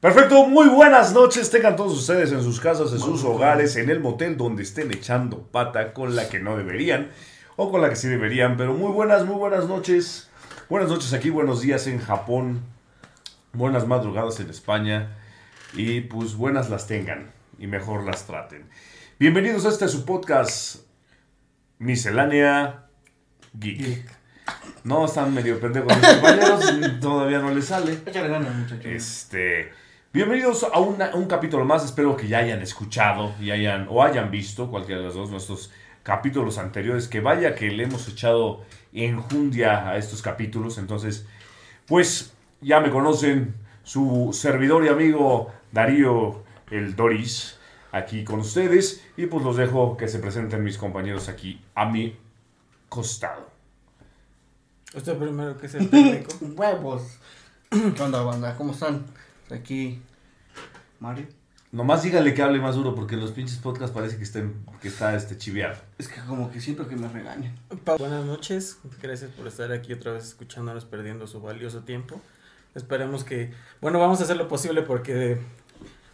Perfecto, 0.00 0.46
muy 0.46 0.68
buenas 0.68 1.12
noches. 1.12 1.50
Tengan 1.50 1.74
todos 1.74 1.92
ustedes 1.92 2.30
en 2.30 2.40
sus 2.40 2.60
casas, 2.60 2.92
en 2.92 3.00
sus 3.00 3.24
hogares, 3.24 3.74
en 3.74 3.90
el 3.90 3.98
motel 3.98 4.36
donde 4.36 4.62
estén 4.62 4.92
echando 4.92 5.42
pata 5.48 5.92
con 5.92 6.14
la 6.14 6.28
que 6.28 6.38
no 6.38 6.56
deberían 6.56 7.10
o 7.56 7.72
con 7.72 7.82
la 7.82 7.90
que 7.90 7.96
sí 7.96 8.06
deberían. 8.06 8.56
Pero 8.56 8.74
muy 8.74 8.92
buenas, 8.92 9.24
muy 9.24 9.34
buenas 9.34 9.66
noches. 9.66 10.30
Buenas 10.68 10.88
noches 10.88 11.12
aquí, 11.14 11.30
buenos 11.30 11.62
días 11.62 11.88
en 11.88 11.98
Japón. 11.98 12.62
Buenas 13.52 13.88
madrugadas 13.88 14.38
en 14.38 14.50
España. 14.50 15.16
Y 15.74 16.02
pues 16.02 16.36
buenas 16.36 16.70
las 16.70 16.86
tengan 16.86 17.32
y 17.58 17.66
mejor 17.66 18.04
las 18.04 18.24
traten. 18.24 18.70
Bienvenidos 19.18 19.66
a 19.66 19.70
este 19.70 19.88
su 19.88 20.04
podcast 20.04 20.76
Miscelánea 21.80 22.86
Geek. 23.52 24.16
No, 24.84 25.06
están 25.06 25.34
medio 25.34 25.58
pendejos 25.58 25.92
mis 25.96 26.06
compañeros, 26.06 26.72
todavía 27.00 27.40
no 27.40 27.50
les 27.50 27.64
sale. 27.64 27.98
Échale 28.06 28.28
ganas, 28.28 28.54
muchachos. 28.54 28.86
Este, 28.86 29.72
bienvenidos 30.22 30.64
a 30.64 30.80
una- 30.80 31.14
un 31.14 31.26
capítulo 31.26 31.64
más. 31.64 31.84
Espero 31.84 32.16
que 32.16 32.26
ya 32.26 32.38
hayan 32.38 32.60
escuchado 32.60 33.32
y 33.40 33.52
hayan, 33.52 33.86
o 33.88 34.02
hayan 34.02 34.32
visto 34.32 34.68
cualquiera 34.68 35.00
de 35.00 35.06
los 35.06 35.14
dos 35.14 35.30
nuestros 35.30 35.70
capítulos 36.02 36.58
anteriores. 36.58 37.06
Que 37.06 37.20
vaya 37.20 37.54
que 37.54 37.70
le 37.70 37.84
hemos 37.84 38.08
echado 38.08 38.64
enjundia 38.92 39.88
a 39.88 39.96
estos 39.96 40.20
capítulos. 40.20 40.76
Entonces, 40.78 41.24
pues 41.86 42.32
ya 42.60 42.80
me 42.80 42.90
conocen 42.90 43.54
su 43.84 44.30
servidor 44.32 44.84
y 44.84 44.88
amigo 44.88 45.52
Darío 45.70 46.42
el 46.72 46.96
Doris 46.96 47.56
aquí 47.92 48.24
con 48.24 48.40
ustedes. 48.40 49.04
Y 49.16 49.26
pues 49.26 49.44
los 49.44 49.56
dejo 49.56 49.96
que 49.96 50.08
se 50.08 50.18
presenten 50.18 50.64
mis 50.64 50.78
compañeros 50.78 51.28
aquí 51.28 51.62
a 51.76 51.84
mi 51.86 52.16
costado. 52.88 53.48
Usted 54.96 55.16
primero 55.16 55.56
que 55.56 55.66
es 55.66 55.74
el 55.76 55.88
técnico. 55.88 56.32
Huevos. 56.56 57.18
¿Qué 57.70 58.02
onda, 58.02 58.20
banda? 58.22 58.56
¿Cómo 58.56 58.72
están? 58.72 59.04
Aquí, 59.50 60.02
Mario. 61.00 61.26
Nomás 61.70 62.02
dígale 62.02 62.32
que 62.32 62.42
hable 62.42 62.60
más 62.60 62.76
duro 62.76 62.94
porque 62.94 63.14
en 63.14 63.20
los 63.20 63.32
pinches 63.32 63.58
podcasts 63.58 63.94
parece 63.94 64.16
que, 64.16 64.22
estén, 64.22 64.54
que 64.80 64.88
está 64.88 65.14
este 65.14 65.36
chiveado. 65.36 65.76
Es 65.98 66.08
que 66.08 66.18
como 66.22 66.50
que 66.50 66.60
siento 66.62 66.88
que 66.88 66.96
me 66.96 67.08
regañan. 67.08 67.54
Pa- 67.84 67.96
Buenas 67.96 68.24
noches, 68.24 68.78
gracias 69.02 69.30
por 69.32 69.46
estar 69.46 69.70
aquí 69.72 69.92
otra 69.92 70.12
vez 70.12 70.24
escuchándonos 70.24 70.86
perdiendo 70.86 71.26
su 71.26 71.42
valioso 71.42 71.80
tiempo. 71.80 72.20
Esperemos 72.74 73.22
que, 73.24 73.52
bueno, 73.82 73.98
vamos 73.98 74.20
a 74.20 74.24
hacer 74.24 74.36
lo 74.38 74.48
posible 74.48 74.80
porque 74.82 75.38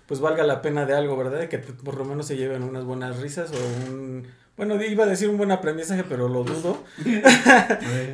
pues 0.06 0.18
valga 0.20 0.42
la 0.44 0.60
pena 0.60 0.86
de 0.86 0.94
algo, 0.94 1.16
¿verdad? 1.16 1.48
Que 1.48 1.58
t- 1.58 1.72
por 1.72 1.96
lo 1.96 2.04
menos 2.04 2.26
se 2.26 2.36
lleven 2.36 2.62
unas 2.64 2.84
buenas 2.84 3.20
risas 3.20 3.52
o 3.52 3.90
un, 3.92 4.26
bueno, 4.56 4.82
iba 4.82 5.04
a 5.04 5.06
decir 5.06 5.28
un 5.28 5.36
buen 5.36 5.50
aprendizaje, 5.50 6.04
pero 6.04 6.28
lo 6.28 6.44
dudo. 6.44 6.82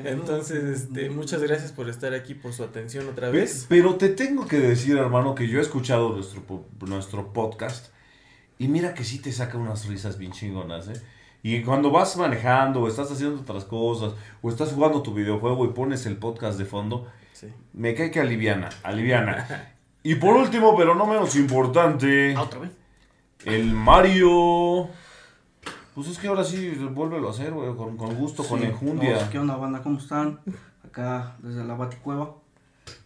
Entonces, 0.04 0.64
este, 0.82 1.10
muchas 1.10 1.42
gracias 1.42 1.72
por 1.72 1.88
estar 1.88 2.14
aquí, 2.14 2.34
por 2.34 2.52
su 2.52 2.62
atención 2.64 3.08
otra 3.08 3.30
vez. 3.30 3.66
Pero 3.68 3.96
te 3.96 4.08
tengo 4.08 4.46
que 4.46 4.58
decir, 4.58 4.96
hermano, 4.96 5.34
que 5.34 5.48
yo 5.48 5.58
he 5.58 5.62
escuchado 5.62 6.10
nuestro, 6.14 6.42
nuestro 6.86 7.32
podcast 7.32 7.88
y 8.58 8.68
mira 8.68 8.94
que 8.94 9.04
sí 9.04 9.18
te 9.18 9.32
saca 9.32 9.58
unas 9.58 9.86
risas 9.86 10.18
bien 10.18 10.32
chingonas, 10.32 10.88
¿eh? 10.88 11.00
Y 11.42 11.62
cuando 11.62 11.90
vas 11.90 12.16
manejando 12.18 12.80
o 12.82 12.88
estás 12.88 13.10
haciendo 13.10 13.40
otras 13.40 13.64
cosas 13.64 14.12
o 14.42 14.50
estás 14.50 14.72
jugando 14.72 15.02
tu 15.02 15.14
videojuego 15.14 15.64
y 15.64 15.68
pones 15.68 16.04
el 16.06 16.16
podcast 16.18 16.58
de 16.58 16.66
fondo, 16.66 17.06
Sí. 17.32 17.46
me 17.72 17.94
cae 17.94 18.10
que 18.10 18.20
aliviana, 18.20 18.68
aliviana. 18.82 19.72
Y 20.02 20.16
por 20.16 20.36
último, 20.36 20.76
pero 20.76 20.94
no 20.94 21.06
menos 21.06 21.36
importante, 21.36 22.34
Ah, 22.36 22.42
otra 22.42 22.60
vez. 22.60 22.70
el 23.46 23.72
Mario... 23.72 24.88
Pues 25.94 26.08
es 26.08 26.18
que 26.18 26.28
ahora 26.28 26.44
sí, 26.44 26.70
vuélvelo 26.92 27.28
a 27.28 27.30
hacer, 27.32 27.52
güey, 27.52 27.74
con, 27.76 27.96
con 27.96 28.14
gusto, 28.14 28.44
con 28.44 28.60
Sí. 28.60 28.66
enjundia. 28.66 29.20
No, 29.24 29.30
¿Qué 29.30 29.38
onda, 29.38 29.56
banda? 29.56 29.82
¿Cómo 29.82 29.98
están? 29.98 30.40
Acá, 30.84 31.36
desde 31.40 31.64
la 31.64 31.74
Baticueva. 31.74 32.34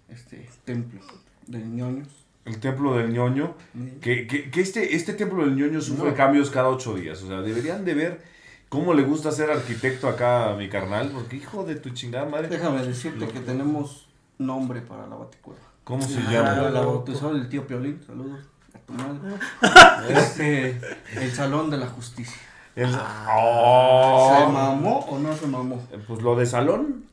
Este, 0.09 0.49
templo 0.65 1.01
de 1.47 1.59
ñoños. 1.61 2.09
El 2.45 2.61
templo 2.61 2.95
del 2.97 3.13
ñoño. 3.13 3.55
Que, 4.03 4.27
que, 4.27 4.51
que 4.51 4.61
este, 4.61 4.95
este 4.95 5.15
templo 5.15 5.45
del 5.45 5.57
ñoño 5.57 5.81
sufre 5.81 6.11
No. 6.11 6.17
cambios 6.17 6.51
cada 6.51 6.69
ocho 6.69 6.95
días. 6.95 7.23
O 7.23 7.27
sea, 7.29 7.41
deberían 7.41 7.85
de 7.87 7.95
ver 7.95 8.23
cómo 8.69 8.93
le 8.93 9.03
gusta 9.03 9.33
ser 9.33 9.51
arquitecto 9.51 10.09
acá 10.09 10.51
a 10.51 10.57
mi 10.57 10.69
carnal. 10.69 11.11
Porque 11.13 11.37
hijo 11.37 11.65
de 11.65 11.77
tu 11.77 11.91
chingada 11.91 12.27
madre. 12.27 12.49
Déjame 12.49 12.85
decirte 12.87 13.27
que 13.29 13.41
tenemos 13.41 14.09
nombre 14.39 14.83
para 14.83 15.07
la 15.07 15.17
Baticueva. 15.17 15.61
¿Cómo 15.85 16.03
se 16.03 16.19
Ah, 16.19 16.31
llama? 16.31 16.71
la 16.71 16.81
bautizó 16.83 17.31
el 17.33 17.49
tío 17.49 17.67
Piolín. 17.67 18.01
Saludos 18.07 18.41
a 18.75 18.79
tu 18.79 18.93
madre. 18.93 19.37
Este, 20.19 20.79
el 21.17 21.31
Salón 21.33 21.71
de 21.71 21.79
la 21.79 21.87
Justicia. 21.87 22.41
¿Se 22.75 22.85
¡Oh! 23.33 24.49
mamó 24.53 24.99
o 25.09 25.19
no 25.19 25.35
se 25.37 25.47
mamó? 25.47 25.81
Pues 26.09 26.23
lo 26.23 26.35
de 26.37 26.45
salón 26.47 27.05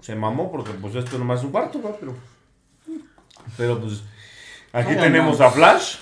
se 0.00 0.14
mamó 0.14 0.50
porque 0.50 0.72
pues 0.72 0.94
esto 0.94 1.18
nomás 1.18 1.40
es 1.40 1.44
un 1.44 1.52
cuarto, 1.52 1.78
¿no? 1.82 1.90
Pero, 2.00 2.14
pero 3.56 3.80
pues 3.80 4.02
aquí 4.72 4.94
tenemos 4.96 5.38
no. 5.38 5.46
a 5.46 5.50
Flash. 5.50 5.96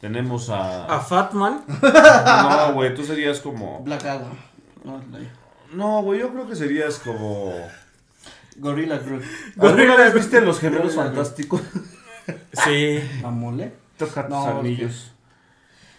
Tenemos 0.00 0.50
A 0.50 0.84
a... 0.84 1.00
Fatman, 1.00 1.64
No, 1.66 2.72
güey, 2.74 2.94
tú 2.94 3.02
serías 3.04 3.40
como... 3.40 3.80
Black 3.80 4.04
Adam. 4.04 4.32
No, 5.72 6.02
güey, 6.02 6.20
yo 6.20 6.30
creo 6.30 6.46
que 6.46 6.54
serías 6.54 6.98
como... 6.98 7.52
Gorilla 8.56 8.98
Groot. 8.98 9.22
¿Alguna 9.58 9.96
vez 9.96 10.14
viste 10.14 10.40
Los 10.40 10.60
Gemelos 10.60 10.94
Fantásticos? 10.94 11.62
sí. 12.52 13.00
¿La 13.22 13.30
mole? 13.30 13.72
Toca 13.96 14.22
tus 14.28 14.30
No, 14.30 14.58
anillos. 14.60 15.10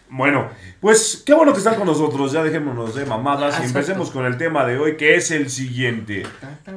Bueno, 0.10 0.48
pues 0.80 1.24
qué 1.26 1.34
bueno 1.34 1.52
que 1.52 1.58
están 1.58 1.76
con 1.76 1.88
nosotros. 1.88 2.32
Ya 2.32 2.44
dejémonos 2.44 2.94
de 2.96 3.06
mamadas 3.06 3.60
y 3.62 3.66
empecemos 3.66 4.12
con 4.12 4.26
el 4.26 4.38
tema 4.38 4.66
de 4.66 4.78
hoy, 4.78 4.98
que 4.98 5.16
es 5.16 5.32
el 5.32 5.50
siguiente. 5.50 6.24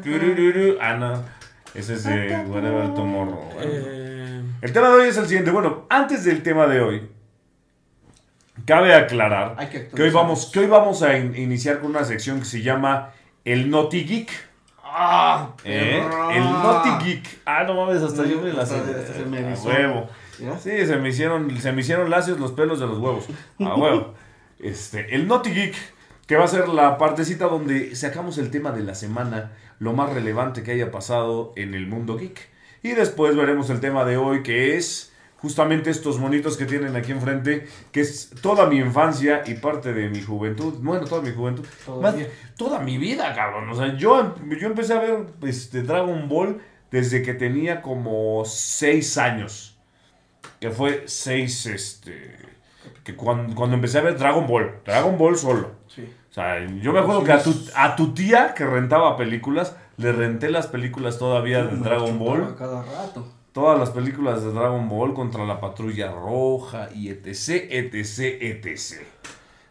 Turururu. 0.03 0.79
Ah. 0.81 1.23
Ese 1.75 1.95
es 1.95 2.05
de 2.05 2.37
Whatever 2.49 2.95
Tomorrow. 2.95 3.45
Bueno. 3.55 3.61
Eh, 3.73 4.43
El 4.63 4.73
tema 4.73 4.89
de 4.89 4.95
hoy 4.95 5.09
es 5.09 5.17
el 5.19 5.27
siguiente. 5.27 5.51
Bueno, 5.51 5.87
antes 5.91 6.25
del 6.25 6.43
tema 6.43 6.67
de 6.67 6.81
hoy, 6.81 7.09
cabe 8.65 8.95
aclarar 8.95 9.57
que 9.71 9.89
que 9.89 10.03
hoy 10.03 10.11
vamos, 10.11 10.51
que 10.53 10.61
hoy 10.61 10.67
vamos 10.67 11.03
a 11.03 11.17
in- 11.17 11.37
iniciar 11.37 11.81
con 11.81 11.91
una 11.91 12.05
sección 12.05 12.39
que 12.41 12.47
se 12.47 12.63
llama 12.63 13.11
El 13.45 13.71
Naughty 13.71 14.05
Geek. 14.05 14.31
¡Ah! 14.83 15.51
¿eh? 15.65 16.03
El 16.33 16.43
Naughty 16.45 17.05
Geek. 17.05 17.41
Ah, 17.45 17.63
no 17.65 17.75
mames, 17.75 18.03
hasta 18.03 18.25
yo 18.25 18.41
me 18.41 18.53
la 18.53 18.65
sé. 18.67 18.77
Hasta- 18.77 18.99
hasta 18.99 19.13
se 19.15 19.25
me 19.27 19.37
A 19.39 19.41
erizó. 19.41 19.69
huevo. 19.69 20.09
¿Ya? 20.41 20.59
Sí, 20.59 20.87
se 20.87 20.97
me 20.97 21.09
hicieron, 21.09 21.59
se 21.61 21.73
me 21.73 21.81
hicieron 21.81 22.11
lacios 22.11 22.39
los 22.39 22.53
pelos 22.53 22.81
de 22.81 22.87
los 22.87 22.99
huevos. 22.99 23.27
A 23.61 23.75
huevo. 23.77 24.15
Este, 24.59 25.15
el 25.15 25.29
Naughty 25.29 25.51
Geek, 25.51 25.75
que 26.27 26.37
va 26.37 26.45
a 26.45 26.49
ser 26.49 26.69
la 26.69 26.99
partecita 26.99 27.47
donde 27.47 27.95
sacamos 27.97 28.39
el 28.39 28.51
tema 28.51 28.73
de 28.73 28.83
la 28.83 28.95
semana, 28.95 29.53
lo 29.79 29.93
más 29.93 30.13
relevante 30.13 30.63
que 30.63 30.73
haya 30.73 30.91
pasado 30.91 31.53
en 31.57 31.75
el 31.75 31.87
mundo 31.87 32.17
geek. 32.17 32.49
Y 32.83 32.91
después 32.91 33.37
veremos 33.37 33.71
el 33.71 33.81
tema 33.81 34.05
de 34.05 34.17
hoy, 34.17 34.43
que 34.43 34.77
es 34.77 35.13
justamente 35.39 35.91
estos 35.91 36.19
monitos 36.19 36.57
que 36.57 36.67
tienen 36.67 36.97
aquí 36.97 37.13
enfrente, 37.13 37.67
que 37.93 38.01
es 38.01 38.31
toda 38.43 38.67
mi 38.67 38.79
infancia 38.79 39.43
y 39.47 39.55
parte 39.55 39.93
de 39.93 40.09
mi 40.09 40.21
juventud. 40.21 40.75
Bueno, 40.81 41.07
toda 41.07 41.23
mi 41.23 41.33
juventud. 41.33 41.65
Más, 42.01 42.15
toda 42.57 42.81
mi 42.81 42.99
vida, 42.99 43.35
cabrón. 43.35 43.69
O 43.71 43.75
sea, 43.75 43.97
yo, 43.97 44.35
yo 44.61 44.67
empecé 44.67 44.95
a 44.95 45.01
ver 45.01 45.27
este, 45.43 45.83
Dragon 45.83 46.29
Ball 46.29 46.61
desde 46.91 47.23
que 47.23 47.35
tenía 47.35 47.83
como 47.83 48.45
6 48.45 49.19
años. 49.19 49.78
Que 50.61 50.71
fue 50.71 51.05
6, 51.07 51.67
este... 51.67 52.37
Que 53.05 53.15
cuando, 53.17 53.55
cuando 53.55 53.77
empecé 53.77 53.99
a 53.99 54.03
ver 54.03 54.19
Dragon 54.19 54.47
Ball. 54.47 54.81
Dragon 54.85 55.17
Ball 55.17 55.37
solo. 55.37 55.71
Sí. 55.89 56.03
O 56.31 56.33
sea, 56.33 56.65
yo 56.67 56.93
me 56.93 56.99
acuerdo 57.01 57.25
que 57.25 57.33
a 57.33 57.43
tu, 57.43 57.55
a 57.75 57.97
tu 57.97 58.13
tía 58.13 58.55
que 58.55 58.67
rentaba 58.67 59.17
películas, 59.17 59.75
le 59.97 60.13
renté 60.13 60.51
las 60.51 60.67
películas 60.67 61.19
todavía 61.19 61.65
de 61.65 61.77
Dragon 61.77 62.19
Ball. 62.19 62.55
Cada 62.57 62.83
rato. 62.83 63.27
Todas 63.53 63.79
las 63.79 63.91
películas 63.91 64.45
de 64.45 64.53
Dragon 64.53 64.89
Ball 64.89 65.15
contra 65.15 65.45
la 65.47 65.59
Patrulla 65.61 66.13
Roja 66.13 66.91
y 66.95 67.09
etc, 67.09 67.67
etc, 67.71 68.19
etc. 68.43 69.01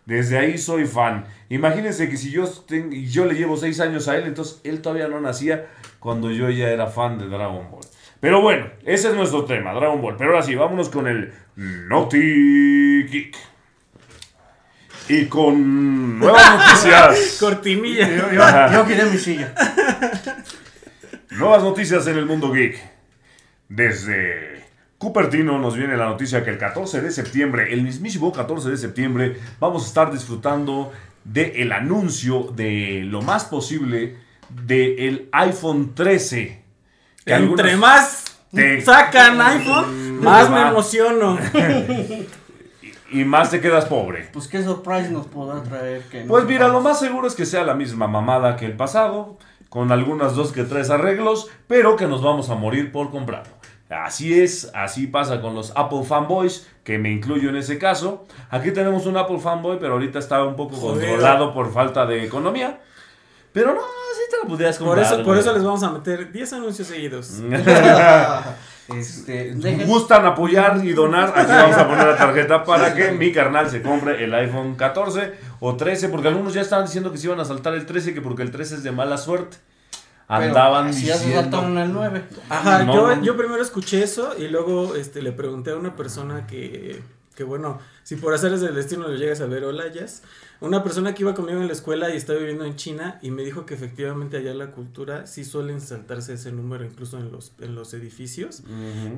Desde 0.05 0.37
ahí 0.39 0.57
soy 0.57 0.85
fan. 0.85 1.25
Imagínense 1.49 2.09
que 2.09 2.17
si 2.17 2.31
yo, 2.31 2.47
ten- 2.49 2.91
y 2.91 3.05
yo 3.07 3.25
le 3.25 3.35
llevo 3.35 3.55
6 3.55 3.79
años 3.81 4.07
a 4.07 4.17
él, 4.17 4.25
entonces 4.25 4.59
él 4.63 4.81
todavía 4.81 5.07
no 5.07 5.21
nacía 5.21 5.67
cuando 5.99 6.31
yo 6.31 6.49
ya 6.49 6.69
era 6.69 6.87
fan 6.87 7.19
de 7.19 7.27
Dragon 7.27 7.69
Ball. 7.69 7.85
Pero 8.19 8.41
bueno, 8.41 8.67
ese 8.85 9.09
es 9.09 9.13
nuestro 9.15 9.45
tema, 9.45 9.73
Dragon 9.73 10.01
Ball. 10.01 10.15
Pero 10.17 10.31
ahora 10.31 10.43
sí, 10.43 10.55
vámonos 10.55 10.89
con 10.89 11.07
el 11.07 11.33
Naughty 11.55 13.03
Geek. 13.03 13.35
Y 15.09 15.25
con 15.25 16.19
nuevas 16.19 16.59
noticias. 16.59 17.37
cortinilla. 17.39 18.09
Yo, 18.09 18.31
yo, 18.33 18.73
yo 18.73 18.85
quería 18.85 19.05
mi 19.05 19.17
silla. 19.17 19.53
Nuevas 21.31 21.63
noticias 21.63 22.05
en 22.07 22.17
el 22.17 22.25
mundo 22.25 22.51
geek. 22.51 22.77
Desde 23.69 24.65
Cupertino 24.97 25.59
nos 25.59 25.77
viene 25.77 25.95
la 25.95 26.05
noticia 26.05 26.43
que 26.43 26.49
el 26.49 26.57
14 26.57 27.01
de 27.01 27.11
septiembre, 27.11 27.71
el 27.73 27.83
mismísimo 27.83 28.33
14 28.33 28.69
de 28.69 28.77
septiembre, 28.77 29.37
vamos 29.59 29.83
a 29.83 29.87
estar 29.87 30.11
disfrutando 30.11 30.91
del 31.23 31.71
anuncio 31.71 32.51
de 32.55 33.03
lo 33.05 33.21
más 33.21 33.45
posible 33.45 34.17
del 34.49 35.29
iPhone 35.31 35.93
13. 35.93 36.63
Que 37.27 37.33
Entre 37.35 37.71
algunos- 37.71 37.79
más 37.79 38.23
te- 38.53 38.81
sacan 38.81 39.39
iPhone, 39.41 40.19
más 40.23 40.49
me 40.49 40.61
emociono. 40.61 41.37
y 43.11 43.23
más 43.23 43.51
te 43.51 43.61
quedas 43.61 43.85
pobre. 43.85 44.29
Pues 44.33 44.47
qué 44.47 44.63
surprise 44.63 45.09
nos 45.11 45.27
podrá 45.27 45.61
traer 45.63 46.01
que 46.03 46.21
no 46.23 46.27
Pues 46.29 46.45
mira, 46.45 46.67
lo 46.67 46.81
más 46.81 46.99
seguro 46.99 47.27
es 47.27 47.35
que 47.35 47.45
sea 47.45 47.63
la 47.63 47.73
misma 47.73 48.07
mamada 48.07 48.55
que 48.57 48.65
el 48.65 48.73
pasado, 48.75 49.37
con 49.69 49.91
algunas 49.91 50.35
dos 50.35 50.51
que 50.51 50.63
tres 50.63 50.89
arreglos, 50.89 51.49
pero 51.67 51.95
que 51.95 52.07
nos 52.07 52.21
vamos 52.23 52.49
a 52.49 52.55
morir 52.55 52.91
por 52.91 53.11
comprarlo. 53.11 53.53
Así 53.89 54.37
es, 54.41 54.69
así 54.73 55.07
pasa 55.07 55.39
con 55.39 55.55
los 55.55 55.71
Apple 55.77 56.03
fanboys, 56.03 56.67
que 56.83 56.97
me 56.97 57.09
incluyo 57.11 57.49
en 57.49 57.55
ese 57.55 57.77
caso. 57.77 58.25
Aquí 58.49 58.71
tenemos 58.71 59.05
un 59.05 59.15
Apple 59.15 59.39
fanboy, 59.39 59.79
pero 59.79 59.93
ahorita 59.93 60.19
está 60.19 60.43
un 60.43 60.57
poco 60.57 60.75
Joder. 60.75 61.07
controlado 61.07 61.53
por 61.53 61.71
falta 61.71 62.05
de 62.05 62.25
economía. 62.25 62.81
Pero 63.53 63.73
no, 63.73 63.81
sí 63.81 64.21
te 64.29 64.37
lo 64.43 64.47
podrías 64.49 64.77
Por 64.77 64.87
comprar. 64.87 65.05
eso, 65.13 65.23
por 65.23 65.37
eso 65.37 65.53
les 65.53 65.63
vamos 65.63 65.81
a 65.83 65.91
meter 65.91 66.31
10 66.31 66.53
anuncios 66.53 66.87
seguidos. 66.87 67.31
este, 68.95 69.53
gustan 69.85 70.25
apoyar 70.25 70.83
y 70.85 70.93
donar, 70.93 71.33
aquí 71.35 71.51
vamos 71.51 71.77
a 71.77 71.87
poner 71.87 72.07
la 72.07 72.17
tarjeta 72.17 72.63
para 72.63 72.93
que 72.93 73.11
mi 73.11 73.31
carnal 73.31 73.69
se 73.69 73.81
compre 73.81 74.23
el 74.23 74.33
iPhone 74.33 74.75
14 74.75 75.33
o 75.59 75.75
13, 75.75 76.09
porque 76.09 76.27
algunos 76.29 76.53
ya 76.53 76.61
estaban 76.61 76.85
diciendo 76.85 77.11
que 77.11 77.17
se 77.17 77.27
iban 77.27 77.39
a 77.39 77.45
saltar 77.45 77.73
el 77.73 77.85
13, 77.85 78.13
que 78.13 78.21
porque 78.21 78.43
el 78.43 78.51
13 78.51 78.75
es 78.75 78.83
de 78.83 78.91
mala 78.91 79.17
suerte. 79.17 79.57
pero 80.27 80.41
Andaban 80.43 80.93
si 80.93 81.05
ya 81.07 81.15
se 81.15 81.25
diciendo... 81.25 81.57
saltaron 81.57 81.77
el 81.77 81.91
9. 81.93 82.23
Ajá, 82.49 82.83
No, 82.83 82.93
yo, 82.93 83.15
no. 83.15 83.23
yo 83.23 83.37
primero 83.37 83.61
escuché 83.61 84.03
eso 84.03 84.35
y 84.37 84.47
luego 84.47 84.95
este, 84.95 85.21
le 85.21 85.31
pregunté 85.31 85.71
a 85.71 85.75
una 85.75 85.95
persona 85.95 86.47
que, 86.47 87.01
que, 87.35 87.43
bueno, 87.43 87.79
si 88.03 88.15
por 88.15 88.33
hacerles 88.33 88.61
del 88.61 88.75
destino 88.75 89.07
lo 89.07 89.15
llegas 89.15 89.41
a 89.41 89.45
ver, 89.47 89.63
hola, 89.65 89.87
Jazz. 89.91 90.21
Una 90.59 90.83
persona 90.83 91.13
que 91.13 91.23
iba 91.23 91.35
conmigo 91.35 91.61
en 91.61 91.67
la 91.67 91.73
escuela 91.73 92.11
y 92.11 92.17
está 92.17 92.33
viviendo 92.33 92.65
en 92.65 92.75
China 92.75 93.19
y 93.21 93.29
me 93.29 93.43
dijo 93.43 93.65
que 93.65 93.75
efectivamente 93.75 94.37
allá 94.37 94.53
la 94.55 94.71
cultura 94.71 95.27
sí 95.27 95.43
suelen 95.43 95.81
saltarse 95.81 96.33
ese 96.33 96.51
número 96.51 96.83
incluso 96.83 97.19
en 97.19 97.31
los, 97.31 97.53
en 97.59 97.75
los 97.75 97.93
edificios. 97.93 98.63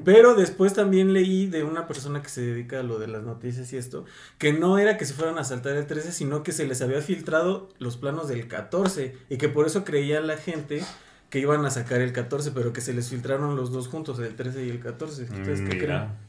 Pero 0.04 0.36
después 0.36 0.74
también 0.74 1.14
leí 1.14 1.48
de 1.48 1.64
una 1.64 1.88
persona 1.88 2.22
que 2.22 2.30
se 2.30 2.42
dedica 2.42 2.82
a 2.82 2.84
lo 2.84 3.00
de 3.00 3.08
las 3.08 3.24
noticias 3.24 3.72
y 3.72 3.78
esto, 3.78 4.06
que 4.38 4.52
no 4.52 4.78
era 4.78 4.98
que 4.98 5.06
se 5.06 5.14
fueran 5.14 5.38
a 5.38 5.44
saltar 5.44 5.78
el 5.78 5.88
13, 5.88 6.12
sino 6.12 6.44
que 6.44 6.52
se 6.52 6.66
les 6.66 6.82
había 6.82 7.02
filtrado 7.02 7.70
los 7.80 7.96
planos 7.96 8.28
del 8.28 8.48
14 8.48 9.16
y 9.30 9.38
que 9.38 9.48
por 9.48 9.66
eso 9.66 9.86
creía 9.86 10.20
la 10.22 10.36
gente 10.38 10.84
que 11.30 11.40
iban 11.40 11.66
a 11.66 11.70
sacar 11.70 12.02
el 12.02 12.12
14, 12.12 12.52
pero 12.52 12.74
que 12.74 12.82
se 12.82 12.94
les 12.94 13.10
filtraron 13.10 13.56
los 13.56 13.72
dos 13.72 13.88
juntos, 13.88 14.20
el 14.20 14.36
13 14.36 14.66
y 14.66 14.70
el 14.70 14.80
14. 14.80 15.24
¿Ustedes 15.24 15.62
qué 15.62 15.78
creen? 15.78 16.29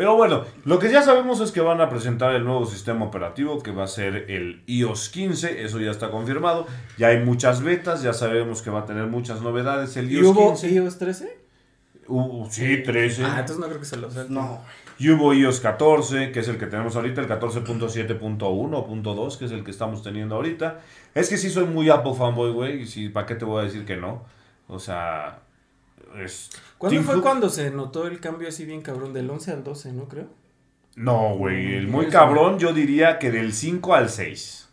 Pero 0.00 0.16
bueno, 0.16 0.46
lo 0.64 0.78
que 0.78 0.90
ya 0.90 1.02
sabemos 1.02 1.42
es 1.42 1.52
que 1.52 1.60
van 1.60 1.82
a 1.82 1.90
presentar 1.90 2.34
el 2.34 2.42
nuevo 2.42 2.64
sistema 2.64 3.04
operativo 3.04 3.62
que 3.62 3.70
va 3.70 3.84
a 3.84 3.86
ser 3.86 4.30
el 4.30 4.62
iOS 4.66 5.10
15, 5.10 5.62
eso 5.62 5.78
ya 5.78 5.90
está 5.90 6.10
confirmado. 6.10 6.66
Ya 6.96 7.08
hay 7.08 7.22
muchas 7.22 7.62
betas, 7.62 8.02
ya 8.02 8.14
sabemos 8.14 8.62
que 8.62 8.70
va 8.70 8.80
a 8.80 8.86
tener 8.86 9.08
muchas 9.08 9.42
novedades 9.42 9.98
el 9.98 10.10
¿Y 10.10 10.14
iOS 10.14 10.28
hubo 10.28 10.48
15. 10.52 10.70
iOS 10.70 10.96
13? 10.96 11.38
Uh, 12.08 12.46
sí, 12.48 12.82
13. 12.82 13.26
Ah, 13.26 13.40
entonces 13.40 13.58
no 13.58 13.66
creo 13.66 13.78
que 13.78 13.84
se 13.84 13.98
lo 13.98 14.10
salten. 14.10 14.32
No, 14.32 14.62
Y 14.98 15.10
hubo 15.10 15.34
iOS 15.34 15.60
14, 15.60 16.32
que 16.32 16.40
es 16.40 16.48
el 16.48 16.56
que 16.56 16.64
tenemos 16.64 16.96
ahorita, 16.96 17.20
el 17.20 17.28
14.7.1 17.28 18.42
o 18.42 18.68
.2, 18.70 19.38
que 19.38 19.44
es 19.44 19.52
el 19.52 19.64
que 19.64 19.70
estamos 19.70 20.02
teniendo 20.02 20.36
ahorita. 20.36 20.80
Es 21.14 21.28
que 21.28 21.36
sí 21.36 21.50
soy 21.50 21.66
muy 21.66 21.90
Apple 21.90 22.14
fanboy, 22.16 22.52
güey, 22.52 22.80
y 22.80 22.86
sí, 22.86 23.10
¿para 23.10 23.26
qué 23.26 23.34
te 23.34 23.44
voy 23.44 23.60
a 23.60 23.64
decir 23.64 23.84
que 23.84 23.98
no? 23.98 24.24
O 24.66 24.78
sea, 24.78 25.40
es... 26.24 26.48
¿Cuándo 26.80 26.96
Tim 26.98 27.04
fue 27.04 27.14
Cook- 27.16 27.22
cuando 27.22 27.50
se 27.50 27.70
notó 27.70 28.06
el 28.06 28.20
cambio 28.20 28.48
así 28.48 28.64
bien 28.64 28.80
cabrón? 28.80 29.12
Del 29.12 29.28
11 29.28 29.50
al 29.52 29.62
12, 29.62 29.92
¿no 29.92 30.04
creo? 30.08 30.28
No, 30.96 31.36
güey, 31.36 31.74
el 31.74 31.86
Mm, 31.88 31.90
muy 31.90 32.04
eso. 32.06 32.12
cabrón 32.12 32.58
yo 32.58 32.72
diría 32.72 33.18
que 33.18 33.30
del 33.30 33.52
5 33.52 33.94
al 33.94 34.08
6. 34.08 34.68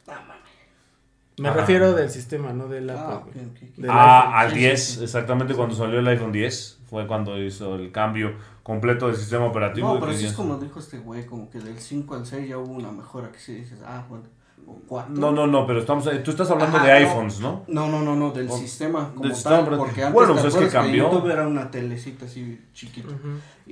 Me 1.39 1.49
Ah. 1.49 1.53
refiero 1.53 1.93
del 1.93 2.09
sistema, 2.09 2.51
no 2.53 2.67
del 2.67 2.89
Ah, 2.89 3.17
Apple. 3.17 3.33
Del 3.75 3.89
Ah, 3.91 4.39
al 4.39 4.53
Sí, 4.53 4.57
10, 4.59 4.83
sí, 4.83 4.95
sí. 4.99 5.03
exactamente 5.03 5.53
cuando 5.53 5.75
salió 5.75 5.99
el 5.99 6.07
iPhone 6.07 6.31
10, 6.31 6.79
fue 6.89 7.05
cuando 7.05 7.37
hizo 7.43 7.75
el 7.75 7.91
cambio 7.91 8.33
completo 8.63 9.07
del 9.07 9.17
sistema 9.17 9.45
operativo. 9.45 9.93
No, 9.93 9.99
pero 9.99 10.13
sí 10.13 10.25
es 10.25 10.33
como 10.33 10.57
dijo 10.57 10.79
este 10.79 10.97
güey, 10.97 11.25
como 11.27 11.49
que 11.51 11.59
del 11.59 11.77
5 11.77 12.15
al 12.15 12.25
6 12.25 12.47
ya 12.49 12.57
hubo 12.57 12.71
una 12.73 12.91
mejora 12.91 13.31
que 13.31 13.37
sí 13.37 13.53
dices, 13.53 13.81
ah, 13.85 14.05
bueno, 14.09 14.23
o 14.67 14.79
4. 14.87 15.15
No, 15.15 15.31
no, 15.31 15.47
no, 15.47 15.65
pero 15.65 15.79
estamos, 15.79 16.03
tú 16.23 16.31
estás 16.31 16.51
hablando 16.51 16.77
Ajá, 16.77 16.85
de 16.87 16.91
no. 17.01 17.07
iPhones, 17.09 17.39
¿no? 17.39 17.63
No, 17.67 17.87
no, 17.87 18.01
no, 18.01 18.15
no, 18.15 18.31
del 18.31 18.49
O- 18.49 18.57
sistema 18.57 19.09
como 19.09 19.21
del 19.21 19.29
tal, 19.31 19.35
sistema 19.35 19.57
operativo. 19.59 19.85
porque 19.85 20.01
antes 20.03 20.13
Bueno, 20.13 20.33
pues 20.33 20.45
es 20.45 20.55
que 20.55 20.67
cambió. 20.69 21.03
YouTube 21.11 21.31
era 21.31 21.47
una 21.47 21.71
telecita 21.71 22.25
así 22.25 22.59
chiquita. 22.73 23.09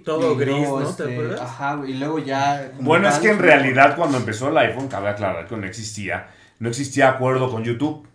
Todo 0.06 0.34
Y 0.34 0.38
gris, 0.38 0.58
luego, 0.58 0.80
¿no? 0.80 0.90
este, 0.90 1.04
¿Te 1.04 1.14
acuerdas? 1.14 1.42
Ajá, 1.42 1.82
y 1.86 1.94
luego 1.96 2.20
ya... 2.20 2.72
Bueno, 2.80 3.08
es 3.10 3.16
que 3.20 3.30
en 3.30 3.40
realidad 3.40 3.96
cuando 3.96 4.18
empezó 4.18 4.50
el 4.50 4.58
iPhone, 4.58 4.88
cabe 4.88 5.10
aclarar 5.10 5.48
que 5.48 5.56
no 5.58 5.66
existía, 5.66 6.28
no 6.60 6.70
existía 6.70 7.10
acuerdo 7.10 7.52
con 7.52 7.64
YouTube. 7.64 8.08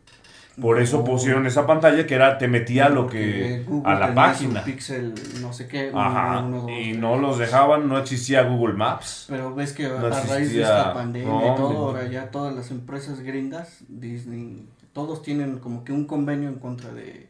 Por 0.61 0.81
eso 0.81 1.05
pusieron 1.05 1.47
esa 1.47 1.67
pantalla 1.67 2.07
que 2.07 2.15
era, 2.15 2.39
te 2.39 2.49
metía 2.49 2.89
lo 2.89 3.07
que, 3.07 3.65
Google 3.67 3.91
a 3.91 3.99
la 3.99 4.15
página. 4.15 4.63
Pixel, 4.65 5.15
no 5.41 5.53
sé 5.53 5.67
qué. 5.67 5.91
Ajá, 5.95 6.41
uno, 6.41 6.69
y 6.69 6.93
no 6.93 7.17
los 7.17 7.39
dejaban, 7.39 7.89
no 7.89 7.99
existía 7.99 8.43
Google 8.43 8.75
Maps. 8.75 9.27
Pero 9.29 9.55
ves 9.55 9.73
que 9.73 9.89
No 9.89 10.07
a 10.07 10.11
raíz 10.11 10.53
de 10.53 10.63
esta 10.63 10.93
pandemia 10.93 11.29
no, 11.29 11.53
y 11.53 11.57
todo, 11.57 11.79
ahora 11.79 12.07
ya 12.07 12.31
todas 12.31 12.55
las 12.55 12.71
empresas 12.71 13.21
gringas, 13.21 13.79
Disney, 13.89 14.69
todos 14.93 15.23
tienen 15.23 15.59
como 15.59 15.85
que 15.85 15.93
un 15.93 16.05
convenio 16.05 16.49
en 16.49 16.57
contra 16.57 16.93
de, 16.93 17.29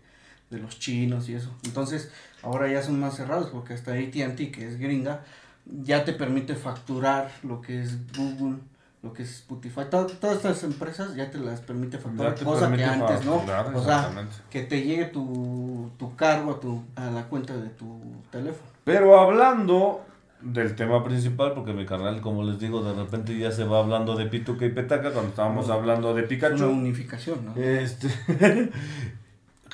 de 0.51 0.59
los 0.59 0.79
chinos 0.79 1.29
y 1.29 1.35
eso. 1.35 1.51
Entonces, 1.65 2.11
ahora 2.43 2.71
ya 2.71 2.83
son 2.83 2.99
más 2.99 3.17
cerrados 3.17 3.51
porque 3.51 3.75
hasta 3.75 3.93
AT&T, 3.93 4.51
que 4.51 4.67
es 4.67 4.79
gringa, 4.79 5.23
ya 5.65 6.05
te 6.05 6.13
permite 6.13 6.55
facturar 6.55 7.31
lo 7.43 7.61
que 7.61 7.83
es 7.83 7.97
Google, 8.17 8.59
lo 9.03 9.13
que 9.13 9.23
es 9.23 9.31
Spotify. 9.31 9.83
To- 9.91 10.07
todas 10.07 10.37
estas 10.37 10.63
empresas 10.65 11.15
ya 11.15 11.31
te 11.31 11.39
las 11.39 11.61
permite 11.61 11.99
facturar, 11.99 12.35
te 12.35 12.45
cosa 12.45 12.71
que 12.75 12.85
antes 12.85 13.25
no. 13.25 13.43
O 13.75 13.83
sea, 13.85 14.11
que 14.51 14.63
te 14.65 14.83
llegue 14.83 15.07
tu, 15.07 15.91
tu 15.99 16.15
cargo 16.17 16.53
a, 16.53 16.61
tu, 16.61 16.83
a 16.97 17.11
la 17.11 17.25
cuenta 17.25 17.57
de 17.57 17.69
tu 17.71 17.99
teléfono. 18.31 18.69
Pero 18.85 19.19
hablando 19.19 20.03
del 20.43 20.75
tema 20.75 21.05
principal, 21.05 21.53
porque 21.55 21.73
mi 21.73 21.85
carnal, 21.87 22.21
como 22.21 22.43
les 22.45 22.59
digo, 22.59 22.83
de 22.83 22.95
repente 22.95 23.37
ya 23.39 23.51
se 23.53 23.65
va 23.65 23.79
hablando 23.81 24.17
de 24.17 24.27
Pituca 24.27 24.65
y 24.67 24.71
Petaca 24.71 25.11
cuando 25.13 25.31
estábamos 25.31 25.69
No. 25.69 25.75
hablando 25.75 26.15
de 26.15 26.23
Es 26.23 26.27
una 26.31 26.49
Pikachu. 26.49 26.67
unificación, 26.67 27.45
¿no? 27.45 27.55
Este, 27.63 28.09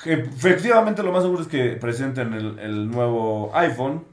efectivamente 0.05 1.03
lo 1.03 1.13
más 1.13 1.23
seguro 1.23 1.43
es 1.43 1.49
que 1.49 1.71
presenten 1.77 2.33
el, 2.35 2.59
el 2.59 2.91
nuevo 2.91 3.51
iPhone 3.55 4.05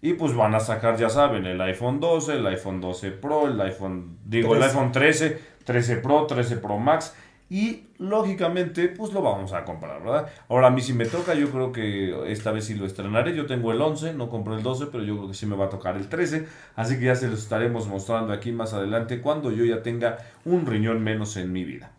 y 0.00 0.14
pues 0.14 0.34
van 0.34 0.54
a 0.54 0.60
sacar, 0.60 0.96
ya 0.96 1.10
saben, 1.10 1.44
el 1.44 1.60
iPhone 1.60 2.00
12, 2.00 2.34
el 2.34 2.46
iPhone 2.46 2.80
12 2.80 3.10
Pro, 3.12 3.48
el 3.48 3.60
iPhone, 3.60 4.18
digo, 4.24 4.54
el 4.54 4.60
13. 4.60 4.76
iPhone 4.78 4.92
13, 4.92 5.42
13 5.64 5.96
Pro, 5.96 6.26
13 6.26 6.56
Pro 6.58 6.78
Max 6.78 7.14
y 7.50 7.86
lógicamente 7.96 8.88
pues 8.88 9.12
lo 9.12 9.22
vamos 9.22 9.52
a 9.54 9.64
comprar, 9.64 10.02
¿verdad? 10.02 10.28
Ahora 10.48 10.68
a 10.68 10.70
mí 10.70 10.82
si 10.82 10.92
me 10.92 11.06
toca, 11.06 11.34
yo 11.34 11.50
creo 11.50 11.72
que 11.72 12.30
esta 12.30 12.52
vez 12.52 12.66
sí 12.66 12.74
lo 12.74 12.84
estrenaré, 12.86 13.34
yo 13.34 13.46
tengo 13.46 13.72
el 13.72 13.80
11, 13.80 14.14
no 14.14 14.28
compré 14.28 14.54
el 14.54 14.62
12, 14.62 14.86
pero 14.92 15.02
yo 15.02 15.16
creo 15.16 15.28
que 15.28 15.34
sí 15.34 15.46
me 15.46 15.56
va 15.56 15.66
a 15.66 15.70
tocar 15.70 15.96
el 15.96 16.08
13, 16.08 16.46
así 16.76 16.98
que 16.98 17.06
ya 17.06 17.14
se 17.14 17.28
los 17.28 17.40
estaremos 17.40 17.88
mostrando 17.88 18.32
aquí 18.32 18.52
más 18.52 18.74
adelante 18.74 19.20
cuando 19.20 19.50
yo 19.50 19.64
ya 19.64 19.82
tenga 19.82 20.18
un 20.44 20.66
riñón 20.66 21.02
menos 21.02 21.36
en 21.36 21.52
mi 21.52 21.64
vida. 21.64 21.90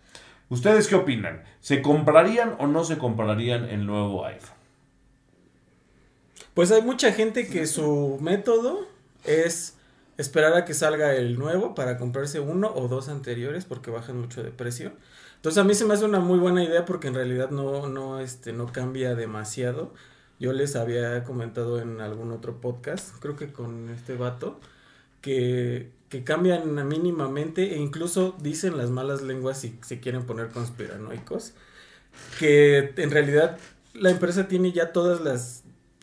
¿Ustedes 0.50 0.88
qué 0.88 0.96
opinan? 0.96 1.44
¿Se 1.60 1.82
comprarían 1.82 2.56
o 2.60 2.68
no 2.68 2.84
se 2.84 2.98
comprarían 2.98 3.66
el 3.66 3.86
nuevo 3.86 4.26
iPhone? 4.26 4.59
Pues 6.60 6.74
hay 6.74 6.82
mucha 6.82 7.14
gente 7.14 7.48
que 7.48 7.66
su 7.66 8.18
método 8.20 8.86
es 9.24 9.78
esperar 10.18 10.58
a 10.58 10.66
que 10.66 10.74
salga 10.74 11.16
el 11.16 11.40
nuevo 11.40 11.74
para 11.74 11.98
comprarse 11.98 12.42
uno 12.42 12.70
o 12.76 12.90
dos 12.90 13.08
anteriores 13.08 13.64
porque 13.64 13.92
bajan 13.92 14.20
mucho 14.20 14.44
de 14.44 14.52
precio. 14.52 14.92
Entonces 15.38 15.58
a 15.58 15.64
mí 15.64 15.74
se 15.74 15.86
me 15.86 15.94
hace 15.94 16.04
una 16.04 16.20
muy 16.20 16.38
buena 16.38 16.62
idea 16.62 16.84
porque 16.84 17.08
en 17.08 17.14
realidad 17.14 17.50
no, 17.50 17.88
no, 17.88 18.20
este, 18.20 18.52
no 18.52 18.74
cambia 18.74 19.16
demasiado. 19.16 19.94
Yo 20.38 20.52
les 20.52 20.76
había 20.76 21.24
comentado 21.24 21.80
en 21.80 22.02
algún 22.02 22.34
otro 22.34 22.60
podcast, 22.60 23.16
creo 23.22 23.38
que 23.38 23.54
con 23.54 23.88
este 23.88 24.16
vato, 24.16 24.60
que, 25.22 25.90
que 26.10 26.26
cambian 26.26 26.86
mínimamente 26.90 27.76
e 27.76 27.78
incluso 27.78 28.36
dicen 28.42 28.76
las 28.76 28.90
malas 28.90 29.22
lenguas 29.22 29.62
si 29.62 29.80
se 29.82 30.02
quieren 30.02 30.26
poner 30.26 30.50
conspiranoicos, 30.50 31.54
que 32.38 32.94
en 32.98 33.12
realidad 33.12 33.58
la 33.94 34.10
empresa 34.10 34.50
tiene 34.50 34.74
ya 34.74 34.92
todas 34.92 35.22
las 35.22 35.59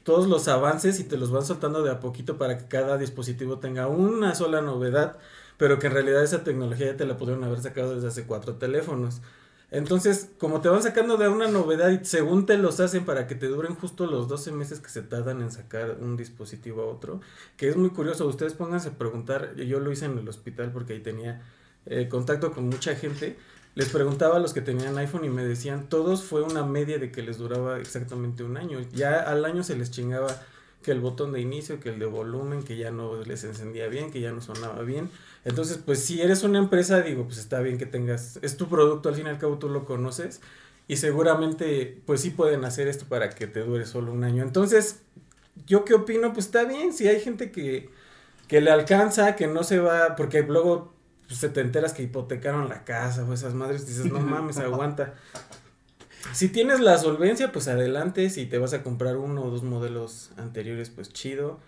todos 0.07 0.29
los 0.29 0.47
avances 0.47 1.01
y 1.01 1.05
te 1.05 1.17
los 1.17 1.33
van 1.33 1.45
soltando 1.45 1.83
de 1.83 1.91
a 1.91 1.99
poquito 1.99 2.39
para 2.39 2.57
que 2.59 2.69
cada 2.69 2.97
dispositivo 2.97 3.59
tenga 3.59 3.89
una 3.89 4.37
sola 4.37 4.61
novedad, 4.61 5.19
pero 5.57 5.81
que 5.81 5.89
en 5.89 5.95
realidad 5.95 6.23
esa 6.23 6.45
tecnología 6.45 6.87
ya 6.93 6.97
te 6.97 7.05
la 7.05 7.17
pudieron 7.17 7.43
haber 7.43 7.61
sacado 7.61 7.97
desde 7.97 8.07
hace 8.07 8.25
cuatro 8.25 8.55
teléfonos. 8.55 9.21
Entonces, 9.73 10.31
como 10.39 10.61
te 10.61 10.69
van 10.69 10.81
sacando 10.85 11.17
de 11.17 11.27
una 11.27 11.49
novedad 11.49 11.91
y 11.91 12.05
según 12.05 12.47
te 12.47 12.57
los 12.57 12.79
hacen 12.79 13.05
para 13.05 13.27
que 13.27 13.35
te 13.35 13.49
duren 13.49 13.75
justo 13.75 14.07
los 14.07 14.29
12 14.29 14.53
meses 14.53 14.79
que 14.79 14.91
se 14.91 15.03
tardan 15.03 15.43
en 15.43 15.51
sacar 15.51 15.99
un 16.01 16.17
dispositivo 16.17 16.83
a 16.83 16.87
otro, 16.87 17.21
que 17.57 17.69
es 17.69 17.77
muy 17.77 17.91
curioso, 17.91 18.29
ustedes 18.29 18.55
pónganse 18.55 18.91
a 18.91 18.93
preguntar, 18.93 19.57
yo 19.57 19.81
lo 19.81 19.91
hice 19.91 20.05
en 20.05 20.19
el 20.19 20.29
hospital 20.29 20.71
porque 20.71 20.93
ahí 20.93 21.01
tenía 21.01 21.43
eh, 21.87 22.09
contacto 22.09 22.53
con 22.53 22.69
mucha 22.69 22.95
gente, 22.95 23.37
les 23.76 23.90
preguntaba 23.90 24.37
a 24.37 24.38
los 24.38 24.54
que 24.54 24.62
tenían 24.62 24.97
iPhone 24.97 25.26
y 25.26 25.28
me 25.28 25.45
decían, 25.45 25.90
todos 25.90 26.25
fue 26.25 26.42
una 26.42 26.64
media 26.64 26.99
de 26.99 27.12
que 27.12 27.23
les 27.23 27.37
duraba 27.37 27.78
exactamente 27.78 28.42
un 28.42 28.56
año. 28.56 28.80
Ya 28.95 29.21
al 29.21 29.45
año 29.45 29.62
se 29.62 29.76
les 29.76 29.90
chingaba 29.90 30.42
que 30.83 30.92
el 30.92 31.00
botón 31.00 31.33
de 31.33 31.42
inicio, 31.42 31.78
que 31.78 31.90
el 31.90 31.99
de 31.99 32.06
volumen, 32.06 32.62
que 32.62 32.78
ya 32.78 32.90
no 32.90 33.23
les 33.23 33.45
encendía 33.45 33.88
bien, 33.88 34.11
que 34.11 34.21
ya 34.21 34.33
no 34.33 34.40
sonaba 34.40 34.80
bien. 34.83 35.11
Entonces, 35.45 35.78
pues 35.85 36.02
si 36.02 36.23
eres 36.23 36.42
una 36.42 36.59
empresa, 36.59 37.02
digo, 37.02 37.25
pues 37.25 37.37
está 37.37 37.61
bien 37.61 37.76
que 37.76 37.85
tengas, 37.85 38.38
es 38.40 38.56
tu 38.56 38.66
producto, 38.66 39.11
al 39.11 39.14
fin 39.14 39.26
y 39.26 39.28
al 39.28 39.38
cabo 39.38 39.59
tú 39.59 39.68
lo 39.68 39.85
conoces 39.85 40.40
y 40.88 40.97
seguramente, 40.97 42.00
pues 42.06 42.23
sí 42.23 42.30
pueden 42.30 42.64
hacer 42.64 42.88
esto 42.88 43.04
para 43.06 43.28
que 43.28 43.47
te 43.47 43.61
dure 43.61 43.85
solo 43.85 44.11
un 44.11 44.25
año. 44.25 44.42
Entonces, 44.42 45.00
yo 45.66 45.85
qué 45.85 45.92
opino, 45.92 46.33
pues 46.33 46.47
está 46.47 46.64
bien, 46.64 46.95
si 46.95 47.09
hay 47.09 47.21
gente 47.21 47.50
que, 47.50 47.90
que 48.49 48.62
le 48.62 48.71
alcanza, 48.71 49.37
que 49.37 49.49
no 49.49 49.64
se 49.64 49.80
va, 49.80 50.16
porque 50.16 50.42
luego 50.42 50.96
pues, 51.26 51.38
se 51.40 51.49
te 51.49 51.61
enteras 51.61 51.92
que 51.92 52.02
hipotecaron 52.02 52.68
la 52.68 52.85
casa 52.85 53.25
o 53.25 53.33
esas 53.33 53.54
madres, 53.54 53.87
dices, 53.87 54.06
no 54.06 54.21
mames, 54.21 54.59
aguanta. 54.59 55.14
si 56.33 56.49
tienes 56.49 56.80
la 56.80 56.99
solvencia, 56.99 57.52
pues 57.52 57.68
adelante. 57.68 58.30
Si 58.30 58.47
te 58.47 58.59
vas 58.59 58.73
a 58.73 58.83
comprar 58.83 59.16
uno 59.16 59.42
o 59.45 59.50
dos 59.50 59.62
modelos 59.62 60.30
anteriores, 60.37 60.90
pues 60.90 61.12
chido. 61.12 61.61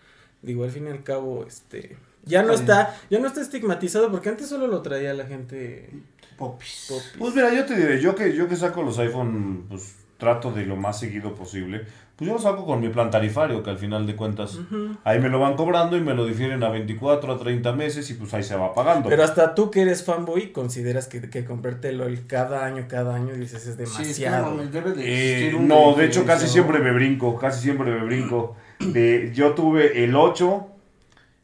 Digo, 0.43 0.65
al 0.65 0.71
fin 0.71 0.87
y 0.87 0.91
al 0.91 1.03
cabo, 1.03 1.45
este. 1.47 1.97
Ya 2.25 2.43
no 2.43 2.53
está, 2.53 2.97
ya 3.11 3.19
no 3.19 3.27
está 3.27 3.41
estigmatizado 3.41 4.11
porque 4.11 4.29
antes 4.29 4.49
solo 4.49 4.67
lo 4.67 4.83
traía 4.83 5.15
la 5.15 5.25
gente 5.27 5.89
Popis. 6.37 6.87
popis. 6.89 7.13
Pues 7.19 7.35
mira, 7.35 7.53
yo 7.55 7.65
te 7.65 7.75
diré, 7.75 8.01
yo 8.01 8.15
que, 8.15 8.35
yo 8.35 8.49
que 8.49 8.57
saco 8.57 8.83
los 8.83 8.99
iPhone, 8.99 9.65
pues 9.69 9.97
trato 10.19 10.53
de 10.53 10.67
lo 10.67 10.77
más 10.77 11.01
seguido 11.01 11.35
posible. 11.35 11.87
Pues 12.19 12.27
yo 12.27 12.35
lo 12.35 12.41
saco 12.41 12.67
con 12.67 12.81
mi 12.81 12.89
plan 12.89 13.13
tarifario, 13.13 13.63
que 13.63 13.71
al 13.71 13.79
final 13.79 14.05
de 14.05 14.17
cuentas 14.17 14.57
Ujú. 14.57 14.97
ahí 15.05 15.21
me 15.21 15.29
lo 15.29 15.39
van 15.39 15.55
cobrando 15.55 15.97
y 15.97 16.01
me 16.01 16.15
lo 16.15 16.27
difieren 16.27 16.65
a 16.65 16.69
24, 16.69 17.33
a 17.33 17.39
30 17.39 17.73
meses 17.75 18.11
y 18.11 18.15
pues 18.15 18.35
ahí 18.35 18.43
se 18.43 18.57
va 18.57 18.75
pagando. 18.75 19.09
Pero 19.09 19.23
hasta 19.23 19.55
tú 19.55 19.71
que 19.71 19.83
eres 19.83 20.03
fanboy, 20.03 20.51
consideras 20.51 21.07
que, 21.07 21.31
que 21.31 21.45
comprártelo 21.45 22.07
el 22.07 22.27
cada 22.27 22.65
año, 22.65 22.87
cada 22.89 23.15
año, 23.15 23.35
dices 23.35 23.65
es 23.69 23.77
Sí, 23.77 24.03
es 24.03 24.19
que 24.19 24.25
demasiado. 24.25 24.55
no, 24.57 24.67
debe 24.67 24.93
de 24.95 25.49
Eh, 25.49 25.57
no, 25.61 25.95
de 25.95 26.07
hecho 26.07 26.27
casi 26.27 26.49
siempre 26.49 26.81
me 26.81 26.91
brinco, 26.91 27.37
casi 27.39 27.63
siempre 27.63 27.89
me 27.89 28.05
brinco. 28.05 28.57
De, 28.81 29.31
yo 29.33 29.55
tuve 29.55 30.05
el 30.05 30.17
8 30.17 30.67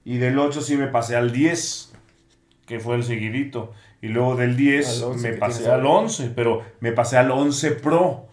y 0.05 0.19
del 0.19 0.39
8 0.39 0.61
sí 0.61 0.77
me 0.77 0.89
pasé 0.89 1.15
al 1.15 1.31
10, 1.33 1.93
que 2.67 2.81
fue 2.81 2.97
el 2.97 3.05
seguidito. 3.05 3.73
Y 4.03 4.09
luego 4.09 4.35
del 4.37 4.57
10 4.57 5.03
Al 5.03 5.11
11 5.11 5.31
me 5.31 5.37
pasé 5.37 5.67
al 5.67 5.81
ahora. 5.87 6.01
11, 6.01 6.33
pero 6.35 6.63
me 6.81 6.91
pasé 6.93 7.17
al 7.17 7.31
11 7.31 7.71
Pro. 7.73 8.27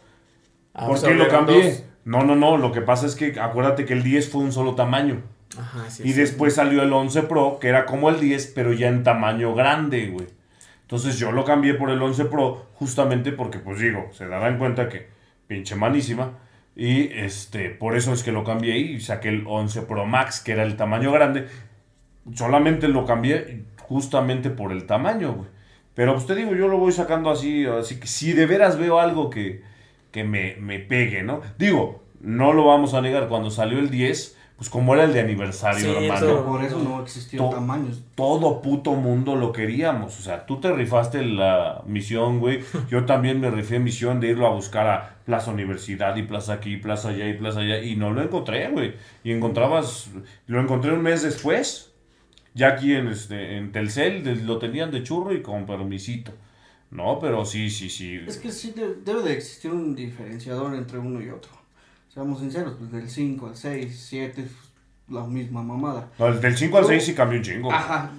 Ah, 0.74 0.88
¿Por 0.88 1.02
qué 1.02 1.14
lo 1.14 1.28
cambié? 1.28 1.70
dos. 1.70 1.84
No, 2.06 2.24
no, 2.24 2.36
no, 2.36 2.58
lo 2.58 2.72
que 2.72 2.82
pasa 2.82 3.06
es 3.06 3.16
que 3.16 3.40
acuérdate 3.40 3.86
que 3.86 3.94
el 3.94 4.04
10 4.04 4.30
fue 4.30 4.42
un 4.42 4.52
solo 4.52 4.76
tamaño. 4.76 5.22
Ajá, 5.58 5.90
sí, 5.90 6.04
Y 6.04 6.14
sí. 6.14 6.20
después 6.20 6.56
salió 6.56 6.82
el 6.82 6.92
11 6.92 7.24
Pro, 7.24 7.60
que 7.60 7.68
era 7.68 7.86
como 7.86 8.10
el 8.10 8.20
10, 8.20 8.54
pero 8.56 8.74
ya 8.74 8.88
en 8.88 9.04
tamaño 9.04 9.54
grande, 9.54 10.08
güey. 10.08 10.28
Entonces 10.82 11.18
yo 11.18 11.32
lo 11.32 11.46
cambié 11.46 11.74
por 11.76 11.90
el 11.90 12.02
11 12.02 12.26
Pro 12.26 12.68
justamente 12.74 13.32
porque, 13.32 13.60
pues 13.60 13.80
digo, 13.80 14.10
se 14.12 14.28
darán 14.28 14.58
cuenta 14.58 14.90
que 14.90 15.08
pinche 15.48 15.76
manísima. 15.76 16.34
Y 16.76 17.12
este, 17.14 17.70
por 17.70 17.96
eso 17.96 18.14
es 18.14 18.24
que 18.24 18.32
lo 18.32 18.44
cambié 18.44 18.78
y 18.78 19.00
saqué 19.00 19.30
el 19.30 19.44
11 19.46 19.84
Pro 19.84 20.06
Max, 20.06 20.40
que 20.40 20.54
era 20.54 20.64
el 20.64 20.78
tamaño 20.78 21.12
grande. 21.12 21.48
Solamente 22.34 22.88
lo 22.88 23.06
cambié 23.06 23.64
justamente 23.82 24.50
por 24.50 24.72
el 24.72 24.86
tamaño, 24.86 25.34
güey. 25.34 25.50
Pero 25.94 26.14
pues 26.14 26.26
te 26.26 26.36
digo, 26.36 26.54
yo 26.56 26.68
lo 26.68 26.78
voy 26.78 26.94
sacando 26.94 27.30
así, 27.30 27.66
así 27.66 28.00
que 28.00 28.08
si 28.08 28.32
de 28.34 28.46
veras 28.46 28.78
veo 28.78 29.00
algo 29.00 29.30
que, 29.30 29.64
que 30.12 30.24
me, 30.24 30.56
me 30.60 30.80
pegue, 30.80 31.24
¿no? 31.24 31.42
Digo, 31.58 32.04
no 32.22 32.54
lo 32.54 32.66
vamos 32.66 32.94
a 32.94 33.02
negar, 33.02 33.28
cuando 33.28 33.50
salió 33.50 33.80
el 33.80 33.90
10, 33.90 34.38
pues 34.58 34.70
como 34.70 34.94
era 34.94 35.06
el 35.06 35.14
de 35.14 35.22
aniversario, 35.22 35.80
Sí, 35.80 36.06
hermano, 36.06 36.26
eso- 36.28 36.46
Por 36.46 36.64
eso 36.64 36.80
no 36.80 37.04
To- 37.38 37.50
tamaños. 37.50 38.04
todo 38.14 38.62
puto 38.62 38.92
mundo 38.94 39.36
lo 39.36 39.52
queríamos. 39.52 40.20
O 40.20 40.22
sea, 40.22 40.46
tú 40.46 40.60
te 40.60 40.72
rifaste 40.72 41.26
la 41.26 41.82
misión, 41.88 42.40
güey. 42.40 42.60
Yo 42.90 43.06
también 43.06 43.40
me 43.40 43.50
rifé 43.50 43.80
misión 43.80 44.20
de 44.20 44.28
irlo 44.28 44.46
a 44.46 44.52
buscar 44.52 44.88
a 44.88 45.16
Plaza 45.26 45.50
Universidad 45.50 46.16
y 46.16 46.24
Plaza 46.24 46.54
aquí, 46.54 46.78
Plaza 46.78 47.10
allá 47.10 47.28
y 47.28 47.34
Plaza 47.34 47.62
allá. 47.62 47.82
Y 47.82 47.96
no 47.96 48.12
lo 48.12 48.22
encontré, 48.22 48.70
güey. 48.70 48.94
Y 49.24 49.32
encontrabas, 49.32 50.12
lo 50.46 50.62
encontré 50.62 50.92
un 50.94 51.02
mes 51.02 51.24
después. 51.24 51.92
Ya 52.54 52.68
aquí 52.68 52.94
en, 52.94 53.08
este, 53.08 53.58
en 53.58 53.72
Telcel 53.72 54.46
lo 54.46 54.60
tenían 54.60 54.92
de 54.92 55.02
churro 55.02 55.34
y 55.34 55.42
con 55.42 55.66
permisito. 55.66 56.34
No, 56.92 57.20
pero 57.20 57.46
sí, 57.46 57.70
sí, 57.70 57.90
sí. 57.90 58.20
Es 58.28 58.38
que 58.38 58.52
sí 58.52 58.72
de- 58.72 58.96
debe 59.06 59.22
de 59.24 59.34
existir 59.34 59.72
un 59.72 59.96
diferenciador 59.96 60.76
entre 60.76 60.98
uno 61.00 61.22
y 61.22 61.30
otro. 61.30 61.52
Seamos 62.14 62.40
sinceros, 62.42 62.76
pues 62.78 62.92
del 62.92 63.10
5 63.10 63.48
al 63.48 63.56
6, 63.56 64.06
7, 64.10 64.46
la 65.10 65.26
misma 65.26 65.64
mamada. 65.64 66.10
No, 66.20 66.28
el 66.28 66.42
del 66.42 66.58
5 66.58 66.78
al 66.80 66.86
6 66.86 67.06
sí 67.06 67.14
cambió 67.14 67.38
un 67.40 67.44
chingo. 67.46 67.72
Ajá. 67.72 68.12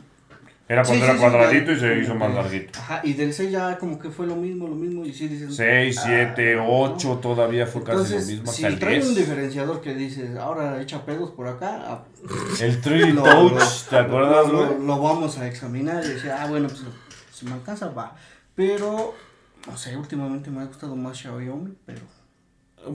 Era 0.68 0.84
cuando 0.84 1.04
Sí, 1.04 1.10
era 1.10 1.12
sí, 1.12 1.18
sí, 1.18 1.30
cuadradito 1.30 1.72
ya- 1.72 1.76
y 1.76 1.80
se 1.80 1.98
hizo 2.00 2.14
más 2.14 2.32
larguito. 2.34 2.78
Ajá, 2.78 3.00
y 3.04 3.12
del 3.12 3.34
6 3.34 3.50
ya 3.50 3.76
como 3.76 3.98
que 3.98 4.08
fue 4.08 4.26
lo 4.26 4.36
mismo, 4.36 4.66
lo 4.68 4.74
mismo, 4.76 5.04
y 5.04 5.12
sí 5.12 5.28
dices... 5.28 5.54
6, 5.54 6.00
7, 6.02 6.56
ah, 6.58 6.64
8 6.66 7.18
todavía 7.20 7.66
fue 7.66 7.82
casi 7.82 7.96
Entonces, 7.98 8.26
lo 8.26 8.32
mismo. 8.32 8.46
si 8.52 8.62
Hasta 8.64 8.68
el 8.68 8.78
trae 8.80 8.94
un 9.00 9.14
10. 9.14 9.16
diferenciador 9.16 9.80
que 9.82 9.92
dices, 9.94 10.34
ahora 10.38 10.80
echa 10.80 11.04
pedos 11.04 11.30
por 11.32 11.46
acá, 11.48 12.04
El 12.62 12.80
3 12.80 13.14
Lo- 13.14 13.22
Touch, 13.22 13.52
lo- 13.52 13.90
¿te 13.90 13.96
acuerdas, 13.98 14.48
lo, 14.48 14.66
güey? 14.68 14.86
lo 14.86 14.98
vamos 15.02 15.36
a 15.36 15.46
examinar 15.46 16.02
y 16.06 16.08
decir, 16.08 16.30
ah, 16.30 16.46
bueno, 16.48 16.68
pues 16.68 16.80
si 17.34 17.44
me 17.44 17.52
alcanza, 17.52 17.88
va. 17.90 18.16
Pero, 18.54 19.14
no 19.66 19.76
sé, 19.76 19.96
últimamente 19.96 20.50
me 20.50 20.60
ha 20.60 20.66
gustado 20.66 20.94
más 20.96 21.16
Xiaomi, 21.18 21.74
pero... 21.86 22.02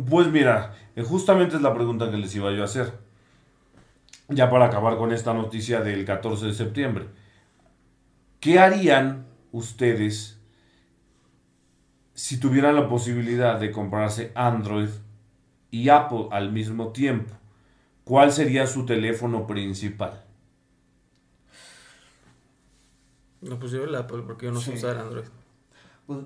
Pues 0.10 0.28
mira, 0.28 0.76
eh, 0.96 1.04
justamente 1.04 1.56
es 1.56 1.62
la 1.62 1.74
pregunta 1.74 2.12
que 2.12 2.18
les 2.18 2.36
iba 2.36 2.52
yo 2.52 2.62
a 2.62 2.66
hacer. 2.66 2.94
Ya 4.28 4.50
para 4.50 4.66
acabar 4.66 4.98
con 4.98 5.14
esta 5.14 5.34
noticia 5.34 5.80
del 5.82 6.04
14 6.06 6.48
de 6.48 6.54
septiembre. 6.54 7.08
¿Qué 8.42 8.60
harían 8.60 9.26
ustedes 9.54 10.40
si 12.14 12.40
tuvieran 12.40 12.76
la 12.76 12.90
posibilidad 12.90 13.58
de 13.60 13.72
comprarse 13.72 14.32
Android 14.36 14.90
y 15.72 15.88
Apple 15.90 16.28
al 16.32 16.52
mismo 16.52 16.92
tiempo? 16.92 17.34
¿Cuál 18.04 18.32
sería 18.34 18.68
su 18.68 18.86
teléfono 18.86 19.48
principal? 19.48 20.24
No, 23.42 23.60
pues 23.60 23.72
yo 23.72 23.84
el 23.84 23.96
Apple, 23.96 24.24
porque 24.26 24.48
yo 24.48 24.52
no 24.52 24.60
sé 24.60 24.72
Sí. 24.72 24.78
usar 24.78 24.98
Android. 24.98 25.26
Pues, 26.08 26.20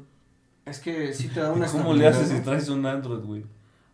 es 0.66 0.80
que 0.80 1.14
sí 1.14 1.28
te 1.30 1.42
da 1.42 1.52
una 1.52 1.70
¿Cómo 1.72 1.94
le 1.94 2.08
haces 2.08 2.30
si 2.30 2.40
traes 2.42 2.70
un 2.70 2.86
Android, 2.86 3.24
güey? 3.24 3.46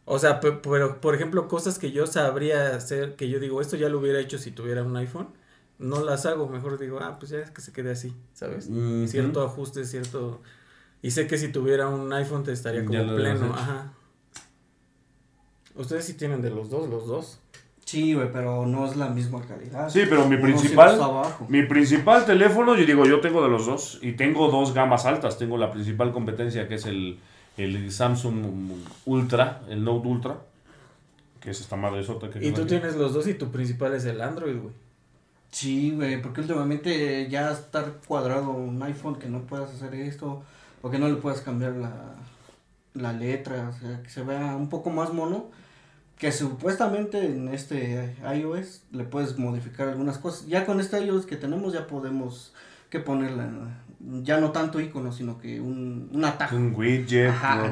O 0.06 0.20
sea, 0.20 0.40
pe- 0.40 0.52
pero 0.54 1.02
por 1.02 1.16
ejemplo, 1.16 1.48
cosas 1.48 1.80
que 1.80 1.92
yo 1.92 2.08
sabría 2.08 2.76
hacer, 2.76 3.16
que 3.16 3.30
yo 3.30 3.40
digo, 3.40 3.62
esto 3.62 3.76
ya 3.76 3.90
lo 3.90 4.00
hubiera 4.00 4.20
hecho 4.20 4.38
si 4.38 4.52
tuviera 4.52 4.84
un 4.84 4.96
iPhone, 4.98 5.30
no 5.80 6.04
las 6.04 6.26
hago, 6.26 6.48
mejor 6.48 6.78
digo, 6.80 7.00
ah, 7.02 7.18
pues 7.20 7.32
ya 7.32 7.40
es 7.40 7.52
que 7.52 7.62
se 7.62 7.74
quede 7.74 7.92
así, 7.92 8.14
¿sabes? 8.34 8.70
Cierto 9.06 9.42
ajuste, 9.44 9.86
cierto... 9.86 10.42
Y 11.02 11.12
sé 11.12 11.28
que 11.28 11.38
si 11.38 11.50
tuviera 11.52 11.88
un 11.90 12.12
iPhone 12.14 12.44
te 12.44 12.52
estaría 12.54 12.86
como 12.86 13.00
pleno, 13.16 13.54
ajá. 13.54 13.94
Ustedes 15.76 16.06
sí 16.06 16.14
tienen 16.16 16.42
de 16.42 16.50
los 16.50 16.70
dos, 16.70 16.90
los 16.90 17.08
dos. 17.08 17.40
Sí, 17.88 18.14
güey, 18.14 18.30
pero 18.34 18.66
no 18.66 18.86
es 18.86 18.98
la 18.98 19.08
misma 19.08 19.42
calidad. 19.48 19.90
Sí, 19.90 20.02
pero 20.10 20.28
mi 20.28 20.36
Uno 20.36 20.44
principal, 20.44 20.90
siempre 20.90 20.94
está 20.94 21.06
abajo. 21.06 21.46
mi 21.48 21.64
principal 21.64 22.26
teléfono, 22.26 22.76
yo 22.76 22.86
digo, 22.86 23.06
yo 23.06 23.22
tengo 23.22 23.42
de 23.42 23.48
los 23.50 23.66
dos 23.66 24.00
y 24.02 24.12
tengo 24.12 24.50
dos 24.52 24.74
gamas 24.74 25.06
altas. 25.06 25.38
Tengo 25.38 25.58
la 25.58 25.72
principal 25.72 26.12
competencia 26.12 26.68
que 26.68 26.76
es 26.76 26.86
el, 26.86 27.18
el 27.56 27.90
Samsung 27.90 28.72
Ultra, 29.06 29.62
el 29.70 29.86
Note 29.86 30.06
Ultra, 30.06 30.36
que 31.40 31.52
es 31.52 31.62
esta 31.62 31.78
madre 31.78 32.04
sota 32.04 32.30
que 32.30 32.46
Y 32.46 32.52
tú 32.52 32.64
aquí. 32.64 32.72
tienes 32.72 32.98
los 32.98 33.14
dos 33.14 33.26
y 33.26 33.36
tu 33.36 33.52
principal 33.52 33.94
es 33.94 34.04
el 34.04 34.20
Android, 34.20 34.58
güey. 34.60 34.74
Sí, 35.52 35.92
güey, 35.96 36.22
porque 36.22 36.42
últimamente 36.42 37.30
ya 37.30 37.52
estar 37.54 37.94
cuadrado 38.06 38.52
un 38.52 38.84
iPhone 38.84 39.16
que 39.16 39.30
no 39.30 39.44
puedas 39.44 39.70
hacer 39.74 39.96
esto 39.96 40.44
o 40.82 40.90
que 40.92 41.00
no 41.00 41.08
le 41.08 41.16
puedas 41.16 41.40
cambiar 41.40 41.72
la, 41.72 42.16
la 42.96 43.14
letra, 43.14 43.70
o 43.70 43.80
sea, 43.80 44.04
que 44.04 44.10
se 44.10 44.24
vea 44.24 44.58
un 44.58 44.68
poco 44.68 44.90
más 44.90 45.14
mono, 45.14 45.46
que 46.18 46.32
supuestamente 46.32 47.26
en 47.26 47.48
este 47.50 48.16
iOS 48.36 48.84
le 48.92 49.04
puedes 49.04 49.38
modificar 49.38 49.88
algunas 49.90 50.18
cosas. 50.18 50.48
Ya 50.48 50.66
con 50.66 50.80
este 50.80 51.00
iOS 51.04 51.26
que 51.26 51.36
tenemos 51.36 51.74
ya 51.74 51.86
podemos 51.88 52.54
que 52.90 53.00
ponerla, 53.00 53.50
ya 54.24 54.40
no 54.40 54.52
tanto 54.52 54.80
icono, 54.80 55.12
sino 55.12 55.38
que 55.38 55.60
un, 55.60 56.10
un 56.14 56.24
atajo. 56.26 56.56
Un 56.56 56.74
widget, 56.76 57.30
Ajá. 57.30 57.72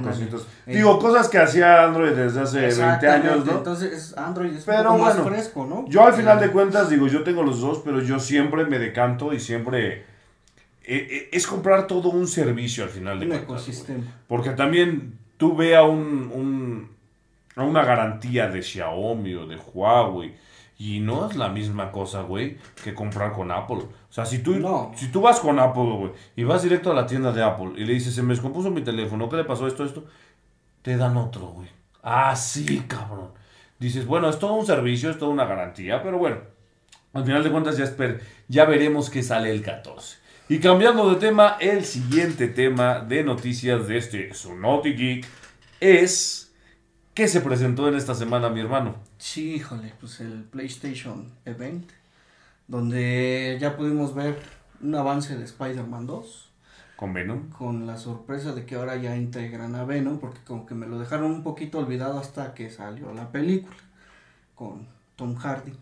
Digo, 0.67 0.99
cosas 0.99 1.29
que 1.29 1.37
hacía 1.37 1.85
Android 1.85 2.11
desde 2.11 2.41
hace 2.41 2.57
20 2.57 2.67
Exactamente, 2.73 3.29
años, 3.29 3.45
¿no? 3.45 3.57
Entonces 3.59 3.93
es 3.93 4.17
Android 4.17 4.53
es 4.53 4.65
Pero 4.65 4.79
un 4.91 4.97
poco 4.97 4.97
más 4.99 5.15
bueno, 5.15 5.29
fresco, 5.31 5.65
¿no? 5.65 5.85
Yo 5.87 6.03
al 6.05 6.13
final 6.13 6.39
de 6.39 6.51
cuentas 6.51 6.89
digo, 6.89 7.07
yo 7.07 7.23
tengo 7.23 7.43
los 7.43 7.61
dos, 7.61 7.81
pero 7.85 8.01
yo 8.01 8.19
siempre 8.19 8.65
me 8.65 8.77
decanto 8.77 9.33
y 9.33 9.39
siempre... 9.39 9.99
eh, 10.83 11.07
eh, 11.09 11.29
es 11.31 11.47
comprar 11.47 11.87
todo 11.87 12.09
un 12.09 12.27
servicio 12.27 12.83
al 12.83 12.89
final 12.89 13.17
de 13.19 13.25
un 13.25 13.31
cuentas. 13.31 13.49
ecosistema. 13.49 14.03
Porque 14.27 14.49
también 14.51 15.17
tú 15.37 15.55
ve 15.55 15.75
a, 15.77 15.83
un, 15.83 16.29
un- 16.33 16.94
a 17.55 17.63
una 17.63 17.83
garantía 17.83 18.47
de 18.47 18.61
Xiaomi 18.61 19.33
o 19.35 19.45
de 19.47 19.55
Huawei 19.57 20.35
y 20.77 20.99
no 20.99 21.29
es 21.29 21.37
la 21.37 21.47
misma 21.49 21.91
cosa, 21.91 22.21
güey, 22.23 22.57
que 22.83 22.93
comprar 22.93 23.31
con 23.31 23.49
Apple. 23.51 23.77
O 23.77 23.89
sea, 24.09 24.25
si 24.25 24.39
tú, 24.39 24.55
No. 24.59 24.91
si 24.95 25.07
tú 25.07 25.21
vas 25.21 25.39
con 25.39 25.57
Apple, 25.59 25.83
güey, 25.97 26.11
y 26.35 26.43
vas 26.43 26.63
directo 26.63 26.91
a 26.91 26.93
la 26.93 27.07
tienda 27.07 27.31
de 27.31 27.41
Apple 27.43 27.71
y 27.77 27.85
le 27.85 27.93
dices, 27.93 28.13
se 28.13 28.21
me 28.21 28.33
descompuso 28.33 28.69
mi 28.71 28.81
teléfono, 28.81 29.29
¿qué 29.29 29.37
le 29.37 29.45
pasó 29.45 29.67
esto, 29.67 29.85
esto? 29.85 30.05
Te 30.81 30.97
dan 30.97 31.15
otro, 31.17 31.47
güey. 31.47 31.69
Ah, 32.03 32.35
sí, 32.35 32.83
cabrón. 32.87 33.31
Dices, 33.79 34.05
bueno, 34.05 34.29
es 34.29 34.37
todo 34.37 34.53
un 34.53 34.65
servicio, 34.65 35.09
es 35.09 35.17
toda 35.17 35.31
una 35.31 35.45
garantía, 35.45 36.03
pero 36.03 36.17
bueno, 36.17 36.37
al 37.13 37.23
final 37.25 37.43
de 37.43 37.51
cuentas 37.51 37.77
ya, 37.77 37.85
esper- 37.85 38.19
ya 38.49 38.65
veremos 38.65 39.09
qué 39.09 39.23
sale 39.23 39.51
el 39.51 39.61
14. 39.61 40.17
Y 40.49 40.59
cambiando 40.59 41.09
de 41.09 41.15
tema, 41.15 41.57
el 41.59 41.85
siguiente 41.85 42.47
tema 42.49 42.99
de 42.99 43.23
noticias 43.23 43.87
de 43.87 43.97
este 43.97 44.33
Sunoti 44.33 44.93
Geek 44.93 45.25
es 45.79 46.44
¿qué 47.15 47.27
se 47.27 47.41
presentó 47.41 47.87
en 47.87 47.95
esta 47.95 48.13
semana, 48.13 48.49
mi 48.49 48.59
hermano? 48.59 48.95
Sí, 49.17 49.55
híjole, 49.55 49.93
pues 49.99 50.19
el 50.19 50.43
PlayStation 50.43 51.31
Event, 51.45 51.89
donde 52.67 53.57
ya 53.59 53.75
pudimos 53.77 54.13
ver 54.13 54.37
un 54.81 54.93
avance 54.95 55.35
de 55.37 55.45
Spider-Man 55.45 56.05
2, 56.05 56.51
Con 56.97 57.13
Venom. 57.13 57.49
con 57.49 57.87
la 57.87 57.97
sorpresa 57.97 58.53
de 58.53 58.65
que 58.65 58.75
ahora 58.75 58.95
ya 58.97 59.15
integran 59.15 59.75
a 59.75 59.85
Venom, 59.85 60.19
porque 60.19 60.39
como 60.45 60.65
que 60.65 60.75
me 60.75 60.85
lo 60.87 60.99
dejaron 60.99 61.31
un 61.31 61.43
poquito 61.43 61.79
olvidado 61.79 62.19
hasta 62.19 62.53
que 62.53 62.69
salió 62.69 63.11
la 63.13 63.31
película, 63.31 63.75
con 64.53 64.87
Tom 65.15 65.35
Hardy, 65.35 65.73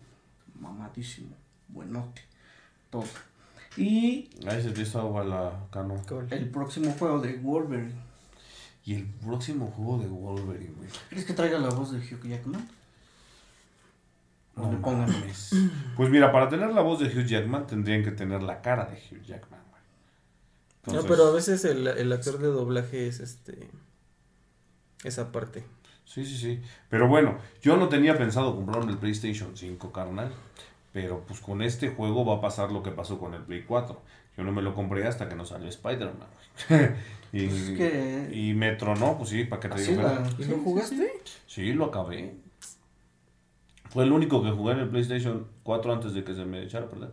mamadísimo, 0.60 1.34
buenote, 1.68 2.22
todo. 2.90 3.04
Y 3.76 4.30
Ahí 4.46 4.62
se 4.62 4.70
te 4.70 4.82
hizo 4.82 5.00
agua 5.00 5.24
la 5.24 5.52
cano. 5.72 5.96
el 6.30 6.48
próximo 6.48 6.92
juego 6.92 7.18
de 7.20 7.34
Wolverine. 7.38 7.92
Y 8.84 8.94
el 8.94 9.06
próximo 9.06 9.68
juego 9.68 9.98
de 9.98 10.08
Wolverine, 10.08 10.74
güey. 10.76 10.88
¿Crees 11.08 11.24
que 11.24 11.32
traiga 11.32 11.58
la 11.58 11.70
voz 11.70 11.92
de 11.92 11.98
Hugh 11.98 12.22
Jackman? 12.22 12.68
No 14.56 14.70
le 14.70 14.78
pongan. 14.78 15.12
Pues 15.96 16.10
mira, 16.10 16.30
para 16.30 16.48
tener 16.48 16.70
la 16.72 16.82
voz 16.82 17.00
de 17.00 17.06
Hugh 17.06 17.26
Jackman 17.26 17.66
tendrían 17.66 18.04
que 18.04 18.10
tener 18.10 18.42
la 18.42 18.60
cara 18.60 18.84
de 18.84 18.96
Hugh 18.96 19.22
Jackman, 19.22 19.60
güey. 19.70 20.96
No, 20.96 21.02
pero 21.08 21.28
a 21.28 21.32
veces 21.32 21.64
el, 21.64 21.86
el 21.86 22.12
actor 22.12 22.38
de 22.38 22.48
doblaje 22.48 23.08
es 23.08 23.20
este. 23.20 23.70
Esa 25.02 25.32
parte. 25.32 25.64
Sí, 26.04 26.24
sí, 26.24 26.36
sí. 26.36 26.62
Pero 26.90 27.08
bueno, 27.08 27.38
yo 27.62 27.76
no 27.76 27.88
tenía 27.88 28.16
pensado 28.16 28.54
comprarme 28.54 28.92
el 28.92 28.98
PlayStation 28.98 29.56
5, 29.56 29.92
carnal. 29.92 30.32
Pero 30.92 31.24
pues 31.26 31.40
con 31.40 31.60
este 31.60 31.88
juego 31.88 32.24
va 32.24 32.36
a 32.36 32.40
pasar 32.40 32.70
lo 32.70 32.82
que 32.82 32.92
pasó 32.92 33.18
con 33.18 33.34
el 33.34 33.42
Play 33.42 33.64
4. 33.64 34.00
Yo 34.36 34.44
no 34.44 34.52
me 34.52 34.62
lo 34.62 34.74
compré 34.74 35.06
hasta 35.06 35.28
que 35.28 35.34
no 35.34 35.44
salió 35.44 35.68
Spider-Man. 35.68 36.28
y, 37.32 37.46
Pues 37.48 37.60
es 37.60 37.76
que- 37.78 38.30
y 38.32 38.54
me 38.54 38.72
tronó, 38.72 39.16
pues 39.18 39.30
sí, 39.30 39.44
para 39.44 39.60
que 39.60 39.68
te 39.68 39.82
digo. 39.82 40.02
la-. 40.02 40.26
¿Y 40.38 40.42
Sí, 40.44 40.50
lo 40.50 40.56
sí, 40.56 40.60
jugaste? 40.64 41.12
Sí, 41.46 41.72
lo 41.72 41.86
acabé. 41.86 42.34
Fue 43.90 44.04
el 44.04 44.12
único 44.12 44.42
que 44.42 44.50
jugué 44.50 44.72
en 44.74 44.80
el 44.80 44.88
PlayStation 44.88 45.46
4 45.62 45.92
antes 45.92 46.14
de 46.14 46.24
que 46.24 46.34
se 46.34 46.44
me 46.44 46.62
echara 46.62 46.86
a 46.86 46.88
perder. 46.90 47.10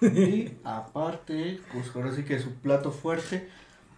Y 0.02 0.52
aparte, 0.64 1.60
pues 1.72 1.94
ahora 1.94 2.12
sí 2.14 2.24
que 2.24 2.38
su 2.38 2.54
plato 2.54 2.90
fuerte, 2.90 3.48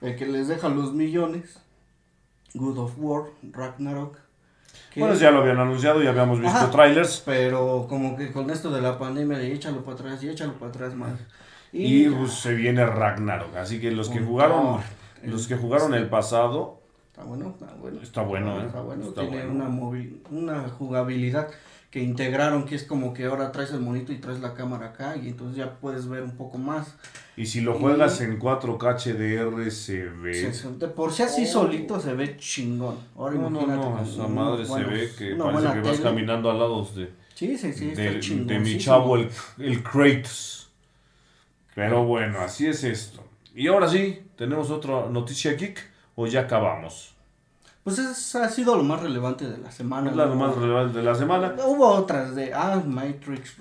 el 0.00 0.16
que 0.16 0.26
les 0.26 0.48
deja 0.48 0.68
los 0.68 0.92
millones, 0.92 1.58
Good 2.54 2.78
of 2.78 2.94
War, 2.98 3.24
Ragnarok. 3.52 4.18
que- 4.92 5.00
Bueno, 5.00 5.14
ya 5.14 5.30
lo 5.30 5.40
habían 5.42 5.58
anunciado, 5.60 6.02
ya 6.02 6.10
habíamos 6.10 6.40
visto 6.40 6.56
Ajá. 6.56 6.70
trailers. 6.70 7.22
Pero 7.24 7.86
como 7.88 8.16
que 8.16 8.32
con 8.32 8.50
esto 8.50 8.70
de 8.70 8.82
la 8.82 8.98
pandemia, 8.98 9.38
de 9.38 9.52
échalo 9.52 9.84
para 9.84 9.94
atrás 9.96 10.22
y 10.24 10.28
échalo 10.28 10.54
para 10.54 10.70
atrás 10.70 10.94
más. 10.94 11.18
Y 11.72 12.08
pues, 12.08 12.32
se 12.32 12.54
viene 12.54 12.84
Ragnarok. 12.84 13.56
Así 13.56 13.80
que 13.80 13.90
los 13.90 14.08
que 14.10 14.20
jugaron, 14.20 14.76
Thor, 14.76 14.80
los 15.24 15.42
el- 15.42 15.48
que 15.48 15.56
jugaron 15.56 15.94
el 15.94 16.08
pasado, 16.08 16.80
Está 17.10 17.24
bueno, 17.24 17.50
está 17.50 17.74
bueno. 17.74 18.00
Está 18.02 18.22
bueno, 18.22 18.60
¿eh? 18.62 18.66
Está 18.66 18.80
bueno, 18.80 19.04
Está 19.08 19.20
tiene 19.20 19.36
bueno. 19.44 19.52
Una, 19.52 19.68
móvil, 19.68 20.22
una 20.30 20.68
jugabilidad 20.68 21.48
que 21.90 22.02
integraron, 22.02 22.64
que 22.64 22.74
es 22.74 22.84
como 22.84 23.12
que 23.12 23.26
ahora 23.26 23.52
traes 23.52 23.70
el 23.72 23.80
monito 23.80 24.12
y 24.14 24.16
traes 24.16 24.40
la 24.40 24.54
cámara 24.54 24.86
acá 24.88 25.14
y 25.16 25.28
entonces 25.28 25.58
ya 25.58 25.74
puedes 25.78 26.08
ver 26.08 26.22
un 26.22 26.32
poco 26.32 26.56
más. 26.58 26.94
y 27.36 27.46
si 27.46 27.60
lo 27.62 27.76
Y- 27.76 27.80
juegas 27.80 28.20
en 28.22 28.38
4K 28.38 28.94
HDR 28.96 29.70
se 29.70 30.04
ve... 30.08 30.52
Se- 30.52 30.70
de 30.72 30.88
por 30.88 31.12
sí 31.12 31.22
así 31.22 31.44
Oh. 31.44 31.52
solito 31.52 31.98
se 32.00 32.12
ve 32.14 32.36
chingón. 32.38 32.96
Ahora 33.16 33.36
No, 33.36 33.48
no, 33.50 33.62
imagínate. 33.62 33.88
no, 33.88 33.96
con 33.96 34.04
esa 34.06 34.28
madre 34.28 34.66
se 34.66 34.84
ve 34.84 35.10
que 35.18 35.34
parece 35.36 35.72
que 35.74 35.80
vas 35.80 36.00
caminando 36.00 36.50
al 36.50 36.58
lado 36.58 36.84
de, 36.94 37.10
Sí, 37.34 37.56
sí, 37.56 37.72
sí, 37.72 37.86
de, 37.90 38.58
mi 38.60 38.78
chavo, 38.78 39.16
el, 39.16 39.28
el 39.58 39.82
Kratos. 39.82 40.61
Pero 41.74 42.04
bueno, 42.04 42.40
así 42.40 42.66
es 42.66 42.84
esto. 42.84 43.24
Y 43.54 43.68
ahora 43.68 43.88
sí, 43.88 44.22
¿tenemos 44.36 44.70
otra 44.70 45.08
noticia 45.08 45.52
geek 45.54 45.78
o 46.14 46.26
ya 46.26 46.40
acabamos? 46.40 47.14
Pues 47.84 47.98
es, 47.98 48.34
ha 48.36 48.48
sido 48.48 48.76
lo 48.76 48.84
más 48.84 49.02
relevante 49.02 49.48
de 49.48 49.58
la 49.58 49.70
semana. 49.70 50.10
Es 50.10 50.16
la 50.16 50.26
¿no? 50.26 50.36
más 50.36 50.54
relevante 50.54 50.98
de 50.98 51.04
la 51.04 51.14
semana. 51.14 51.54
Hubo 51.66 51.88
otras 51.88 52.34
de 52.34 52.52
ah, 52.54 52.80
Matrix 52.86 53.56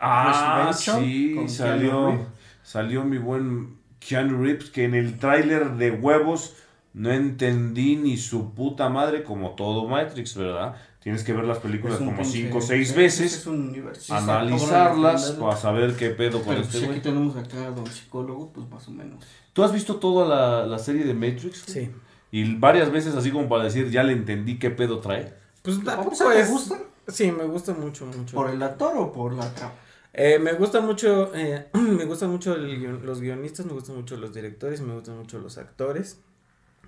Ah, 0.00 0.72
sí, 0.74 1.48
salió, 1.48 2.26
salió 2.64 3.04
mi 3.04 3.18
buen 3.18 3.78
Keanu 4.00 4.42
Reeves, 4.42 4.70
que 4.70 4.84
en 4.84 4.94
el 4.94 5.18
tráiler 5.18 5.74
de 5.74 5.92
huevos 5.92 6.56
no 6.92 7.12
entendí 7.12 7.96
ni 7.96 8.16
su 8.16 8.52
puta 8.52 8.88
madre 8.88 9.22
como 9.22 9.50
todo 9.50 9.86
Matrix, 9.86 10.34
¿verdad? 10.34 10.74
Tienes 11.02 11.24
que 11.24 11.32
ver 11.32 11.44
las 11.44 11.58
películas 11.58 11.98
como 11.98 12.12
pinche- 12.12 12.24
cinco 12.44 12.58
o 12.58 12.60
seis 12.60 12.90
es- 12.90 12.96
veces, 12.96 13.34
Es 13.34 13.46
un 13.46 13.68
universo. 13.68 14.00
Sí, 14.02 14.12
está 14.12 14.40
analizarlas 14.40 15.32
para 15.32 15.56
saber 15.56 15.96
qué 15.96 16.10
pedo 16.10 16.38
con 16.40 16.50
Pero 16.54 16.60
este 16.60 16.78
si 16.78 16.84
aquí 16.84 17.00
tenemos 17.00 17.36
acá 17.36 17.66
a 17.66 17.70
don 17.70 17.86
psicólogo, 17.86 18.52
pues 18.52 18.68
más 18.68 18.86
o 18.86 18.92
menos. 18.92 19.24
¿Tú 19.52 19.64
has 19.64 19.72
visto 19.72 19.96
toda 19.96 20.26
la, 20.28 20.66
la 20.66 20.78
serie 20.78 21.04
de 21.04 21.14
Matrix? 21.14 21.64
Sí. 21.66 21.90
Y 22.30 22.54
varias 22.54 22.90
veces 22.92 23.14
así 23.16 23.30
como 23.32 23.48
para 23.48 23.64
decir, 23.64 23.90
ya 23.90 24.02
le 24.04 24.12
entendí 24.12 24.58
qué 24.58 24.70
pedo 24.70 25.00
trae. 25.00 25.34
Pues 25.62 25.78
¿A 25.78 25.82
tampoco 25.84 26.10
poco 26.16 26.30
te 26.30 26.40
es- 26.40 26.50
gusta? 26.50 26.78
Sí, 27.08 27.32
me 27.32 27.44
gusta 27.44 27.74
mucho, 27.74 28.06
mucho. 28.06 28.36
¿Por 28.36 28.50
el 28.50 28.62
actor 28.62 28.96
o 28.96 29.12
por 29.12 29.34
la 29.34 29.52
trama? 29.54 29.74
Eh, 30.14 30.38
me 30.38 30.52
gusta 30.52 30.80
mucho, 30.80 31.34
eh, 31.34 31.66
me 31.72 32.04
gustan 32.04 32.30
mucho 32.30 32.54
el 32.54 32.80
guion- 32.80 33.00
los 33.02 33.20
guionistas, 33.20 33.66
me 33.66 33.72
gustan 33.72 33.96
mucho 33.96 34.16
los 34.16 34.32
directores, 34.32 34.80
me 34.80 34.94
gustan 34.94 35.18
mucho 35.18 35.38
los 35.40 35.58
actores. 35.58 36.18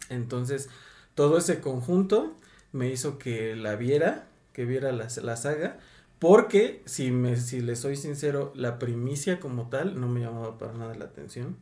Entonces, 0.09 0.69
todo 1.15 1.39
ese 1.39 1.61
conjunto 1.61 2.35
me 2.75 2.89
hizo 2.91 3.19
que 3.19 3.57
la 3.57 3.77
viera, 3.77 4.27
que 4.53 4.67
viera 4.67 4.93
la, 4.93 5.09
la 5.23 5.37
saga, 5.37 5.79
porque 6.19 6.83
si 6.85 7.11
me, 7.11 7.37
si 7.37 7.61
le 7.61 7.77
soy 7.77 7.97
sincero, 7.97 8.53
la 8.55 8.79
primicia 8.79 9.41
como 9.41 9.69
tal 9.71 10.01
no 10.01 10.09
me 10.09 10.21
llamaba 10.21 10.59
para 10.59 10.73
nada 10.75 10.95
la 10.95 11.07
atención. 11.07 11.57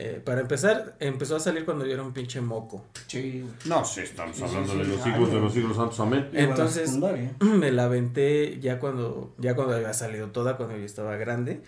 Eh, 0.00 0.22
para 0.24 0.40
empezar, 0.40 0.96
empezó 1.00 1.34
a 1.34 1.40
salir 1.40 1.64
cuando 1.64 1.84
yo 1.84 1.92
era 1.94 2.04
un 2.04 2.12
pinche 2.12 2.40
moco. 2.40 2.84
Sí. 3.08 3.44
No 3.64 3.84
sé, 3.84 4.04
estamos 4.04 4.36
Sí, 4.36 4.44
hablando 4.44 4.72
sí, 4.74 4.78
de 4.78 4.84
sí, 4.84 4.90
los 4.92 5.00
claro. 5.00 5.12
siglos 5.16 5.32
de 5.32 5.40
los 5.40 5.52
siglos 5.52 5.76
santos, 5.76 5.98
amén. 6.00 6.28
Entonces- 6.32 6.96
me 7.40 7.72
la 7.72 7.84
aventé 7.84 8.60
ya 8.60 8.78
cuando 8.78 9.34
ya 9.38 9.56
cuando 9.56 9.74
había 9.74 9.92
salido 9.94 10.28
toda 10.28 10.56
cuando 10.56 10.76
yo 10.76 10.84
estaba 10.84 11.16
grande 11.16 11.62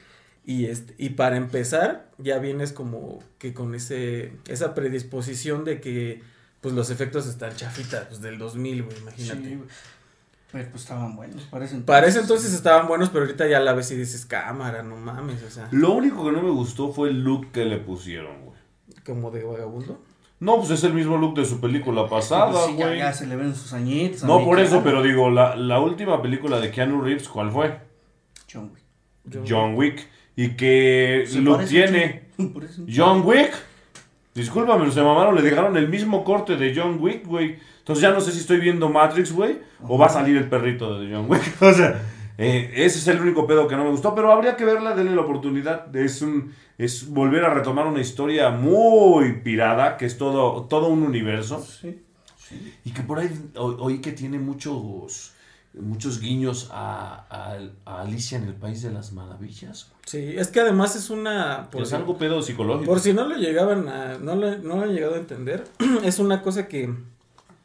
y 0.47 0.67
este 0.67 0.95
y 0.97 1.11
para 1.11 1.37
empezar 1.37 2.09
ya 2.19 2.39
vienes 2.39 2.73
como 2.73 3.19
que 3.39 3.53
con 3.53 3.75
ese 3.75 4.33
esa 4.49 4.75
predisposición 4.75 5.65
de 5.65 5.81
que 5.81 6.23
pues 6.61 6.75
los 6.75 6.91
efectos 6.91 7.27
están 7.27 7.55
chafitas 7.57 8.07
pues, 8.07 8.21
del 8.21 8.39
2000 8.39 8.83
güey 8.85 8.99
imagínate 8.99 9.49
Sí, 9.49 9.55
güey. 9.57 9.69
Pero 10.53 10.69
pues 10.71 10.83
estaban 10.83 11.15
buenos, 11.15 11.43
parece 11.45 11.77
para 11.79 12.07
ese 12.09 12.19
entonces 12.21 12.53
estaban 12.53 12.89
buenos 12.89 13.09
pero 13.11 13.25
ahorita 13.25 13.47
ya 13.47 13.61
la 13.61 13.73
ves 13.73 13.91
y 13.93 13.97
dices 13.97 14.27
cámara 14.27 14.83
no 14.83 14.97
mames 14.97 15.43
o 15.45 15.51
sea 15.51 15.69
Lo 15.71 15.93
único 15.93 16.25
que 16.25 16.33
no 16.33 16.43
me 16.43 16.51
gustó 16.51 16.93
fue 16.93 17.11
el 17.11 17.23
look 17.23 17.53
que 17.53 17.65
le 17.65 17.77
pusieron, 17.79 18.45
güey. 18.47 18.59
como 19.07 19.31
de 19.31 19.45
vagabundo 19.45 20.03
No, 20.41 20.57
pues 20.59 20.71
es 20.71 20.83
el 20.85 20.93
mismo 20.93 21.17
look 21.19 21.35
de 21.37 21.45
su 21.45 21.61
película 21.61 22.09
pasada, 22.09 22.51
Pues 22.51 22.65
sí, 22.67 22.77
ya, 22.77 22.87
güey. 22.87 22.99
ya 22.99 23.13
se 23.13 23.27
le 23.29 23.37
ven 23.37 23.55
sus 23.55 23.73
añitos. 23.73 24.25
No 24.25 24.45
por 24.45 24.59
eso, 24.59 24.83
pero 24.83 25.03
digo, 25.05 25.31
la, 25.31 25.55
la 25.55 25.79
última 25.81 26.21
película 26.21 26.59
de 26.59 26.71
Keanu 26.73 27.01
Reeves, 27.01 27.29
¿cuál 27.29 27.51
fue? 27.53 27.79
John 28.53 28.73
Wick. 28.73 29.47
John 29.49 29.75
Wick. 29.77 30.09
Y 30.35 30.57
que 30.57 31.27
Se 31.29 31.41
lo 31.43 31.59
tiene 31.59 32.29
John 32.93 33.23
Wick. 33.25 33.53
Discúlpame, 34.35 34.91
se 34.91 35.03
mamaron, 35.03 35.35
le 35.35 35.43
dejaron 35.43 35.77
el 35.77 35.89
mismo 35.89 36.23
corte 36.23 36.57
de 36.57 36.73
John 36.75 36.99
Wick, 37.01 37.27
güey. 37.27 37.59
Entonces 37.79 38.03
ya 38.03 38.13
no 38.13 38.21
sé 38.21 38.31
si 38.31 38.39
estoy 38.39 38.61
viendo 38.61 38.89
Matrix, 38.89 39.33
güey, 39.33 39.59
o 39.83 39.99
va 39.99 40.07
a 40.07 40.11
salir 40.11 40.37
el 40.37 40.49
perrito 40.49 41.01
de 41.01 41.13
John 41.13 41.27
Wick. 41.29 41.43
O 41.61 41.73
sea, 41.73 42.01
eh, 42.39 42.71
ese 42.75 42.99
es 42.99 43.09
el 43.09 43.21
único 43.21 43.47
pedo 43.47 43.67
que 43.67 43.77
no 43.77 43.85
me 43.85 43.91
gustó, 43.91 44.15
pero 44.15 44.33
habría 44.33 44.57
que 44.57 44.65
verla, 44.65 44.95
denle 44.95 45.15
la 45.15 45.23
oportunidad. 45.23 45.95
Es 45.95 46.23
un 46.23 46.53
es 46.79 47.11
volver 47.11 47.45
a 47.45 47.53
retomar 47.53 47.87
una 47.87 48.01
historia 48.01 48.49
muy 48.51 49.43
pirada, 49.43 49.99
que 49.99 50.07
es 50.07 50.17
todo, 50.17 50.65
todo 50.65 50.89
un 50.89 51.03
universo. 51.03 51.61
Sí, 51.61 52.03
sí. 52.39 52.75
Y 52.87 52.93
que 52.93 53.03
por 53.03 53.19
ahí 53.19 53.29
oí 53.57 54.01
que 54.01 54.13
tiene 54.13 54.39
muchos 54.39 55.35
muchos 55.75 56.21
guiños 56.21 56.69
a, 56.73 57.25
a- 57.31 57.59
a 57.85 58.01
Alicia 58.03 58.37
en 58.39 58.45
el 58.45 58.55
País 58.55 58.83
de 58.83 58.91
las 58.91 59.13
Maravillas. 59.13 59.91
sí 60.05 60.35
es 60.37 60.49
que 60.49 60.61
además 60.61 60.97
es 60.97 61.11
una 61.11 61.69
por 61.71 61.83
es 61.83 61.91
si- 61.91 61.95
algo 61.95 62.19
pedo 62.19 62.43
psicológico. 62.43 62.91
Por 62.91 63.01
si 63.01 63.13
no 63.13 63.27
lo 63.29 63.37
llegaban 63.37 63.89
a, 63.89 64.19
no 64.19 64.35
lo, 64.35 64.59
no 64.59 64.77
lo 64.77 64.83
han 64.83 64.93
llegado 64.95 65.15
a 65.15 65.19
entender, 65.19 65.65
es 66.05 66.19
una 66.19 66.43
cosa 66.43 66.67
que 66.67 66.93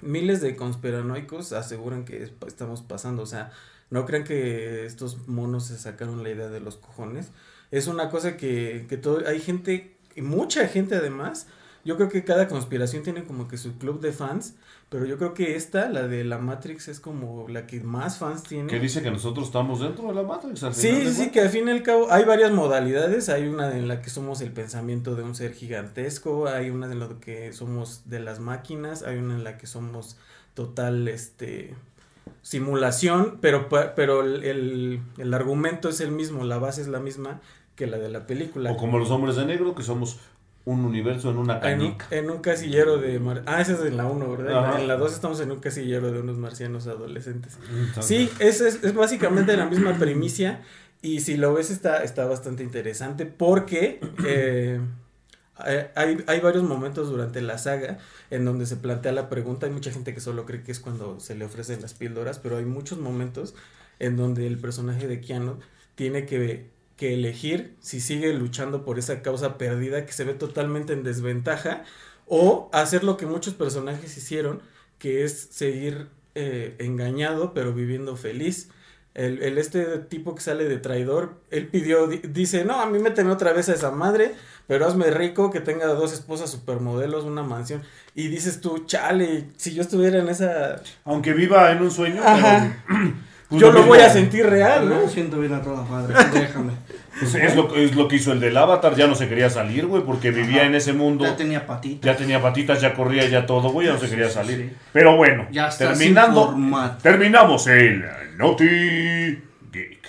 miles 0.01 0.39
de 0.41 0.55
conspiranoicos 0.55 1.51
aseguran 1.53 2.05
que 2.05 2.23
es- 2.23 2.31
estamos 2.47 2.81
pasando, 2.81 3.23
o 3.23 3.25
sea, 3.25 3.51
no 3.89 4.05
crean 4.05 4.23
que 4.23 4.85
estos 4.85 5.27
monos 5.27 5.65
se 5.65 5.77
sacaron 5.77 6.21
la 6.23 6.29
idea 6.29 6.49
de 6.49 6.59
los 6.59 6.75
cojones, 6.77 7.29
es 7.71 7.87
una 7.87 8.09
cosa 8.09 8.37
que, 8.37 8.85
que 8.87 8.97
todo, 8.97 9.27
hay 9.27 9.39
gente, 9.39 9.95
y 10.15 10.21
mucha 10.21 10.67
gente 10.67 10.95
además, 10.95 11.47
yo 11.83 11.95
creo 11.97 12.09
que 12.09 12.23
cada 12.23 12.47
conspiración 12.47 13.03
tiene 13.03 13.23
como 13.23 13.47
que 13.47 13.57
su 13.57 13.77
club 13.77 13.99
de 14.01 14.11
fans, 14.11 14.53
pero 14.95 15.07
yo 15.07 15.17
creo 15.17 15.33
que 15.33 15.57
esta, 15.57 15.89
la 15.89 16.07
de 16.07 16.23
la 16.23 16.37
Matrix, 16.37 16.87
es 16.87 17.01
como 17.01 17.49
la 17.49 17.67
que 17.67 17.81
más 17.81 18.17
fans 18.17 18.43
tiene. 18.43 18.67
que 18.69 18.79
dice 18.79 19.03
que 19.03 19.11
nosotros 19.11 19.47
estamos 19.47 19.81
dentro 19.81 20.07
de 20.07 20.13
la 20.13 20.23
Matrix. 20.23 20.63
al 20.63 20.73
Sí, 20.73 20.87
final 20.87 21.13
sí, 21.13 21.23
sí, 21.25 21.31
que 21.31 21.41
al 21.41 21.49
fin 21.49 21.67
y 21.67 21.71
al 21.71 21.83
cabo 21.83 22.09
hay 22.09 22.23
varias 22.23 22.53
modalidades. 22.53 23.27
Hay 23.27 23.45
una 23.45 23.75
en 23.77 23.89
la 23.89 24.01
que 24.01 24.09
somos 24.09 24.39
el 24.39 24.53
pensamiento 24.53 25.15
de 25.15 25.23
un 25.23 25.35
ser 25.35 25.51
gigantesco, 25.51 26.47
hay 26.47 26.69
una 26.69 26.89
en 26.89 27.01
la 27.01 27.09
que 27.19 27.51
somos 27.51 28.03
de 28.05 28.21
las 28.21 28.39
máquinas, 28.39 29.03
hay 29.03 29.17
una 29.17 29.33
en 29.35 29.43
la 29.43 29.57
que 29.57 29.67
somos 29.67 30.15
total, 30.53 31.09
este, 31.09 31.75
simulación, 32.41 33.39
pero, 33.41 33.67
pero 33.67 34.21
el, 34.21 34.45
el, 34.45 35.01
el 35.17 35.33
argumento 35.33 35.89
es 35.89 35.99
el 35.99 36.11
mismo, 36.11 36.45
la 36.45 36.57
base 36.57 36.79
es 36.81 36.87
la 36.87 37.01
misma 37.01 37.41
que 37.75 37.85
la 37.85 37.97
de 37.97 38.07
la 38.07 38.25
película. 38.25 38.71
O 38.71 38.77
como 38.77 38.97
los 38.97 39.11
hombres 39.11 39.35
de 39.35 39.45
negro, 39.45 39.75
que 39.75 39.83
somos 39.83 40.19
un 40.65 40.83
universo 40.83 41.29
en 41.29 41.37
una 41.37 41.59
canica. 41.59 42.07
en 42.11 42.29
un 42.31 42.39
casillero 42.39 42.97
de... 42.97 43.19
mar- 43.19 43.43
Ah, 43.45 43.61
esa 43.61 43.73
es 43.73 43.81
en 43.81 43.97
la 43.97 44.05
1, 44.07 44.29
¿verdad? 44.31 44.47
En 44.47 44.53
la- 44.53 44.69
Ajá. 44.69 44.81
En 44.81 44.87
la 44.87 44.97
2 44.97 45.13
estamos 45.13 45.39
en 45.39 45.51
un 45.51 45.59
casillero 45.59 46.11
de 46.11 46.19
unos 46.19 46.37
marcianos 46.37 46.87
adolescentes. 46.87 47.57
Entonces, 47.71 48.05
Sí, 48.05 48.29
es, 48.39 48.61
es, 48.61 48.83
es 48.83 48.93
básicamente 48.95 49.55
la 49.55 49.67
misma 49.67 49.93
premicia 49.97 50.61
y 51.03 51.19
si 51.19 51.37
lo 51.37 51.53
ves 51.53 51.69
está, 51.69 52.03
está 52.03 52.25
bastante 52.25 52.63
interesante 52.63 53.27
porque 53.27 53.99
eh, 54.25 54.79
hay, 55.95 56.17
hay 56.27 56.39
varios 56.41 56.63
momentos 56.63 57.09
durante 57.09 57.41
la 57.41 57.57
saga 57.57 57.99
en 58.29 58.43
donde 58.43 58.65
se 58.65 58.75
plantea 58.75 59.11
la 59.13 59.29
pregunta, 59.29 59.67
hay 59.67 59.71
mucha 59.71 59.91
gente 59.91 60.13
que 60.13 60.19
solo 60.19 60.45
cree 60.45 60.63
que 60.63 60.71
es 60.71 60.79
cuando 60.79 61.19
se 61.19 61.35
le 61.35 61.45
ofrecen 61.45 61.81
las 61.81 61.93
píldoras, 61.93 62.39
pero 62.39 62.57
hay 62.57 62.65
muchos 62.65 62.99
momentos 62.99 63.55
en 63.99 64.17
donde 64.17 64.47
el 64.47 64.57
personaje 64.57 65.07
de 65.07 65.21
Keanu 65.21 65.59
tiene 65.95 66.25
que, 66.25 66.71
que 66.97 67.13
elegir 67.13 67.75
si 67.79 67.99
sigue 67.99 68.33
luchando 68.33 68.85
por 68.85 68.99
esa 68.99 69.21
causa 69.21 69.57
perdida 69.57 70.05
que 70.05 70.13
se 70.13 70.23
ve 70.23 70.33
totalmente 70.33 70.93
en 70.93 71.03
desventaja 71.03 71.83
O 72.27 72.69
hacer 72.73 73.03
lo 73.03 73.17
que 73.17 73.25
muchos 73.27 73.53
personajes 73.53 74.17
hicieron, 74.17 74.61
que 74.97 75.23
es 75.23 75.49
seguir 75.51 76.07
eh, 76.35 76.75
engañado 76.79 77.53
pero 77.53 77.73
viviendo 77.73 78.15
feliz. 78.15 78.69
El, 79.13 79.41
el, 79.43 79.57
este 79.57 79.99
tipo 79.99 80.35
que 80.35 80.41
sale 80.41 80.65
de 80.65 80.77
traidor, 80.77 81.35
él 81.49 81.67
pidió, 81.69 82.07
di- 82.07 82.17
dice, 82.17 82.65
no, 82.65 82.81
a 82.81 82.85
mí 82.85 82.99
méteme 82.99 83.31
otra 83.31 83.53
vez 83.53 83.69
a 83.69 83.73
esa 83.73 83.89
madre, 83.91 84.35
pero 84.67 84.85
hazme 84.85 85.09
rico, 85.09 85.51
que 85.51 85.61
tenga 85.61 85.85
dos 85.87 86.11
esposas 86.11 86.49
supermodelos, 86.51 87.23
una 87.23 87.41
mansión. 87.41 87.81
Y 88.13 88.27
dices 88.27 88.59
tú, 88.59 88.79
chale, 88.85 89.47
si 89.55 89.73
yo 89.73 89.83
estuviera 89.83 90.19
en 90.19 90.27
esa... 90.27 90.81
Aunque 91.05 91.31
viva 91.31 91.71
en 91.71 91.81
un 91.81 91.91
sueño, 91.91 92.21
Ajá. 92.25 92.83
pero, 92.89 93.13
pues 93.49 93.61
yo 93.61 93.71
lo 93.71 93.83
voy 93.83 93.99
a 93.99 94.09
sentir 94.09 94.45
real, 94.45 94.89
No 94.89 95.07
siento 95.07 95.39
bien 95.39 95.53
a 95.53 95.61
toda 95.61 95.83
madre, 95.83 96.13
déjame. 96.33 96.73
Es, 97.21 97.33
es 97.35 97.55
lo, 97.55 97.73
es 97.75 97.95
lo 97.95 98.07
que 98.07 98.17
hizo 98.17 98.31
el 98.33 98.39
del 98.39 98.57
Avatar, 98.57 98.95
ya 98.95 99.07
no 99.07 99.15
se 99.15 99.29
quería 99.29 99.49
salir, 99.49 99.85
güey, 99.85 100.03
porque 100.03 100.31
vivía 100.31 100.57
Ajá. 100.61 100.65
en 100.67 100.75
ese 100.75 100.91
mundo. 100.93 101.23
Ya 101.23 101.35
tenía 101.37 101.65
patitas. 101.65 102.01
Ya 102.05 102.17
tenía 102.17 102.41
patitas, 102.41 102.81
ya 102.81 102.93
corría, 102.93 103.25
ya 103.29 103.45
todo, 103.45 103.69
güey, 103.69 103.87
ya 103.87 103.93
no 103.93 103.99
se 103.99 104.09
quería 104.09 104.29
salir. 104.29 104.57
sí. 104.69 104.75
Pero 104.91 105.15
bueno, 105.15 105.47
Ya 105.51 105.69
terminando, 105.69 106.55
terminamos 107.01 107.67
el 107.67 108.03
Naughty 108.37 109.39
Geek. 109.71 110.07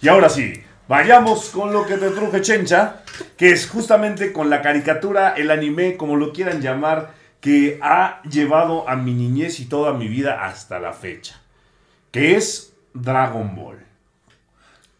Y 0.00 0.08
ahora 0.08 0.28
sí, 0.28 0.62
vayamos 0.86 1.48
con 1.50 1.72
lo 1.72 1.84
que 1.86 1.96
te 1.96 2.10
truje 2.10 2.40
Chencha, 2.42 3.02
que 3.36 3.50
es 3.50 3.68
justamente 3.68 4.32
con 4.32 4.50
la 4.50 4.62
caricatura, 4.62 5.34
el 5.36 5.50
anime, 5.50 5.96
como 5.96 6.16
lo 6.16 6.32
quieran 6.32 6.60
llamar, 6.60 7.12
que 7.40 7.78
ha 7.82 8.20
llevado 8.22 8.88
a 8.88 8.94
mi 8.96 9.14
niñez 9.14 9.58
y 9.60 9.64
toda 9.66 9.92
mi 9.94 10.06
vida 10.08 10.44
hasta 10.44 10.78
la 10.78 10.92
fecha, 10.92 11.40
que 12.16 12.34
es 12.34 12.74
Dragon 12.94 13.54
Ball. 13.54 13.76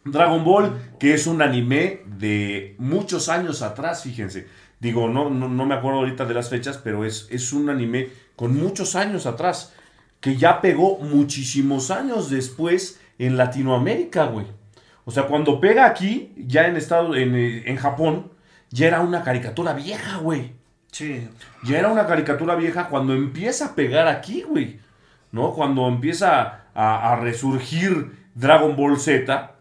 Dragon 0.05 0.45
Ball, 0.45 0.77
que 0.99 1.15
es 1.15 1.27
un 1.27 1.41
anime 1.41 2.03
de 2.05 2.75
muchos 2.79 3.31
años 3.31 3.63
atrás, 3.63 4.03
fíjense. 4.03 4.47
Digo, 4.81 5.09
no, 5.09 5.31
no, 5.31 5.49
no 5.49 5.65
me 5.65 5.75
acuerdo 5.75 6.01
ahorita 6.01 6.27
de 6.27 6.35
las 6.35 6.51
fechas, 6.51 6.77
pero 6.77 7.07
es, 7.07 7.27
es 7.31 7.55
un 7.55 7.71
anime 7.71 8.11
con 8.37 8.55
muchos 8.55 8.97
años 8.97 9.25
atrás, 9.25 9.73
que 10.21 10.37
ya 10.37 10.61
pegó 10.61 10.99
muchísimos 10.99 11.91
años 11.91 12.29
después 12.29 13.01
en 13.19 13.39
Latinoamérica, 13.39 14.27
güey. 14.27 14.49
O 15.07 15.11
sea, 15.11 15.23
cuando 15.23 15.59
pega 15.59 15.87
aquí, 15.87 16.35
ya 16.37 16.67
en, 16.67 16.77
estado, 16.77 17.17
en, 17.17 17.35
eh, 17.35 17.63
en 17.65 17.79
Japón, 17.79 18.31
ya 18.69 18.89
era 18.89 19.01
una 19.01 19.25
caricatura 19.25 19.73
vieja, 19.73 20.19
güey. 20.19 20.53
Sí. 20.93 21.27
Ya 21.65 21.79
era 21.79 21.89
una 21.89 22.07
caricatura 22.07 22.57
vieja 22.57 22.91
cuando 22.91 23.15
empieza 23.15 23.69
a 23.69 23.75
pegar 23.75 24.07
aquí, 24.07 24.43
güey. 24.43 24.81
¿No? 25.33 25.55
Cuando 25.55 25.89
empieza 25.89 26.66
a, 26.77 27.17
resurgir 27.17 28.12
Dragon 28.35 28.77
Ball 28.77 29.01
Z, 29.01 29.53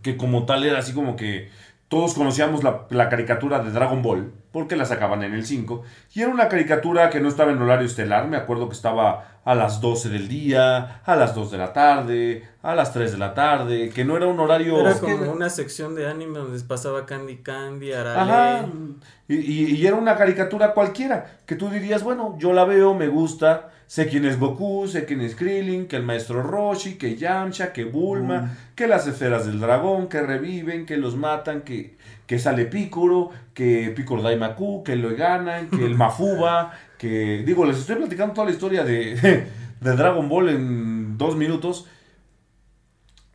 que 0.00 0.16
como 0.16 0.46
tal 0.46 0.64
era 0.64 0.78
así 0.78 0.94
como 0.94 1.16
que 1.16 1.50
todos 1.88 2.14
conocíamos 2.14 2.64
la, 2.64 2.86
la 2.88 3.10
caricatura 3.10 3.58
de 3.58 3.70
Dragon 3.70 4.00
Ball, 4.00 4.32
porque 4.50 4.76
la 4.76 4.86
sacaban 4.86 5.22
en 5.22 5.34
el 5.34 5.44
5, 5.44 5.82
y 6.14 6.22
era 6.22 6.30
una 6.30 6.48
caricatura 6.48 7.10
que 7.10 7.20
no 7.20 7.28
estaba 7.28 7.52
en 7.52 7.60
horario 7.60 7.86
estelar, 7.86 8.26
me 8.26 8.38
acuerdo 8.38 8.68
que 8.68 8.74
estaba 8.74 9.31
a 9.44 9.54
las 9.56 9.80
12 9.80 10.08
del 10.08 10.28
día, 10.28 11.00
a 11.04 11.16
las 11.16 11.34
2 11.34 11.50
de 11.50 11.58
la 11.58 11.72
tarde, 11.72 12.44
a 12.62 12.74
las 12.76 12.92
3 12.92 13.10
de 13.12 13.18
la 13.18 13.34
tarde, 13.34 13.90
que 13.90 14.04
no 14.04 14.16
era 14.16 14.26
un 14.28 14.38
horario... 14.38 14.78
Era 14.80 14.94
que- 14.94 15.00
como 15.00 15.32
una 15.32 15.50
sección 15.50 15.94
de 15.96 16.08
anime 16.08 16.38
donde 16.38 16.60
pasaba 16.62 17.06
Candy 17.06 17.38
Candy, 17.38 17.92
Ajá. 17.92 18.22
Arale. 18.22 18.68
Y, 19.28 19.34
y- 19.36 19.74
y 19.76 19.86
era 19.86 19.96
una 19.96 20.16
caricatura 20.16 20.72
cualquiera, 20.74 21.38
que 21.44 21.56
tú 21.56 21.70
dirías, 21.70 22.02
bueno, 22.04 22.36
yo 22.38 22.52
la 22.52 22.64
veo, 22.64 22.94
me 22.94 23.08
gusta, 23.08 23.70
sé 23.88 24.06
quién 24.06 24.24
es 24.26 24.38
Goku, 24.38 24.86
sé 24.86 25.06
quién 25.06 25.20
es 25.22 25.34
Krillin, 25.34 25.86
que 25.88 25.96
el 25.96 26.04
maestro 26.04 26.42
Roshi, 26.42 26.94
que 26.96 27.16
Yamcha, 27.16 27.72
que 27.72 27.84
Bulma, 27.84 28.42
Mm. 28.42 28.56
que 28.76 28.86
las 28.86 29.06
esferas 29.08 29.44
del 29.46 29.58
dragón, 29.58 30.06
que 30.08 30.22
reviven, 30.22 30.86
que 30.86 30.96
los 30.98 31.16
matan, 31.16 31.62
que, 31.62 31.96
que 32.26 32.38
sale 32.38 32.66
Piccolo, 32.66 33.30
que 33.54 33.92
Piccolo 33.96 34.22
Daimaku, 34.22 34.84
que 34.84 34.94
lo 34.96 35.14
ganan, 35.16 35.68
que 35.68 35.84
el 35.84 35.94
Mafuba, 35.96 36.72
que... 37.02 37.42
Digo, 37.44 37.66
les 37.66 37.78
estoy 37.78 37.96
platicando 37.96 38.32
toda 38.32 38.46
la 38.46 38.52
historia 38.52 38.84
de, 38.84 39.16
de 39.80 39.96
Dragon 39.96 40.28
Ball 40.28 40.50
en 40.50 41.18
dos 41.18 41.34
minutos, 41.36 41.88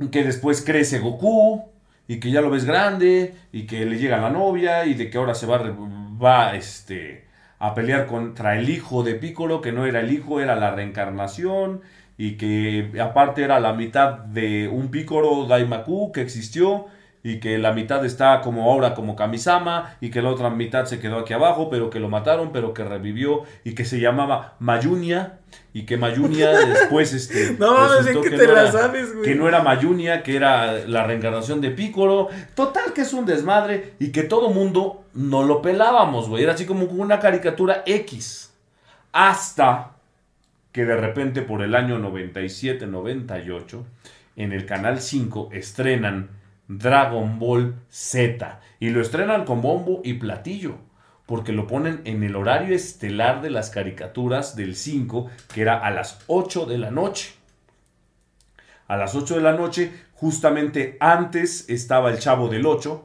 que 0.09 0.23
después 0.23 0.61
crece 0.61 0.99
Goku 0.99 1.65
y 2.07 2.21
que 2.21 2.31
ya 2.31 2.39
lo 2.39 2.49
ves 2.49 2.63
grande 2.63 3.35
y 3.51 3.67
que 3.67 3.85
le 3.85 3.97
llega 3.97 4.21
la 4.21 4.29
novia 4.29 4.85
y 4.85 4.93
de 4.93 5.09
que 5.09 5.17
ahora 5.17 5.35
se 5.35 5.47
va, 5.47 5.57
va 5.59 6.55
este, 6.55 7.25
a 7.59 7.75
pelear 7.75 8.07
contra 8.07 8.57
el 8.57 8.69
hijo 8.69 9.03
de 9.03 9.15
Piccolo, 9.15 9.59
que 9.59 9.73
no 9.73 9.85
era 9.85 9.99
el 9.99 10.13
hijo, 10.13 10.39
era 10.39 10.55
la 10.55 10.71
reencarnación 10.71 11.81
y 12.17 12.37
que 12.37 12.93
aparte 13.01 13.43
era 13.43 13.59
la 13.59 13.73
mitad 13.73 14.13
de 14.19 14.69
un 14.69 14.89
Piccolo 14.91 15.45
Daimaku 15.45 16.13
que 16.13 16.21
existió 16.21 16.85
y 17.29 17.39
que 17.41 17.57
la 17.57 17.73
mitad 17.73 18.05
está 18.05 18.39
como 18.39 18.71
ahora 18.71 18.93
como 18.93 19.17
Kamisama 19.17 19.97
y 19.99 20.11
que 20.11 20.21
la 20.21 20.29
otra 20.29 20.49
mitad 20.49 20.85
se 20.85 20.99
quedó 21.01 21.19
aquí 21.19 21.33
abajo, 21.33 21.69
pero 21.69 21.89
que 21.89 21.99
lo 21.99 22.07
mataron, 22.07 22.53
pero 22.53 22.73
que 22.73 22.85
revivió 22.85 23.43
y 23.65 23.73
que 23.75 23.83
se 23.83 23.99
llamaba 23.99 24.55
Mayunia 24.59 25.39
y 25.73 25.81
que 25.85 25.97
Mayunia 25.97 26.51
después 26.67 27.11
este 27.13 27.57
No 27.59 27.73
mames, 27.73 28.05
resultó 28.05 28.19
¿en 28.19 28.23
qué 28.23 28.29
que 28.29 28.37
te 28.37 28.47
no 28.47 28.53
la 28.53 28.61
era- 28.61 28.71
sabes, 28.71 29.13
güey? 29.13 29.25
que 29.25 29.35
no 29.35 29.47
era 29.49 29.61
Mayunia, 29.61 30.23
que 30.23 30.37
era 30.37 30.71
la 30.87 31.03
reencarnación 31.03 31.59
de 31.59 31.71
Piccolo. 31.71 32.29
Total 32.55 32.93
que 32.93 33.01
es 33.01 33.11
un 33.11 33.25
desmadre 33.25 33.93
y 33.99 34.13
que 34.13 34.23
todo 34.23 34.49
mundo 34.51 35.03
no 35.13 35.43
lo 35.43 35.61
pelábamos, 35.61 36.29
güey. 36.29 36.43
Era 36.43 36.53
así 36.53 36.65
como 36.65 36.85
una 36.85 37.19
caricatura 37.19 37.83
X. 37.85 38.53
Hasta 39.11 39.91
que 40.71 40.85
de 40.85 40.95
repente 40.95 41.41
por 41.41 41.61
el 41.61 41.75
año 41.75 41.99
97-98 41.99 43.83
en 44.37 44.53
el 44.53 44.65
canal 44.65 45.01
5 45.01 45.49
estrenan 45.51 46.29
Dragon 46.67 47.39
Ball 47.39 47.75
Z 47.89 48.59
y 48.79 48.89
lo 48.89 49.01
estrenan 49.01 49.45
con 49.45 49.61
bombo 49.61 50.01
y 50.03 50.15
platillo 50.15 50.77
porque 51.25 51.51
lo 51.51 51.67
ponen 51.67 52.01
en 52.05 52.23
el 52.23 52.35
horario 52.35 52.75
estelar 52.75 53.41
de 53.41 53.49
las 53.49 53.69
caricaturas 53.69 54.55
del 54.55 54.75
5 54.75 55.29
que 55.53 55.61
era 55.61 55.77
a 55.77 55.91
las 55.91 56.19
8 56.27 56.65
de 56.65 56.77
la 56.77 56.91
noche 56.91 57.37
a 58.87 58.95
las 58.95 59.15
8 59.15 59.35
de 59.35 59.41
la 59.41 59.53
noche, 59.53 59.91
justamente 60.13 60.97
antes 60.99 61.69
estaba 61.69 62.09
el 62.09 62.19
Chavo 62.19 62.47
del 62.47 62.65
8, 62.65 63.03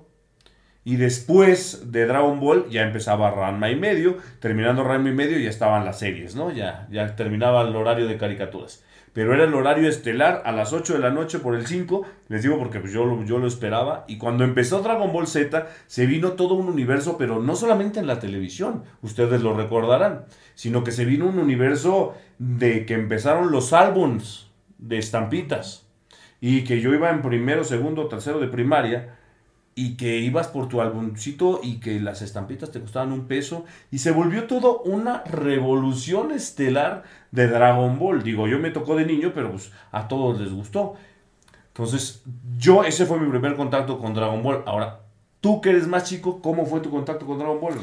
y 0.85 0.97
después 0.97 1.93
de 1.93 2.07
Dragon 2.07 2.41
Ball 2.41 2.69
ya 2.69 2.83
empezaba 2.83 3.31
Ranma 3.31 3.71
y 3.71 3.77
medio, 3.77 4.19
terminando 4.41 4.83
Ranma 4.83 5.11
y 5.11 5.13
medio 5.13 5.39
ya 5.39 5.51
estaban 5.51 5.85
las 5.85 5.99
series, 5.99 6.35
¿no? 6.35 6.51
Ya, 6.51 6.89
ya 6.91 7.15
terminaba 7.15 7.63
el 7.63 7.77
horario 7.77 8.09
de 8.09 8.17
caricaturas. 8.17 8.85
Pero 9.13 9.35
era 9.35 9.45
el 9.45 9.55
horario 9.55 9.89
estelar 9.89 10.43
a 10.47 10.53
las 10.53 10.73
8 10.73 10.95
de 10.95 10.99
la 11.01 11.11
noche 11.11 11.39
por 11.39 11.55
el 11.55 11.67
5, 11.67 12.03
les 12.29 12.43
digo 12.43 12.59
porque 12.59 12.81
pues 12.81 12.93
yo, 12.93 13.05
lo- 13.05 13.25
yo 13.25 13.39
lo 13.39 13.47
esperaba, 13.47 14.05
y 14.09 14.17
cuando 14.19 14.45
empezó 14.45 14.81
Dragon 14.81 15.13
Ball 15.13 15.27
Z 15.27 15.67
se 15.87 16.07
vino 16.07 16.33
todo 16.33 16.55
un 16.55 16.69
universo, 16.69 17.19
pero 17.19 17.41
no 17.43 17.55
solamente 17.55 18.01
en 18.01 18.07
la 18.07 18.19
televisión, 18.21 18.85
ustedes 19.03 19.43
lo 19.43 19.55
recordarán, 19.55 20.25
sino 20.55 20.83
que 20.83 20.93
se 20.93 21.05
vino 21.05 21.27
un 21.27 21.39
universo 21.39 22.15
de 22.39 22.87
que 22.87 22.95
empezaron 22.95 23.53
los 23.53 23.73
álbums 23.73 24.51
de 24.79 24.99
estampitas 24.99 25.87
y 26.41 26.65
que 26.65 26.81
yo 26.81 26.93
iba 26.95 27.11
en 27.11 27.23
primero, 27.23 27.65
segundo, 27.65 28.09
tercero 28.09 28.41
de 28.41 28.49
primaria 28.49 29.19
y 29.75 29.97
que 29.97 30.19
ibas 30.19 30.49
por 30.49 30.69
tu 30.69 30.83
álbumcito 30.83 31.61
y 31.63 31.81
que 31.81 31.99
las 31.99 32.21
estampitas 32.21 32.71
te 32.71 32.81
costaban 32.81 33.13
un 33.13 33.27
peso 33.27 33.65
y 33.91 33.99
se 33.99 34.11
volvió 34.11 34.45
todo 34.47 34.81
una 34.83 35.23
revolución 35.25 36.31
estelar 36.31 37.05
de 37.33 37.49
Dragon 37.49 37.99
Ball. 37.99 38.23
Digo, 38.23 38.47
yo 38.47 38.61
me 38.61 38.71
tocó 38.71 38.95
de 38.95 39.05
niño, 39.05 39.33
pero 39.35 39.51
pues 39.51 39.73
a 39.91 40.07
todos 40.07 40.41
les 40.41 40.53
gustó. 40.53 40.95
Entonces, 41.69 42.23
yo 42.59 42.85
ese 42.85 43.07
fue 43.07 43.19
mi 43.19 43.29
primer 43.29 43.57
contacto 43.57 43.99
con 43.99 44.15
Dragon 44.15 44.43
Ball. 44.43 44.63
Ahora, 44.67 45.01
tú 45.41 45.61
que 45.61 45.71
eres 45.71 45.89
más 45.89 46.05
chico, 46.05 46.41
¿cómo 46.41 46.67
fue 46.67 46.81
tu 46.81 46.91
contacto 46.91 47.27
con 47.27 47.39
Dragon 47.39 47.61
Ball? 47.61 47.75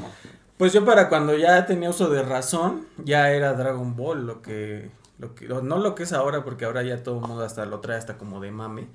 Pues 0.58 0.74
yo 0.74 0.86
para 0.86 1.10
cuando 1.10 1.36
ya 1.36 1.66
tenía 1.66 1.90
uso 1.90 2.10
de 2.10 2.22
razón, 2.22 2.86
ya 3.04 3.32
era 3.32 3.54
Dragon 3.54 3.96
Ball 3.96 4.28
lo 4.28 4.42
que, 4.42 4.92
lo 5.18 5.34
que, 5.34 5.48
no 5.48 5.78
lo 5.78 5.96
que 5.96 6.04
es 6.04 6.14
ahora, 6.14 6.44
porque 6.44 6.66
ahora 6.66 6.84
ya 6.84 7.02
todo 7.02 7.16
el 7.16 7.28
mundo 7.28 7.44
hasta 7.44 7.66
lo 7.66 7.80
trae 7.80 7.98
hasta 7.98 8.18
como 8.18 8.40
de 8.40 8.52
mame, 8.52 8.88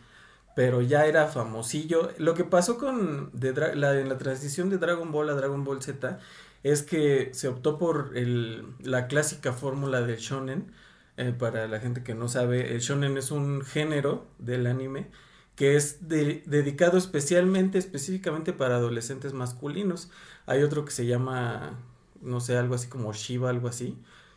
pero 0.54 0.80
ya 0.80 1.06
era 1.06 1.26
famosillo. 1.26 2.10
Lo 2.18 2.34
que 2.34 2.44
pasó 2.44 2.78
con 2.78 3.30
de 3.32 3.52
la, 3.76 3.98
en 3.98 4.08
la 4.08 4.18
transición 4.18 4.70
de 4.70 4.78
Dragon 4.78 5.10
Ball 5.10 5.30
a 5.30 5.34
Dragon 5.34 5.64
Ball 5.64 5.82
Z 5.82 6.20
es 6.64 6.83
que 6.83 7.31
se 7.33 7.46
optó 7.46 7.79
por 7.79 8.11
el, 8.16 8.64
la 8.81 9.07
clásica 9.07 9.53
fórmula 9.53 10.00
del 10.03 10.16
shonen. 10.18 10.72
Eh, 11.16 11.33
para 11.38 11.68
la 11.68 11.79
gente 11.79 12.03
que 12.03 12.14
no 12.16 12.27
sabe, 12.27 12.74
el 12.74 12.81
shonen 12.81 13.16
es 13.16 13.31
un 13.31 13.62
género 13.62 14.27
del 14.40 14.66
anime 14.66 15.07
que 15.55 15.77
es 15.77 16.09
de- 16.09 16.42
dedicado 16.46 16.98
especialmente, 16.98 17.79
específicamente 17.79 18.53
para 18.53 18.74
adolescentes 18.74 19.33
masculinos. 19.33 20.11
Hay 20.46 20.64
otro 20.64 20.85
que 20.85 20.90
se 20.90 21.07
llama, 21.07 21.79
no 22.20 22.40
sé, 22.40 22.57
algo 22.57 22.74
así 22.74 22.88
como 22.88 23.12
Shiva, 23.12 23.50
algo 23.50 23.68
así, 23.68 23.96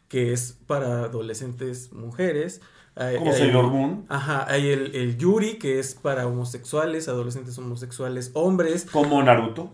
que 0.10 0.32
es 0.34 0.56
para 0.68 1.06
adolescentes 1.06 1.92
mujeres. 1.92 2.62
Como 2.94 3.34
Sailor 3.34 3.66
Moon, 3.68 4.06
Ajá, 4.10 4.46
hay 4.48 4.70
el, 4.70 4.96
el 4.96 5.18
Yuri, 5.18 5.58
que 5.58 5.80
es 5.80 5.96
para 5.96 6.28
homosexuales, 6.28 7.08
adolescentes 7.08 7.58
homosexuales, 7.58 8.30
hombres. 8.36 8.86
como 8.92 9.22
Naruto. 9.24 9.72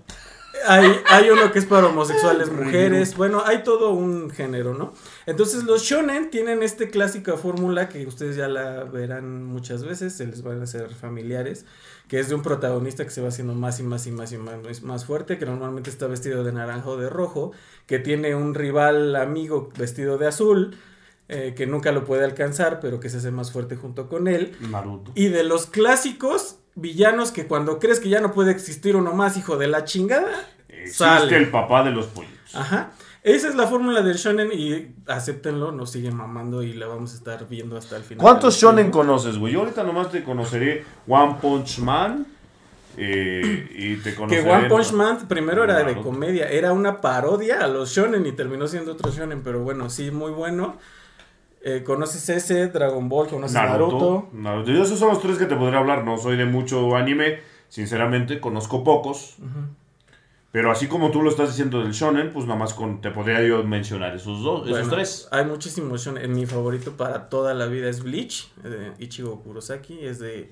Hay, 0.67 0.91
hay 1.07 1.29
uno 1.29 1.51
que 1.51 1.59
es 1.59 1.65
para 1.65 1.87
homosexuales, 1.87 2.51
mujeres, 2.51 3.15
bueno, 3.15 3.43
hay 3.45 3.63
todo 3.63 3.91
un 3.91 4.29
género, 4.29 4.73
¿no? 4.73 4.93
Entonces 5.25 5.63
los 5.63 5.83
shonen 5.83 6.29
tienen 6.29 6.63
este 6.63 6.89
clásica 6.89 7.37
fórmula 7.37 7.89
que 7.89 8.05
ustedes 8.05 8.35
ya 8.35 8.47
la 8.47 8.83
verán 8.83 9.43
muchas 9.45 9.83
veces, 9.83 10.13
se 10.13 10.25
les 10.25 10.43
van 10.43 10.61
a 10.61 10.63
hacer 10.63 10.93
familiares, 10.93 11.65
que 12.07 12.19
es 12.19 12.29
de 12.29 12.35
un 12.35 12.41
protagonista 12.41 13.03
que 13.03 13.11
se 13.11 13.21
va 13.21 13.29
haciendo 13.29 13.53
más 13.53 13.79
y 13.79 13.83
más 13.83 14.07
y 14.07 14.11
más 14.11 14.31
y 14.31 14.37
más, 14.37 14.83
más 14.83 15.05
fuerte, 15.05 15.37
que 15.37 15.45
normalmente 15.45 15.89
está 15.89 16.07
vestido 16.07 16.43
de 16.43 16.51
naranja 16.51 16.89
o 16.89 16.97
de 16.97 17.09
rojo, 17.09 17.51
que 17.85 17.99
tiene 17.99 18.35
un 18.35 18.53
rival 18.53 19.15
amigo 19.15 19.69
vestido 19.77 20.17
de 20.17 20.27
azul, 20.27 20.77
eh, 21.29 21.53
que 21.55 21.65
nunca 21.67 21.91
lo 21.91 22.03
puede 22.03 22.25
alcanzar, 22.25 22.79
pero 22.79 22.99
que 22.99 23.09
se 23.09 23.17
hace 23.17 23.31
más 23.31 23.51
fuerte 23.51 23.75
junto 23.75 24.09
con 24.09 24.27
él. 24.27 24.55
Naruto. 24.69 25.11
Y 25.15 25.29
de 25.29 25.43
los 25.43 25.67
clásicos 25.67 26.57
villanos 26.75 27.31
que 27.31 27.45
cuando 27.47 27.79
crees 27.79 27.99
que 27.99 28.09
ya 28.09 28.19
no 28.21 28.31
puede 28.33 28.51
existir 28.51 28.95
uno 28.95 29.13
más, 29.13 29.37
hijo 29.37 29.57
de 29.57 29.67
la 29.67 29.85
chingada, 29.85 30.47
Existe 30.67 30.97
sale. 31.03 31.37
el 31.37 31.49
papá 31.49 31.83
de 31.83 31.91
los 31.91 32.07
pollitos. 32.07 32.55
Ajá. 32.55 32.91
Esa 33.23 33.47
es 33.47 33.55
la 33.55 33.67
fórmula 33.67 34.01
del 34.01 34.17
shonen 34.17 34.49
y 34.51 34.93
acéptenlo, 35.07 35.71
nos 35.71 35.91
sigue 35.91 36.11
mamando 36.11 36.61
y 36.61 36.73
la 36.73 36.87
vamos 36.87 37.13
a 37.13 37.15
estar 37.15 37.47
viendo 37.47 37.77
hasta 37.77 37.95
el 37.95 38.03
final. 38.03 38.21
¿Cuántos 38.21 38.55
shonen 38.57 38.85
tiempo. 38.85 38.97
conoces, 38.99 39.37
güey? 39.37 39.53
Yo 39.53 39.59
ahorita 39.61 39.83
nomás 39.83 40.11
te 40.11 40.23
conoceré 40.25 40.83
One 41.07 41.37
Punch 41.41 41.79
Man. 41.79 42.27
eh, 42.97 43.69
y 43.75 43.95
te 43.97 44.11
Que 44.11 44.15
conoceré. 44.17 44.51
One 44.51 44.67
Punch 44.69 44.91
Man 44.91 45.27
primero 45.27 45.63
era 45.63 45.83
de 45.83 45.95
comedia, 45.95 46.47
era 46.49 46.73
una 46.73 46.99
parodia 47.01 47.61
a 47.63 47.67
los 47.67 47.89
shonen 47.91 48.25
y 48.25 48.33
terminó 48.33 48.67
siendo 48.67 48.91
otro 48.91 49.09
shonen, 49.11 49.41
pero 49.41 49.59
bueno, 49.61 49.89
sí, 49.89 50.11
muy 50.11 50.31
bueno. 50.31 50.77
Eh, 51.65 51.81
¿Conoces 51.83 52.27
ese? 52.29 52.67
Dragon 52.67 53.07
Ball, 53.07 53.27
¿conoces 53.29 53.55
Naruto? 53.55 53.95
Naruto. 53.97 54.29
Naruto. 54.33 54.71
Yo 54.71 54.83
esos 54.83 54.99
son 54.99 55.09
los 55.09 55.21
tres 55.21 55.37
que 55.37 55.45
te 55.45 55.55
podría 55.55 55.79
hablar. 55.79 56.03
No 56.03 56.17
soy 56.17 56.35
de 56.35 56.45
mucho 56.45 56.95
anime. 56.95 57.39
Sinceramente, 57.69 58.39
conozco 58.41 58.83
pocos. 58.83 59.37
Pero 60.51 60.69
así 60.71 60.87
como 60.87 61.09
tú 61.09 61.23
lo 61.23 61.31
estás 61.31 61.49
diciendo 61.49 61.81
del 61.81 61.93
shonen, 61.93 62.31
pues 62.31 62.45
nada 62.45 62.59
más 62.59 62.75
con, 62.75 63.01
te 63.01 63.09
podría 63.09 63.41
yo 63.41 63.63
mencionar 63.63 64.13
esos 64.15 64.43
dos, 64.43 64.69
esos 64.69 64.87
tres. 64.89 65.27
Hay 65.31 65.45
muchísimos 65.45 66.05
shonen. 66.05 66.31
Mi 66.31 66.45
favorito 66.45 66.91
para 66.95 67.27
toda 67.29 67.55
la 67.55 67.65
vida 67.65 67.89
es 67.89 68.03
Bleach, 68.03 68.53
de 68.61 68.91
Ichigo 68.99 69.41
Kurosaki, 69.41 70.05
es 70.05 70.19
de, 70.19 70.51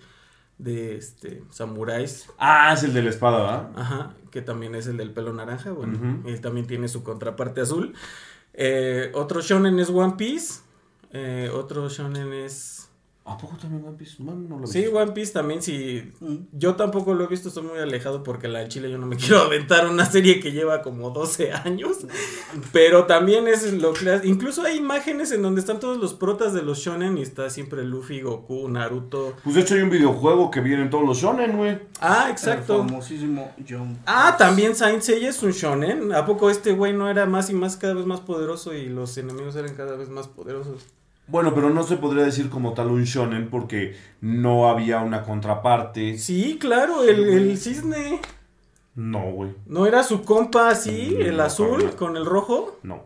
de 0.57 0.95
este, 0.95 1.43
samuráis 1.51 2.27
Ah, 2.39 2.71
es 2.73 2.81
el 2.83 2.93
de 2.95 3.03
la 3.03 3.09
espada, 3.11 3.37
¿verdad? 3.41 3.69
Ajá, 3.75 4.13
que 4.31 4.41
también 4.41 4.73
es 4.73 4.87
el 4.87 4.97
del 4.97 5.11
pelo 5.11 5.33
naranja, 5.33 5.71
bueno, 5.71 5.99
Ujú. 5.99 6.27
él 6.29 6.41
también 6.41 6.65
tiene 6.65 6.87
su 6.87 7.03
contraparte 7.03 7.61
azul. 7.61 7.93
Eh, 8.55 9.11
otro 9.13 9.41
shonen 9.41 9.79
es 9.79 9.91
One 9.91 10.15
Piece, 10.17 10.61
eh, 11.13 11.49
otro 11.53 11.87
shonen 11.89 12.33
es... 12.33 12.87
¿A 13.23 13.37
poco 13.37 13.55
también 13.55 13.85
One 13.85 13.95
Piece? 13.97 14.15
No, 14.23 14.33
no 14.33 14.57
lo 14.57 14.65
Sí, 14.65 14.81
vi. 14.81 14.87
One 14.87 15.11
Piece 15.11 15.31
también, 15.31 15.61
sí. 15.61 16.11
Mm. 16.19 16.37
Yo 16.53 16.75
tampoco 16.75 17.13
lo 17.13 17.23
he 17.23 17.27
visto, 17.27 17.49
estoy 17.49 17.61
muy 17.63 17.77
alejado 17.77 18.23
porque 18.23 18.47
la 18.47 18.59
de 18.59 18.67
Chile 18.67 18.89
yo 18.89 18.97
no 18.97 19.05
me 19.05 19.15
quiero 19.17 19.41
aventar 19.41 19.87
una 19.87 20.05
serie 20.05 20.39
que 20.39 20.51
lleva 20.51 20.81
como 20.81 21.11
12 21.11 21.51
años. 21.53 21.97
Pero 22.73 23.05
también 23.05 23.47
es 23.47 23.71
lo 23.73 23.93
que... 23.93 24.21
Incluso 24.23 24.63
hay 24.63 24.77
imágenes 24.77 25.31
en 25.31 25.43
donde 25.43 25.61
están 25.61 25.79
todos 25.79 25.99
los 25.99 26.15
protas 26.15 26.51
de 26.53 26.63
los 26.63 26.79
shonen 26.79 27.19
y 27.19 27.21
está 27.21 27.51
siempre 27.51 27.83
Luffy, 27.85 28.21
Goku, 28.21 28.67
Naruto. 28.67 29.35
Pues 29.43 29.55
de 29.55 29.61
hecho 29.61 29.75
hay 29.75 29.81
un 29.81 29.91
videojuego 29.91 30.49
que 30.49 30.59
viene 30.59 30.81
en 30.81 30.89
todos 30.89 31.05
los 31.05 31.19
shonen, 31.19 31.57
güey. 31.57 31.77
Ah, 31.99 32.23
El 32.25 32.31
exacto. 32.31 32.79
famosísimo 32.79 33.53
John. 33.69 33.99
Ah, 34.07 34.35
también 34.35 34.75
Saint 34.75 35.03
Seiya 35.03 35.29
es 35.29 35.43
un 35.43 35.51
shonen. 35.51 36.11
¿A 36.11 36.25
poco 36.25 36.49
este 36.49 36.71
güey 36.71 36.91
no 36.93 37.07
era 37.07 37.27
más 37.27 37.51
y 37.51 37.53
más 37.53 37.77
cada 37.77 37.93
vez 37.93 38.07
más 38.07 38.19
poderoso 38.19 38.73
y 38.73 38.89
los 38.89 39.15
enemigos 39.19 39.55
eran 39.55 39.75
cada 39.75 39.95
vez 39.95 40.09
más 40.09 40.27
poderosos? 40.27 40.87
Bueno, 41.27 41.53
pero 41.55 41.69
no 41.69 41.83
se 41.83 41.97
podría 41.97 42.23
decir 42.25 42.49
como 42.49 42.73
tal 42.73 42.87
un 42.87 43.03
shonen 43.05 43.49
porque 43.49 43.95
no 44.21 44.69
había 44.69 44.99
una 44.99 45.23
contraparte. 45.23 46.17
Sí, 46.17 46.57
claro, 46.59 47.03
el, 47.03 47.23
el 47.29 47.57
cisne. 47.57 48.19
No, 48.95 49.31
güey. 49.31 49.51
¿No 49.67 49.85
era 49.85 50.03
su 50.03 50.23
compa 50.23 50.69
así, 50.69 51.15
Mm, 51.17 51.21
el 51.21 51.39
azul 51.39 51.85
no. 51.85 51.91
con 51.95 52.17
el 52.17 52.25
rojo? 52.25 52.77
No. 52.83 53.03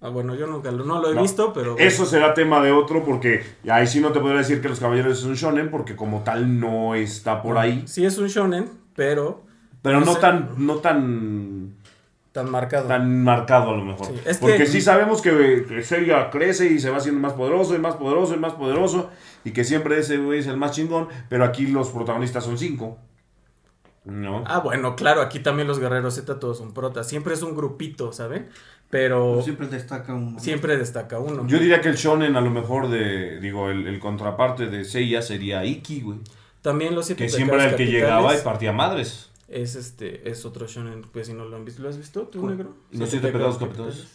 Ah, 0.00 0.10
bueno, 0.10 0.34
yo 0.36 0.46
nunca 0.46 0.70
lo, 0.70 0.84
no 0.84 1.00
lo 1.00 1.10
he 1.10 1.14
No. 1.14 1.22
visto, 1.22 1.52
pero... 1.52 1.76
Eso 1.78 2.04
será 2.06 2.34
tema 2.34 2.62
de 2.62 2.70
otro 2.70 3.02
porque 3.04 3.42
ahí 3.68 3.86
sí 3.88 3.98
no 4.00 4.12
te 4.12 4.20
podría 4.20 4.38
decir 4.38 4.60
que 4.60 4.68
los 4.68 4.78
caballeros 4.78 5.18
es 5.18 5.24
un 5.24 5.34
shonen 5.34 5.70
porque 5.70 5.96
como 5.96 6.20
tal 6.22 6.60
no 6.60 6.94
está 6.94 7.42
por 7.42 7.58
ahí. 7.58 7.82
Sí 7.88 8.04
es 8.04 8.16
un 8.18 8.28
shonen, 8.28 8.70
pero 8.94 9.42
Pero 9.82 9.98
No 10.00 10.06
no 10.06 10.14
sé. 10.14 10.20
tan, 10.20 10.50
no 10.58 10.76
tan, 10.76 11.55
tan 12.36 12.50
marcado. 12.50 12.86
tan 12.86 13.24
marcado 13.24 13.70
a 13.70 13.76
lo 13.76 13.84
mejor. 13.84 14.06
Sí, 14.06 14.20
es 14.24 14.38
porque 14.38 14.58
que- 14.58 14.66
sí 14.66 14.80
sabemos 14.80 15.20
que, 15.22 15.64
que 15.68 15.82
Seiya 15.82 16.30
crece 16.30 16.66
y 16.66 16.78
se 16.78 16.90
va 16.90 16.98
haciendo 16.98 17.20
más 17.20 17.32
poderoso 17.32 17.74
y 17.74 17.78
más 17.78 17.96
poderoso 17.96 18.34
y 18.34 18.38
más 18.38 18.52
poderoso 18.52 19.10
y 19.44 19.50
que 19.52 19.64
siempre 19.64 19.98
ese 19.98 20.18
güey 20.18 20.38
es 20.40 20.46
el 20.46 20.56
más 20.56 20.70
chingón, 20.72 21.08
pero 21.28 21.44
aquí 21.44 21.66
los 21.66 21.88
protagonistas 21.90 22.44
son 22.44 22.56
cinco. 22.58 22.98
¿No? 24.04 24.44
Ah, 24.46 24.60
bueno, 24.60 24.94
claro, 24.94 25.20
aquí 25.20 25.40
también 25.40 25.66
los 25.66 25.80
guerreros 25.80 26.14
Z 26.14 26.38
todos 26.38 26.58
son 26.58 26.72
protas. 26.72 27.08
Siempre 27.08 27.34
es 27.34 27.42
un 27.42 27.56
grupito, 27.56 28.12
¿saben? 28.12 28.48
Pero 28.88 29.42
Siempre 29.42 29.66
destaca 29.66 30.14
uno. 30.14 30.38
siempre 30.38 30.76
destaca 30.76 31.18
uno. 31.18 31.44
Yo 31.48 31.58
diría 31.58 31.80
que 31.80 31.88
el 31.88 31.96
shonen 31.96 32.36
a 32.36 32.40
lo 32.40 32.50
mejor 32.50 32.88
de, 32.88 33.40
digo, 33.40 33.68
el, 33.68 33.88
el 33.88 33.98
contraparte 33.98 34.66
de 34.66 34.84
Seiya 34.84 35.22
sería 35.22 35.64
Iki, 35.64 36.02
güey. 36.02 36.18
También 36.62 36.94
los 36.94 37.06
siete 37.06 37.24
Que 37.24 37.28
siempre 37.30 37.56
era 37.56 37.70
el 37.70 37.74
que 37.76 37.86
llegaba 37.86 38.32
y 38.32 38.38
partía 38.42 38.72
madres. 38.72 39.30
Es 39.48 39.76
este, 39.76 40.28
es 40.28 40.44
otro 40.44 40.66
shonen, 40.66 41.02
pues 41.02 41.28
si 41.28 41.32
no 41.34 41.44
lo 41.44 41.56
han 41.56 41.64
visto. 41.64 41.82
¿Lo 41.82 41.88
has 41.88 41.96
visto 41.98 42.22
tú, 42.28 42.40
¿Cuál? 42.40 42.56
negro? 42.56 42.74
¿Los 42.92 43.08
siete 43.10 43.28
pecados 43.30 43.58
capitales? 43.58 44.06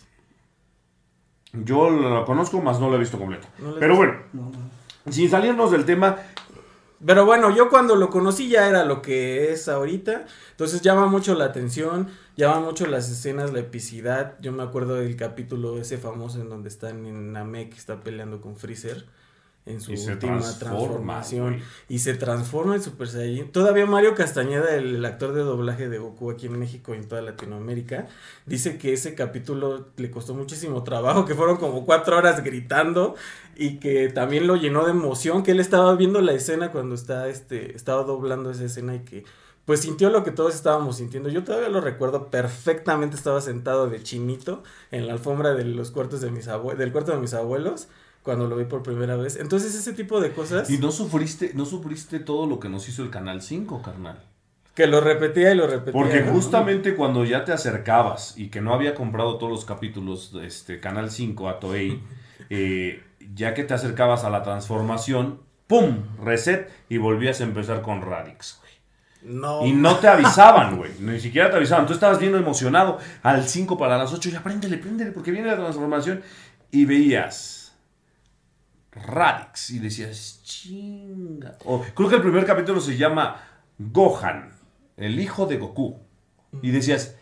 Yo 1.54 1.90
lo 1.90 2.26
conozco, 2.26 2.62
más 2.62 2.80
no 2.80 2.90
lo 2.90 2.96
he 2.96 3.00
visto 3.00 3.18
completo. 3.18 3.48
No 3.60 3.76
Pero 3.76 3.96
bueno, 3.96 4.14
No, 4.34 4.52
no. 5.06 5.12
sin 5.12 5.30
salirnos 5.30 5.72
del 5.72 5.86
tema, 5.86 6.18
Pero 7.06 7.26
bueno, 7.26 7.50
yo 7.56 7.70
cuando 7.70 7.96
lo 7.96 8.10
conocí 8.10 8.48
ya 8.48 8.68
era 8.70 8.86
lo 8.86 9.02
que 9.02 9.52
es 9.52 9.68
ahorita. 9.68 10.26
Entonces 10.52 10.82
llama 10.82 11.08
mucho 11.08 11.34
la 11.34 11.46
atención, 11.46 12.10
llama 12.38 12.60
mucho 12.60 12.86
las 12.86 13.10
escenas, 13.10 13.52
la 13.52 13.60
epicidad. 13.60 14.36
Yo 14.40 14.52
me 14.52 14.62
acuerdo 14.64 14.96
del 14.96 15.16
capítulo 15.16 15.78
ese 15.80 15.98
famoso 15.98 16.40
en 16.40 16.50
donde 16.50 16.70
están 16.70 17.06
en 17.06 17.32
Namek, 17.34 17.76
está 17.76 18.02
peleando 18.02 18.40
con 18.40 18.56
Freezer 18.56 19.06
en 19.66 19.80
su 19.80 19.92
Y 19.92 19.96
última 19.96 20.40
transforma, 20.40 20.60
transformación. 20.60 21.60
Y 21.88 22.00
se 22.00 22.14
transforma 22.16 22.76
en 22.76 22.82
Super 22.82 23.08
Saiyan. 23.08 23.52
Todavía 23.52 23.86
Mario 23.86 24.16
Castañeda, 24.16 24.76
el, 24.76 24.96
el 24.96 25.06
actor 25.06 25.34
de 25.34 25.42
doblaje 25.42 25.88
de 25.88 26.00
Goku 26.00 26.32
aquí 26.32 26.48
en 26.48 26.58
México 26.58 26.94
y 26.96 26.98
en 26.98 27.08
toda 27.08 27.22
Latinoamérica, 27.22 28.08
dice 28.46 28.78
que 28.78 28.94
ese 28.94 29.14
capítulo 29.16 29.90
le 29.98 30.10
costó 30.10 30.34
muchísimo 30.34 30.84
trabajo, 30.84 31.26
que 31.26 31.36
fueron 31.36 31.58
como 31.58 31.86
cuatro 31.86 32.18
horas 32.18 32.44
gritando 32.44 33.16
y 33.56 33.78
que 33.78 34.10
también 34.10 34.48
lo 34.48 34.56
llenó 34.56 34.84
de 34.86 34.92
emoción, 34.92 35.44
que 35.44 35.52
él 35.52 35.60
estaba 35.60 35.96
viendo 35.96 36.22
la 36.22 36.34
escena 36.34 36.72
cuando 36.72 36.96
está, 36.96 37.28
este, 37.28 37.76
estaba 37.76 38.04
doblando 38.04 38.50
esa 38.52 38.66
escena 38.66 38.96
y 38.96 39.00
que 39.02 39.24
pues 39.66 39.82
sintió 39.82 40.10
lo 40.10 40.24
que 40.24 40.32
todos 40.32 40.56
estábamos 40.56 40.98
sintiendo. 40.98 41.30
Yo 41.30 41.44
todavía 41.44 41.70
lo 41.70 41.82
recuerdo 41.82 42.32
perfectamente, 42.32 43.16
estaba 43.16 43.42
sentado 43.42 43.88
de 43.90 44.02
chinito 44.02 44.64
en 44.90 45.06
la 45.06 45.14
alfombra 45.14 45.54
de 45.54 45.66
los 45.66 45.92
cuartos 45.92 46.20
de 46.20 46.32
mis 46.32 46.48
abue- 46.48 46.76
del 46.76 46.92
cuarto 46.92 47.12
de 47.12 47.20
mis 47.20 47.36
abuelos 47.36 47.88
cuando 48.24 48.48
lo 48.48 48.56
vi 48.56 48.66
por 48.66 48.84
primera 48.84 49.16
vez. 49.16 49.38
Entonces 49.38 49.76
ese 49.76 49.94
tipo 49.94 50.22
de 50.22 50.32
cosas 50.32 50.70
y 50.70 50.78
no 50.78 50.92
sufriste, 50.92 51.52
no 51.56 51.66
sufriste 51.66 52.20
todo 52.20 52.46
lo 52.46 52.60
que 52.60 52.70
nos 52.70 52.88
hizo 52.88 53.04
el 53.04 53.10
Canal 53.10 53.42
5, 53.42 53.82
carnal. 53.82 54.20
que 54.76 54.88
lo 54.88 55.02
repetía 55.02 55.52
y 55.52 55.56
lo 55.56 55.68
repetía. 55.68 55.94
Porque 55.94 56.22
¿no? 56.22 56.34
justamente 56.34 56.96
cuando 56.96 57.26
ya 57.26 57.44
te 57.44 57.52
acercabas 57.52 58.38
y 58.38 58.50
que 58.50 58.62
no 58.62 58.74
había 58.74 58.94
comprado 58.96 59.38
todos 59.38 59.52
los 59.52 59.66
capítulos 59.66 60.32
de 60.34 60.48
este 60.48 60.80
Canal 60.80 61.12
5 61.12 61.50
a 61.50 61.60
Toei, 61.60 62.02
eh, 62.50 63.04
ya 63.34 63.54
que 63.54 63.64
te 63.64 63.74
acercabas 63.74 64.24
a 64.24 64.30
la 64.30 64.44
transformación, 64.44 65.42
¡pum! 65.68 66.04
Reset 66.24 66.70
y 66.90 66.98
volvías 66.98 67.42
a 67.42 67.44
empezar 67.44 67.82
con 67.82 68.02
Radix, 68.02 68.60
güey. 68.60 68.72
No. 69.24 69.66
Y 69.66 69.74
no 69.74 69.98
te 69.98 70.08
avisaban, 70.08 70.78
güey. 70.78 70.92
Ni 71.00 71.20
siquiera 71.20 71.52
te 71.52 71.58
avisaban. 71.58 71.86
Tú 71.86 71.94
estabas 71.94 72.18
bien 72.18 72.34
emocionado 72.36 72.98
al 73.22 73.48
5 73.48 73.78
para 73.78 73.96
las 73.96 74.12
8. 74.12 74.32
Ya 74.32 74.42
préndele, 74.42 74.78
préndele, 74.78 75.12
porque 75.12 75.30
viene 75.30 75.48
la 75.48 75.58
transformación. 75.58 76.24
Y 76.72 76.86
veías 76.86 77.61
Radix 78.92 79.70
y 79.72 79.80
decías, 79.80 80.42
chinga. 80.44 81.58
O, 81.66 81.82
creo 81.96 82.10
que 82.10 82.16
el 82.16 82.22
primer 82.22 82.46
capítulo 82.46 82.82
se 82.82 82.98
llama 82.98 83.42
Gohan, 83.78 84.52
el 84.98 85.20
hijo 85.20 85.46
de 85.46 85.58
Goku. 85.58 86.00
Y 86.62 86.72
decías, 86.72 87.16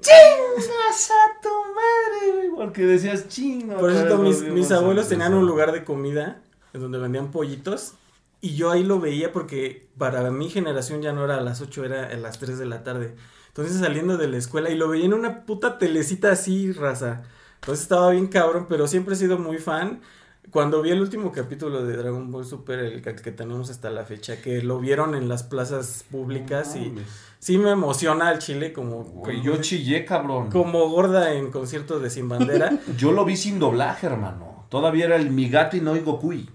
chingas 0.00 1.10
a 1.10 1.40
tu 1.40 1.48
madre. 1.48 2.50
Porque 2.56 2.84
decías, 2.84 3.28
chinga. 3.28 3.76
Por 3.76 3.90
eso 3.90 4.18
mis, 4.18 4.72
abuelos 4.72 5.08
tenían 5.08 5.28
empezar". 5.28 5.34
un 5.34 5.46
lugar 5.46 5.72
de 5.72 5.84
comida 5.84 6.42
en 6.72 6.80
donde 6.80 6.98
vendían 6.98 7.30
pollitos 7.30 7.94
y 8.40 8.54
yo 8.54 8.70
ahí 8.70 8.84
lo 8.84 9.00
veía 9.00 9.32
porque 9.32 9.88
para 9.98 10.30
mi 10.30 10.50
generación 10.50 11.02
ya 11.02 11.12
no 11.12 11.24
era 11.24 11.38
a 11.38 11.40
las 11.40 11.60
8, 11.60 11.84
era 11.84 12.06
a 12.06 12.16
las 12.16 12.38
3 12.38 12.58
de 12.58 12.66
la 12.66 12.84
tarde. 12.84 13.16
Entonces 13.48 13.78
saliendo 13.78 14.18
de 14.18 14.28
la 14.28 14.36
escuela 14.36 14.70
y 14.70 14.76
lo 14.76 14.88
veía 14.88 15.06
en 15.06 15.14
una 15.14 15.46
puta 15.46 15.78
telecita 15.78 16.32
así, 16.32 16.72
raza. 16.72 17.22
Entonces 17.56 17.82
estaba 17.82 18.10
bien 18.10 18.26
cabrón, 18.26 18.66
pero 18.68 18.86
siempre 18.86 19.14
he 19.14 19.16
sido 19.16 19.38
muy 19.38 19.58
fan. 19.58 20.02
Cuando 20.50 20.82
vi 20.82 20.90
el 20.90 21.00
último 21.00 21.32
capítulo 21.32 21.84
de 21.84 21.96
Dragon 21.96 22.30
Ball 22.30 22.44
Super, 22.44 22.78
el 22.78 23.02
que 23.02 23.32
tenemos 23.32 23.70
hasta 23.70 23.90
la 23.90 24.04
fecha, 24.04 24.40
que 24.40 24.62
lo 24.62 24.78
vieron 24.78 25.14
en 25.14 25.28
las 25.28 25.42
plazas 25.42 26.04
públicas 26.10 26.76
y 26.76 26.94
sí 27.38 27.58
me 27.58 27.70
emociona 27.70 28.28
al 28.28 28.38
chile 28.38 28.72
como, 28.72 29.04
Güey, 29.04 29.38
como, 29.38 29.44
yo 29.44 29.60
chillé, 29.60 30.04
cabrón. 30.04 30.50
como 30.50 30.88
gorda 30.88 31.34
en 31.34 31.50
conciertos 31.50 32.02
de 32.02 32.10
Sin 32.10 32.28
Bandera. 32.28 32.78
Yo 32.96 33.12
lo 33.12 33.24
vi 33.24 33.36
sin 33.36 33.58
doblaje, 33.58 34.06
hermano. 34.06 34.66
Todavía 34.68 35.06
era 35.06 35.16
el 35.16 35.30
mi 35.30 35.48
gato 35.48 35.76
y 35.76 35.80
no 35.80 35.94
Gokui. 35.94 36.48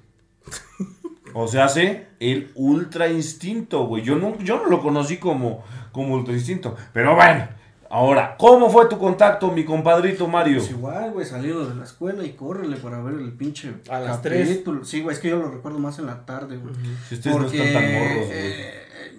O 1.34 1.48
sea, 1.48 1.66
hace 1.66 2.08
el 2.20 2.52
ultra 2.56 3.10
instinto, 3.10 3.86
güey. 3.86 4.04
Yo 4.04 4.16
no, 4.16 4.38
yo 4.40 4.58
no 4.58 4.66
lo 4.66 4.82
conocí 4.82 5.18
como, 5.18 5.64
como 5.92 6.16
ultra 6.16 6.34
instinto. 6.34 6.76
Pero 6.94 7.16
bueno, 7.16 7.48
ahora, 7.92 8.36
¿cómo 8.40 8.70
fue 8.70 8.88
tu 8.88 8.98
contacto, 8.98 9.52
mi 9.52 9.66
compadrito 9.66 10.28
Mario? 10.28 10.58
Pues 10.60 10.72
igual, 10.72 11.12
güey, 11.12 11.26
saliendo 11.26 11.68
de 11.68 11.76
la 11.76 11.84
escuela 11.84 12.24
y 12.24 12.32
córrele 12.34 12.78
para 12.78 13.02
ver 13.02 13.16
el 13.16 13.32
pinche 13.34 13.74
A 13.90 14.00
las 14.00 14.22
tres. 14.22 14.48
capítulo. 14.50 14.84
Sí, 14.86 15.02
güey, 15.02 15.16
es 15.16 15.22
que 15.22 15.30
yo 15.30 15.38
lo 15.38 15.50
recuerdo 15.52 15.80
más 15.80 16.00
en 16.00 16.06
la 16.08 16.26
tarde, 16.26 16.58
güey. 16.58 16.74
Si 17.10 17.16
ustedes 17.16 17.36
no 17.38 17.46
están 17.46 17.74
tan 17.74 17.94
morros, 17.94 18.26
güey. 18.28 18.30
eh, 18.32 18.74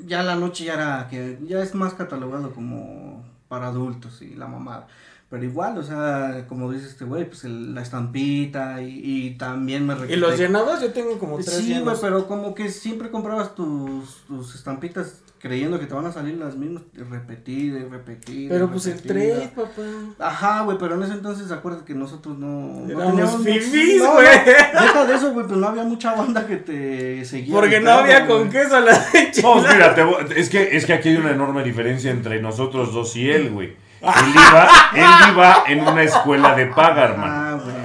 ya 0.07 0.23
la 0.23 0.35
noche 0.35 0.65
ya 0.65 0.75
era 0.75 1.07
que 1.11 1.39
ya 1.47 1.63
es 1.63 1.75
más 1.75 1.95
catalogado 1.95 2.53
como 2.53 3.25
para 3.49 3.69
adultos 3.69 4.21
y 4.23 4.35
la 4.35 4.47
mamada. 4.49 4.87
Pero 5.31 5.45
igual, 5.45 5.79
o 5.79 5.83
sea, 5.83 6.45
como 6.47 6.71
dice 6.71 6.87
este 6.89 7.07
güey, 7.07 7.25
pues 7.27 7.45
el- 7.45 7.75
la 7.75 7.81
estampita 7.81 8.83
y, 8.83 9.01
y 9.03 9.31
también 9.39 9.87
me 9.87 9.95
¿Y 9.95 9.97
requete- 9.97 10.17
los 10.17 10.39
llenados? 10.39 10.83
Yo 10.83 10.93
tengo 10.93 11.19
como 11.19 11.37
tres 11.37 11.53
Sí, 11.53 11.81
güey, 11.81 11.97
pero 12.03 12.27
como 12.29 12.55
que 12.55 12.69
siempre 12.69 13.11
comprabas 13.11 13.55
tus, 13.55 14.25
tus 14.27 14.55
estampitas 14.55 15.22
creyendo 15.43 15.79
que 15.81 15.87
te 15.87 15.93
van 15.95 16.07
a 16.07 16.13
salir 16.13 16.39
las 16.39 16.55
mismas, 16.57 16.85
y 16.95 17.01
repetir 17.03 17.75
y 17.75 17.85
repetir. 17.85 18.49
Pero 18.49 18.71
pues 18.71 18.87
el 18.87 19.03
trade, 19.03 19.51
papá. 19.55 19.83
Ajá, 20.21 20.63
güey, 20.63 20.79
pero 20.79 20.95
en 20.95 21.03
ese 21.03 21.15
entonces 21.15 21.51
acuérdate 21.51 21.85
que 21.85 21.95
nosotros 21.95 22.39
no. 22.39 22.87
no 22.87 22.89
Éramos 22.89 23.41
teníamos- 23.41 23.43
fifís, 23.45 24.01
no, 24.03 24.13
güey. 24.13 24.27
no, 24.75 24.81
Deja 24.83 25.05
de 25.07 25.15
eso, 25.17 25.33
güey, 25.33 25.47
pues 25.47 25.59
no 25.59 25.67
había 25.67 25.83
mucha 25.83 26.15
banda 26.15 26.47
que 26.47 26.57
te 26.59 27.25
seguía. 27.25 27.53
Porque 27.55 27.81
no 27.81 27.91
había 27.91 28.25
güey. 28.25 28.39
con 28.39 28.51
queso 28.51 28.77
a 28.77 28.81
la 28.81 28.93
leche. 29.13 29.43
No, 29.43 29.57
mira, 29.57 29.95
te 29.97 30.05
voy- 30.05 30.25
es, 30.37 30.49
que, 30.49 30.77
es 30.77 30.87
que 30.87 30.93
aquí 30.93 31.09
hay 31.09 31.17
una 31.17 31.33
enorme 31.33 31.65
diferencia 31.65 32.13
entre 32.13 32.41
nosotros 32.41 32.95
dos 32.95 33.15
y 33.17 33.29
él, 33.29 33.51
güey. 33.51 33.77
Él 34.01 34.33
iba, 34.35 34.69
él 34.95 35.33
iba 35.33 35.57
en 35.69 35.81
una 35.81 36.03
escuela 36.05 36.55
de 36.55 36.67
paga, 36.67 37.05
hermano. 37.05 37.33
Ah, 37.35 37.61
güey, 37.63 37.77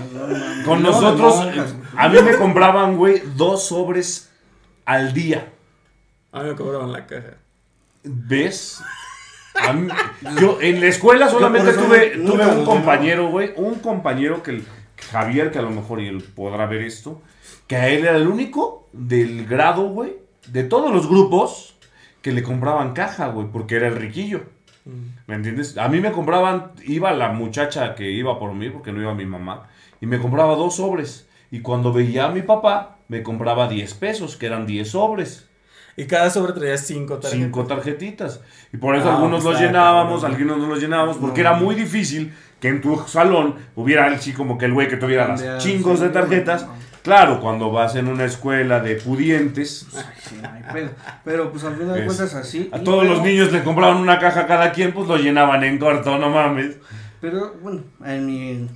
no. 0.60 0.66
Con 0.66 0.82
No, 0.84 0.90
nosotros, 0.92 1.48
a 1.96 2.10
mí 2.10 2.18
me 2.24 2.36
compraban, 2.36 2.98
güey, 2.98 3.22
dos 3.36 3.68
sobres 3.68 4.32
al 4.86 5.14
día. 5.14 5.54
A 6.32 6.42
mí 6.44 6.50
me 6.50 6.56
cobraban 6.56 6.92
la 6.92 7.06
caja. 7.08 7.36
¿Ves? 8.10 8.82
A 9.56 9.74
mí- 9.74 9.88
yo 10.40 10.60
en 10.62 10.80
la 10.82 10.88
escuela 10.88 11.30
solamente 11.30 11.72
tuve, 11.74 12.20
un 12.60 12.66
compañero, 12.66 13.30
güey, 13.30 13.52
un 13.56 13.76
compañero 13.76 14.44
que 14.44 14.52
el- 14.52 14.66
Javier, 15.12 15.52
que 15.52 15.60
a 15.60 15.62
lo 15.62 15.70
mejor 15.72 16.02
y 16.02 16.08
él 16.08 16.24
podrá 16.36 16.66
ver 16.66 16.82
esto, 16.82 17.22
que 17.68 17.76
a 17.76 17.88
él 17.90 18.06
era 18.06 18.18
el 18.18 18.28
único 18.28 18.88
del 18.94 19.46
grado, 19.46 19.90
güey, 19.90 20.14
de 20.48 20.64
todos 20.64 20.92
los 20.94 21.08
grupos 21.08 21.76
que 22.22 22.32
le 22.32 22.44
compraban 22.44 22.94
caja, 22.94 23.28
güey, 23.28 23.48
porque 23.52 23.76
era 23.76 23.88
el 23.88 23.96
riquillo. 23.96 24.42
¿Me 25.28 25.36
entiendes? 25.36 25.78
A 25.78 25.88
mí 25.90 26.00
me 26.00 26.12
compraban, 26.14 26.72
iba 26.86 27.12
la 27.14 27.30
muchacha 27.30 27.94
que 27.94 28.10
iba 28.10 28.40
por 28.40 28.54
mí, 28.54 28.70
porque 28.70 28.92
no 28.94 29.02
iba 29.02 29.14
mi 29.14 29.26
mamá, 29.26 29.68
y 30.00 30.06
me 30.06 30.18
compraba 30.20 30.56
dos 30.56 30.78
sobres. 30.78 31.28
Y 31.52 31.60
cuando 31.60 31.92
veía 31.94 32.26
a 32.26 32.32
mi 32.32 32.42
papá, 32.42 32.98
me 33.10 33.22
compraba 33.22 33.68
10 33.68 33.94
pesos, 33.96 34.36
que 34.38 34.46
eran 34.46 34.66
10 34.66 34.92
sobres. 34.92 35.50
Y 35.98 36.06
cada 36.06 36.30
sobre 36.30 36.54
traía 36.54 36.78
cinco 36.78 37.16
tarjetas. 37.16 37.32
Cinco 37.46 37.66
tarjetitas. 37.66 38.40
Y 38.72 38.78
por 38.78 38.96
eso 38.96 39.10
Ah, 39.10 39.16
algunos 39.16 39.44
pues 39.44 39.54
los 39.56 39.62
llenábamos, 39.62 40.24
algunos 40.24 40.58
no 40.60 40.68
los 40.68 40.80
llenábamos, 40.80 41.18
porque 41.18 41.44
No. 41.44 41.50
era 41.50 41.58
muy 41.60 41.74
difícil 41.76 42.34
que 42.62 42.68
en 42.70 42.82
tu 42.82 42.98
salón 43.08 43.56
hubiera 43.76 44.06
así 44.08 44.32
como 44.32 44.58
que 44.58 44.66
el 44.66 44.74
güey 44.74 44.88
que 44.88 44.98
tuviera 44.98 45.28
las 45.28 45.58
chingos 45.64 46.00
de 46.00 46.10
tarjetas. 46.10 46.62
no, 46.68 46.74
no. 46.74 46.88
Claro, 47.02 47.40
cuando 47.40 47.72
vas 47.72 47.96
en 47.96 48.10
una 48.10 48.26
escuela 48.26 48.82
de 48.82 48.96
pudientes, 48.96 49.88
Ay, 49.96 50.04
sí, 50.22 50.36
no 50.42 50.50
hay 50.52 50.62
pedo. 50.74 50.90
Pero 51.24 51.52
pues 51.52 51.64
al 51.64 51.76
final 51.78 51.94
de 51.96 52.06
cuentas 52.06 52.36
así. 52.36 52.70
a 52.74 52.80
todos 52.80 53.06
los 53.06 53.22
niños 53.24 53.52
les 53.54 53.64
compraban 53.64 53.98
una 53.98 54.20
caja 54.20 54.46
cada 54.46 54.72
quien, 54.74 54.92
pues 54.94 55.08
lo 55.08 55.16
llenaban 55.18 55.64
en 55.64 55.78
corto, 55.80 56.18
no 56.18 56.30
mames. 56.30 56.76
Pero 57.22 57.56
bueno, 57.64 57.82
en 58.06 58.26
mi 58.26 58.68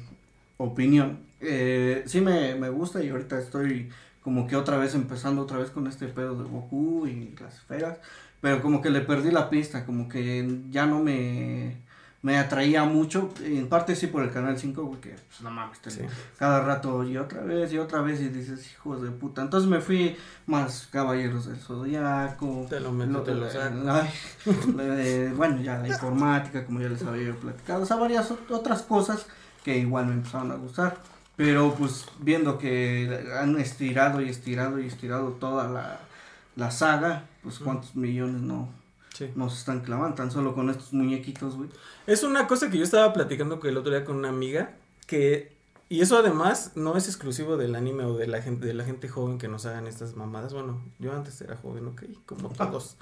opinión, 0.58 1.20
eh, 1.42 2.04
sí 2.06 2.22
me, 2.22 2.56
me 2.56 2.70
gusta 2.70 3.04
y 3.04 3.10
ahorita 3.10 3.38
estoy 3.38 3.90
como 4.24 4.48
que 4.48 4.56
otra 4.56 4.78
vez 4.78 4.94
empezando 4.96 5.42
otra 5.42 5.58
vez 5.58 5.70
con 5.72 5.88
este 5.88 6.08
pedo 6.08 6.36
de 6.42 6.50
Goku 6.50 7.08
y 7.08 7.36
las 7.40 7.56
esferas. 7.56 7.98
Pero 8.40 8.62
como 8.62 8.82
que 8.82 8.90
le 8.90 9.02
perdí 9.02 9.32
la 9.32 9.50
pista, 9.50 9.86
como 9.86 10.10
que 10.10 10.62
ya 10.72 10.86
no 10.88 11.00
me, 11.00 11.78
me 12.24 12.38
atraía 12.40 12.84
mucho. 12.86 13.30
En 13.44 13.68
parte 13.70 13.96
sí 13.96 14.08
por 14.08 14.24
el 14.24 14.32
canal 14.32 14.58
5, 14.58 14.84
güey, 14.84 15.00
que 15.00 15.10
pues 15.12 15.42
no 15.42 15.52
mames, 15.52 15.78
Sí. 15.88 16.02
cada 16.40 16.62
rato 16.62 17.04
y 17.04 17.18
otra 17.18 17.42
vez 17.44 17.72
y 17.72 17.78
otra 17.78 18.02
vez 18.02 18.20
y 18.20 18.30
dices, 18.30 18.72
hijos 18.74 19.02
de 19.04 19.12
puta. 19.12 19.44
Entonces 19.44 19.70
me 19.70 19.80
fui 19.80 20.16
más 20.48 20.88
Caballeros 20.92 21.46
del 21.46 21.58
Zodiaco. 21.58 22.66
Te 22.70 22.80
lo 22.80 22.92
meto, 22.92 23.22
te 23.22 23.36
lo 23.36 23.48
saco. 23.50 23.76
Bueno, 25.36 25.62
ya 25.62 25.78
la 25.80 25.88
informática, 25.88 26.66
como 26.66 26.82
ya 26.82 26.90
les 26.90 27.04
había 27.04 27.34
platicado, 27.36 27.84
o 27.84 27.86
sea, 27.86 27.98
varias 27.98 28.32
ot- 28.32 28.50
otras 28.52 28.82
cosas 28.84 29.26
que 29.64 29.78
igual 29.78 30.08
me 30.08 30.14
empezaron 30.14 30.52
a 30.52 30.56
gustar. 30.56 30.98
Pero 31.42 31.74
pues 31.74 32.06
viendo 32.20 32.60
que 32.60 33.20
han 33.36 33.60
estirado 33.60 34.22
y 34.22 34.30
estirado 34.30 34.80
y 34.80 34.86
estirado 34.86 35.30
toda 35.40 35.68
la, 35.68 36.00
la 36.56 36.70
saga, 36.70 37.26
pues 37.42 37.58
cuántos 37.58 37.96
millones 37.96 38.42
no 38.44 38.70
Sí. 39.16 39.28
nos 39.36 39.58
están 39.58 39.80
clavando, 39.82 40.16
tan 40.16 40.30
solo 40.30 40.54
con 40.54 40.70
estos 40.70 40.94
muñequitos, 40.94 41.56
güey. 41.58 41.70
Es 42.06 42.22
una 42.22 42.46
cosa 42.46 42.70
que 42.70 42.78
yo 42.78 42.84
estaba 42.84 43.12
platicando 43.12 43.60
el 43.64 43.76
otro 43.78 43.92
día 43.92 44.06
con 44.06 44.18
una 44.18 44.30
amiga 44.30 44.74
que 45.08 45.52
y 45.90 46.02
eso 46.02 46.16
además 46.16 46.74
no 46.76 46.96
es 46.96 47.08
exclusivo 47.08 47.58
del 47.58 47.74
anime 47.74 48.04
o 48.06 48.16
de 48.16 48.28
la 48.28 48.44
gente 48.44 48.68
de 48.68 48.76
la 48.76 48.84
gente 48.86 49.10
joven 49.10 49.40
que 49.40 49.48
nos 49.48 49.66
hagan 49.66 49.88
estas 49.88 50.16
mamadas. 50.16 50.54
Bueno, 50.54 50.80
yo 51.00 51.12
antes 51.12 51.42
era 51.42 51.58
joven, 51.58 51.88
ok, 51.88 52.04
como 52.28 52.50
todos. 52.50 52.98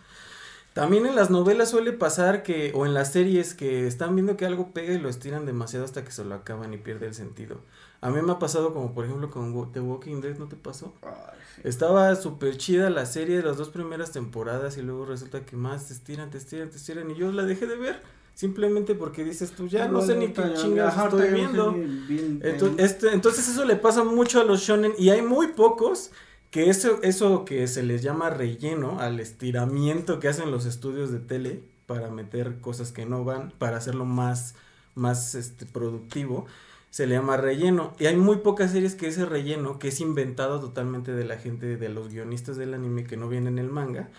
También 0.74 1.06
en 1.06 1.16
las 1.18 1.30
novelas 1.30 1.72
suele 1.72 1.92
pasar 1.92 2.42
que 2.42 2.72
o 2.74 2.86
en 2.86 2.94
las 2.94 3.12
series 3.12 3.54
que 3.54 3.86
están 3.86 4.16
viendo 4.16 4.38
que 4.38 4.46
algo 4.46 4.72
pega 4.72 4.94
y 4.94 5.00
lo 5.00 5.10
estiran 5.10 5.46
demasiado 5.46 5.84
hasta 5.84 6.06
que 6.06 6.12
se 6.12 6.24
lo 6.24 6.36
acaban 6.36 6.74
y 6.74 6.78
pierde 6.78 7.08
el 7.08 7.14
sentido. 7.14 7.60
A 8.02 8.10
mí 8.10 8.22
me 8.22 8.32
ha 8.32 8.40
pasado 8.40 8.74
como 8.74 8.94
por 8.94 9.06
ejemplo 9.06 9.30
con 9.30 9.72
The 9.72 9.80
Walking 9.82 10.22
Dead, 10.22 10.38
¿no 10.38 10.48
te 10.48 10.56
pasó? 10.56 10.94
Ay, 11.02 11.38
sí. 11.56 11.62
Estaba 11.66 12.16
súper 12.16 12.58
chida 12.58 12.90
la 12.90 13.06
serie 13.06 13.38
de 13.38 13.44
las 13.44 13.58
dos 13.58 13.70
primeras 13.70 14.12
temporadas 14.12 14.78
y 14.78 14.82
luego 14.82 15.06
resulta 15.06 15.46
que 15.46 15.56
más 15.58 15.88
te 15.88 15.94
estiran, 15.94 16.30
te 16.30 16.38
estiran, 16.38 16.70
te 16.70 16.78
estiran 16.78 17.12
y 17.12 17.16
yo 17.16 17.32
la 17.32 17.44
dejé 17.44 17.68
de 17.68 17.76
ver 17.76 18.02
simplemente 18.36 18.96
porque 18.96 19.26
dices 19.26 19.52
tú 19.52 19.68
ya 19.68 19.90
no 19.90 20.02
sé 20.02 20.16
ni 20.16 20.28
qué 20.28 20.42
chingas 20.54 20.94
estoy 21.06 21.20
viendo. 21.34 21.72
bien- 21.74 22.08
bien- 22.08 22.40
Entonces, 22.42 22.86
este, 22.92 23.12
entonces 23.14 23.50
eso 23.50 23.66
le 23.66 23.76
pasa 23.76 24.04
mucho 24.06 24.40
a 24.40 24.46
los 24.46 24.62
shonen 24.62 24.94
y 24.98 25.10
hay 25.10 25.22
muy 25.22 25.48
pocos 25.48 26.12
que 26.52 26.70
eso, 26.70 27.00
eso 27.04 27.44
que 27.44 27.68
se 27.68 27.84
les 27.84 28.02
llama 28.02 28.30
relleno 28.30 29.00
al 29.02 29.20
estiramiento 29.20 30.20
que 30.22 30.30
hacen 30.30 30.52
los 30.52 30.66
estudios 30.66 31.12
de 31.12 31.20
tele 31.20 31.62
para 31.86 32.10
meter 32.10 32.62
cosas 32.62 32.92
que 32.94 33.06
no 33.06 33.26
van, 33.26 33.52
para 33.58 33.76
hacerlo 33.78 34.06
más, 34.06 34.56
más 34.96 35.36
este, 35.36 35.66
productivo, 35.66 36.46
se 36.90 37.08
le 37.08 37.16
llama 37.16 37.38
relleno. 37.38 37.94
Y 38.00 38.06
hay 38.06 38.16
muy 38.16 38.38
pocas 38.38 38.72
series 38.72 38.96
que 38.96 39.08
ese 39.08 39.26
relleno, 39.26 39.80
que 39.80 39.90
es 39.90 40.00
inventado 40.00 40.60
totalmente 40.60 41.12
de 41.14 41.26
la 41.26 41.38
gente, 41.38 41.78
de 41.78 41.90
los 41.90 42.10
guionistas 42.10 42.58
del 42.58 42.74
anime 42.74 43.06
que 43.06 43.18
no 43.18 43.30
viene 43.30 43.50
en 43.50 43.60
el 43.60 43.70
manga, 43.70 44.10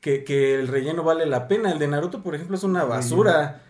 que, 0.00 0.24
que 0.24 0.54
el 0.54 0.68
relleno 0.68 1.02
vale 1.02 1.26
la 1.26 1.48
pena. 1.48 1.72
El 1.72 1.78
de 1.78 1.88
Naruto, 1.88 2.22
por 2.22 2.34
ejemplo, 2.34 2.56
es 2.56 2.64
una 2.64 2.84
basura. 2.84 3.64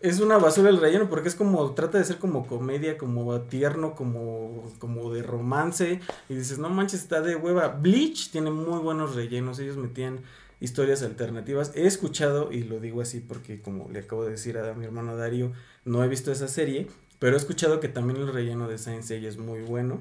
Es 0.00 0.20
una 0.20 0.38
basura 0.38 0.68
el 0.68 0.80
relleno 0.80 1.08
porque 1.08 1.28
es 1.28 1.34
como, 1.34 1.72
trata 1.72 1.98
de 1.98 2.04
ser 2.04 2.18
como 2.18 2.46
comedia, 2.46 2.98
como 2.98 3.40
tierno, 3.42 3.94
como, 3.94 4.70
como 4.78 5.12
de 5.12 5.22
romance. 5.22 6.00
Y 6.28 6.34
dices, 6.34 6.58
no 6.58 6.68
manches, 6.68 7.00
está 7.00 7.20
de 7.20 7.36
hueva. 7.36 7.68
Bleach 7.68 8.30
tiene 8.30 8.50
muy 8.50 8.80
buenos 8.80 9.14
rellenos, 9.14 9.58
ellos 9.58 9.76
metían 9.76 10.20
historias 10.60 11.02
alternativas. 11.02 11.72
He 11.74 11.86
escuchado, 11.86 12.52
y 12.52 12.62
lo 12.62 12.78
digo 12.78 13.00
así 13.00 13.18
porque 13.18 13.60
como 13.60 13.90
le 13.90 14.00
acabo 14.00 14.24
de 14.24 14.30
decir 14.30 14.58
a 14.58 14.74
mi 14.74 14.84
hermano 14.84 15.16
Darío, 15.16 15.52
no 15.84 16.04
he 16.04 16.08
visto 16.08 16.30
esa 16.30 16.46
serie, 16.46 16.86
pero 17.22 17.36
he 17.36 17.38
escuchado 17.38 17.78
que 17.78 17.86
también 17.86 18.18
el 18.20 18.32
relleno 18.32 18.66
de 18.66 18.78
Saint 18.78 19.04
Seiya 19.04 19.28
es 19.28 19.38
muy 19.38 19.60
bueno. 19.60 20.00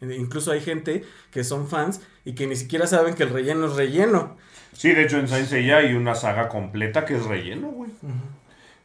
E 0.00 0.06
Incluso 0.16 0.52
hay 0.52 0.62
gente 0.62 1.04
que 1.30 1.44
son 1.44 1.68
fans 1.68 2.00
y 2.24 2.32
que 2.32 2.46
ni 2.46 2.56
siquiera 2.56 2.86
saben 2.86 3.12
que 3.14 3.24
el 3.24 3.28
relleno 3.28 3.66
es 3.66 3.74
relleno. 3.76 4.38
Sí, 4.72 4.92
de 4.94 5.02
hecho 5.02 5.18
en 5.18 5.28
Saint 5.28 5.46
Seiya 5.48 5.76
hay 5.76 5.92
una 5.92 6.14
saga 6.14 6.48
completa 6.48 7.04
que 7.04 7.16
es 7.16 7.26
relleno, 7.26 7.68
güey. 7.68 7.90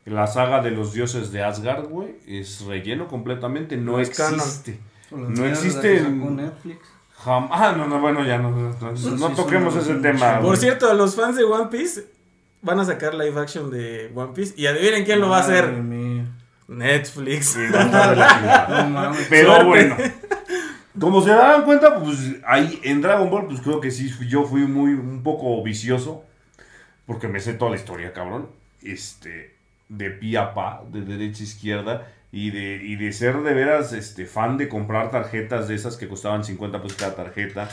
La 0.03 0.27
saga 0.27 0.61
de 0.61 0.71
los 0.71 0.91
dioses 0.91 1.31
de 1.31 1.41
Asgard, 1.43 1.85
güey, 1.87 2.15
es 2.27 2.61
relleno 2.65 3.07
completamente, 3.07 3.77
no 3.77 3.93
No 3.93 3.99
existe. 4.01 4.79
No 5.09 5.45
existe 5.45 5.97
en- 5.99 6.35
Netflix. 6.35 6.79
Jam- 7.23 7.47
ah, 7.51 7.73
no, 7.75 7.87
no, 7.87 8.01
bueno, 8.01 8.23
ya 8.25 8.37
no, 8.37 8.51
no, 8.51 8.69
no, 8.79 8.97
Sí, 8.97 9.09
no 9.17 9.29
sí, 9.29 9.35
toquemos 9.35 9.75
ese 9.77 9.95
tema. 9.95 10.35
Por 10.39 10.47
güey. 10.47 10.57
cierto, 10.59 10.93
los 10.93 11.15
fans 11.15 11.37
de 11.37 11.45
One 11.45 11.67
Piece 11.71 12.05
van 12.61 12.79
a 12.81 12.85
sacar 12.85 13.13
live 13.15 13.39
action 13.39 13.71
de 13.71 14.11
One 14.13 14.33
Piece 14.35 14.53
y 14.57 14.65
adivinen 14.67 15.03
quién 15.05 15.19
lo 15.21 15.29
va 15.29 15.37
a 15.37 15.41
hacer. 15.41 15.71
Mía. 15.71 15.96
Netflix. 16.67 17.47
Sí, 17.47 17.59
no. 17.71 18.89
No. 18.89 19.11
Pero 19.29 19.55
Suerte. 19.55 19.65
bueno. 19.65 19.95
Como 20.99 21.21
se 21.21 21.29
darán 21.29 21.63
cuenta, 21.63 21.99
pues 21.99 22.37
ahí 22.45 22.79
en 22.83 23.01
Dragon 23.01 23.29
Ball, 23.29 23.45
pues 23.47 23.61
creo 23.61 23.79
que 23.79 23.91
sí, 23.91 24.11
yo 24.27 24.45
fui 24.45 24.61
muy, 24.61 24.93
un 24.93 25.21
poco 25.21 25.61
vicioso. 25.63 26.23
Porque 27.05 27.27
me 27.27 27.39
sé 27.39 27.53
toda 27.53 27.71
la 27.71 27.77
historia, 27.77 28.13
cabrón. 28.13 28.49
Este, 28.81 29.55
de 29.89 30.09
pie 30.09 30.37
a 30.37 30.53
pa, 30.53 30.83
de 30.91 31.01
derecha 31.01 31.41
a 31.41 31.43
izquierda. 31.43 32.11
Y 32.31 32.51
de, 32.51 32.75
y 32.83 32.97
de 32.97 33.13
ser 33.13 33.37
de 33.37 33.53
veras 33.53 33.93
este, 33.93 34.25
fan 34.25 34.57
de 34.57 34.67
comprar 34.67 35.11
tarjetas 35.11 35.69
de 35.69 35.75
esas 35.75 35.95
que 35.95 36.09
costaban 36.09 36.43
50 36.43 36.81
pesos 36.81 36.97
cada 36.97 37.15
tarjeta. 37.15 37.69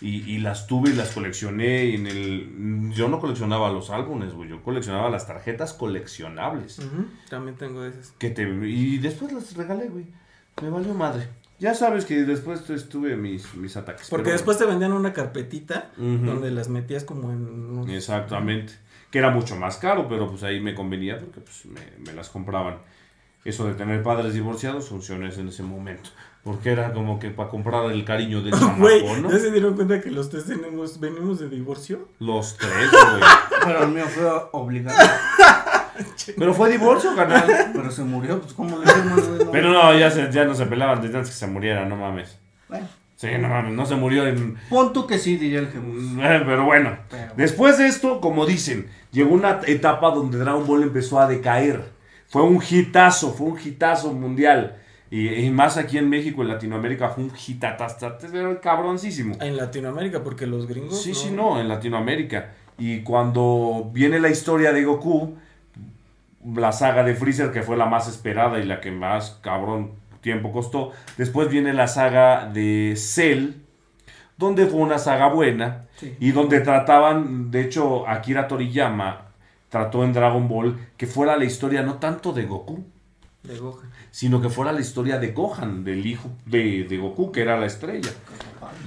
Y, 0.00 0.30
y 0.30 0.38
las 0.38 0.66
tuve 0.66 0.90
y 0.90 0.92
las 0.94 1.10
coleccioné. 1.10 1.94
En 1.94 2.06
el, 2.06 2.92
yo 2.94 3.08
no 3.08 3.18
coleccionaba 3.20 3.70
los 3.72 3.90
álbumes, 3.90 4.32
güey. 4.32 4.48
Yo 4.48 4.62
coleccionaba 4.62 5.10
las 5.10 5.26
tarjetas 5.26 5.74
coleccionables. 5.74 6.80
También 7.28 7.56
tengo 7.56 7.84
esas. 7.84 8.12
Que 8.18 8.30
te, 8.30 8.42
y 8.42 8.98
después 8.98 9.32
las 9.32 9.54
regalé, 9.56 9.88
güey. 9.88 10.06
Me 10.62 10.70
valió 10.70 10.94
madre. 10.94 11.28
Ya 11.60 11.74
sabes 11.74 12.04
que 12.04 12.22
después 12.22 12.68
estuve 12.70 13.16
mis, 13.16 13.54
mis 13.54 13.76
ataques. 13.76 14.08
Porque 14.08 14.24
pero 14.24 14.32
después 14.34 14.58
te 14.58 14.64
vendían 14.64 14.92
una 14.92 15.12
carpetita 15.12 15.90
donde 15.96 16.50
las 16.52 16.68
metías 16.68 17.02
como 17.04 17.32
en... 17.32 17.46
unos- 17.48 17.88
Exactamente. 17.90 18.74
Que 19.10 19.18
era 19.18 19.30
mucho 19.30 19.56
más 19.56 19.78
caro, 19.78 20.06
pero 20.08 20.28
pues 20.30 20.42
ahí 20.44 20.60
me 20.60 20.74
convenía 20.74 21.18
porque 21.18 21.40
pues 21.40 21.64
me, 21.66 21.80
me 22.06 22.12
las 22.12 22.28
compraban. 22.28 22.76
Eso 23.44 23.66
de 23.66 23.74
tener 23.74 24.02
padres 24.02 24.34
divorciados 24.34 24.88
funcionó 24.88 25.26
en 25.26 25.48
ese 25.48 25.62
momento. 25.62 26.10
Porque 26.48 26.70
era 26.70 26.94
como 26.94 27.18
que 27.18 27.28
para 27.28 27.50
comprar 27.50 27.90
el 27.92 28.04
cariño 28.06 28.40
del 28.40 28.52
chamaco, 28.58 29.16
¿no? 29.20 29.30
¿ya 29.30 29.38
se 29.38 29.50
dieron 29.50 29.74
cuenta 29.74 30.00
que 30.00 30.10
los 30.10 30.30
tres 30.30 30.46
tenemos, 30.46 30.98
venimos 30.98 31.38
de 31.40 31.50
divorcio? 31.50 32.08
Los 32.20 32.56
tres, 32.56 32.90
güey. 32.90 33.22
Pero 33.66 33.82
el 33.82 33.88
mío 33.90 34.06
fue 34.06 34.24
obligado. 34.52 34.96
Pero 36.38 36.54
fue 36.54 36.70
divorcio, 36.70 37.14
canal. 37.14 37.44
Pero 37.74 37.90
se 37.90 38.02
murió, 38.02 38.40
pues 38.40 38.54
¿cómo 38.54 38.78
le? 38.78 38.86
No. 38.86 39.50
Pero 39.52 39.70
no, 39.72 39.94
ya, 39.98 40.10
se, 40.10 40.30
ya 40.32 40.44
no 40.46 40.54
se 40.54 40.64
pelaban 40.64 41.02
desde 41.02 41.16
antes 41.18 41.32
que 41.32 41.36
se 41.38 41.46
muriera, 41.46 41.84
no 41.84 41.96
mames. 41.96 42.38
Bueno, 42.68 42.88
Sí, 43.16 43.26
no 43.38 43.48
mames, 43.48 43.72
no 43.74 43.84
se 43.84 43.96
murió 43.96 44.26
en... 44.28 44.56
pon 44.70 44.92
tú 44.92 45.06
que 45.06 45.18
sí, 45.18 45.36
diría 45.36 45.58
el 45.58 45.68
Jebus. 45.72 46.04
Eh, 46.20 46.42
Pero 46.46 46.64
bueno, 46.64 46.96
Pero- 47.10 47.32
después 47.36 47.76
de 47.76 47.88
esto, 47.88 48.20
como 48.20 48.46
dicen, 48.46 48.88
llegó 49.10 49.34
una 49.34 49.60
etapa 49.66 50.10
donde 50.12 50.38
Dragon 50.38 50.64
Ball 50.66 50.84
empezó 50.84 51.18
a 51.20 51.26
decaer. 51.26 51.82
Fue 52.28 52.42
un 52.42 52.62
hitazo, 52.66 53.32
fue 53.34 53.48
un 53.48 53.58
hitazo 53.62 54.12
mundial. 54.14 54.76
Y, 55.10 55.28
y 55.28 55.50
más 55.50 55.76
aquí 55.76 55.96
en 55.98 56.08
México, 56.08 56.42
en 56.42 56.48
Latinoamérica, 56.48 57.08
fue 57.08 57.24
un 57.24 57.32
hitataste, 57.34 58.06
pero 58.30 58.60
cabroncísimo. 58.60 59.36
En 59.40 59.56
Latinoamérica, 59.56 60.22
porque 60.22 60.46
los 60.46 60.66
gringos... 60.66 61.02
Sí, 61.02 61.14
sí, 61.14 61.30
no, 61.30 61.60
en 61.60 61.68
Latinoamérica. 61.68 62.50
Y 62.78 63.00
cuando 63.00 63.90
viene 63.92 64.20
la 64.20 64.28
historia 64.28 64.72
de 64.72 64.84
Goku, 64.84 65.34
la 66.54 66.72
saga 66.72 67.02
de 67.04 67.14
Freezer, 67.14 67.50
que 67.50 67.62
fue 67.62 67.76
la 67.76 67.86
más 67.86 68.06
esperada 68.08 68.58
y 68.58 68.64
la 68.64 68.80
que 68.80 68.90
más 68.90 69.38
cabrón 69.42 69.92
tiempo 70.20 70.52
costó. 70.52 70.92
Después 71.16 71.48
viene 71.48 71.72
la 71.72 71.88
saga 71.88 72.46
de 72.46 72.94
Cell, 72.96 73.52
donde 74.36 74.66
fue 74.66 74.80
una 74.80 74.98
saga 74.98 75.28
buena 75.28 75.84
Sí. 75.96 76.16
y 76.20 76.30
donde 76.30 76.60
trataban, 76.60 77.50
de 77.50 77.62
hecho, 77.62 78.06
Akira 78.06 78.46
Toriyama 78.46 79.22
trató 79.68 80.04
en 80.04 80.12
Dragon 80.12 80.46
Ball 80.46 80.78
que 80.96 81.08
fuera 81.08 81.36
la 81.36 81.44
historia 81.44 81.82
no 81.82 81.94
tanto 81.94 82.32
de 82.32 82.44
Goku, 82.44 82.84
De 83.42 83.56
Gohan. 83.58 83.88
sino 84.10 84.42
que 84.42 84.48
fuera 84.50 84.72
la 84.72 84.80
historia 84.80 85.18
de 85.18 85.32
Gohan, 85.32 85.84
del 85.84 86.04
hijo 86.06 86.28
de, 86.44 86.84
de 86.84 86.98
Goku, 86.98 87.30
que 87.32 87.40
era 87.42 87.58
la 87.58 87.66
estrella. 87.66 88.10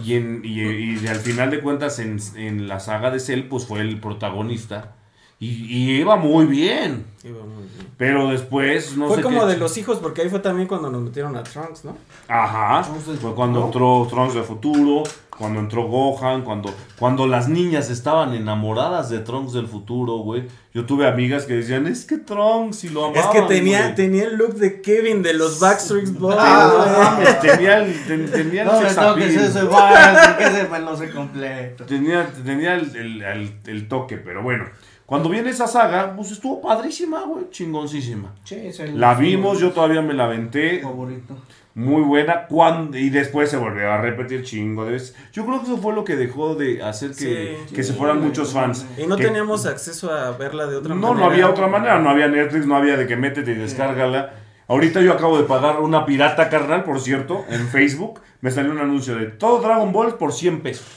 Y, 0.04 0.14
en, 0.16 0.42
y, 0.44 1.00
y 1.02 1.08
al 1.08 1.18
final 1.20 1.50
de 1.52 1.62
cuentas, 1.62 2.00
en, 2.00 2.20
en 2.36 2.68
la 2.68 2.80
saga 2.80 3.10
de 3.12 3.20
Cell, 3.20 3.44
pues 3.50 3.66
fue 3.66 3.80
el 3.82 4.00
protagonista. 4.00 4.96
Y, 5.40 5.48
y 5.66 5.92
iba 6.02 6.18
muy 6.18 6.46
bien. 6.46 7.06
Iba 7.24 7.40
muy 7.44 7.64
bien. 7.64 7.88
Pero 7.98 8.30
después, 8.30 8.96
no 8.96 9.08
fue 9.08 9.18
sé 9.18 9.22
como 9.24 9.42
qué- 9.42 9.54
de 9.54 9.58
los 9.58 9.76
hijos, 9.78 9.98
porque 9.98 10.22
ahí 10.22 10.30
fue 10.30 10.40
también 10.40 10.68
cuando 10.68 10.92
nos 10.92 11.02
metieron 11.02 11.36
a 11.36 11.42
Trunks, 11.44 11.84
¿no? 11.86 11.98
Ajá. 12.28 12.84
Trunks 12.84 13.08
del 13.08 13.18
Fue 13.18 13.34
cuando 13.34 13.66
entró 13.66 14.06
Trunks 14.08 14.36
del 14.36 14.44
futuro, 14.44 15.02
cuando 15.42 15.60
entró 15.60 15.88
Gohan, 15.88 16.44
cuando, 16.44 16.74
cuando 16.98 17.28
las 17.28 17.50
niñas 17.50 17.90
estaban 17.90 18.34
enamoradas 18.34 19.10
de 19.10 19.20
Trunks 19.20 19.52
del 19.54 19.68
futuro, 19.68 20.20
güey. 20.20 20.44
Yo 20.74 20.86
tuve 20.86 21.06
amigas 21.08 21.46
que 21.46 21.56
decían, 21.56 21.86
es 21.88 22.06
que 22.06 22.18
Trunks 22.18 22.86
y 22.86 22.90
lo 22.90 23.12
Es 23.12 23.18
amaban, 23.26 23.34
que 23.48 23.54
tenía, 23.54 23.82
güey". 23.82 23.96
tenía 23.96 24.24
el 24.24 24.36
look 24.38 24.54
de 24.54 24.82
Kevin 24.82 25.22
de 25.24 25.34
los 25.34 25.60
Backstreet 25.60 26.14
Boys, 26.20 26.38
Ah, 26.40 27.18
no 27.18 27.24
güey. 27.24 27.40
tenía 27.42 27.78
el, 27.80 28.06
ten- 28.06 28.32
tenía 28.32 28.62
el 28.62 28.68
No 28.68 28.80
sex 28.80 28.96
que 28.96 30.80
lo 30.80 30.96
sé 30.96 31.10
completo. 31.12 31.86
Tenía, 31.86 32.28
tenía 32.46 32.76
el, 32.76 32.96
el- 32.96 33.22
el- 33.22 33.54
el 33.66 33.88
toque, 33.88 34.18
pero 34.18 34.44
bueno. 34.44 34.66
Cuando 35.06 35.28
viene 35.28 35.50
esa 35.50 35.68
saga, 35.68 36.16
pues 36.16 36.32
estuvo 36.32 36.62
padrísima, 36.62 37.24
güey, 37.26 37.50
chingoncísima. 37.50 38.34
Sí, 38.46 38.56
es 38.56 38.80
el 38.80 38.98
La 38.98 39.14
vimos, 39.16 39.60
yo 39.60 39.72
todavía 39.72 40.02
me 40.02 40.14
la 40.14 40.24
aventé, 40.24 40.80
favorito. 40.82 41.36
Muy 41.74 42.02
buena, 42.02 42.48
cuando, 42.48 42.98
y 42.98 43.10
después 43.10 43.50
se 43.50 43.58
volvió 43.58 43.92
a 43.92 43.98
repetir 44.02 44.44
chingo 44.44 44.84
de 44.86 44.92
veces. 44.92 45.16
Yo 45.32 45.46
creo 45.46 45.60
que 45.60 45.68
eso 45.68 45.78
fue 45.78 45.94
lo 45.94 46.04
que 46.04 46.16
dejó 46.16 46.56
de 46.56 46.84
hacer 46.84 47.12
que, 47.12 47.58
Sí. 47.68 47.76
que 47.76 47.84
se 47.84 47.94
fueran 47.94 48.20
muchos 48.22 48.52
fans. 48.54 48.86
Y 48.98 49.08
no 49.08 49.16
Que- 49.16 49.24
teníamos 49.26 49.66
acceso 49.66 50.12
a 50.12 50.32
verla 50.38 50.68
de 50.68 50.76
otra 50.76 50.94
No, 50.96 51.02
manera. 51.14 51.20
no 51.20 51.32
había 51.32 51.50
otra 51.50 51.68
manera, 51.68 52.00
no 52.00 52.10
había 52.10 52.28
Netflix, 52.28 52.66
no 52.66 52.76
había 52.76 52.98
de 52.98 53.08
que 53.08 53.16
métete 53.16 53.52
y 53.52 53.56
descárgala. 53.56 54.34
Ahorita 54.68 55.02
yo 55.02 55.14
acabo 55.14 55.38
de 55.38 55.44
pagar 55.46 55.80
una 55.82 56.06
pirata 56.06 56.50
carnal, 56.50 56.84
por 56.84 57.00
cierto, 57.02 57.46
en 57.50 57.68
Facebook. 57.68 58.22
Me 58.42 58.52
salió 58.52 58.72
un 58.72 58.80
anuncio 58.80 59.16
de 59.16 59.28
todo 59.28 59.62
Dragon 59.62 59.92
Ball 59.92 60.16
por 60.18 60.34
100 60.34 60.62
pesos, 60.62 60.88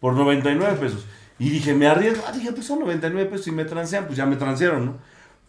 por 0.00 0.14
99 0.14 0.76
pesos. 0.80 1.06
Y 1.38 1.48
dije, 1.50 1.72
me 1.74 1.86
arriesgo. 1.86 2.22
Ah, 2.28 2.32
dije, 2.32 2.52
pues 2.52 2.66
son 2.66 2.80
99 2.80 3.28
pesos 3.30 3.46
y 3.48 3.52
me 3.52 3.64
transean, 3.64 4.04
pues 4.06 4.16
ya 4.16 4.26
me 4.26 4.36
transearon, 4.36 4.84
¿no? 4.86 4.98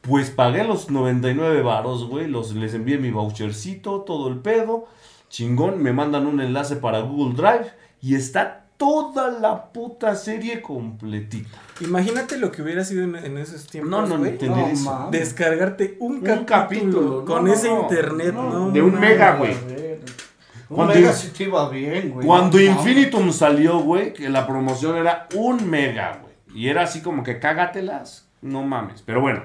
Pues 0.02 0.30
pagué 0.32 0.64
los 0.64 0.90
99 0.90 1.62
varos, 1.62 2.08
güey. 2.08 2.28
Los, 2.28 2.54
les 2.56 2.74
envié 2.74 2.98
mi 2.98 3.12
vouchercito, 3.12 4.02
todo 4.02 4.30
el 4.30 4.40
pedo. 4.40 4.88
Chingón, 5.30 5.82
me 5.82 5.94
mandan 5.94 6.26
un 6.28 6.42
enlace 6.42 6.76
para 6.76 7.00
Google 7.02 7.36
Drive 7.36 7.72
y 8.02 8.16
está 8.16 8.66
toda 8.78 9.30
la 9.30 9.72
puta 9.72 10.16
serie 10.16 10.62
completita. 10.62 11.58
Imagínate 11.82 12.38
lo 12.38 12.52
que 12.52 12.64
hubiera 12.64 12.84
sido 12.84 13.04
en, 13.04 13.16
en 13.16 13.38
esos 13.38 13.68
tiempos, 13.68 13.92
No, 13.92 14.06
no, 14.08 14.26
entender 14.26 14.58
No, 14.58 14.68
eso. 14.68 15.08
Descargarte 15.12 15.98
un, 16.00 16.16
Un 16.16 16.22
capítulo, 16.22 16.46
capítulo. 16.46 17.26
con 17.26 17.46
No, 17.46 17.54
ese 17.54 17.70
no, 17.70 17.82
internet, 17.84 18.34
no, 18.34 18.50
¿no? 18.50 18.72
de 18.72 18.82
un 18.82 19.00
mega, 19.00 19.36
güey. 19.36 19.54
Un 19.54 20.76
Cuando 20.78 20.96
mega 20.96 21.14
sí 21.14 21.30
te 21.38 21.44
iba 21.44 21.70
bien, 21.70 22.10
güey. 22.12 22.26
Cuando 22.26 22.58
No, 22.58 22.64
Infinitum 22.64 23.32
salió, 23.32 23.80
güey, 23.80 24.14
que 24.14 24.30
la 24.30 24.48
promoción 24.48 24.98
era 24.98 25.28
un 25.36 25.70
mega, 25.70 26.20
güey. 26.22 26.34
Y 26.60 26.70
era 26.70 26.82
así 26.84 27.02
como 27.02 27.24
que 27.24 27.40
cágatelas, 27.40 28.28
no 28.42 28.64
mames. 28.64 29.04
Pero 29.04 29.22
bueno, 29.22 29.44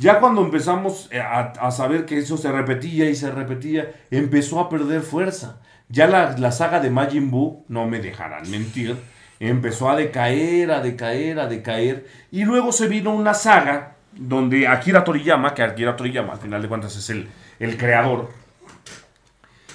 ya 0.00 0.18
cuando 0.18 0.42
empezamos 0.42 1.08
eh, 1.12 1.20
a, 1.20 1.70
saber 1.70 2.06
que 2.06 2.18
eso 2.18 2.38
se 2.38 2.50
repetía 2.50 3.10
y 3.10 3.14
se 3.14 3.30
repetía, 3.30 3.92
empezó 4.10 4.58
a 4.58 4.70
perder 4.70 5.02
fuerza. 5.02 5.60
Ya 5.90 6.06
la, 6.06 6.38
la 6.38 6.52
saga 6.52 6.80
de 6.80 6.90
Majin 6.90 7.30
Buu, 7.30 7.64
no 7.68 7.86
me 7.86 8.00
dejarán 8.00 8.50
mentir, 8.50 8.96
empezó 9.38 9.90
a 9.90 9.96
decaer, 9.96 10.70
a 10.70 10.80
decaer, 10.80 11.38
a 11.38 11.46
decaer. 11.46 12.06
Y 12.30 12.44
luego 12.44 12.72
se 12.72 12.88
vino 12.88 13.14
una 13.14 13.34
saga 13.34 13.96
donde 14.12 14.66
Akira 14.66 15.04
Toriyama, 15.04 15.54
que 15.54 15.62
Akira 15.62 15.96
Toriyama 15.96 16.32
al 16.32 16.38
final 16.38 16.62
de 16.62 16.68
cuentas 16.68 16.96
es 16.96 17.10
el, 17.10 17.28
el 17.58 17.76
creador, 17.76 18.30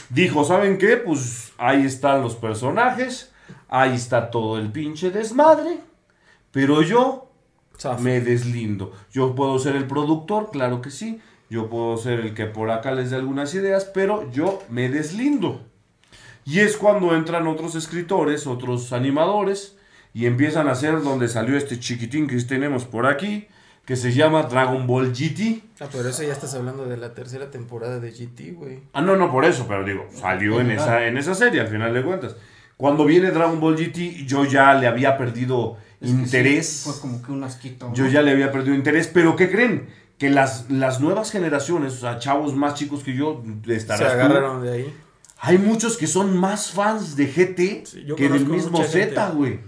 dijo, 0.09 0.43
¿saben 0.43 0.79
qué? 0.79 0.97
Pues 0.97 1.53
ahí 1.59 1.85
están 1.85 2.21
los 2.21 2.35
personajes, 2.35 3.31
ahí 3.69 3.93
está 3.93 4.31
todo 4.31 4.57
el 4.57 4.71
pinche 4.71 5.11
desmadre, 5.11 5.77
pero 6.51 6.81
yo 6.81 7.24
Me 7.99 8.21
deslindo. 8.21 8.91
Yo 9.11 9.35
puedo 9.35 9.59
ser 9.59 9.75
el 9.75 9.87
productor, 9.87 10.49
claro 10.51 10.81
que 10.81 10.91
sí, 10.91 11.19
yo 11.49 11.69
puedo 11.69 11.97
ser 11.97 12.19
el 12.19 12.33
que 12.33 12.45
por 12.45 12.71
acá 12.71 12.91
les 12.91 13.11
dé 13.11 13.17
algunas 13.17 13.53
ideas, 13.53 13.85
pero 13.85 14.29
yo 14.31 14.63
me 14.69 14.89
deslindo. 14.89 15.61
Y 16.45 16.59
es 16.59 16.77
cuando 16.77 17.15
entran 17.15 17.47
otros 17.47 17.75
escritores, 17.75 18.47
otros 18.47 18.93
animadores, 18.93 19.77
y 20.13 20.27
empiezan 20.27 20.67
a 20.67 20.71
hacer 20.71 21.01
donde 21.01 21.27
salió 21.27 21.57
este 21.57 21.79
chiquitín 21.79 22.27
que 22.27 22.37
tenemos 22.37 22.85
por 22.85 23.05
aquí, 23.05 23.47
que 23.85 23.95
se 23.95 24.13
llama 24.13 24.43
Dragon 24.43 24.87
Ball 24.87 25.11
GT. 25.11 25.61
Ah, 25.79 25.87
pero 25.91 26.09
eso 26.09 26.23
ya 26.23 26.33
estás 26.33 26.55
hablando 26.55 26.85
de 26.85 26.97
la 26.97 27.13
tercera 27.13 27.51
temporada 27.51 27.99
de 27.99 28.11
GT, 28.11 28.53
güey. 28.53 28.79
Ah, 28.93 29.01
no, 29.01 29.15
no 29.15 29.31
por 29.31 29.45
eso, 29.45 29.65
pero 29.67 29.83
digo, 29.83 30.07
salió 30.11 30.59
en 30.59 30.71
esa, 30.71 31.05
en 31.05 31.17
esa 31.17 31.35
serie 31.35 31.61
al 31.61 31.67
final 31.67 31.93
de 31.93 32.03
cuentas. 32.03 32.35
Cuando 32.77 33.05
viene 33.05 33.31
Dragon 33.31 33.59
Ball 33.59 33.77
GT, 33.77 34.25
yo 34.25 34.45
ya 34.45 34.73
le 34.73 34.87
había 34.87 35.17
perdido 35.17 35.77
Es 36.05 36.11
que 36.11 36.17
sí, 36.17 36.23
interés. 36.23 36.81
fue 36.85 36.99
como 36.99 37.21
que 37.21 37.31
un 37.31 37.43
asquito. 37.43 37.91
Yo 37.93 38.07
ya 38.07 38.21
le 38.21 38.31
había 38.31 38.51
perdido 38.51 38.75
interés, 38.75 39.07
pero 39.11 39.35
¿qué 39.35 39.49
creen? 39.51 39.87
Que 40.17 40.29
las, 40.29 40.69
las 40.69 41.01
nuevas 41.01 41.31
generaciones, 41.31 41.93
o 41.93 41.97
sea, 41.97 42.19
chavos 42.19 42.55
más 42.55 42.75
chicos 42.75 43.03
que 43.03 43.15
yo, 43.15 43.43
Se 43.65 43.75
estarás 43.75 44.07
tú, 44.07 44.13
agarraron 44.13 44.63
de 44.63 44.71
ahí. 44.71 44.93
hay 45.39 45.57
muchos 45.57 45.97
que 45.97 46.07
son 46.07 46.37
más 46.37 46.71
fans 46.71 47.15
de 47.17 47.25
GT 47.27 47.85
Sí, 47.85 48.05
que 48.15 48.29
del 48.29 48.45
mismo. 48.45 48.81
Z, 48.83 49.29
güey. 49.31 49.59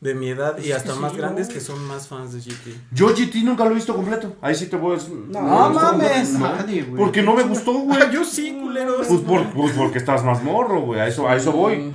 De 0.00 0.14
mi 0.14 0.28
edad 0.30 0.56
y 0.58 0.70
Es 0.70 0.76
hasta 0.76 0.94
más 0.94 1.12
sí, 1.12 1.18
grandes 1.18 1.48
que 1.48 1.60
son 1.60 1.84
más 1.86 2.08
fans 2.08 2.32
de 2.32 2.40
GT. 2.40 2.74
Yo 2.92 3.08
GT 3.14 3.42
nunca 3.44 3.64
lo 3.66 3.72
he 3.72 3.74
visto 3.74 3.94
completo. 3.94 4.34
Ahí 4.40 4.54
sí 4.54 4.66
te 4.68 4.78
puedo 4.78 4.94
decir. 4.94 5.12
No, 5.28 5.42
mames, 5.70 6.30
no. 6.32 6.38
nadie, 6.56 6.84
güey. 6.84 6.96
Porque 7.02 7.22
no 7.22 7.34
me 7.34 7.42
gustó, 7.42 7.72
güey. 7.80 8.00
Ah, 8.00 8.10
yo 8.10 8.24
sí, 8.24 8.56
culeros. 8.62 9.06
Pues, 9.08 9.20
por- 9.20 9.50
pues 9.52 9.72
porque 9.76 9.98
estás 9.98 10.24
más 10.24 10.42
morro, 10.42 10.80
güey. 10.82 11.00
A 11.00 11.06
eso, 11.06 11.28
a 11.28 11.36
eso 11.36 11.52
voy. 11.52 11.92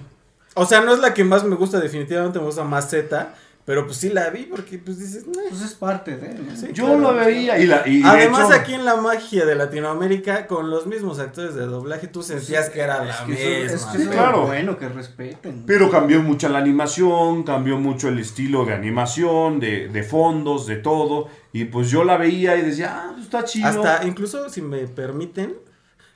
O 0.54 0.66
sea, 0.68 0.82
no 0.82 0.94
es 0.94 1.00
la 1.00 1.14
que 1.16 1.24
más 1.24 1.44
me 1.46 1.56
gusta, 1.56 1.80
definitivamente 1.80 2.38
me 2.38 2.46
gusta 2.46 2.64
más 2.64 2.90
Z, 2.92 3.34
pero 3.66 3.86
pues 3.88 3.98
sí 3.98 4.10
la 4.10 4.30
vi 4.30 4.44
porque 4.44 4.78
pues 4.78 5.00
dices, 5.00 5.26
"Nah". 5.28 5.42
Pues 5.50 5.62
es 5.64 5.74
parte 5.74 6.16
de, 6.18 6.36
¿no? 6.36 6.56
Sí. 6.56 6.68
Yo 6.72 6.86
claro. 6.86 7.00
lo 7.00 7.14
veía 7.16 7.58
y 7.58 7.66
la. 7.66 7.88
Y 7.88 8.02
de 8.04 8.08
Además 8.08 8.52
hecho- 8.52 8.60
aquí 8.62 8.74
en 8.76 8.86
la 8.86 8.96
magia 8.98 9.44
de 9.46 9.56
Latinoamérica, 9.56 10.46
con 10.46 10.70
los 10.70 10.86
mismos 10.86 11.18
actores 11.20 11.56
de 11.56 11.66
doblaje, 11.66 12.08
tú 12.08 12.22
sentías 12.22 12.70
que 12.70 12.80
era 12.82 13.04
la 13.04 13.10
Es 13.12 13.18
que 13.22 13.66
eso, 13.66 13.76
es 13.76 13.82
misma. 13.88 13.92
que 13.94 14.02
eso. 14.04 14.12
Claro. 14.12 14.42
es 14.44 14.48
bueno 14.50 14.78
que 14.78 14.88
respeten. 14.90 15.64
Pero 15.66 15.90
cambió 15.90 16.22
mucho 16.22 16.48
la 16.48 16.60
animación, 16.60 17.42
cambió 17.44 17.78
mucho 17.78 18.08
el 18.10 18.20
estilo 18.20 18.66
de 18.66 18.74
animación, 18.74 19.60
de, 19.60 19.88
de 19.88 20.04
fondos, 20.04 20.68
de 20.68 20.76
todo. 20.76 21.28
Y 21.52 21.66
pues 21.66 21.90
yo 21.90 22.04
la 22.04 22.18
veía 22.18 22.56
y 22.58 22.62
decía, 22.62 22.94
ah, 22.96 23.10
pues 23.14 23.24
está 23.26 23.44
chido. 23.46 23.68
Hasta 23.68 24.06
incluso, 24.06 24.48
si 24.50 24.62
me 24.62 24.88
permiten, 24.88 25.56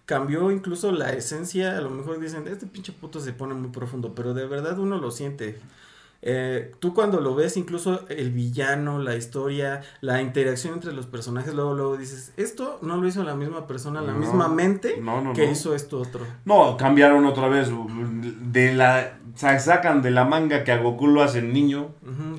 cambió 0.05 0.51
incluso 0.51 0.91
la 0.91 1.13
esencia. 1.13 1.77
A 1.77 1.81
lo 1.81 1.89
mejor 1.89 2.19
dicen, 2.19 2.47
este 2.47 2.67
pinche 2.67 2.91
puto 2.91 3.19
se 3.19 3.33
pone 3.33 3.53
muy 3.55 3.69
profundo, 3.71 4.13
pero 4.13 4.33
de 4.35 4.45
verdad 4.45 4.77
uno 4.77 4.97
lo 4.99 5.09
siente. 5.11 5.57
Eh, 6.21 6.71
tú 6.79 6.93
cuando 6.93 7.21
lo 7.21 7.33
ves, 7.35 7.55
incluso 7.55 8.05
el 8.09 8.31
villano, 8.31 8.99
la 8.99 9.15
historia, 9.15 9.81
la 10.01 10.21
interacción 10.21 10.73
entre 10.73 10.91
los 10.91 11.05
personajes, 11.05 11.53
luego, 11.53 11.73
luego 11.73 11.97
dices, 11.97 12.33
esto 12.35 12.77
no 12.81 12.97
lo 12.97 13.07
hizo 13.07 13.23
la 13.23 13.35
misma 13.35 13.67
persona, 13.67 14.01
la 14.01 14.11
No, 14.11 14.19
misma 14.19 14.47
mente 14.49 14.97
no, 15.01 15.21
no, 15.21 15.33
que 15.33 15.45
hizo 15.45 15.73
esto 15.73 15.99
otro. 15.99 16.25
No, 16.45 16.75
cambiaron 16.75 17.25
otra 17.25 17.47
vez. 17.47 17.69
De 18.51 18.73
la, 18.73 19.17
sacan 19.39 20.01
de 20.01 20.11
la 20.11 20.25
manga 20.25 20.63
que 20.63 20.71
a 20.71 20.77
Goku 20.77 21.07
lo 21.07 21.23
hacen 21.23 21.53
niño. 21.53 21.91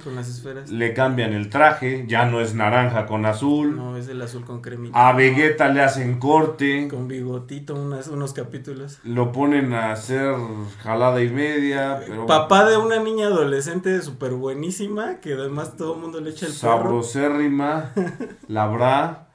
Con 0.05 0.17
las 0.17 0.29
esferas. 0.29 0.71
Le 0.71 0.93
cambian 0.93 1.33
el 1.33 1.49
traje. 1.49 2.05
Ya 2.07 2.27
no 2.27 2.41
es 2.41 2.55
naranja 2.55 3.07
con 3.07 3.25
azul. 3.25 3.77
No, 3.77 3.97
es 3.97 4.09
el 4.09 4.21
azul 4.21 4.45
con 4.45 4.61
cremita. 4.61 5.09
A 5.09 5.13
Vegeta 5.15 5.69
le 5.69 5.83
hacen 5.83 6.19
corte. 6.19 6.89
Con 6.89 7.09
bigotito, 7.09 7.75
unas, 7.75 8.09
unos 8.09 8.33
capítulos. 8.33 8.99
Lo 9.05 9.33
ponen 9.33 9.73
a 9.73 9.93
hacer 9.93 10.35
jalada 10.83 11.23
y 11.23 11.31
media. 11.31 12.01
Pero 12.07 12.27
Papá 12.27 12.69
de 12.69 12.77
una 12.77 13.03
niña 13.03 13.27
adolescente 13.27 14.01
súper 14.03 14.33
buenísima, 14.33 15.21
que 15.21 15.35
además 15.35 15.77
todo 15.77 15.95
el 15.95 16.01
mundo 16.01 16.21
le 16.21 16.31
echa 16.31 16.47
el 16.47 16.53
sabrosérrima, 16.53 17.93
la 18.49 18.67
bra. 18.67 19.29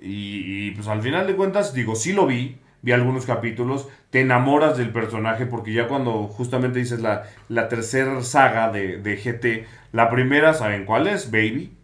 Y, 0.00 0.68
y, 0.68 0.70
pues 0.72 0.86
al 0.88 1.00
final 1.00 1.26
de 1.26 1.34
cuentas, 1.34 1.72
digo, 1.72 1.94
sí 1.94 2.12
lo 2.12 2.26
vi, 2.26 2.58
vi 2.86 2.92
algunos 2.92 3.26
capítulos, 3.26 3.88
te 4.10 4.20
enamoras 4.20 4.78
del 4.78 4.92
personaje 4.92 5.44
porque 5.44 5.72
ya 5.72 5.88
cuando 5.88 6.28
justamente 6.28 6.78
dices 6.78 7.00
la, 7.00 7.24
la 7.48 7.68
tercera 7.68 8.22
saga 8.22 8.70
de, 8.70 8.98
de 8.98 9.16
GT, 9.16 9.66
la 9.92 10.08
primera, 10.08 10.54
¿saben 10.54 10.84
cuál 10.84 11.08
es? 11.08 11.32
Baby. 11.32 11.76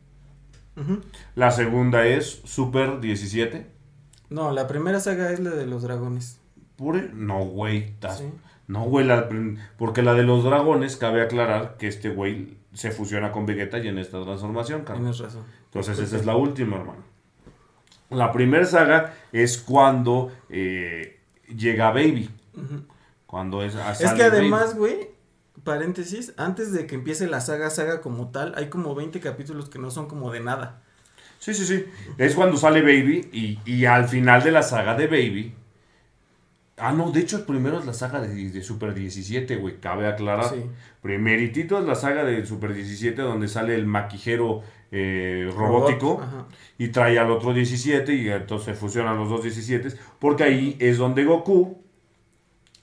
La 1.35 1.51
segunda 1.51 2.07
es 2.07 2.41
Super 2.45 3.01
17. 3.01 3.67
No, 4.31 4.53
la 4.53 4.69
primera 4.69 5.01
saga 5.01 5.33
es 5.33 5.41
la 5.41 5.51
de 5.51 5.67
los 5.67 5.83
dragones. 5.83 6.39
Pure. 6.77 7.11
No, 7.13 7.47
güey. 7.47 7.95
Sí. 8.17 8.31
No, 8.69 8.85
güey, 8.85 9.05
la 9.05 9.29
porque 9.77 10.03
la 10.03 10.15
de 10.15 10.23
los 10.23 10.45
dragones, 10.45 10.97
cabe 10.97 11.21
aclarar 11.21 11.77
que 11.79 11.89
este 11.89 12.11
güey 12.11 12.59
se 12.75 12.93
fusiona 12.93 13.33
con 13.33 13.45
Vegeta 13.45 13.79
y 13.81 13.89
en 13.89 13.99
esta 13.99 14.23
transformación. 14.23 14.85
Tienes 14.85 15.19
razón. 15.19 15.43
Entonces 15.65 15.99
esa 15.99 16.17
es 16.17 16.25
la 16.25 16.37
última, 16.37 16.77
hermano. 16.77 17.12
La 18.13 18.33
primera 18.33 18.65
saga 18.65 19.15
es 19.33 19.59
cuando 19.59 20.33
eh, 20.49 21.21
llega 21.57 21.91
Baby. 21.91 22.31
Cuando 23.27 23.63
es... 23.63 23.75
Es 24.01 24.13
que 24.13 24.25
además, 24.25 24.77
güey, 24.77 25.11
paréntesis, 25.65 26.35
antes 26.37 26.73
de 26.73 26.87
que 26.87 26.95
empiece 26.95 27.27
la 27.27 27.41
saga, 27.41 27.71
saga 27.71 28.01
como 28.01 28.31
tal, 28.31 28.55
hay 28.57 28.69
como 28.69 28.95
20 28.95 29.21
capítulos 29.21 29.69
que 29.69 29.79
no 29.79 29.91
son 29.91 30.07
como 30.07 30.31
de 30.31 30.41
nada. 30.41 30.83
Sí, 31.39 31.55
sí, 31.55 31.67
sí. 31.67 31.85
Es 32.19 32.35
cuando 32.35 32.57
sale 32.57 32.83
Baby 32.83 33.29
y, 33.33 33.59
y 33.65 33.85
al 33.87 34.07
final 34.09 34.43
de 34.43 34.53
la 34.53 34.63
saga 34.63 34.95
de 34.95 35.07
Baby... 35.07 35.55
Ah, 36.79 36.91
no, 36.91 37.13
de 37.13 37.21
hecho 37.21 37.37
el 37.37 37.45
primero 37.45 37.79
es 37.79 37.87
la 37.87 37.93
saga 37.93 38.21
de, 38.21 38.51
de 38.51 38.63
Super 38.63 38.93
17, 38.93 39.57
güey, 39.57 39.79
cabe 39.79 40.09
aclarar. 40.09 40.49
Sí. 40.49 40.65
Primeritito 41.01 41.79
es 41.79 41.85
la 41.85 41.95
saga 41.95 42.25
de 42.25 42.45
Super 42.45 42.75
17 42.75 43.23
donde 43.23 43.47
sale 43.47 43.75
el 43.77 43.87
maquijero 43.87 44.63
eh, 44.93 45.51
robótico. 45.55 46.21
Robot, 46.21 46.53
y 46.79 46.89
trae 46.89 47.19
al 47.19 47.31
otro 47.31 47.53
17 47.53 48.15
y 48.15 48.29
entonces 48.29 48.79
fusionan 48.79 49.17
los 49.17 49.29
dos 49.29 49.43
17 49.43 49.89
porque 50.19 50.45
ahí 50.45 50.77
es 50.81 50.99
donde 50.99 51.25
Goku 51.25 51.83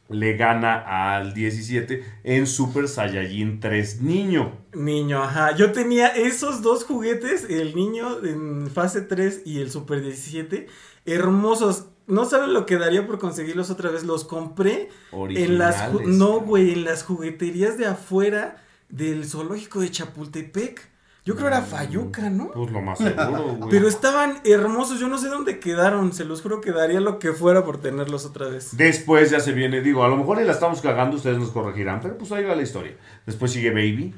le 0.09 0.35
gana 0.35 1.15
al 1.15 1.33
17 1.33 2.03
en 2.23 2.47
Super 2.47 2.87
Saiyajin 2.87 3.59
3 3.59 4.01
niño. 4.01 4.57
Niño, 4.73 5.23
ajá. 5.23 5.55
Yo 5.55 5.71
tenía 5.71 6.07
esos 6.07 6.61
dos 6.61 6.83
juguetes, 6.83 7.45
el 7.49 7.75
niño 7.75 8.25
en 8.25 8.69
fase 8.71 9.01
3 9.01 9.43
y 9.45 9.59
el 9.59 9.69
Super 9.69 10.01
17, 10.01 10.67
hermosos. 11.05 11.85
No 12.07 12.25
saben 12.25 12.53
lo 12.53 12.65
que 12.65 12.77
daría 12.77 13.05
por 13.05 13.19
conseguirlos 13.19 13.69
otra 13.69 13.91
vez. 13.91 14.03
Los 14.03 14.23
compré 14.23 14.89
en 15.11 15.59
las... 15.59 15.93
No, 16.07 16.39
güey, 16.39 16.73
en 16.73 16.85
las 16.85 17.03
jugueterías 17.03 17.77
de 17.77 17.85
afuera 17.85 18.63
del 18.89 19.25
zoológico 19.25 19.81
de 19.81 19.91
Chapultepec. 19.91 20.88
Yo 21.29 21.35
creo 21.35 21.47
era 21.49 21.61
Fayuca, 21.61 22.27
¿no? 22.31 22.49
Pues 22.51 22.71
lo 22.71 22.81
más 22.81 22.97
seguro, 22.97 23.43
güey. 23.57 23.69
Pero 23.69 23.87
estaban 23.87 24.39
hermosos, 24.45 24.99
yo 24.99 25.07
no 25.07 25.19
sé 25.19 25.27
dónde 25.27 25.59
quedaron, 25.59 26.11
se 26.11 26.25
los 26.25 26.41
juro 26.41 26.59
que 26.59 26.71
daría 26.71 26.99
lo 27.01 27.19
que 27.19 27.33
fuera 27.33 27.63
por 27.63 27.79
tenerlos 27.79 28.25
otra 28.25 28.47
vez. 28.47 28.75
Después 28.75 29.29
ya 29.29 29.39
se 29.39 29.51
viene, 29.51 29.81
digo, 29.81 30.03
a 30.03 30.07
lo 30.07 30.17
mejor 30.17 30.39
ahí 30.39 30.45
la 30.45 30.53
estamos 30.53 30.81
cagando, 30.81 31.17
ustedes 31.17 31.37
nos 31.37 31.51
corregirán, 31.51 31.99
pero 32.01 32.17
pues 32.17 32.31
ahí 32.31 32.43
va 32.43 32.55
la 32.55 32.63
historia. 32.63 32.93
Después 33.27 33.51
sigue 33.51 33.69
Baby, 33.69 34.15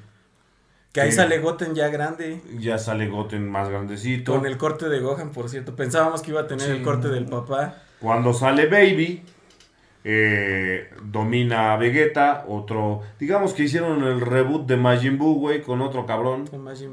Que 0.93 1.01
ahí 1.01 1.09
Sí. 1.11 1.17
sale 1.17 1.39
Goten 1.39 1.75
ya 1.75 1.89
grande, 1.89 2.41
ya 2.59 2.77
sale 2.77 3.07
Goten 3.09 3.49
más 3.49 3.67
grandecito. 3.67 4.33
con 4.33 4.45
el 4.45 4.57
corte 4.57 4.87
de 4.87 4.99
Gohan, 5.01 5.31
por 5.31 5.49
cierto. 5.49 5.75
Pensábamos 5.75 6.21
que 6.21 6.31
iba 6.31 6.39
a 6.41 6.47
tener 6.47 6.67
Sí. 6.67 6.71
el 6.77 6.81
corte 6.81 7.09
del 7.09 7.25
papá. 7.25 7.75
Cuando 7.99 8.33
sale 8.33 8.67
Baby, 8.67 9.21
eh, 10.03 10.89
domina 11.03 11.73
a 11.73 11.77
Vegeta, 11.77 12.45
otro, 12.47 13.01
digamos 13.19 13.53
que 13.53 13.63
hicieron 13.63 14.03
el 14.03 14.21
reboot 14.21 14.67
de 14.67 14.77
Majin 14.77 15.17
Buu, 15.17 15.39
güey, 15.39 15.61
con 15.61 15.81
otro 15.81 16.05
cabrón. 16.05 16.45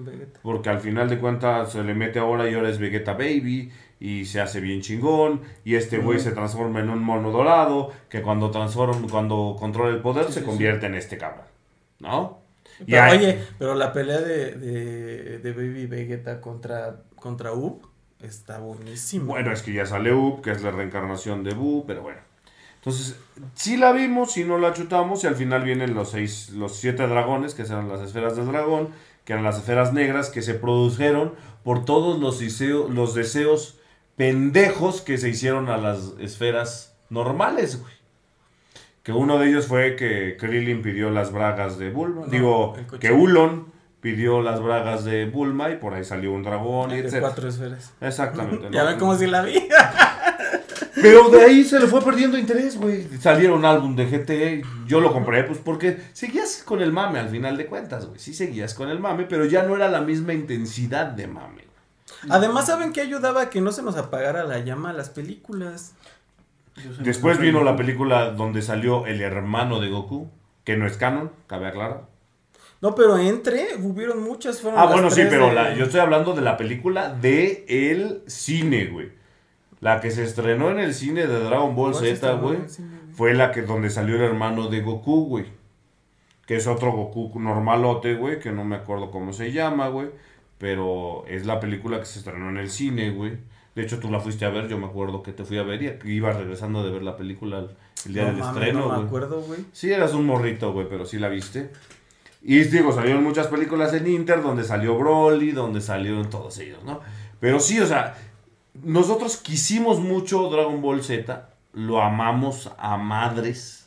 Vegeta. 0.05 0.41
Porque 0.43 0.69
al 0.71 0.81
final 0.81 1.09
de 1.09 1.19
cuentas 1.19 1.73
se 1.73 1.83
le 1.85 1.95
mete 1.95 2.19
ahora 2.19 2.49
y 2.51 2.55
ahora 2.55 2.69
es 2.71 2.79
Vegeta 2.79 3.15
Baby 3.15 3.73
y 4.01 4.27
se 4.27 4.41
hace 4.41 4.61
bien 4.61 4.81
chingón 4.81 5.43
y 5.65 5.75
este 5.75 5.99
güey 5.99 6.21
se 6.21 6.33
transforma 6.33 6.81
en 6.81 6.91
un 6.91 7.03
mono 7.03 7.31
dorado 7.31 7.93
que 8.09 8.23
cuando 8.23 8.51
transforma, 8.51 9.09
cuando 9.11 9.57
controla 9.59 9.95
el 9.95 10.01
poder 10.03 10.27
Sí, 10.27 10.33
se 10.33 10.41
sí, 10.41 10.47
convierte 10.47 10.87
en 10.87 10.95
este 10.95 11.19
cabrón, 11.19 11.47
¿no? 12.01 12.39
Y 12.87 12.95
Pero, 12.95 13.11
oye, 13.11 13.39
pero 13.59 13.75
la 13.75 13.93
pelea 13.93 14.21
de, 14.21 14.53
de, 14.57 15.39
de 15.41 15.53
Baby 15.53 15.87
Vegeta 15.87 16.41
contra, 16.41 17.03
contra 17.17 17.53
Up 17.53 17.89
está 18.21 18.59
buenísima. 18.61 19.25
bueno, 19.25 19.53
es 19.53 19.63
que 19.63 19.73
ya 19.73 19.87
sale 19.87 20.13
Up, 20.13 20.43
que 20.43 20.51
es 20.53 20.63
la 20.63 20.71
reencarnación 20.71 21.45
de 21.45 21.55
Buu, 21.55 21.85
pero 21.87 22.03
bueno. 22.03 22.21
Entonces, 22.79 23.19
sí 23.55 23.77
la 23.77 23.93
vimos, 23.93 24.33
sí 24.33 24.45
no 24.45 24.59
la 24.59 24.73
chutamos 24.73 25.23
y 25.25 25.27
al 25.27 25.35
final 25.37 25.63
vienen 25.65 25.95
los 25.95 26.11
seis, 26.13 26.51
los 26.51 26.77
siete 26.77 27.07
dragones, 27.07 27.55
que 27.55 27.65
serán 27.65 27.89
las 27.89 28.01
esferas 28.01 28.37
del 28.37 28.47
dragón, 28.47 28.89
que 29.25 29.33
eran 29.35 29.45
las 29.45 29.59
esferas 29.59 29.93
negras 29.93 30.31
que 30.31 30.43
se 30.43 30.55
produjeron 30.55 31.35
por 31.65 31.85
todos 31.85 32.19
los, 32.19 32.41
deseo- 32.41 32.89
los 32.89 33.15
deseos 33.15 33.79
pendejos 34.17 35.01
que 35.03 35.19
se 35.19 35.29
hicieron 35.29 35.69
a 35.69 35.77
las 35.77 36.15
esferas 36.21 36.97
normales, 37.11 37.81
güey. 37.81 37.93
Que 39.03 39.13
uno 39.13 39.39
de 39.39 39.49
ellos 39.49 39.67
fue 39.67 39.97
que 39.97 40.37
Krillin 40.39 40.83
pidió 40.83 41.11
las 41.11 41.33
bragas 41.33 41.79
de 41.79 41.91
Bulma. 41.91 42.23
No, 42.23 42.27
Digo, 42.27 42.77
que 43.01 43.11
Ulon 43.11 43.73
pidió 44.01 44.43
las 44.43 44.61
bragas 44.63 45.05
de 45.05 45.25
Bulma 45.27 45.71
y 45.71 45.77
por 45.77 45.95
ahí 45.95 46.05
salió 46.05 46.33
un 46.33 46.43
dragón, 46.43 46.91
de 46.91 46.99
etc. 47.01 47.21
cuatro 47.21 47.49
esferas. 47.49 47.93
Exactamente. 48.01 48.69
Ya 48.73 48.83
¿no? 48.83 48.89
ven 48.91 48.99
cómo 48.99 49.15
si 49.17 49.27
la 49.27 49.43
vi. 49.43 49.55
Pero 51.03 51.29
de 51.31 51.43
ahí 51.45 51.65
se 51.65 51.79
le 51.81 51.87
fue 51.87 52.03
perdiendo 52.03 52.37
interés, 52.39 52.77
güey. 52.79 53.07
Salieron 53.21 53.65
álbum 53.65 53.95
de 53.97 54.07
GT, 54.07 54.67
yo 54.87 55.01
lo 55.01 55.13
compré, 55.13 55.45
pues 55.45 55.59
porque 55.59 55.99
seguías 56.13 56.63
con 56.65 56.81
el 56.81 56.93
mame 56.93 57.19
al 57.19 57.29
final 57.29 57.57
de 57.57 57.67
cuentas, 57.67 58.07
güey. 58.07 58.19
Sí 58.19 58.35
seguías 58.35 58.75
con 58.75 58.89
el 58.91 58.99
mame, 59.01 59.25
pero 59.25 59.45
ya 59.45 59.63
no 59.63 59.77
era 59.77 59.89
la 59.89 60.01
misma 60.01 60.33
intensidad 60.35 61.07
de 61.07 61.27
mame. 61.27 61.65
Además, 62.31 62.67
¿saben 62.67 62.93
qué 62.93 63.01
ayudaba 63.01 63.43
a 63.43 63.51
que 63.51 63.61
no 63.61 63.71
se 63.73 63.83
nos 63.83 63.97
apagara 63.97 64.45
la 64.45 64.59
llama 64.61 64.91
a 64.91 64.93
las 64.95 65.11
películas? 65.11 65.93
Después 67.01 67.39
vino 67.39 67.63
la 67.65 67.77
película 67.77 68.31
donde 68.31 68.63
salió 68.63 69.07
el 69.07 69.21
hermano 69.21 69.81
de 69.81 69.89
Goku, 69.89 70.29
que 70.65 70.77
no 70.77 70.87
es 70.87 70.97
canon, 70.97 71.33
cabe 71.47 71.67
aclarar. 71.67 72.03
No, 72.81 72.95
pero 72.95 73.19
entre, 73.19 73.75
hubieron 73.83 74.23
muchas. 74.23 74.61
Fueron 74.61 74.79
Ah, 74.79 74.85
las 74.85 74.93
bueno, 74.93 75.11
sí, 75.11 75.23
pero 75.29 75.53
la- 75.53 75.75
yo 75.75 75.85
estoy 75.87 75.99
hablando 76.01 76.33
de 76.35 76.43
la 76.43 76.57
película 76.57 77.13
de 77.13 77.65
el 77.69 78.23
cine, 78.29 78.87
güey. 78.87 79.11
La 79.81 80.01
que 80.01 80.11
se 80.11 80.25
estrenó 80.25 80.71
en 80.71 80.81
el 80.81 80.95
cine 80.95 81.27
de 81.27 81.39
Dragon 81.39 81.75
Ball 81.77 81.93
¿Cuál 81.93 82.05
se 82.05 82.17
Z, 82.17 82.33
güey. 82.35 82.57
güey? 82.57 82.69
Fue 83.13 83.35
la 83.35 83.53
que 83.53 83.63
donde 83.63 83.91
salió 83.91 84.17
el 84.17 84.23
hermano 84.23 84.69
de 84.69 84.81
Goku, 84.81 85.27
güey. 85.27 85.47
Que 86.47 86.57
es 86.57 86.67
otro 86.67 86.93
Goku 86.93 87.39
normalote, 87.39 88.15
güey, 88.15 88.39
que 88.41 88.51
no 88.51 88.65
me 88.65 88.77
acuerdo 88.77 89.11
cómo 89.11 89.33
se 89.33 89.53
llama, 89.53 89.89
güey. 89.89 90.09
Pero 90.59 91.25
es 91.29 91.47
la 91.47 91.61
película 91.61 92.01
que 92.01 92.07
se 92.07 92.19
estrenó 92.19 92.49
en 92.51 92.57
el 92.57 92.71
cine, 92.71 93.11
güey. 93.11 93.37
De 93.75 93.83
hecho, 93.85 94.01
tú 94.01 94.11
la 94.11 94.19
fuiste 94.19 94.45
a 94.45 94.49
ver, 94.49 94.67
yo 94.67 94.77
me 94.79 94.87
acuerdo 94.87 95.23
que 95.23 95.33
te 95.33 95.45
fui 95.45 95.59
a 95.59 95.63
ver 95.63 96.01
y 96.05 96.11
ibas 96.11 96.37
regresando 96.37 96.83
de 96.83 96.91
ver 96.91 97.03
la 97.03 97.17
película 97.17 97.67
el, 98.07 98.13
día 98.13 98.25
No 98.25 98.31
del 98.33 98.41
estreno, 98.41 98.81
No 98.81 98.89
me 98.89 98.95
güey. 98.97 99.07
acuerdo, 99.07 99.41
güey. 99.43 99.61
Sí, 99.73 99.93
eras 99.93 100.15
un 100.15 100.27
morrito, 100.27 100.73
güey, 100.73 100.89
pero 100.89 101.05
sí 101.07 101.19
la 101.19 101.29
viste. 101.29 101.71
Y 102.43 102.59
digo, 102.65 102.93
salieron 102.93 103.23
muchas 103.23 103.47
películas 103.47 103.95
en 103.95 104.09
Inter, 104.09 104.43
donde 104.43 104.65
salió 104.65 104.97
Broly, 104.99 105.53
donde 105.53 105.81
salieron 105.81 106.29
todos 106.29 106.59
ellos, 106.59 106.83
¿no? 106.85 107.01
Pero 107.39 107.61
sí, 107.61 107.79
o 107.79 107.87
sea, 107.87 108.17
nosotros 108.83 109.37
quisimos 109.37 110.01
mucho 110.01 110.49
Dragon 110.51 110.81
Ball 110.83 111.03
Z, 111.03 111.49
lo 111.73 112.03
amamos 112.03 112.71
a 112.79 112.97
madres. 112.97 113.87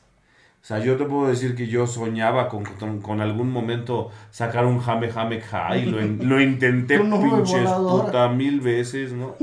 O 0.61 0.63
sea, 0.63 0.77
yo 0.77 0.95
te 0.95 1.05
puedo 1.05 1.27
decir 1.27 1.55
que 1.55 1.65
yo 1.65 1.87
soñaba 1.87 2.47
con, 2.47 2.63
con, 2.63 3.01
con 3.01 3.19
algún 3.19 3.51
momento 3.51 4.11
sacar 4.29 4.67
un 4.67 4.79
Jame 4.79 5.09
Jame 5.11 5.41
High, 5.41 5.85
lo, 5.87 5.99
in- 6.01 6.29
lo 6.29 6.39
intenté 6.39 6.99
nube 7.03 7.37
pinches 7.37 7.67
puta 7.71 8.29
mil 8.29 8.61
veces, 8.61 9.11
¿no? 9.11 9.35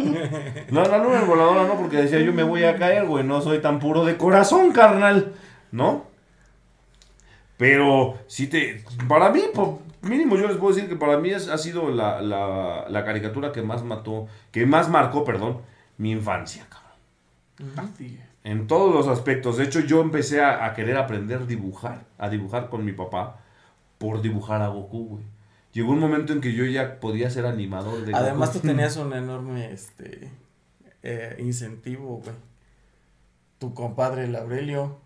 No, 0.71 0.85
la 0.85 0.99
nube 0.99 1.19
voladora 1.27 1.67
no, 1.67 1.75
porque 1.75 1.97
decía 1.97 2.21
yo 2.21 2.33
me 2.33 2.45
voy 2.45 2.63
a 2.63 2.77
caer, 2.77 3.05
güey, 3.07 3.25
no 3.25 3.41
soy 3.41 3.59
tan 3.61 3.81
puro 3.81 4.05
de 4.05 4.17
corazón, 4.17 4.71
carnal, 4.71 5.33
¿no? 5.73 6.05
Pero 7.57 8.17
sí 8.29 8.47
te. 8.47 8.85
Para 9.09 9.31
mí, 9.31 9.43
por 9.53 9.81
mínimo, 10.03 10.37
yo 10.37 10.49
les 10.49 10.57
puedo 10.57 10.75
decir 10.75 10.89
que 10.89 10.97
para 10.97 11.19
mí 11.19 11.31
es- 11.31 11.49
ha 11.49 11.59
sido 11.59 11.91
la, 11.91 12.21
la, 12.23 12.87
la 12.89 13.05
caricatura 13.05 13.53
que 13.53 13.63
más 13.63 13.83
mató, 13.85 14.27
que 14.53 14.67
más 14.67 14.89
marcó, 14.89 15.25
perdón, 15.25 15.63
mi 15.97 16.13
infancia, 16.13 16.67
cabrón. 16.69 17.93
Es. 17.99 18.21
En 18.45 18.67
todos 18.67 18.95
los 18.95 19.09
aspectos. 19.09 19.57
De 19.57 19.65
hecho, 19.65 19.81
yo 19.81 20.01
empecé 20.01 20.41
a, 20.41 20.65
a 20.65 20.75
querer 20.75 20.97
aprender 20.97 21.43
a 21.43 21.45
dibujar, 21.47 22.05
a 22.19 22.29
dibujar 22.31 22.69
con 22.71 22.85
mi 22.85 22.93
papá, 22.93 23.41
por 23.99 24.23
dibujar 24.23 24.63
a 24.63 24.69
Goku, 24.69 25.07
güey. 25.09 25.25
Llegó 25.73 25.93
un 25.93 25.99
momento 25.99 26.33
en 26.33 26.41
que 26.41 26.53
yo 26.55 26.65
ya 26.65 26.99
podía 27.01 27.29
ser 27.31 27.45
animador 27.47 28.05
de 28.07 28.15
Además 28.15 28.51
Goku. 28.51 28.61
tú 28.61 28.69
tenías 28.69 28.97
un 28.97 29.13
enorme 29.13 29.73
este 29.73 30.31
eh, 31.03 31.37
incentivo, 31.41 32.21
güey. 32.25 32.35
Tu 33.59 33.75
compadre 33.75 34.25
el 34.25 34.37
Aurelio. 34.37 35.01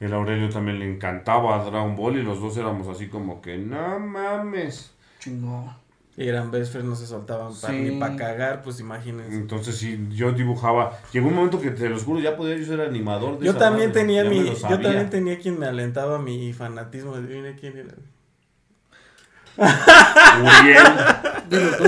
El 0.00 0.12
Aurelio 0.14 0.48
también 0.48 0.78
le 0.78 0.88
encantaba 0.90 1.64
Dragon 1.64 1.96
Ball 1.96 2.18
y 2.18 2.22
los 2.22 2.40
dos 2.40 2.56
éramos 2.56 2.86
así 2.88 3.08
como 3.08 3.40
que, 3.42 3.56
no 3.58 3.98
mames. 3.98 4.92
Chingón. 5.18 5.70
Y 6.16 6.26
eran 6.28 6.50
best 6.50 6.72
friends, 6.72 6.88
no 6.88 6.96
se 6.96 7.06
soltaban 7.06 7.52
pa- 7.60 7.68
Sí. 7.68 7.72
ni 7.74 7.98
para 8.00 8.16
cagar, 8.16 8.62
pues 8.62 8.80
imagínense. 8.80 9.34
Entonces 9.36 9.76
sí, 9.76 10.08
yo 10.10 10.32
dibujaba. 10.32 10.98
Llegó 11.12 11.28
un 11.28 11.34
momento 11.34 11.60
que 11.60 11.70
te 11.70 11.88
los 11.88 12.02
juro, 12.04 12.18
ya 12.20 12.36
podía 12.36 12.56
yo 12.56 12.64
ser 12.66 12.80
animador 12.80 13.38
de 13.38 13.44
Yo 13.46 13.50
esa 13.52 13.60
también 13.60 13.90
madre, 13.90 14.00
tenía 14.02 14.24
mi, 14.24 14.40
lo 14.40 14.52
yo 14.52 14.60
también 14.80 15.10
tenía 15.10 15.38
quien 15.38 15.58
me 15.60 15.66
alentaba 15.66 16.18
mi 16.18 16.52
fanatismo. 16.52 17.14
Adivina 17.14 17.54
quién 17.56 17.76
era. 17.78 17.94
Uriel. 20.40 20.84
Dilo 21.50 21.76
tú. 21.76 21.84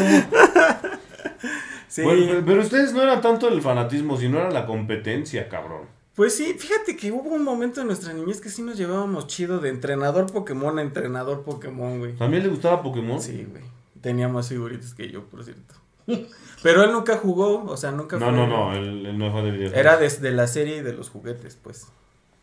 Sí. 1.89 2.03
Bueno, 2.03 2.23
pero- 2.29 2.45
pero 2.47 2.61
ustedes 2.63 2.93
no 2.93 3.03
era 3.03 3.21
tanto 3.21 3.49
el 3.49 3.61
fanatismo, 3.61 4.17
sino 4.17 4.39
era 4.39 4.51
la 4.51 4.65
competencia, 4.67 5.49
cabrón. 5.49 5.83
Pues 6.21 6.37
sí, 6.37 6.53
fíjate 6.53 6.99
que 6.99 7.11
hubo 7.13 7.31
un 7.31 7.43
momento 7.43 7.81
en 7.81 7.87
nuestra 7.87 8.13
niñez 8.13 8.43
que 8.43 8.51
sí 8.51 8.61
nos 8.61 8.77
llevábamos 8.77 9.27
chido 9.27 9.59
de 9.59 9.71
entrenador 9.71 10.31
Pokémon 10.31 10.79
a 10.79 10.83
entrenador 10.83 11.45
Pokémon, 11.45 11.99
güey. 11.99 12.13
¿También 12.13 12.43
le 12.43 12.51
gustaba 12.51 12.83
Pokémon? 12.83 13.19
Sí, 13.19 13.47
güey. 13.51 13.63
Tenía 14.03 14.29
más 14.29 14.51
figuritas 14.51 14.93
que 14.93 15.11
yo, 15.11 15.25
por 15.25 15.43
cierto. 15.43 15.77
Pero 16.63 16.85
él 16.85 16.93
nunca 16.93 17.17
jugó, 17.17 17.65
o 17.65 17.75
sea, 17.79 17.91
nunca 17.91 18.19
No, 18.19 18.31
no, 18.31 18.47
no, 18.47 18.75
él, 18.75 19.07
él 19.07 19.17
no 19.17 19.33
fue 19.33 19.45
de 19.45 19.51
videojuegos. 19.51 19.81
Era 19.81 19.97
desde 19.97 20.31
la 20.31 20.47
serie 20.47 20.77
y 20.77 20.83
de 20.83 20.93
los 20.93 21.09
juguetes, 21.09 21.57
pues. 21.57 21.87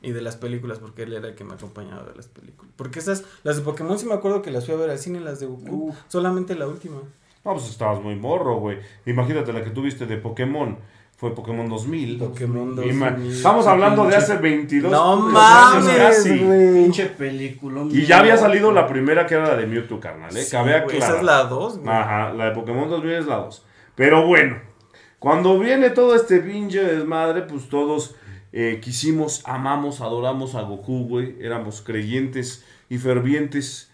Y 0.02 0.12
de 0.12 0.22
las 0.24 0.38
películas, 0.38 0.80
porque 0.80 1.04
él 1.04 1.14
era 1.14 1.28
el 1.28 1.36
que 1.36 1.44
me 1.44 1.54
acompañaba 1.54 2.04
de 2.04 2.16
las 2.16 2.26
películas. 2.26 2.74
Porque 2.78 2.98
esas, 2.98 3.26
las 3.44 3.58
de 3.58 3.62
Pokémon 3.62 4.00
sí 4.00 4.08
me 4.08 4.16
acuerdo 4.16 4.42
que 4.42 4.50
las 4.50 4.66
fui 4.66 4.74
a 4.74 4.78
ver 4.78 4.90
al 4.90 4.98
cine, 4.98 5.20
las 5.20 5.40
de 5.40 5.46
Goku. 5.46 5.94
Solamente 6.08 6.56
la 6.56 6.66
última. 6.66 6.98
No, 7.46 7.54
pues 7.54 7.70
estabas 7.70 8.02
muy 8.02 8.16
morro, 8.16 8.56
güey. 8.56 8.80
Imagínate 9.06 9.54
la 9.54 9.64
que 9.64 9.70
tuviste 9.70 10.08
de 10.08 10.18
Pokémon. 10.18 10.80
Fue 11.18 11.34
Pokémon 11.34 11.68
2000. 11.68 12.20
Pokémon 12.20 12.76
Ima- 12.78 13.10
2000. 13.12 13.32
Estamos 13.34 13.66
hablando 13.66 14.06
de 14.06 14.16
hace 14.16 14.38
22 14.38 14.92
No 14.92 15.14
años 15.14 15.34
mames, 15.34 15.96
casi. 15.98 16.38
güey. 16.38 16.74
Pinche 16.84 17.08
película. 17.08 17.84
Y 17.90 18.06
ya 18.06 18.20
había 18.20 18.38
salido 18.38 18.72
la 18.72 18.86
primera 18.88 19.26
que 19.26 19.34
era 19.34 19.48
la 19.48 19.56
de 19.56 19.66
Mewtwo, 19.66 20.00
carnal, 20.00 20.36
¿eh? 20.38 20.44
Sí, 20.44 20.52
Cabe 20.52 20.80
güey, 20.82 20.98
Esa 20.98 21.18
es 21.18 21.24
la 21.24 21.44
2, 21.46 21.80
güey. 21.80 21.90
Ajá, 21.96 22.34
la 22.34 22.46
de 22.46 22.52
Pokémon 22.52 22.88
2000 22.88 23.12
es 23.14 23.26
la 23.26 23.38
2. 23.38 23.66
Pero 23.96 24.28
bueno, 24.28 24.58
cuando 25.18 25.58
viene 25.58 25.90
todo 25.90 26.14
este 26.16 26.38
pinche 26.40 26.84
desmadre, 26.84 27.42
pues 27.42 27.68
todos 27.68 28.14
eh, 28.54 28.80
quisimos, 28.82 29.42
amamos, 29.46 30.02
adoramos 30.02 30.54
a 30.54 30.62
Goku, 30.62 31.08
güey. 31.08 31.36
Éramos 31.42 31.82
creyentes 31.82 32.64
y 32.90 33.00
fervientes. 33.00 33.90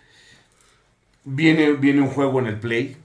Viene, 1.24 1.72
viene 1.74 2.02
un 2.02 2.10
juego 2.10 2.40
en 2.40 2.48
el 2.48 2.60
Play, 2.60 2.98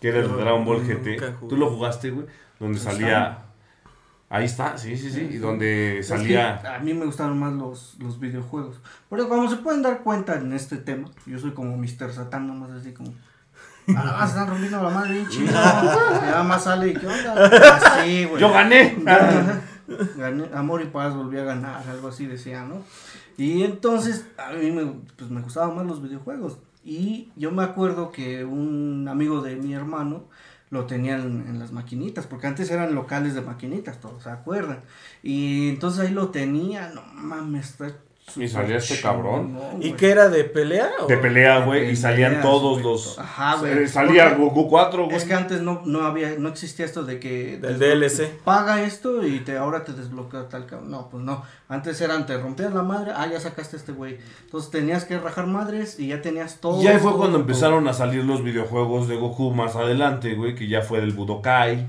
que 0.00 0.08
era 0.08 0.20
el 0.20 0.28
Dragon 0.34 0.64
Ball 0.64 0.78
nunca 0.78 0.94
GT. 0.94 1.18
jugué. 1.34 1.48
Tú 1.50 1.56
lo 1.58 1.68
jugaste, 1.70 2.10
güey, 2.10 2.26
donde 2.64 2.78
Ahí 2.78 2.84
salía... 2.84 3.38
Ahí 4.30 4.46
está, 4.46 4.76
sí, 4.76 4.96
sí, 4.96 5.10
sí, 5.10 5.28
y 5.32 5.36
donde 5.36 5.98
Es 5.98 6.08
salía... 6.08 6.60
a 6.74 6.80
mí 6.80 6.92
me 6.92 7.04
gustaron 7.04 7.38
más 7.38 7.52
los, 7.52 7.96
los 8.00 8.18
videojuegos. 8.18 8.80
Pero 9.08 9.28
como 9.28 9.48
se 9.48 9.56
pueden 9.56 9.82
dar 9.82 10.02
cuenta 10.02 10.34
en 10.34 10.52
este 10.52 10.78
tema, 10.78 11.08
yo 11.26 11.38
soy 11.38 11.52
como 11.52 11.76
Mr. 11.76 12.12
Satan, 12.12 12.48
nomás 12.48 12.70
así 12.72 12.92
como. 12.92 13.12
Ahora 13.88 14.12
vas 14.12 14.22
a 14.22 14.26
estar 14.26 14.48
rompiendo 14.48 14.82
la 14.82 14.90
madre 14.90 15.12
bien 15.12 15.28
chido. 15.28 15.50
Y 15.50 15.52
nada 15.52 16.42
más 16.42 16.64
sale 16.64 16.88
y 16.88 16.94
qué 16.94 17.06
onda. 17.06 17.46
Así, 17.76 18.24
güey. 18.24 18.40
¡Yo 18.40 18.50
gané! 18.50 18.96
Gané, 20.16 20.48
amor 20.54 20.80
y 20.80 20.86
paz 20.86 21.14
volví 21.14 21.38
a 21.38 21.44
ganar, 21.44 21.86
algo 21.86 22.08
así 22.08 22.24
decía, 22.26 22.64
¿no? 22.64 22.82
Y 23.36 23.64
entonces 23.64 24.26
a 24.38 24.52
mí 24.52 24.70
me, 24.70 24.86
pues, 25.16 25.30
me 25.30 25.42
gustaban 25.42 25.76
más 25.76 25.86
los 25.86 26.02
videojuegos. 26.02 26.58
Y 26.82 27.30
yo 27.36 27.52
me 27.52 27.62
acuerdo 27.62 28.10
que 28.10 28.44
un 28.44 29.06
amigo 29.08 29.42
de 29.42 29.56
mi 29.56 29.74
hermano 29.74 30.24
lo 30.74 30.86
tenía 30.86 31.14
en, 31.16 31.58
las 31.58 31.72
maquinitas, 31.72 32.26
porque 32.26 32.48
antes 32.48 32.70
eran 32.70 32.94
locales 32.94 33.34
de 33.34 33.40
maquinitas, 33.40 34.00
todos 34.00 34.24
se 34.24 34.30
acuerdan. 34.30 34.80
Y 35.22 35.70
entonces 35.70 36.00
ahí 36.00 36.12
lo 36.12 36.30
tenía, 36.30 36.90
no 36.90 37.02
mames, 37.14 37.76
Y 38.36 38.48
salía 38.48 38.78
este 38.78 39.00
cabrón. 39.00 39.56
¿Y 39.80 39.92
qué 39.92 40.10
era 40.10 40.28
de 40.28 40.44
pelea? 40.44 40.90
o? 41.00 41.06
De 41.06 41.16
pelea, 41.18 41.64
güey, 41.64 41.90
y 41.90 41.94
salían 41.96 42.40
todos 42.40 42.82
los... 42.82 43.18
Ajá, 43.18 43.56
güey. 43.56 43.84
Eh, 43.84 43.86
Salía 43.86 44.30
Porque 44.30 44.42
Goku 44.42 44.68
4, 44.68 45.04
güey. 45.04 45.16
Es 45.16 45.24
que 45.24 45.34
antes 45.34 45.60
no, 45.60 45.82
no 45.84 46.02
había, 46.02 46.34
no 46.38 46.48
existía 46.48 46.86
esto 46.86 47.04
de 47.04 47.20
que 47.20 47.58
Del 47.58 47.78
DLC. 47.78 48.40
paga 48.42 48.82
esto 48.82 49.24
y 49.24 49.40
te 49.40 49.56
ahora 49.56 49.84
te 49.84 49.92
desbloquea 49.92 50.48
tal 50.48 50.66
cabrón. 50.66 50.90
No, 50.90 51.10
pues 51.10 51.22
no. 51.22 51.44
Antes 51.68 52.00
eran 52.00 52.26
te 52.26 52.36
rompías 52.38 52.72
la 52.72 52.82
madre, 52.82 53.12
ah, 53.14 53.26
ya 53.30 53.38
sacaste 53.38 53.76
a 53.76 53.78
este 53.78 53.92
güey. 53.92 54.18
Entonces 54.46 54.70
tenías 54.70 55.04
que 55.04 55.18
rajar 55.18 55.46
madres 55.46 56.00
y 56.00 56.08
ya 56.08 56.20
tenías 56.22 56.60
todo. 56.60 56.82
Y 56.82 56.86
ahí 56.88 56.98
fue 56.98 57.10
todo, 57.10 57.18
cuando 57.18 57.36
todo. 57.38 57.46
empezaron 57.46 57.86
a 57.88 57.92
salir 57.92 58.24
los 58.24 58.42
videojuegos 58.42 59.06
de 59.06 59.16
Goku 59.16 59.52
más 59.52 59.76
adelante, 59.76 60.34
güey, 60.34 60.54
que 60.54 60.66
ya 60.66 60.80
fue 60.82 61.00
del 61.00 61.12
Budokai 61.12 61.86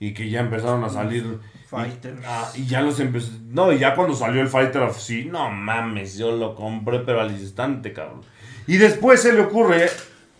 y 0.00 0.14
que 0.14 0.30
ya 0.30 0.40
empezaron 0.40 0.82
a 0.84 0.88
salir 0.88 1.38
Y, 1.72 2.08
ah, 2.26 2.50
y 2.54 2.66
ya 2.66 2.82
los 2.82 2.98
empezó, 2.98 3.30
no, 3.44 3.72
y 3.72 3.78
ya 3.78 3.94
cuando 3.94 4.14
salió 4.14 4.40
el 4.40 4.48
Fighter 4.48 4.82
of 4.82 4.98
sí, 4.98 5.26
no 5.26 5.50
mames, 5.50 6.18
yo 6.18 6.32
lo 6.32 6.56
compré 6.56 6.98
pero 7.00 7.20
al 7.20 7.30
instante, 7.30 7.92
cabrón. 7.92 8.22
Y 8.66 8.76
después 8.76 9.22
se 9.22 9.32
le 9.32 9.42
ocurre 9.42 9.88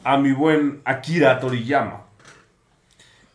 a 0.03 0.19
mi 0.19 0.33
buen 0.33 0.81
Akira 0.85 1.39
Toriyama 1.39 2.11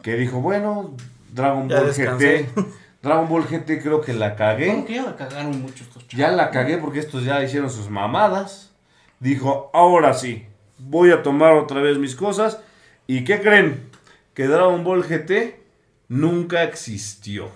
que 0.05 0.15
dijo, 0.17 0.39
bueno, 0.39 0.93
Dragon 1.33 1.67
Ya 1.67 1.77
Ball 1.77 1.87
descansé. 1.87 2.43
GT, 2.55 2.65
Dragon 3.01 3.27
Ball 3.27 3.43
GT 3.47 3.81
creo 3.81 4.01
que 4.01 4.13
la 4.13 4.35
cagué. 4.35 4.67
Bueno, 4.67 4.85
que 4.85 4.93
ya 4.93 5.01
la 5.01 5.15
cagaron 5.15 5.59
mucho 5.63 5.83
estos 5.83 6.07
chavos. 6.07 6.15
Ya 6.15 6.29
la 6.29 6.51
cagué 6.51 6.77
porque 6.77 6.99
estos 6.99 7.23
ya 7.23 7.43
hicieron 7.43 7.71
sus 7.71 7.89
mamadas. 7.89 8.71
Dijo, 9.19 9.71
ahora 9.73 10.13
sí, 10.13 10.45
voy 10.77 11.09
a 11.09 11.23
tomar 11.23 11.53
otra 11.53 11.81
vez 11.81 11.97
mis 11.97 12.15
cosas. 12.15 12.59
¿Y 13.07 13.23
qué 13.23 13.41
creen? 13.41 13.89
Que 14.35 14.45
Dragon 14.45 14.83
Ball 14.83 15.01
GT 15.01 15.59
nunca 16.07 16.61
existió. 16.61 17.49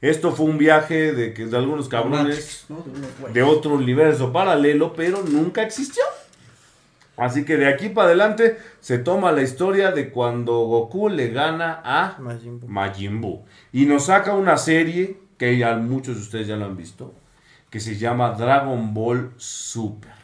Esto 0.00 0.32
fue 0.32 0.46
un 0.46 0.56
viaje 0.56 1.12
de, 1.12 1.34
que, 1.34 1.46
de 1.46 1.56
algunos 1.56 1.88
cabrones. 1.88 2.66
De 3.32 3.42
otro 3.42 3.74
universo 3.74 4.32
paralelo, 4.32 4.94
pero 4.94 5.22
nunca 5.22 5.62
existió. 5.62 6.02
Así 7.16 7.44
que 7.44 7.58
de 7.58 7.68
aquí 7.68 7.90
para 7.90 8.06
adelante 8.08 8.56
se 8.80 8.96
toma 8.96 9.30
la 9.30 9.42
historia 9.42 9.90
de 9.90 10.08
cuando 10.08 10.60
Goku 10.60 11.10
le 11.10 11.28
gana 11.28 11.82
a 11.84 12.16
Majin 12.18 12.60
Buu. 12.60 12.68
Majin 12.68 13.20
Buu. 13.20 13.44
Y 13.72 13.84
nos 13.84 14.06
saca 14.06 14.32
una 14.32 14.56
serie 14.56 15.18
que 15.36 15.58
ya 15.58 15.76
muchos 15.76 16.16
de 16.16 16.22
ustedes 16.22 16.46
ya 16.46 16.56
lo 16.56 16.64
han 16.64 16.78
visto, 16.78 17.12
que 17.68 17.78
se 17.78 17.96
llama 17.96 18.32
Dragon 18.32 18.94
Ball 18.94 19.32
Super. 19.36 20.19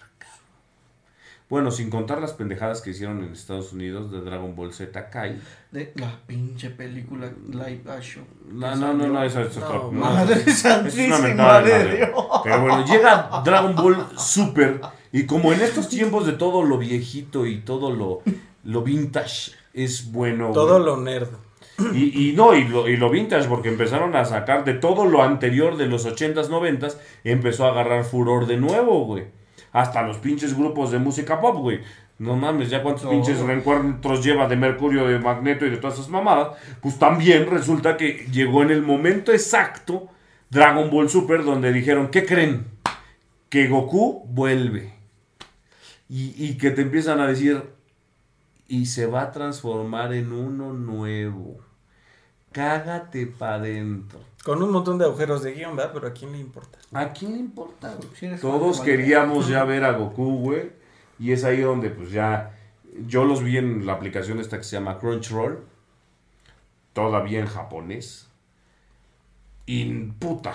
Bueno, 1.48 1.70
sin 1.70 1.90
contar 1.90 2.20
las 2.20 2.32
pendejadas 2.32 2.80
que 2.82 2.90
hicieron 2.90 3.22
en 3.22 3.30
Estados 3.32 3.72
Unidos 3.72 4.10
de 4.10 4.20
Dragon 4.20 4.56
Ball 4.56 4.72
Z 4.72 5.10
Kai. 5.10 5.40
De 5.70 5.92
la 5.94 6.12
pinche 6.26 6.70
película 6.70 7.30
live 7.48 7.82
action. 7.88 8.24
No, 8.50 8.74
no, 8.74 8.92
no, 8.94 9.06
no, 9.06 9.22
eso 9.22 9.42
es 9.42 9.56
No, 9.56 9.64
otra- 9.66 9.78
no, 9.78 9.90
Madre 9.92 10.34
eso 10.34 10.40
es- 10.40 10.48
eso 10.48 10.58
es 10.58 10.64
una 10.64 10.74
santísima 10.74 11.18
mentada 11.20 11.62
de 11.62 11.70
de 11.70 11.78
madre. 11.84 11.96
Dios. 11.98 12.10
Pero 12.42 12.60
bueno, 12.62 12.84
llega 12.84 13.42
Dragon 13.44 13.74
Ball 13.76 14.06
Super 14.18 14.80
y 15.12 15.24
como 15.26 15.52
en 15.52 15.60
estos 15.60 15.88
tiempos 15.88 16.26
de 16.26 16.32
todo 16.32 16.64
lo 16.64 16.78
viejito 16.78 17.46
y 17.46 17.60
todo 17.60 17.92
lo, 17.92 18.22
lo 18.64 18.82
vintage 18.82 19.52
es 19.72 20.10
bueno. 20.10 20.50
Todo 20.52 20.74
güey. 20.82 20.84
lo 20.86 20.96
nerd. 21.00 21.28
Y, 21.94 22.30
y 22.30 22.32
no, 22.32 22.54
y 22.56 22.64
lo, 22.66 22.88
y 22.88 22.96
lo 22.96 23.08
vintage, 23.10 23.46
porque 23.48 23.68
empezaron 23.68 24.16
a 24.16 24.24
sacar 24.24 24.64
de 24.64 24.74
todo 24.74 25.04
lo 25.04 25.22
anterior 25.22 25.76
de 25.76 25.86
los 25.86 26.06
80s, 26.06 26.48
90s, 26.48 26.96
empezó 27.22 27.66
a 27.66 27.70
agarrar 27.70 28.04
furor 28.04 28.46
de 28.46 28.56
nuevo, 28.56 29.04
güey. 29.04 29.24
Hasta 29.76 30.00
los 30.00 30.16
pinches 30.16 30.56
grupos 30.56 30.90
de 30.90 30.98
música 30.98 31.38
pop, 31.38 31.58
güey. 31.58 31.82
No 32.18 32.34
mames, 32.34 32.70
ya 32.70 32.82
cuántos 32.82 33.10
pinches 33.10 33.40
reencuentros 33.40 34.24
lleva 34.24 34.48
de 34.48 34.56
Mercurio, 34.56 35.06
de 35.06 35.18
Magneto 35.18 35.66
y 35.66 35.70
de 35.70 35.76
todas 35.76 35.98
esas 35.98 36.08
mamadas. 36.08 36.56
Pues 36.80 36.98
también 36.98 37.46
resulta 37.46 37.98
que 37.98 38.26
llegó 38.32 38.62
en 38.62 38.70
el 38.70 38.80
momento 38.80 39.32
exacto 39.32 40.08
Dragon 40.48 40.88
Ball 40.88 41.10
Super, 41.10 41.44
donde 41.44 41.74
dijeron, 41.74 42.08
¿qué 42.08 42.24
creen? 42.24 42.64
Que 43.50 43.68
Goku 43.68 44.24
vuelve. 44.30 44.94
Y, 46.08 46.32
y 46.42 46.56
que 46.56 46.70
te 46.70 46.80
empiezan 46.80 47.20
a 47.20 47.26
decir, 47.26 47.62
y 48.68 48.86
se 48.86 49.04
va 49.04 49.24
a 49.24 49.30
transformar 49.30 50.14
en 50.14 50.32
uno 50.32 50.72
nuevo. 50.72 51.58
Cágate 52.50 53.26
pa' 53.26 53.58
dentro. 53.58 54.20
Con 54.46 54.62
un 54.62 54.70
montón 54.70 54.96
de 54.96 55.04
agujeros 55.06 55.42
de 55.42 55.54
guion, 55.54 55.74
¿verdad? 55.74 55.90
Pero 55.92 56.06
a 56.06 56.12
quién 56.12 56.30
le 56.30 56.38
importa. 56.38 56.78
¿A 56.92 57.12
quién 57.12 57.32
le 57.32 57.38
importa, 57.38 57.98
eres 58.22 58.40
Todos 58.40 58.80
queríamos 58.80 59.48
ya 59.48 59.64
ver 59.64 59.82
a 59.82 59.90
Goku, 59.90 60.38
güey. 60.38 60.70
Y 61.18 61.32
es 61.32 61.42
ahí 61.42 61.60
donde, 61.62 61.90
pues 61.90 62.12
ya. 62.12 62.52
Yo 63.08 63.24
los 63.24 63.42
vi 63.42 63.56
en 63.56 63.84
la 63.86 63.94
aplicación 63.94 64.38
esta 64.38 64.56
que 64.58 64.62
se 64.62 64.76
llama 64.76 65.00
Crunchyroll. 65.00 65.64
Todavía 66.92 67.40
en 67.40 67.46
japonés. 67.46 68.28
Y 69.66 69.84
puta. 70.20 70.54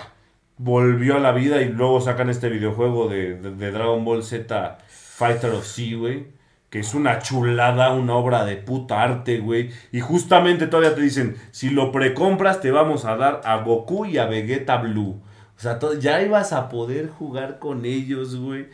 Volvió 0.56 1.16
a 1.16 1.20
la 1.20 1.32
vida 1.32 1.60
y 1.60 1.68
luego 1.68 2.00
sacan 2.00 2.30
este 2.30 2.48
videojuego 2.48 3.08
de, 3.08 3.34
de- 3.36 3.54
de 3.54 3.70
Dragon 3.72 4.04
Ball 4.06 4.22
Z 4.24 4.78
Fighter 4.88 5.50
of 5.50 5.66
Sea, 5.66 5.98
güey. 5.98 6.28
Que 6.72 6.80
es 6.80 6.94
una 6.94 7.18
chulada, 7.18 7.92
una 7.92 8.14
obra 8.14 8.46
de 8.46 8.56
puta 8.56 9.02
arte, 9.02 9.40
güey. 9.40 9.70
Y 9.92 10.00
justamente 10.00 10.66
todavía 10.66 10.94
te 10.94 11.02
dicen, 11.02 11.36
si 11.50 11.68
lo 11.68 11.92
precompras 11.92 12.62
te 12.62 12.70
vamos 12.70 13.04
a 13.04 13.14
dar 13.16 13.42
a 13.44 13.58
Goku 13.58 14.06
y 14.06 14.16
a 14.16 14.24
Vegeta 14.24 14.78
Blue. 14.78 15.20
O 15.54 15.60
sea, 15.60 15.78
ya 16.00 16.22
ibas 16.22 16.54
a 16.54 16.70
poder 16.70 17.10
jugar 17.10 17.58
con 17.58 17.84
ellos, 17.84 18.36
güey. 18.36 18.68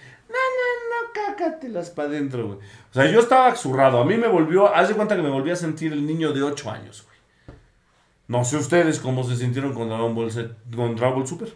cácatelas 1.12 1.90
para 1.90 2.08
adentro, 2.08 2.46
güey. 2.46 2.58
O 2.58 2.94
sea, 2.94 3.10
yo 3.10 3.18
estaba 3.18 3.54
zurrado. 3.56 4.00
A 4.00 4.04
mí 4.04 4.16
me 4.16 4.28
volvió, 4.28 4.72
haz 4.72 4.88
de 4.88 4.94
cuenta 4.94 5.16
que 5.16 5.22
me 5.22 5.30
volví 5.30 5.50
a 5.50 5.56
sentir 5.56 5.92
el 5.92 6.06
niño 6.06 6.32
de 6.32 6.44
8 6.44 6.70
años, 6.70 7.04
güey. 7.04 7.18
No 8.28 8.44
sé 8.44 8.58
ustedes 8.58 9.00
cómo 9.00 9.24
se 9.24 9.34
sintieron 9.34 9.74
con 9.74 9.88
Dragon 9.88 10.14
Ball, 10.14 10.30
con 10.74 10.94
Dragon 10.94 11.16
Ball 11.16 11.26
Super. 11.26 11.52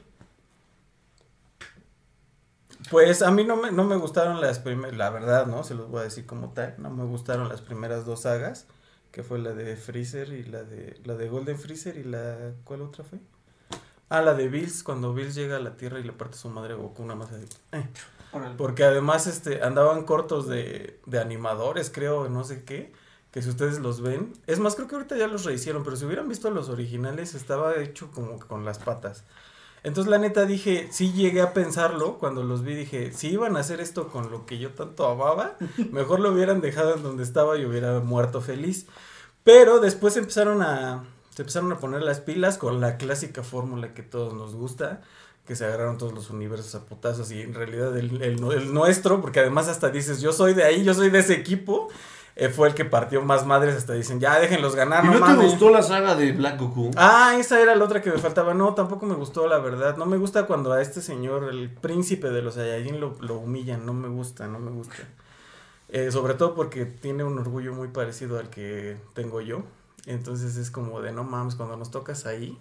Pues 2.93 3.22
a 3.22 3.30
mí 3.30 3.43
no 3.43 3.57
me, 3.57 3.72
no 3.72 3.84
me 3.84 3.97
gustaron 3.97 4.43
las 4.43 4.59
primeras, 4.59 4.95
la 4.95 5.09
verdad, 5.09 5.47
¿no? 5.47 5.64
Se 5.64 5.74
los 5.74 5.88
voy 5.88 6.01
a 6.01 6.05
decir 6.05 6.26
como 6.26 6.51
tal. 6.51 6.74
No 6.76 6.90
me 6.90 7.05
gustaron 7.05 7.49
las 7.49 7.62
primeras 7.62 8.05
dos 8.05 8.20
sagas, 8.20 8.66
que 9.11 9.22
fue 9.22 9.38
la 9.38 9.55
de 9.55 9.76
Freezer 9.76 10.28
y 10.28 10.45
la 10.45 10.62
de 10.62 11.01
la 11.05 11.14
de 11.14 11.30
Golden 11.30 11.59
Freezer 11.59 11.97
y 11.97 12.05
la 12.05 12.53
¿cuál 12.64 12.82
otra 12.82 13.03
fue? 13.03 13.18
Ah, 14.11 14.20
la 14.20 14.34
de 14.34 14.47
Bills, 14.49 14.82
cuando 14.82 15.14
Bills 15.14 15.34
llega 15.34 15.57
a 15.57 15.61
la 15.61 15.74
Tierra 15.78 16.01
y 16.01 16.03
le 16.03 16.12
parte 16.12 16.36
su 16.36 16.51
madre 16.51 16.74
Goku, 16.74 17.03
una 17.03 17.14
más 17.14 17.32
así. 17.32 17.47
Eh. 17.72 17.88
Porque 18.59 18.84
además 18.84 19.26
este 19.26 19.62
andaban 19.62 20.05
cortos 20.05 20.47
de, 20.47 21.01
de 21.07 21.18
animadores, 21.18 21.88
creo, 21.90 22.28
no 22.28 22.45
sé 22.45 22.64
qué, 22.64 22.93
que 23.30 23.40
si 23.40 23.49
ustedes 23.49 23.78
los 23.78 24.03
ven, 24.03 24.34
es 24.47 24.59
más, 24.59 24.74
creo 24.74 24.86
que 24.86 24.97
ahorita 24.97 25.16
ya 25.16 25.28
los 25.28 25.45
rehicieron, 25.45 25.82
pero 25.82 25.97
si 25.97 26.05
hubieran 26.05 26.28
visto 26.28 26.51
los 26.51 26.68
originales 26.68 27.34
estaba 27.34 27.74
hecho 27.76 28.11
como 28.11 28.38
que 28.38 28.47
con 28.47 28.66
las 28.66 28.78
patas. 28.78 29.24
Entonces 29.85 30.11
la 30.11 30.18
neta 30.18 30.45
dije, 30.45 30.89
sí 30.93 31.12
llegué 31.12 31.41
a 31.41 31.53
pensarlo 31.53 32.18
cuando 32.18 32.45
los 32.45 32.62
vi, 32.62 32.74
dije, 32.74 33.12
si 33.12 33.30
iban 33.30 33.57
a 33.57 33.61
hacer 33.61 33.80
esto 33.80 34.09
con 34.09 34.30
lo 34.30 34.47
que 34.47 34.59
yo 34.59 34.70
tanto 34.70 35.09
amaba, 35.09 35.57
mejor 35.91 36.20
lo 36.20 36.33
hubieran 36.33 36.61
dejado 36.61 36.95
en 36.95 37.03
donde 37.03 37.24
estaba 37.24 37.59
y 37.59 37.64
hubiera 37.64 37.99
muerto 38.01 38.41
feliz. 38.41 38.87
Pero 39.43 39.80
después 39.80 40.16
empezaron 40.16 40.62
a, 40.62 41.05
se 41.35 41.43
empezaron 41.43 41.72
a 41.72 41.78
poner 41.78 42.03
las 42.03 42.20
pilas 42.20 42.59
con 42.59 42.80
la 42.80 42.97
clásica 42.97 43.43
fórmula 43.43 43.93
que 43.93 44.03
todos 44.03 44.35
nos 44.35 44.55
gusta, 44.55 45.03
que 45.47 45.57
se 45.57 45.64
agarraron 45.64 45.99
todos 45.99 46.12
los 46.12 46.30
universos 46.30 46.74
a 46.76 46.87
putazos 46.87 47.33
y 47.33 47.41
en 47.41 47.55
realidad 47.55 47.97
el, 47.97 48.22
el 48.22 48.53
el 48.53 48.72
nuestro, 48.72 49.20
porque 49.20 49.41
además 49.41 49.66
hasta 49.66 49.91
dices, 49.91 50.20
yo 50.20 50.33
soy 50.33 50.55
de 50.55 50.62
ahí, 50.62 50.85
yo 50.85 50.95
soy 50.95 51.11
de 51.11 51.18
ese 51.18 51.35
equipo, 51.35 51.89
fue 52.55 52.68
el 52.68 52.74
que 52.74 52.85
partió 52.85 53.22
más 53.22 53.45
madres, 53.47 53.74
hasta 53.76 53.93
dicen, 53.93 54.18
ya 54.20 54.39
déjenlos 54.41 54.74
ganar, 54.74 55.05
¿Y 55.05 55.09
no, 55.09 55.12
no 55.14 55.18
te 55.26 55.33
mames". 55.33 55.51
gustó 55.51 55.70
la 55.70 55.83
saga 55.83 56.14
de 56.14 56.33
Black 56.33 56.59
Goku? 56.59 56.91
Ah, 56.97 57.35
esa 57.39 57.61
era 57.61 57.74
la 57.74 57.85
otra 57.85 58.01
que 58.01 58.11
me 58.11 58.18
faltaba. 58.18 58.55
No, 58.55 58.74
tampoco 58.74 59.05
me 59.07 59.14
gustó, 59.14 59.47
la 59.47 59.59
verdad. 59.59 59.97
No 59.97 60.07
me 60.07 60.16
gusta 60.16 60.47
cuando 60.47 60.72
a 60.72 60.80
este 60.80 61.03
señor, 61.03 61.45
el 61.51 61.70
príncipe 61.70 62.30
de 62.30 62.41
los 62.43 62.55
Saiyajin, 62.55 63.01
lo, 63.01 63.16
lo 63.20 63.37
humillan. 63.39 63.85
No 63.85 63.93
me 63.93 64.09
gusta, 64.09 64.47
no 64.49 64.59
me 64.59 64.70
gusta. 64.70 64.95
Eh, 65.89 66.11
sobre 66.11 66.33
todo 66.35 66.55
porque 66.55 66.87
tiene 66.87 67.22
un 67.22 67.39
orgullo 67.39 67.74
muy 67.74 67.89
parecido 67.89 68.39
al 68.39 68.49
que 68.49 68.97
tengo 69.12 69.41
yo. 69.43 69.62
Entonces 70.07 70.57
es 70.57 70.70
como 70.70 71.01
de 71.03 71.12
no 71.12 71.22
mames, 71.24 71.55
cuando 71.55 71.76
nos 71.76 71.91
tocas 71.91 72.24
ahí, 72.26 72.59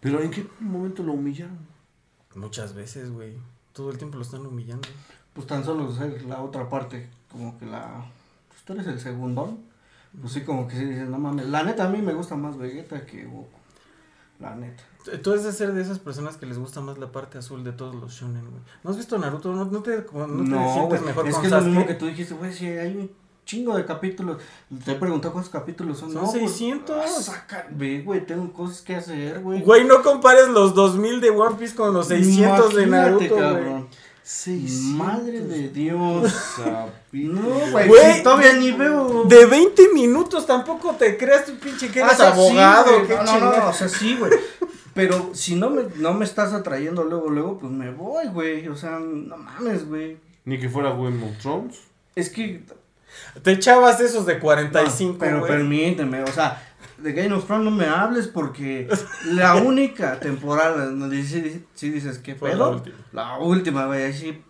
¿Pero 0.00 0.20
en 0.20 0.30
qué 0.30 0.46
momento 0.60 1.02
lo 1.02 1.12
humillaron? 1.12 1.58
muchas 2.34 2.74
veces, 2.74 3.10
güey. 3.12 3.34
Todo 3.72 3.90
el 3.90 3.98
tiempo 3.98 4.16
lo 4.16 4.22
están 4.22 4.46
humillando. 4.46 4.88
Pues 5.34 5.46
tan 5.46 5.64
solo 5.64 5.90
ser 5.92 6.22
la 6.22 6.40
otra 6.42 6.68
parte, 6.68 7.08
como 7.30 7.58
que 7.58 7.66
la 7.66 8.04
pues 8.60 8.64
tú 8.64 8.72
eres 8.72 8.86
el 8.86 9.00
segundo. 9.00 9.58
Pues 10.20 10.32
sí, 10.32 10.42
como 10.42 10.66
que 10.66 10.76
sí 10.76 10.84
dices, 10.84 11.08
no 11.08 11.18
mames. 11.18 11.46
La 11.46 11.62
neta, 11.62 11.84
a 11.84 11.88
mí 11.88 12.02
me 12.02 12.12
gusta 12.12 12.36
más 12.36 12.58
Vegeta 12.58 13.06
que 13.06 13.24
Goku. 13.24 13.48
La 14.40 14.54
neta. 14.56 14.82
Tú 15.22 15.32
has 15.32 15.44
de 15.44 15.52
ser 15.52 15.72
de 15.72 15.82
esas 15.82 15.98
personas 15.98 16.36
que 16.36 16.46
les 16.46 16.58
gusta 16.58 16.80
más 16.80 16.98
la 16.98 17.12
parte 17.12 17.38
azul 17.38 17.64
de 17.64 17.72
todos 17.72 17.94
los 17.94 18.12
shonen, 18.12 18.42
güey. 18.42 18.62
¿No 18.82 18.90
has 18.90 18.96
visto 18.96 19.18
Naruto? 19.18 19.54
¿No, 19.54 19.64
no 19.64 19.82
te, 19.82 20.04
como, 20.04 20.26
no, 20.26 20.42
no 20.42 20.58
te 20.58 20.72
sientes 20.72 21.00
wey, 21.00 21.08
mejor 21.08 21.28
es 21.28 21.34
con 21.34 21.42
que 21.42 21.48
Sasuke? 21.48 21.68
Es 21.68 21.74
lo 21.74 21.80
mismo 21.80 21.86
que 21.86 21.94
tú 21.94 22.06
dijiste, 22.06 22.34
güey, 22.34 22.52
si 22.52 22.66
hay 22.66 22.96
un 22.96 23.10
chingo 23.44 23.76
de 23.76 23.84
capítulos. 23.84 24.38
Te 24.84 24.92
he 24.92 24.94
preguntado 24.96 25.32
cuántos 25.32 25.52
capítulos 25.52 25.98
son. 25.98 26.12
Son 26.12 26.22
no, 26.22 26.30
600. 26.30 26.96
Pues, 26.96 27.28
ah, 27.28 27.64
ve, 27.70 28.02
güey, 28.02 28.26
tengo 28.26 28.52
cosas 28.52 28.82
que 28.82 28.96
hacer, 28.96 29.40
güey. 29.40 29.62
Güey, 29.62 29.84
no 29.84 30.02
compares 30.02 30.48
los 30.48 30.74
2000 30.74 31.20
de 31.20 31.30
One 31.30 31.56
Piece 31.56 31.74
con 31.74 31.94
los 31.94 32.08
600 32.08 32.72
Imagínate, 32.72 32.76
de 32.76 32.86
Naruto, 32.86 33.36
cabrón. 33.36 33.74
Wey. 33.74 33.88
Madre 34.94 35.40
de 35.40 35.68
Dios. 35.68 36.32
no, 37.12 37.50
güey, 37.72 38.22
todavía 38.22 38.52
ni 38.54 38.70
veo. 38.70 39.24
De 39.24 39.46
20 39.46 39.92
minutos 39.92 40.46
tampoco 40.46 40.94
te 40.94 41.16
creas 41.16 41.46
tu 41.46 41.56
pinche 41.56 41.90
que 41.90 42.00
eres 42.00 42.20
ah, 42.20 42.28
abogado. 42.28 42.90
No, 43.08 43.40
no, 43.40 43.68
o 43.68 43.72
sea, 43.72 43.88
sí, 43.88 44.16
güey. 44.16 44.32
Pero 44.94 45.30
si 45.34 45.56
no 45.56 45.70
me, 45.70 45.84
no 45.96 46.14
me 46.14 46.24
estás 46.24 46.52
atrayendo 46.52 47.04
luego, 47.04 47.28
luego, 47.28 47.58
pues 47.58 47.72
me 47.72 47.90
voy, 47.90 48.28
güey. 48.28 48.68
O 48.68 48.76
sea, 48.76 48.98
no 49.00 49.36
mames, 49.36 49.88
güey. 49.88 50.18
Ni 50.44 50.58
que 50.58 50.68
fuera 50.68 50.90
Game 50.90 51.22
of 51.24 51.74
Es 52.14 52.30
que. 52.30 52.62
Te 53.42 53.52
echabas 53.52 54.00
esos 54.00 54.24
de 54.26 54.38
45, 54.38 55.12
no, 55.12 55.18
Pero 55.18 55.46
permíteme, 55.46 56.22
o 56.22 56.28
sea, 56.28 56.69
de 57.02 57.12
Game 57.12 57.32
of 57.34 57.46
Thrones 57.46 57.64
no 57.64 57.70
me 57.70 57.86
hables 57.86 58.28
porque 58.28 58.88
la 59.26 59.54
única 59.62 60.18
temporada 60.20 60.86
donde 60.86 61.22
sí, 61.22 61.64
sí 61.74 61.90
dices, 61.90 62.18
¿qué 62.18 62.34
Fue 62.34 62.50
pedo? 62.50 62.66
la 62.70 62.76
última. 62.76 62.96
La 63.12 63.38
última, 63.38 63.86
güey, 63.86 64.12
sí. 64.12 64.42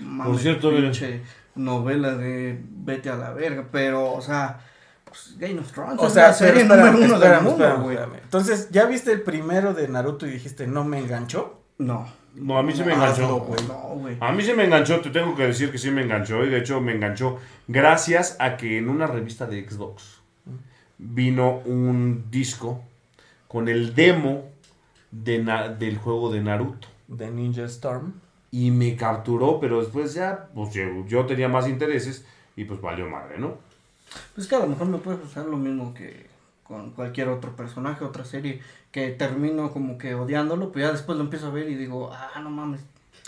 mames, 0.00 0.40
cierto, 0.42 0.70
mira. 0.70 0.82
pinche 0.82 1.22
novela 1.54 2.14
de 2.16 2.58
Vete 2.62 3.10
a 3.10 3.16
la 3.16 3.30
verga, 3.32 3.66
pero, 3.72 4.12
o 4.12 4.20
sea, 4.20 4.60
pues, 5.04 5.36
Game 5.38 5.58
of 5.58 5.72
Thrones 5.72 5.98
O 5.98 6.06
es 6.06 6.12
sea, 6.12 6.28
la 6.28 6.32
serie 6.34 6.64
pero 6.68 6.74
espérame, 6.74 6.92
número 6.92 7.04
uno 7.06 7.14
espérame, 7.16 7.34
del 7.34 7.44
mundo, 7.50 7.64
espérame, 7.64 7.82
güey. 8.10 8.20
Entonces, 8.22 8.68
¿ya 8.70 8.84
viste 8.86 9.12
el 9.12 9.22
primero 9.22 9.74
de 9.74 9.88
Naruto 9.88 10.26
y 10.26 10.30
dijiste 10.30 10.66
no 10.66 10.84
me 10.84 10.98
enganchó? 10.98 11.62
No. 11.78 12.06
No, 12.34 12.58
a 12.58 12.62
mí 12.62 12.74
se 12.74 12.84
me 12.84 12.92
Hazlo, 12.92 13.24
enganchó. 13.24 13.38
güey. 13.46 13.60
No, 13.66 13.78
güey. 14.00 14.16
A 14.20 14.30
mí 14.32 14.42
se 14.42 14.52
me 14.54 14.64
enganchó, 14.64 15.00
te 15.00 15.08
tengo 15.08 15.34
que 15.34 15.46
decir 15.46 15.72
que 15.72 15.78
sí 15.78 15.90
me 15.90 16.02
enganchó. 16.02 16.44
Y 16.44 16.50
de 16.50 16.58
hecho 16.58 16.82
me 16.82 16.92
enganchó 16.94 17.38
gracias 17.66 18.36
a 18.38 18.58
que 18.58 18.76
en 18.76 18.90
una 18.90 19.06
revista 19.06 19.46
de 19.46 19.66
Xbox 19.66 20.15
vino 20.98 21.58
un 21.64 22.24
disco 22.30 22.82
con 23.48 23.68
el 23.68 23.94
demo 23.94 24.44
de 25.10 25.38
Na- 25.42 25.68
del 25.68 25.98
juego 25.98 26.32
de 26.32 26.40
Naruto. 26.42 26.88
De 27.08 27.30
Ninja 27.30 27.64
Storm. 27.64 28.14
Y 28.50 28.70
me 28.70 28.96
capturó, 28.96 29.60
pero 29.60 29.80
después 29.80 30.14
ya, 30.14 30.48
pues 30.54 30.72
yo, 30.72 31.06
yo 31.06 31.26
tenía 31.26 31.48
más 31.48 31.68
intereses 31.68 32.24
y 32.56 32.64
pues 32.64 32.80
valió 32.80 33.08
madre, 33.08 33.38
¿no? 33.38 33.54
Pues 34.34 34.46
que 34.46 34.54
a 34.54 34.60
lo 34.60 34.66
mejor 34.68 34.86
me 34.86 34.98
puede 34.98 35.18
pasar 35.18 35.46
lo 35.46 35.56
mismo 35.56 35.92
que 35.94 36.26
con 36.62 36.90
cualquier 36.92 37.28
otro 37.28 37.54
personaje, 37.54 38.04
otra 38.04 38.24
serie, 38.24 38.60
que 38.90 39.10
termino 39.10 39.70
como 39.72 39.98
que 39.98 40.14
odiándolo, 40.14 40.72
pero 40.72 40.86
ya 40.86 40.92
después 40.92 41.16
lo 41.18 41.24
empiezo 41.24 41.48
a 41.48 41.50
ver 41.50 41.68
y 41.68 41.74
digo, 41.76 42.10
ah, 42.12 42.40
no 42.40 42.50
mames. 42.50 42.80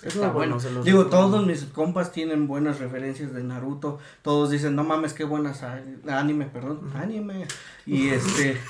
Es 0.03 0.15
Está 0.15 0.31
bueno, 0.31 0.59
Digo, 0.85 1.07
todos 1.07 1.45
mis 1.45 1.65
compas 1.65 2.13
tienen 2.13 2.47
buenas 2.47 2.79
referencias 2.79 3.33
de 3.33 3.43
Naruto. 3.43 3.99
Todos 4.23 4.51
dicen, 4.51 4.77
no 4.77 4.85
mames, 4.85 5.13
qué 5.13 5.25
buenas 5.25 5.65
anime, 6.07 6.47
perdón, 6.47 6.93
anime. 6.95 7.49
Y 7.85 8.11
este, 8.11 8.61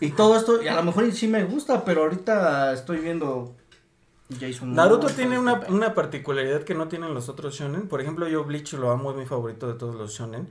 y 0.00 0.10
todo 0.10 0.36
esto, 0.36 0.62
y 0.62 0.68
a 0.68 0.74
lo 0.74 0.82
mejor 0.82 1.12
sí 1.12 1.28
me 1.28 1.44
gusta, 1.44 1.84
pero 1.84 2.04
ahorita 2.04 2.72
estoy 2.72 2.98
viendo 2.98 3.54
Jason. 4.38 4.74
Naruto 4.74 5.08
tiene 5.08 5.38
una, 5.38 5.54
este 5.54 5.72
una 5.72 5.94
particularidad 5.94 6.62
que 6.62 6.74
no 6.74 6.88
tienen 6.88 7.12
los 7.12 7.28
otros 7.28 7.54
shonen. 7.54 7.86
Por 7.86 8.00
ejemplo, 8.00 8.26
yo 8.26 8.44
Bleach 8.44 8.72
lo 8.72 8.90
amo, 8.90 9.10
es 9.10 9.18
mi 9.18 9.26
favorito 9.26 9.68
de 9.68 9.74
todos 9.74 9.94
los 9.94 10.12
shonen. 10.12 10.48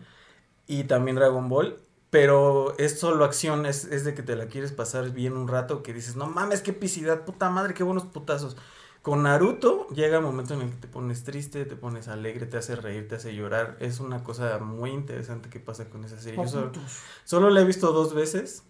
Y 0.67 0.83
también 0.83 1.15
Dragon 1.15 1.49
Ball. 1.49 1.79
Pero 2.11 2.75
es 2.79 2.99
solo 2.99 3.23
acción, 3.23 3.67
es, 3.67 3.85
es 3.85 4.03
de 4.03 4.15
que 4.15 4.23
te 4.23 4.35
la 4.35 4.47
quieres 4.47 4.71
pasar 4.71 5.11
bien 5.11 5.37
un 5.37 5.47
rato, 5.47 5.83
que 5.83 5.93
dices, 5.93 6.15
no 6.15 6.25
mames, 6.25 6.61
qué 6.61 6.71
epicidad, 6.71 7.23
puta 7.23 7.51
madre, 7.51 7.75
qué 7.75 7.83
buenos 7.83 8.05
putazos. 8.05 8.57
Con 9.01 9.23
Naruto 9.23 9.87
llega 9.89 10.19
un 10.19 10.25
momento 10.25 10.53
en 10.53 10.61
el 10.61 10.69
que 10.69 10.75
te 10.75 10.87
pones 10.87 11.23
triste, 11.23 11.63
te 11.65 11.75
pones 11.75 12.07
alegre, 12.09 12.45
te 12.45 12.57
hace 12.57 12.75
reír, 12.75 13.07
te 13.07 13.15
hace 13.15 13.33
llorar. 13.33 13.77
Es 13.79 13.99
una 13.99 14.23
cosa 14.23 14.59
muy 14.59 14.91
interesante 14.91 15.49
que 15.49 15.59
pasa 15.59 15.89
con 15.89 16.03
esa 16.03 16.19
serie. 16.19 16.37
Yo 16.41 16.47
solo, 16.47 16.71
solo 17.23 17.49
la 17.49 17.61
he 17.61 17.65
visto 17.65 17.91
dos 17.93 18.13
veces. 18.13 18.63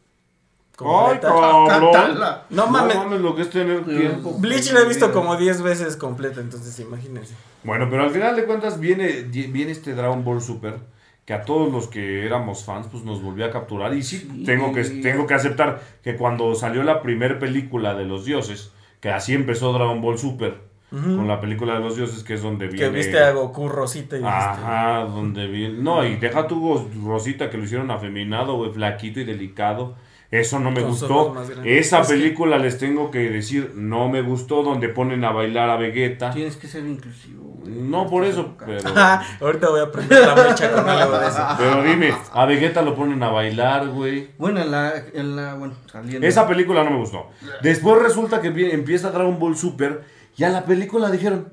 ¡Ay, 0.81 1.19
cabrón! 1.19 1.67
Cántala. 1.67 2.45
No 2.49 2.67
mames. 2.67 3.19
lo 3.19 3.35
que 3.35 3.41
es 3.41 3.49
tener 3.49 3.83
tiempo. 3.85 4.35
Bleach 4.37 4.71
la 4.71 4.81
he 4.81 4.85
visto 4.87 5.11
como 5.11 5.35
10 5.35 5.61
veces 5.61 5.97
completa, 5.97 6.39
entonces 6.41 6.79
imagínense. 6.79 7.33
Bueno, 7.63 7.87
pero 7.89 8.03
al 8.03 8.11
final 8.11 8.35
de 8.35 8.45
cuentas 8.45 8.79
viene, 8.79 9.23
viene 9.23 9.71
este 9.71 9.93
Dragon 9.93 10.23
Ball 10.23 10.41
Super 10.41 10.77
que 11.25 11.33
a 11.33 11.43
todos 11.43 11.71
los 11.71 11.87
que 11.87 12.25
éramos 12.25 12.63
fans 12.63 12.87
pues 12.91 13.03
nos 13.03 13.21
volvió 13.21 13.45
a 13.45 13.51
capturar 13.51 13.93
y 13.93 14.01
sí, 14.01 14.17
Sí. 14.19 14.43
tengo 14.45 14.73
que 14.73 14.83
tengo 14.83 15.27
que 15.27 15.35
aceptar 15.35 15.79
que 16.01 16.15
cuando 16.15 16.55
salió 16.55 16.81
la 16.81 17.03
primera 17.03 17.37
película 17.37 17.93
de 17.93 18.05
los 18.05 18.25
dioses, 18.25 18.71
que 18.99 19.09
así 19.09 19.33
empezó 19.33 19.73
Dragon 19.73 20.01
Ball 20.01 20.17
Super 20.17 20.69
con 20.91 21.27
la 21.27 21.39
película 21.39 21.75
de 21.75 21.81
los 21.81 21.95
dioses 21.95 22.23
que 22.23 22.33
es 22.33 22.41
donde 22.41 22.65
viene 22.65 22.79
Que 22.79 22.89
viste 22.89 23.19
a 23.19 23.31
Goku 23.31 23.69
Rosita 23.69 24.17
y. 24.17 24.23
Ajá, 24.23 25.05
donde 25.05 25.45
viene. 25.45 25.77
No, 25.77 26.03
y 26.03 26.15
deja 26.15 26.47
tu 26.47 26.89
Rosita 27.05 27.51
que 27.51 27.57
lo 27.57 27.65
hicieron 27.65 27.91
afeminado, 27.91 28.55
güey, 28.55 28.71
flaquito 28.71 29.19
y 29.19 29.23
delicado. 29.23 29.95
Eso 30.31 30.59
no 30.59 30.69
me 30.69 30.81
gustó. 30.81 31.33
Esa 31.63 32.01
Es 32.01 32.07
que- 32.07 32.13
película 32.13 32.59
les 32.59 32.77
tengo 32.77 33.09
que 33.09 33.29
decir, 33.31 33.71
no 33.75 34.09
me 34.09 34.21
gustó, 34.21 34.61
donde 34.61 34.87
ponen 34.89 35.23
a 35.25 35.31
bailar 35.31 35.71
a 35.71 35.77
Vegeta. 35.77 36.29
Tienes 36.31 36.55
que 36.55 36.67
ser 36.67 36.85
inclusivo, 36.85 37.43
güey. 37.59 37.73
No 37.73 38.07
por 38.07 38.23
eso, 38.25 38.55
pero. 38.63 38.79
Ahorita 39.41 39.69
voy 39.69 39.81
a 39.81 39.91
prender 39.91 40.19
la 40.27 40.35
mecha 40.35 40.71
con 40.71 40.87
algo 40.87 41.17
de 41.17 41.27
eso. 41.27 41.43
Pero 41.57 41.83
dime, 41.83 42.13
a 42.31 42.45
Vegeta 42.45 42.83
lo 42.83 42.95
ponen 42.95 43.23
a 43.23 43.29
bailar, 43.31 43.87
güey. 43.87 44.29
Bueno, 44.37 44.61
en 44.61 44.69
la, 44.69 44.93
en 45.13 45.35
la, 45.35 45.55
bueno, 45.55 45.73
saliendo. 45.91 46.27
Esa 46.27 46.47
película 46.47 46.83
no 46.83 46.91
me 46.91 46.97
gustó. 46.97 47.31
Después 47.63 47.99
resulta 47.99 48.39
que 48.39 48.49
empieza 48.71 49.09
Dragon 49.09 49.39
Ball 49.39 49.57
Super 49.57 50.03
y 50.37 50.43
a 50.43 50.49
la 50.49 50.63
película 50.63 51.09
dijeron, 51.09 51.49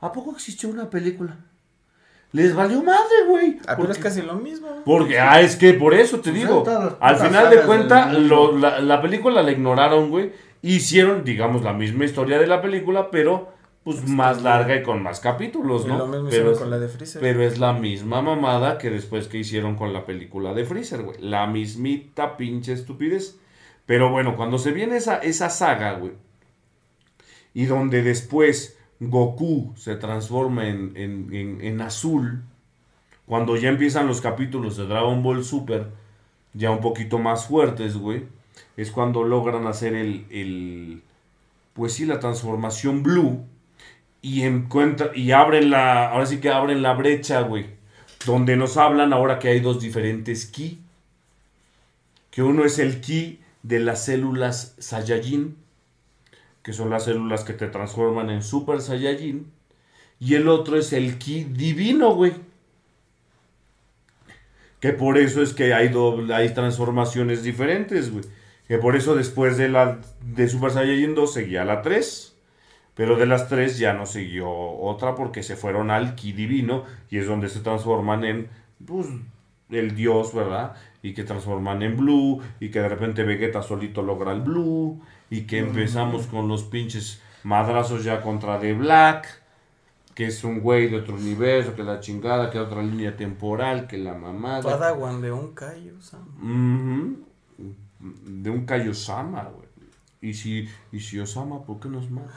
¿a 0.00 0.12
poco 0.12 0.32
existió 0.32 0.68
una 0.68 0.90
película? 0.90 1.38
Les 2.36 2.54
valió 2.54 2.82
madre, 2.82 3.24
güey. 3.28 3.58
Ah, 3.66 3.76
pero 3.78 3.90
es 3.92 3.98
casi 3.98 4.20
lo 4.22 4.34
mismo. 4.34 4.68
Porque, 4.84 5.18
ah, 5.18 5.40
es 5.40 5.56
que 5.56 5.72
por 5.74 5.94
eso 5.94 6.18
te 6.20 6.30
Pues 6.30 6.42
digo. 6.42 6.64
Al 7.00 7.16
final 7.16 7.48
de 7.48 7.56
sagas 7.56 7.66
cuenta, 7.66 8.06
del 8.08 8.18
mundo. 8.28 8.52
lo- 8.52 8.58
la, 8.58 8.80
la 8.80 9.00
película 9.00 9.42
la 9.42 9.52
ignoraron, 9.52 10.10
güey. 10.10 10.32
Hicieron, 10.62 11.24
digamos, 11.24 11.62
la 11.62 11.72
misma 11.72 12.04
historia 12.04 12.38
de 12.38 12.46
la 12.46 12.60
película, 12.60 13.10
pero 13.10 13.54
pues 13.84 14.06
más 14.08 14.42
larga 14.42 14.74
y 14.74 14.82
con 14.82 15.00
más 15.02 15.20
capítulos, 15.20 15.84
Y 15.84 15.88
¿no? 15.88 15.98
lo 15.98 16.06
mismo 16.08 16.28
pero, 16.28 16.50
es, 16.52 16.58
con 16.58 16.70
la 16.70 16.78
de 16.80 16.88
Freezer. 16.88 17.20
pero 17.22 17.40
es 17.42 17.58
la 17.60 17.72
misma 17.72 18.20
mamada 18.20 18.78
que 18.78 18.90
después 18.90 19.28
que 19.28 19.38
hicieron 19.38 19.76
con 19.76 19.92
la 19.92 20.04
película 20.04 20.54
de 20.54 20.64
Freezer, 20.64 21.02
güey. 21.04 21.16
La 21.20 21.46
mismita 21.46 22.36
pinche 22.36 22.72
estupidez. 22.72 23.38
Pero 23.86 24.10
bueno, 24.10 24.34
cuando 24.36 24.58
se 24.58 24.72
viene 24.72 24.96
esa, 24.96 25.18
esa 25.18 25.48
saga, 25.50 25.92
güey, 25.92 26.12
y 27.54 27.66
donde 27.66 28.02
después 28.02 28.75
Goku 29.00 29.72
se 29.76 29.96
transforma 29.96 30.68
en, 30.68 30.92
en- 30.96 31.28
en- 31.34 31.60
en 31.62 31.80
azul, 31.80 32.42
cuando 33.26 33.56
ya 33.56 33.68
empiezan 33.68 34.06
los 34.06 34.20
capítulos 34.20 34.76
de 34.76 34.86
Dragon 34.86 35.22
Ball 35.22 35.44
Super, 35.44 35.88
ya 36.54 36.70
un 36.70 36.80
poquito 36.80 37.18
más 37.18 37.46
fuertes, 37.46 37.96
güey, 37.96 38.24
es 38.76 38.90
cuando 38.90 39.24
logran 39.24 39.66
hacer 39.66 39.94
el, 39.94 40.24
el 40.30 41.02
pues 41.74 41.92
sí, 41.94 42.06
la 42.06 42.20
transformación 42.20 43.02
blue, 43.02 43.44
y 44.22 44.42
encuentra, 44.42 45.10
y 45.14 45.32
abren 45.32 45.70
la, 45.70 46.08
ahora 46.10 46.26
sí 46.26 46.38
que 46.40 46.48
abren 46.50 46.82
la 46.82 46.94
brecha, 46.94 47.42
güey, 47.42 47.66
donde 48.24 48.56
nos 48.56 48.76
hablan 48.76 49.12
ahora 49.12 49.38
que 49.38 49.48
hay 49.48 49.60
dos 49.60 49.80
diferentes 49.80 50.46
ki, 50.46 50.80
que 52.30 52.42
uno 52.42 52.64
es 52.64 52.78
el 52.78 53.00
ki 53.00 53.40
de 53.62 53.80
las 53.80 54.04
células 54.04 54.74
Saiyajin, 54.78 55.56
que 56.66 56.72
son 56.72 56.90
las 56.90 57.04
células 57.04 57.44
que 57.44 57.52
te 57.52 57.68
transforman 57.68 58.28
en 58.28 58.42
Super 58.42 58.80
Saiyajin, 58.80 59.46
y 60.18 60.34
el 60.34 60.48
otro 60.48 60.76
es 60.76 60.92
el 60.92 61.16
ki 61.16 61.44
divino, 61.44 62.12
güey. 62.12 62.32
Que 64.80 64.92
por 64.92 65.16
eso 65.16 65.42
es 65.42 65.52
que 65.54 65.72
hay, 65.74 65.88
doble- 65.90 66.34
hay 66.34 66.52
transformaciones 66.54 67.44
diferentes, 67.44 68.10
güey. 68.10 68.24
Que 68.66 68.78
por 68.78 68.96
eso 68.96 69.14
después 69.14 69.56
de 69.56 69.68
la 69.68 69.98
de 70.24 70.48
Super 70.48 70.72
Saiyajin 70.72 71.14
2 71.14 71.32
seguía 71.32 71.64
la 71.64 71.82
3. 71.82 72.34
Pero 72.96 73.16
de 73.16 73.26
las 73.26 73.48
3 73.48 73.78
ya 73.78 73.92
no 73.92 74.06
siguió 74.06 74.50
otra 74.50 75.14
porque 75.14 75.42
se 75.44 75.54
fueron 75.54 75.92
al 75.92 76.16
ki 76.16 76.32
divino. 76.32 76.84
Y 77.10 77.18
es 77.18 77.26
donde 77.26 77.48
se 77.48 77.60
transforman 77.60 78.24
en, 78.24 78.48
pues, 78.84 79.06
el 79.70 79.94
dios, 79.94 80.34
¿verdad? 80.34 80.76
Y 81.02 81.14
que 81.14 81.24
transforman 81.24 81.82
en 81.82 81.96
blue. 81.96 82.40
Y 82.60 82.70
que 82.70 82.80
de 82.80 82.88
repente 82.88 83.22
Vegeta 83.22 83.62
solito 83.62 84.02
logra 84.02 84.32
el 84.32 84.42
blue. 84.42 85.00
Y 85.30 85.42
que 85.42 85.58
empezamos 85.58 86.26
con 86.26 86.48
los 86.48 86.64
pinches 86.64 87.20
madrazos 87.42 88.04
ya 88.04 88.20
contra 88.20 88.58
The 88.58 88.74
Black. 88.74 89.42
Que 90.14 90.26
es 90.26 90.44
un 90.44 90.60
güey 90.60 90.88
de 90.88 90.96
otro 90.96 91.14
universo, 91.14 91.74
que 91.74 91.82
la 91.82 92.00
chingada, 92.00 92.50
que 92.50 92.58
otra 92.58 92.82
línea 92.82 93.16
temporal, 93.16 93.86
que 93.86 93.98
la 93.98 94.14
mamada. 94.14 94.62
Padawan 94.62 95.20
de 95.20 95.30
un 95.30 95.54
Kaio, 95.54 96.00
Sam. 96.00 97.16
Ujú. 97.58 97.74
De 98.24 98.50
un 98.50 98.64
Kaiosama, 98.64 99.44
güey. 99.44 99.66
Y 100.20 100.34
si, 100.34 100.68
y 100.92 101.00
si 101.00 101.20
Osama, 101.20 101.62
¿por 101.62 101.78
qué 101.78 101.88
nos 101.88 102.10
mata? 102.10 102.32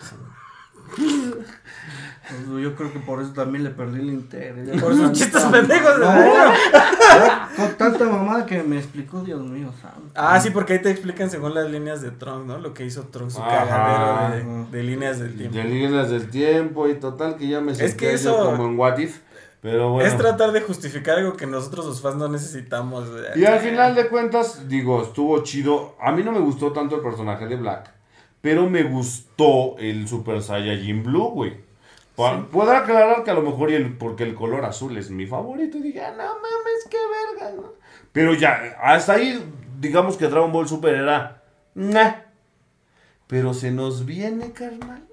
Pues 0.96 2.64
yo 2.64 2.76
creo 2.76 2.94
que 2.94 3.00
por 3.00 3.22
eso 3.22 3.32
también 3.32 3.64
le 3.64 3.70
perdí 3.72 4.00
el 4.02 4.10
interés. 4.10 4.70
Por 4.82 4.92
con 4.92 4.98
sus 4.98 5.12
chistes 5.14 5.42
tanta- 5.42 5.52
pendejos 5.60 6.00
de 6.00 6.06
No, 6.06 6.12
verga. 6.12 6.54
ya 6.74 7.50
Con 7.56 7.74
tanta 7.76 8.06
mamada 8.06 8.46
que 8.46 8.62
me 8.64 8.78
explicó, 8.78 9.22
Dios 9.22 9.42
mío, 9.42 9.72
santo. 9.82 10.12
Ah, 10.16 10.40
sí, 10.40 10.52
porque 10.52 10.74
ahí 10.74 10.82
te 10.82 10.92
explican 10.92 11.30
según 11.30 11.54
las 11.56 11.70
líneas 11.72 12.02
de 12.02 12.12
Trunks, 12.12 12.46
¿no? 12.46 12.60
Lo 12.60 12.74
que 12.74 12.86
hizo 12.86 13.04
Trunks, 13.04 13.34
su 13.34 13.40
cagadero 13.42 14.66
de, 14.70 14.78
de 14.78 14.84
líneas 14.84 15.20
del 15.20 15.36
tiempo. 15.36 15.58
De 15.58 15.64
líneas 15.64 16.10
del 16.10 16.30
tiempo 16.30 16.88
y 16.88 16.96
total 16.96 17.36
que 17.38 17.48
ya 17.48 17.62
me 17.62 17.72
que 17.74 17.88
senté 17.88 18.06
yo 18.06 18.12
eso- 18.12 18.46
como 18.52 18.66
en 18.68 18.78
What 18.78 18.98
If. 19.00 19.20
Pero 19.62 19.92
bueno. 19.92 20.08
Es 20.08 20.16
tratar 20.18 20.54
de 20.54 20.62
justificar 20.62 21.18
algo 21.18 21.36
que 21.36 21.46
nosotros 21.46 21.86
los 21.86 22.02
fans 22.02 22.16
no 22.16 22.30
necesitamos. 22.30 23.10
Y 23.36 23.44
al 23.44 23.60
final 23.60 23.94
de 23.94 24.08
cuentas, 24.08 24.70
digo, 24.70 25.02
estuvo 25.04 25.44
chido. 25.44 25.98
A 26.02 26.14
mí 26.14 26.24
no 26.24 26.32
me 26.32 26.40
gustó 26.40 26.72
tanto 26.72 26.96
el 26.96 27.02
personaje 27.02 27.46
de 27.46 27.58
Black, 27.58 27.92
pero 28.42 28.70
me 28.70 28.84
gustó 28.84 29.78
el 29.78 30.08
Super 30.08 30.42
Saiyajin 30.42 31.04
Blue, 31.04 31.32
güey. 31.32 31.70
Puedo 32.52 32.72
aclarar 32.72 33.24
que 33.24 33.32
a 33.32 33.34
lo 33.34 33.42
mejor 33.42 33.72
el, 33.72 33.98
porque 33.98 34.24
el 34.24 34.36
color 34.36 34.66
azul 34.66 34.98
es 34.98 35.10
mi 35.10 35.26
favorito. 35.26 35.78
Y 35.78 35.82
dije, 35.82 36.02
ah, 36.02 36.12
no 36.12 36.18
mames, 36.18 36.88
qué 36.90 36.98
verga, 37.38 37.56
¿no? 37.56 37.74
Pero 38.12 38.34
ya, 38.34 38.76
hasta 38.82 39.14
ahí, 39.14 39.42
digamos 39.80 40.18
que 40.18 40.28
Dragon 40.28 40.52
Ball 40.52 40.68
Super 40.68 40.96
era. 40.96 41.44
nah. 41.76 42.14
Pero 43.28 43.54
se 43.54 43.72
nos 43.72 44.06
viene, 44.06 44.52
carnal, 44.54 45.08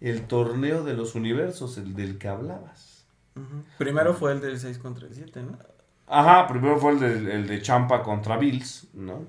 el 0.00 0.26
torneo 0.26 0.82
de 0.82 0.94
los 0.94 1.14
universos, 1.14 1.78
el 1.78 1.94
del 1.94 2.18
que 2.18 2.28
hablabas. 2.28 3.06
Primero 3.78 4.12
fue 4.14 4.32
el 4.32 4.40
del 4.40 4.58
6 4.58 4.78
contra 4.78 5.06
el 5.06 5.14
7, 5.14 5.42
¿no? 5.42 5.58
Ajá, 6.06 6.46
primero 6.46 6.78
fue 6.78 6.92
el 6.92 7.00
de, 7.00 7.34
el 7.34 7.46
de 7.46 7.62
Champa 7.62 8.02
contra 8.02 8.36
Bills, 8.36 8.88
¿no? 8.92 9.24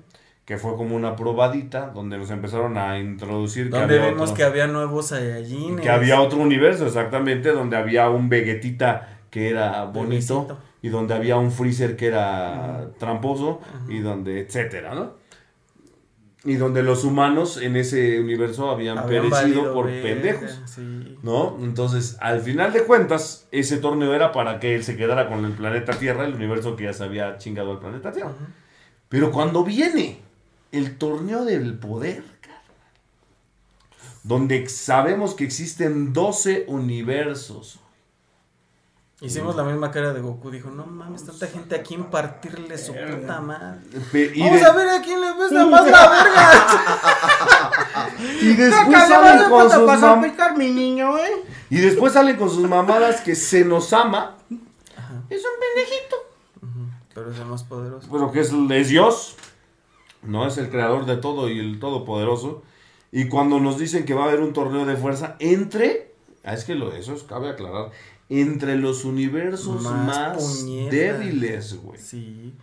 Que 0.46 0.56
fue 0.56 0.74
como 0.76 0.96
una 0.96 1.16
probadita 1.16 1.88
donde 1.88 2.16
nos 2.16 2.30
empezaron 2.30 2.78
a 2.78 2.98
introducir 2.98 3.68
que 3.68 3.78
Donde 3.78 3.98
vimos 3.98 4.22
otro, 4.30 4.34
que 4.36 4.44
había 4.44 4.66
nuevos 4.68 5.08
Saiyajines. 5.08 5.80
que 5.82 5.90
había 5.90 6.20
otro 6.20 6.38
universo, 6.38 6.86
exactamente, 6.86 7.50
donde 7.52 7.76
había 7.76 8.08
un 8.08 8.28
Vegetita 8.30 9.18
que 9.28 9.50
era 9.50 9.84
bonito 9.84 10.42
Bebecito. 10.46 10.58
y 10.82 10.88
donde 10.88 11.14
había 11.14 11.36
un 11.36 11.50
Freezer 11.50 11.96
que 11.96 12.06
era 12.06 12.90
tramposo 12.98 13.60
y 13.88 13.98
donde, 13.98 14.40
etcétera, 14.40 14.94
¿no? 14.94 15.14
Y 16.44 16.54
donde 16.54 16.84
los 16.84 17.02
humanos 17.02 17.60
en 17.60 17.74
ese 17.74 18.20
universo 18.20 18.70
habían, 18.70 18.98
Habían 18.98 19.28
perecido 19.28 19.74
por 19.74 19.86
pendejos. 19.86 20.60
Sí. 20.66 21.18
¿No? 21.24 21.56
Entonces, 21.60 22.16
al 22.20 22.40
final 22.40 22.72
de 22.72 22.84
cuentas, 22.84 23.48
ese 23.50 23.78
torneo 23.78 24.14
era 24.14 24.30
para 24.30 24.60
que 24.60 24.76
él 24.76 24.84
se 24.84 24.96
quedara 24.96 25.28
con 25.28 25.44
el 25.44 25.52
planeta 25.52 25.94
Tierra, 25.94 26.24
el 26.24 26.34
universo 26.34 26.76
que 26.76 26.84
ya 26.84 26.92
se 26.92 27.02
había 27.02 27.36
chingado 27.38 27.72
al 27.72 27.80
planeta 27.80 28.12
Tierra. 28.12 28.30
Pero 29.08 29.32
cuando 29.32 29.64
viene 29.64 30.20
el 30.72 30.98
torneo 30.98 31.44
del 31.44 31.78
poder, 31.78 32.24
donde 34.22 34.68
sabemos 34.68 35.34
que 35.34 35.44
existen 35.44 36.12
12 36.12 36.64
universos. 36.68 37.80
Hicimos 39.20 39.56
la 39.56 39.64
misma 39.64 39.90
cara 39.90 40.12
de 40.12 40.20
Goku. 40.20 40.50
Dijo, 40.50 40.68
no 40.68 40.84
mames, 40.84 41.24
tanta 41.24 41.46
gente 41.46 41.74
aquí 41.74 41.94
en 41.94 42.04
partirle 42.10 42.76
su 42.76 42.92
puta 42.92 43.40
madre. 43.40 43.80
Y, 44.34 44.40
Vamos 44.42 44.60
de- 44.60 44.66
a 44.66 44.72
ver 44.72 44.88
a 44.90 45.00
quién 45.00 45.18
le 45.22 45.32
pesa 45.32 45.64
más 45.66 45.86
la 45.90 46.10
verga. 46.10 48.10
y 48.42 48.46
después 48.56 49.08
salen 49.08 49.48
con 49.48 49.70
sus 49.70 49.88
mam- 50.02 50.22
picar 50.30 50.58
mi 50.58 50.70
niño, 50.70 51.16
eh. 51.16 51.44
y 51.70 51.76
después 51.78 52.12
salen 52.12 52.36
con 52.36 52.50
sus 52.50 52.68
mamadas 52.68 53.22
que 53.22 53.34
se 53.34 53.64
nos 53.64 53.90
ama. 53.94 54.36
Ajá. 54.98 55.22
Es 55.30 55.42
un 55.42 55.50
pendejito. 55.60 56.16
Pero 57.14 57.30
es 57.32 57.38
el 57.38 57.46
más 57.46 57.62
poderoso. 57.62 58.06
Bueno, 58.08 58.30
que 58.30 58.40
es, 58.40 58.52
es 58.52 58.88
Dios, 58.88 59.36
no 60.26 60.46
es 60.46 60.58
el 60.58 60.68
creador 60.68 61.06
de 61.06 61.16
todo 61.16 61.48
y 61.48 61.58
el 61.58 61.78
todopoderoso. 61.78 62.62
Y 63.12 63.28
cuando 63.28 63.60
nos 63.60 63.78
dicen 63.78 64.04
que 64.04 64.14
va 64.14 64.24
a 64.24 64.28
haber 64.28 64.40
un 64.40 64.52
torneo 64.52 64.84
de 64.84 64.96
fuerza 64.96 65.36
entre, 65.38 66.14
ah, 66.44 66.54
es 66.54 66.64
que 66.64 66.74
lo, 66.74 66.92
eso 66.92 67.14
es, 67.14 67.22
cabe 67.22 67.48
aclarar, 67.48 67.90
entre 68.28 68.76
los 68.76 69.04
universos 69.04 69.82
Más 69.82 70.64
débiles, 70.90 71.80
güey. 71.82 71.98
Sí. 71.98 72.54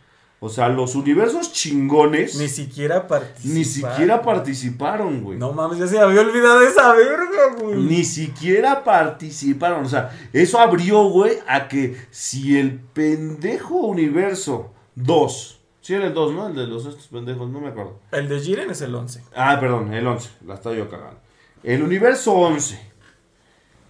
O 0.45 0.49
sea, 0.49 0.67
los 0.67 0.95
universos 0.95 1.53
chingones 1.53 2.35
Ni 2.35 2.49
siquiera 2.49 3.07
participaron. 3.07 3.57
ni 3.57 3.63
siquiera 3.63 4.21
participaron, 4.21 5.23
güey. 5.23 5.37
No 5.39 5.53
mames, 5.53 5.79
ya 5.79 5.87
se 5.87 5.97
había 5.97 6.19
olvidado 6.19 6.61
esa 6.63 6.91
verga, 6.93 7.55
güey. 7.61 7.77
Ni 7.77 8.03
siquiera 8.03 8.83
participaron. 8.83 9.85
O 9.85 9.89
sea, 9.89 10.11
eso 10.33 10.59
abrió, 10.59 11.05
güey, 11.05 11.37
a 11.47 11.69
que 11.69 11.95
si 12.11 12.59
el 12.59 12.77
pendejo 12.77 13.75
universo 13.75 14.73
2, 14.95 15.52
si 15.83 15.93
era 15.93 16.07
el 16.07 16.13
2, 16.15 16.33
¿no? 16.33 16.47
El 16.47 16.55
de 16.55 16.65
los 16.65 16.85
estos 16.87 17.07
pendejos, 17.07 17.47
no 17.51 17.59
me 17.59 17.67
acuerdo. 17.67 17.99
El 18.11 18.27
de 18.29 18.39
Jiren 18.39 18.71
es 18.71 18.81
el 18.81 18.95
11. 18.95 19.23
Ah, 19.35 19.57
perdón, 19.59 19.93
el 19.93 20.07
11, 20.07 20.29
la 20.47 20.55
estaba 20.55 20.73
yo 20.75 20.89
cagando. 20.89 21.19
El 21.61 21.83
universo 21.83 22.33
11, 22.33 22.79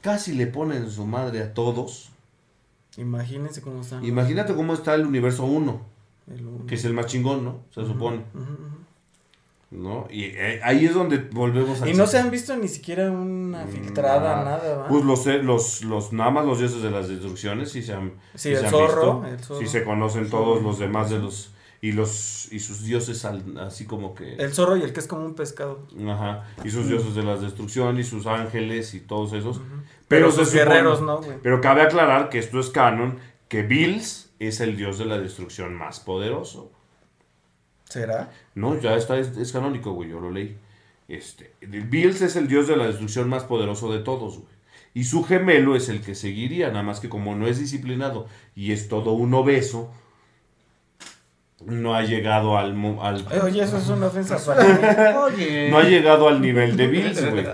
casi 0.01 0.33
le 0.33 0.47
ponen 0.47 0.89
su 0.89 1.05
madre 1.05 1.41
a 1.41 1.53
todos. 1.53 2.09
Imagínense 2.97 3.61
cómo 3.61 3.81
están. 3.81 4.03
Imagínate 4.03 4.53
cómo 4.53 4.73
está 4.73 4.93
el 4.95 5.05
universo 5.05 5.45
1, 5.45 5.81
El 6.35 6.45
uno. 6.45 6.65
que 6.65 6.75
es 6.75 6.83
el 6.85 6.93
más 6.93 7.05
chingón, 7.05 7.43
¿no? 7.43 7.59
Se 7.73 7.85
supone. 7.85 8.21
¿no? 9.71 10.07
Y 10.11 10.25
eh, 10.25 10.59
ahí 10.63 10.85
es 10.85 10.93
donde 10.93 11.17
volvemos 11.17 11.81
a... 11.81 11.89
Y 11.89 11.95
no 11.95 12.05
se 12.05 12.19
han 12.19 12.29
visto 12.29 12.55
ni 12.55 12.67
siquiera 12.67 13.09
una 13.09 13.65
filtrada, 13.65 14.43
nada, 14.43 14.77
¿va? 14.77 14.87
Pues 14.87 15.03
los, 15.03 15.25
eh, 15.25 15.41
los, 15.41 15.83
los, 15.83 16.13
nada 16.13 16.29
más 16.29 16.45
los 16.45 16.59
dioses 16.59 16.83
de 16.83 16.91
las 16.91 17.07
destrucciones, 17.07 17.71
sí 17.71 17.81
se 17.81 17.93
han, 17.93 18.11
Sí, 18.35 18.49
sí 18.49 18.49
el 18.51 18.59
se 18.59 18.65
han 18.65 18.71
zorro, 18.71 19.21
visto, 19.21 19.33
el 19.33 19.39
zorro. 19.39 19.59
sí 19.61 19.67
se 19.67 19.83
conocen 19.83 20.29
todos 20.29 20.61
los 20.61 20.77
demás 20.77 21.09
de 21.09 21.17
los, 21.17 21.52
y 21.83 21.91
los, 21.91 22.47
y 22.53 22.59
sus 22.59 22.83
dioses 22.85 23.25
al- 23.25 23.57
así 23.59 23.85
como 23.85 24.15
que, 24.15 24.35
El 24.35 24.53
zorro 24.53 24.77
y 24.77 24.83
el 24.83 24.93
que 24.93 25.01
es 25.01 25.07
como 25.07 25.25
un 25.25 25.35
pescado. 25.35 25.85
ajá, 26.07 26.45
y 26.63 26.69
sus 26.69 26.87
dioses 26.87 27.13
de 27.13 27.23
la 27.23 27.35
destrucción, 27.35 27.99
y 27.99 28.05
sus 28.05 28.25
ángeles, 28.25 28.93
y 28.93 29.01
todos 29.01 29.33
esos, 29.33 29.57
pero, 29.57 29.81
Pero 30.07 30.31
sus 30.31 30.47
supone- 30.47 30.53
guerreros, 30.63 31.01
¿no, 31.01 31.21
güey? 31.21 31.37
Pero 31.43 31.59
cabe 31.59 31.81
aclarar 31.81 32.29
que 32.29 32.39
esto 32.39 32.59
es 32.61 32.69
canon, 32.69 33.19
que 33.49 33.63
Bills 33.63 34.31
es 34.39 34.61
el 34.61 34.77
dios 34.77 34.97
de 34.97 35.05
la 35.05 35.17
destrucción 35.19 35.75
más 35.75 35.99
poderoso. 35.99 36.71
¿Será? 37.89 38.31
No, 38.55 38.79
ya 38.79 38.95
está, 38.95 39.17
es, 39.19 39.35
es 39.37 39.51
canónico, 39.51 39.91
güey, 39.91 40.09
yo 40.09 40.19
lo 40.19 40.31
leí. 40.31 40.57
Este, 41.09 41.53
Bills 41.61 42.21
es 42.21 42.35
el 42.37 42.47
dios 42.47 42.67
de 42.67 42.77
la 42.77 42.87
destrucción 42.87 43.27
más 43.29 43.43
poderoso 43.43 43.91
de 43.91 43.99
todos, 43.99 44.35
güey. 44.39 44.53
Y 44.95 45.03
su 45.05 45.23
gemelo 45.23 45.75
es 45.75 45.89
el 45.89 46.01
que 46.01 46.15
seguiría, 46.15 46.69
nada 46.69 46.83
más 46.83 46.99
que 46.99 47.09
como 47.09 47.35
no 47.35 47.47
es 47.47 47.59
disciplinado 47.59 48.27
y 48.55 48.71
es 48.71 48.87
todo 48.87 49.11
un 49.13 49.33
obeso, 49.33 49.91
no 51.65 51.95
ha 51.95 52.03
llegado 52.03 52.57
al, 52.57 52.75
al 53.01 53.25
Oye, 53.43 53.63
eso 53.63 53.77
es 53.77 53.87
una 53.89 54.07
ofensa 54.07 54.37
para 54.45 54.63
mí. 54.63 55.17
Oye. 55.17 55.69
no 55.69 55.77
ha 55.77 55.83
llegado 55.83 56.27
al 56.27 56.41
nivel 56.41 56.75
de 56.77 56.87
Bills, 56.89 57.29
güey. 57.29 57.45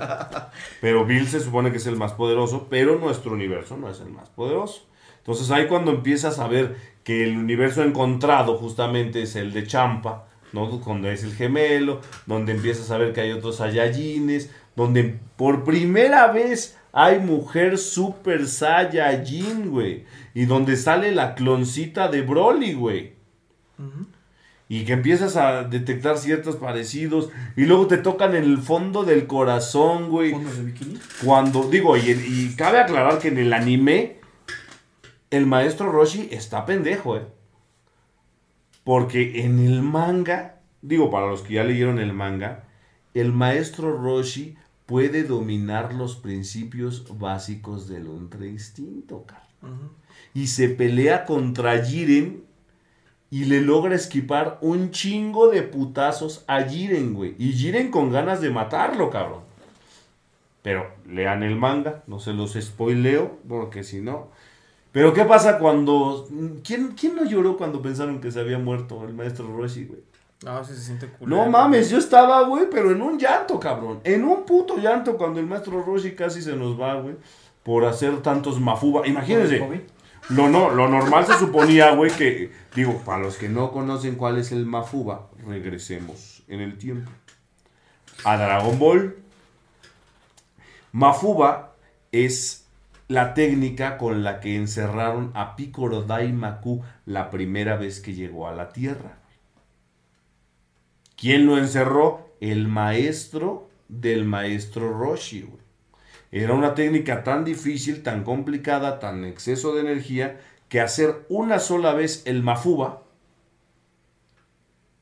Pero 0.81 1.05
Bills 1.05 1.29
se 1.31 1.39
supone 1.39 1.71
que 1.71 1.77
es 1.77 1.87
el 1.87 1.95
más 1.95 2.13
poderoso, 2.13 2.67
pero 2.69 2.97
nuestro 2.97 3.31
universo 3.33 3.77
no 3.77 3.89
es 3.89 3.99
el 4.01 4.09
más 4.09 4.29
poderoso. 4.29 4.87
Entonces 5.17 5.51
ahí 5.51 5.67
cuando 5.67 5.91
empiezas 5.91 6.39
a 6.39 6.47
ver 6.47 6.75
que 7.03 7.23
el 7.23 7.37
universo 7.37 7.83
encontrado 7.83 8.57
justamente 8.57 9.21
es 9.21 9.35
el 9.35 9.53
de 9.53 9.67
Champa, 9.67 10.27
¿no? 10.53 10.67
Donde 10.67 11.13
es 11.13 11.23
el 11.23 11.35
gemelo, 11.35 12.01
donde 12.25 12.53
empiezas 12.53 12.89
a 12.91 12.97
ver 12.97 13.13
que 13.13 13.21
hay 13.21 13.31
otros 13.31 13.57
Saiyajines, 13.57 14.49
donde 14.75 15.19
por 15.35 15.63
primera 15.63 16.31
vez 16.31 16.77
hay 16.91 17.19
mujer 17.19 17.77
super 17.77 18.47
Saiyajin, 18.47 19.69
güey. 19.69 20.05
Y 20.33 20.45
donde 20.45 20.77
sale 20.77 21.11
la 21.11 21.35
cloncita 21.35 22.07
de 22.07 22.21
Broly, 22.21 22.73
güey. 22.73 23.18
Y 24.67 24.85
que 24.85 24.93
empiezas 24.93 25.35
a 25.35 25.63
detectar 25.63 26.17
ciertos 26.17 26.57
parecidos. 26.57 27.29
Y 27.55 27.65
luego 27.65 27.87
te 27.87 27.97
tocan 27.97 28.35
en 28.35 28.43
el 28.43 28.59
fondo 28.59 29.03
del 29.03 29.25
corazón, 29.25 30.09
güey. 30.09 30.31
¿Fondo 30.31 30.53
de 30.53 30.63
bikini? 30.63 30.99
Cuando, 31.23 31.69
digo, 31.69 31.97
y, 31.97 32.11
y 32.11 32.55
cabe 32.55 32.79
aclarar 32.79 33.17
que 33.17 33.29
en 33.29 33.39
el 33.39 33.53
anime, 33.53 34.19
el 35.31 35.45
maestro 35.47 35.91
Roshi 35.91 36.29
está 36.31 36.65
pendejo, 36.65 37.17
¿eh? 37.17 37.25
Porque 38.83 39.43
en 39.43 39.59
el 39.59 39.81
manga, 39.81 40.61
digo, 40.81 41.09
para 41.09 41.27
los 41.27 41.41
que 41.41 41.55
ya 41.55 41.63
leyeron 41.63 41.99
el 41.99 42.13
manga, 42.13 42.63
el 43.13 43.33
maestro 43.33 43.97
Roshi 43.97 44.55
puede 44.85 45.23
dominar 45.23 45.93
los 45.93 46.15
principios 46.15 47.05
básicos 47.19 47.87
del 47.87 48.07
Ultra 48.07 48.47
Instinto, 48.47 49.25
cara. 49.25 49.47
Ujú. 49.61 49.91
Y 50.33 50.47
se 50.47 50.69
pelea 50.69 51.25
contra 51.25 51.83
Jiren 51.83 52.48
y 53.31 53.45
le 53.45 53.61
logra 53.61 53.95
esquipar 53.95 54.57
un 54.61 54.91
chingo 54.91 55.49
de 55.49 55.61
putazos 55.61 56.43
a 56.47 56.63
Jiren, 56.63 57.13
güey. 57.13 57.35
Y 57.37 57.53
Jiren 57.53 57.91
con 57.91 58.11
ganas 58.11 58.41
de 58.41 58.49
matarlo, 58.49 59.09
cabrón. 59.09 59.41
Pero 60.61 60.87
lean 61.07 61.43
el 61.43 61.55
manga, 61.55 62.03
no 62.07 62.19
se 62.19 62.33
los 62.33 62.53
spoileo, 62.53 63.37
porque 63.47 63.83
si 63.83 64.01
no. 64.01 64.27
Pero 64.91 65.13
¿qué 65.13 65.23
pasa 65.25 65.59
cuando... 65.59 66.27
¿Quién, 66.63 66.93
¿Quién 66.99 67.15
no 67.15 67.23
lloró 67.23 67.55
cuando 67.57 67.81
pensaron 67.81 68.19
que 68.19 68.31
se 68.31 68.39
había 68.39 68.57
muerto 68.57 69.03
el 69.07 69.13
maestro 69.13 69.47
Roshi, 69.55 69.85
güey? 69.85 70.01
No, 70.43 70.63
sí 70.63 70.73
se 70.73 70.81
siente 70.81 71.07
culero. 71.07 71.43
No 71.43 71.49
mames, 71.49 71.89
yo 71.89 71.97
estaba, 71.97 72.41
güey, 72.43 72.65
pero 72.71 72.91
en 72.91 73.01
un 73.01 73.19
llanto, 73.19 73.59
cabrón. 73.59 73.99
En 74.03 74.23
un 74.23 74.45
puto 74.45 74.77
llanto 74.77 75.17
cuando 75.17 75.39
el 75.39 75.45
maestro 75.45 75.83
Roshi 75.83 76.13
casi 76.13 76.41
se 76.41 76.55
nos 76.55 76.79
va, 76.79 76.95
güey. 76.95 77.15
Por 77.61 77.85
hacer 77.85 78.21
tantos 78.21 78.59
mafuba. 78.59 79.05
Imagínense. 79.05 79.85
Lo, 80.29 80.47
no, 80.47 80.69
lo 80.69 80.87
normal 80.87 81.25
se 81.25 81.37
suponía, 81.37 81.91
güey, 81.95 82.11
que... 82.11 82.51
Digo, 82.75 83.01
para 83.03 83.23
los 83.23 83.37
que 83.37 83.49
no 83.49 83.71
conocen 83.71 84.15
cuál 84.15 84.37
es 84.37 84.51
el 84.51 84.65
mafuba, 84.65 85.29
regresemos 85.45 86.43
en 86.47 86.61
el 86.61 86.77
tiempo. 86.77 87.09
A 88.23 88.37
Dragon 88.37 88.77
Ball. 88.77 89.17
Mafuba 90.91 91.75
es 92.11 92.67
la 93.07 93.33
técnica 93.33 93.97
con 93.97 94.23
la 94.23 94.39
que 94.39 94.55
encerraron 94.55 95.31
a 95.33 95.55
Piccolo 95.55 96.03
Daimaku 96.03 96.83
la 97.05 97.31
primera 97.31 97.75
vez 97.75 97.99
que 97.99 98.13
llegó 98.13 98.47
a 98.47 98.53
la 98.53 98.69
Tierra. 98.69 99.17
¿Quién 101.17 101.47
lo 101.47 101.57
encerró? 101.57 102.29
El 102.39 102.67
maestro 102.67 103.67
del 103.87 104.25
maestro 104.25 104.97
Roshi, 104.97 105.41
güey. 105.41 105.58
Era 106.31 106.53
una 106.53 106.75
técnica 106.75 107.23
tan 107.23 107.43
difícil, 107.43 108.03
tan 108.03 108.23
complicada, 108.23 108.99
tan 108.99 109.25
exceso 109.25 109.73
de 109.73 109.81
energía, 109.81 110.39
que 110.67 110.79
hacer 110.79 111.25
una 111.29 111.59
sola 111.59 111.93
vez 111.93 112.21
el 112.25 112.43
mafuba 112.43 113.03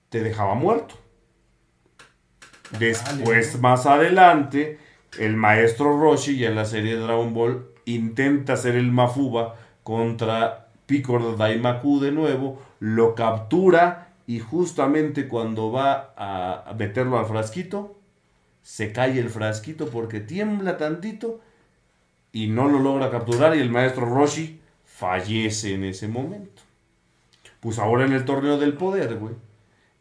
te 0.09 0.23
dejaba 0.23 0.55
muerto. 0.55 0.95
Después, 2.79 3.59
más 3.59 3.85
adelante, 3.85 4.79
el 5.19 5.35
maestro 5.35 5.99
Roshi, 5.99 6.37
ya 6.37 6.49
en 6.49 6.55
la 6.55 6.65
serie 6.65 6.95
de 6.95 7.01
Dragon 7.01 7.33
Ball, 7.33 7.65
intenta 7.85 8.53
hacer 8.53 8.75
el 8.75 8.91
mafuba 8.91 9.55
contra 9.83 10.69
Piccolo 10.85 11.35
Daimaku 11.35 11.99
de 11.99 12.11
nuevo, 12.11 12.61
lo 12.79 13.15
captura 13.15 14.13
y 14.27 14.39
justamente 14.39 15.27
cuando 15.27 15.71
va 15.71 16.13
a 16.17 16.73
meterlo 16.77 17.19
al 17.19 17.25
frasquito, 17.25 17.96
se 18.67 18.91
cae 18.91 19.17
el 19.17 19.29
frasquito 19.29 19.87
porque 19.87 20.19
tiembla 20.19 20.75
tantito 20.75 21.39
y 22.33 22.47
no 22.47 22.67
lo 22.67 22.79
logra 22.79 23.09
capturar 23.09 23.55
y 23.55 23.61
el 23.61 23.69
maestro 23.69 24.05
Roshi 24.05 24.59
fallece 24.83 25.73
en 25.73 25.85
ese 25.85 26.09
momento. 26.09 26.63
Pues 27.61 27.79
ahora 27.79 28.03
en 28.05 28.11
el 28.11 28.25
torneo 28.25 28.57
del 28.57 28.73
poder, 28.73 29.15
güey, 29.15 29.35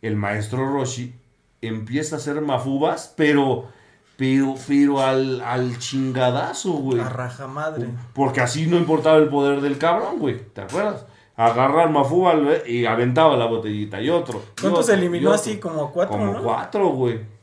el 0.03 0.17
maestro 0.17 0.67
Roshi 0.69 1.15
empieza 1.63 2.17
a 2.17 2.19
hacer 2.19 2.41
mafubas, 2.41 3.15
pero, 3.17 3.69
pero, 4.17 4.57
pero 4.67 5.01
al, 5.01 5.41
al 5.43 5.79
chingadazo, 5.79 6.73
güey. 6.73 6.99
A 6.99 7.09
raja 7.09 7.47
madre. 7.47 7.87
Porque 8.15 8.41
así 8.41 8.67
no 8.67 8.79
importaba 8.79 9.19
el 9.19 9.29
poder 9.29 9.61
del 9.61 9.79
cabrón, 9.79 10.19
güey, 10.19 10.41
¿te 10.53 10.63
acuerdas? 10.63 11.07
Agarrar 11.37 11.89
mafuba 11.91 12.35
güey, 12.35 12.69
y 12.69 12.85
aventaba 12.85 13.37
la 13.37 13.47
botellita 13.47 14.03
y 14.03 14.11
otro. 14.11 14.43
¿Cuántos 14.61 14.89
eliminó 14.89 15.23
y 15.23 15.27
otro. 15.27 15.35
así? 15.37 15.59
Como 15.61 15.93
cuatro, 15.93 16.17
Como 16.19 16.33
¿no? 16.33 16.43
cuatro, 16.43 16.89
güey. 16.89 17.36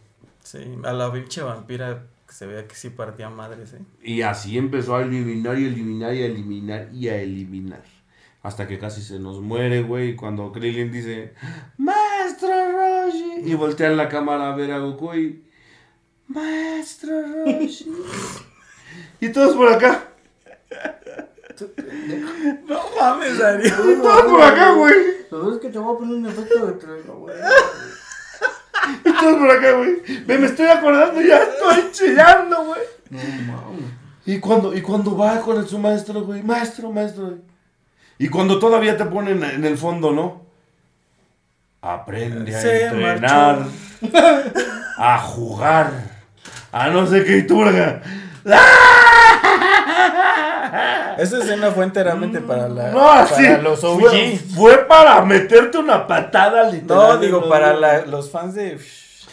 Sí, 0.54 0.60
a 0.84 0.94
la 0.94 1.12
pinche 1.12 1.42
vampira 1.42 2.04
que 2.28 2.34
se 2.36 2.46
veía 2.46 2.68
que 2.68 2.76
sí 2.76 2.92
partía 2.92 3.28
madres, 3.28 3.74
¿eh? 3.74 3.82
Y 4.04 4.22
así 4.22 4.56
empezó 4.56 4.96
a 4.96 5.02
eliminar 5.02 5.58
y 5.58 5.66
eliminar 5.66 6.14
y 6.14 6.22
a 6.22 6.26
eliminar 6.28 6.90
y 6.94 7.10
a 7.10 7.20
eliminar. 7.20 7.84
Hasta 8.44 8.68
que 8.68 8.78
casi 8.78 9.02
se 9.02 9.18
nos 9.18 9.42
muere, 9.42 9.82
güey. 9.82 10.16
Cuando 10.16 10.52
Krillin 10.52 10.92
dice, 10.92 11.34
Maestro 11.78 12.50
Roshi. 12.50 13.50
Y 13.50 13.56
voltean 13.56 13.98
la 13.98 14.08
cámara 14.08 14.54
a 14.54 14.56
ver 14.56 14.74
a 14.74 14.78
Goku 14.78 15.16
y, 15.16 15.44
Maestro 16.28 17.20
Roshi. 17.20 17.92
y 19.22 19.30
todos 19.30 19.56
por 19.56 19.74
acá. 19.74 20.08
No 22.68 22.80
mames, 23.00 23.42
Ari. 23.42 23.72
Todos 23.72 24.26
por 24.26 24.42
acá, 24.44 24.72
güey. 24.74 24.94
Pero 25.32 25.52
es 25.52 25.60
que 25.60 25.70
te 25.70 25.80
voy 25.80 25.96
a 25.96 25.98
poner 25.98 26.16
un 26.16 26.28
efecto 26.28 26.68
de 26.68 26.74
tren, 26.74 27.02
güey. 27.08 27.36
Y 29.06 29.12
todos 29.14 29.36
por 29.38 29.52
acá, 29.52 29.72
güey. 29.74 30.02
Me, 30.26 30.38
me 30.38 30.46
estoy 30.48 30.68
acordando, 30.68 31.22
ya 31.22 31.38
estoy 31.44 31.92
chillando, 31.92 32.66
güey. 32.66 32.82
No 33.10 33.20
mames. 33.54 33.92
Y 34.26 34.40
cuando, 34.40 34.74
y 34.74 34.82
cuando 34.82 35.18
va 35.18 35.42
con 35.42 35.68
su 35.68 35.78
maestro, 35.80 36.22
güey, 36.24 36.42
maestro, 36.44 36.92
maestro. 36.92 37.26
güey. 37.26 37.42
Y 38.18 38.30
cuando 38.30 38.60
todavía 38.60 38.96
te 38.96 39.06
ponen 39.06 39.44
en 39.44 39.66
el 39.66 39.78
fondo, 39.78 40.12
¿no? 40.12 40.44
Aprende 41.82 42.56
a 42.56 42.62
Se 42.62 42.86
entrenar, 42.86 43.66
a 44.98 45.20
jugar, 45.20 45.92
a 46.72 46.90
no 46.90 47.06
sé 47.06 47.26
qué 47.26 47.38
y 47.40 47.48
turga. 47.48 48.02
Esa 51.18 51.38
escena 51.40 51.72
fue 51.72 51.84
enteramente 51.86 52.40
para 52.42 52.68
la 52.68 52.90
No, 52.92 53.00
para 53.00 53.24
así. 53.24 53.44
los 53.62 53.84
OG. 53.84 54.00
Fue, 54.02 54.40
fue 54.56 54.78
para 54.88 55.22
meterte 55.24 55.78
una 55.78 56.08
patada 56.08 56.70
literal. 56.70 56.98
No, 57.10 57.18
digo, 57.18 57.48
para 57.50 57.74
la- 57.74 58.06
los 58.06 58.32
fans 58.32 58.56
de. 58.56 58.80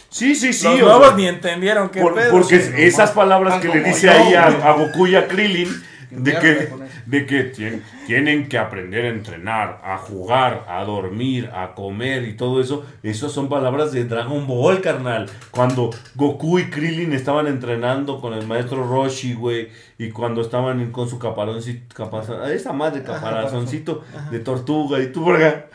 Sí, 0.09 0.35
sí, 0.35 0.51
sí. 0.51 0.67
los 0.67 0.79
nuevos 0.79 1.07
sea, 1.07 1.15
ni 1.15 1.27
entendieron 1.27 1.89
qué 1.89 2.01
por- 2.01 2.13
pedo. 2.15 2.31
porque 2.31 2.59
sí. 2.59 2.71
esas 2.77 3.11
palabras 3.11 3.55
Ah, 3.57 3.59
que 3.61 3.69
le 3.69 3.81
como 3.81 3.85
dice 3.95 4.07
yo, 4.07 4.11
ahí 4.13 4.33
a, 4.35 4.45
a 4.47 4.71
Goku 4.73 5.07
y 5.07 5.15
a 5.15 5.27
Krillin, 5.27 5.69
de 6.11 6.31
que, 6.39 6.69
de 7.05 7.25
que 7.25 7.51
tien- 7.53 7.81
tienen 8.05 8.47
que 8.49 8.57
aprender 8.57 9.05
a 9.05 9.09
entrenar, 9.09 9.81
a 9.83 9.97
jugar, 9.97 10.65
a 10.67 10.83
dormir, 10.83 11.49
a 11.53 11.73
comer 11.73 12.23
y 12.27 12.35
todo 12.35 12.59
eso, 12.61 12.85
esas 13.03 13.31
son 13.31 13.49
palabras 13.49 13.91
de 13.91 14.05
Dragon 14.05 14.45
Ball, 14.47 14.81
carnal. 14.81 15.29
Cuando 15.51 15.89
Goku 16.15 16.59
y 16.59 16.69
Krillin 16.69 17.13
estaban 17.13 17.47
entrenando 17.47 18.19
con 18.19 18.33
el 18.33 18.45
maestro 18.45 18.85
Roshi, 18.87 19.33
güey, 19.33 19.69
y 19.97 20.09
cuando 20.09 20.41
estaban 20.41 20.91
con 20.91 21.07
su 21.09 21.17
caparazoncito, 21.19 21.95
capaz- 21.95 22.29
esa 22.53 22.73
madre 22.73 23.03
caparazoncito 23.03 24.03
de 24.31 24.39
tortuga 24.39 24.99
y 25.01 25.11
tú 25.11 25.23
por 25.23 25.35
acá. 25.35 25.65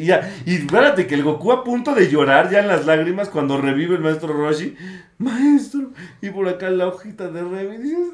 Y 0.00 0.06
ya, 0.06 0.32
y 0.46 0.54
espérate 0.56 1.06
que 1.06 1.14
el 1.14 1.22
Goku 1.22 1.52
a 1.52 1.62
punto 1.62 1.94
de 1.94 2.08
llorar 2.10 2.50
ya 2.50 2.60
en 2.60 2.68
las 2.68 2.86
lágrimas 2.86 3.28
cuando 3.28 3.60
revive 3.60 3.96
el 3.96 4.00
maestro 4.00 4.32
Roshi. 4.32 4.74
Maestro, 5.18 5.90
y 6.22 6.30
por 6.30 6.48
acá 6.48 6.70
la 6.70 6.86
hojita 6.88 7.28
de 7.30 7.42
Remy 7.42 7.76
dices. 7.76 8.08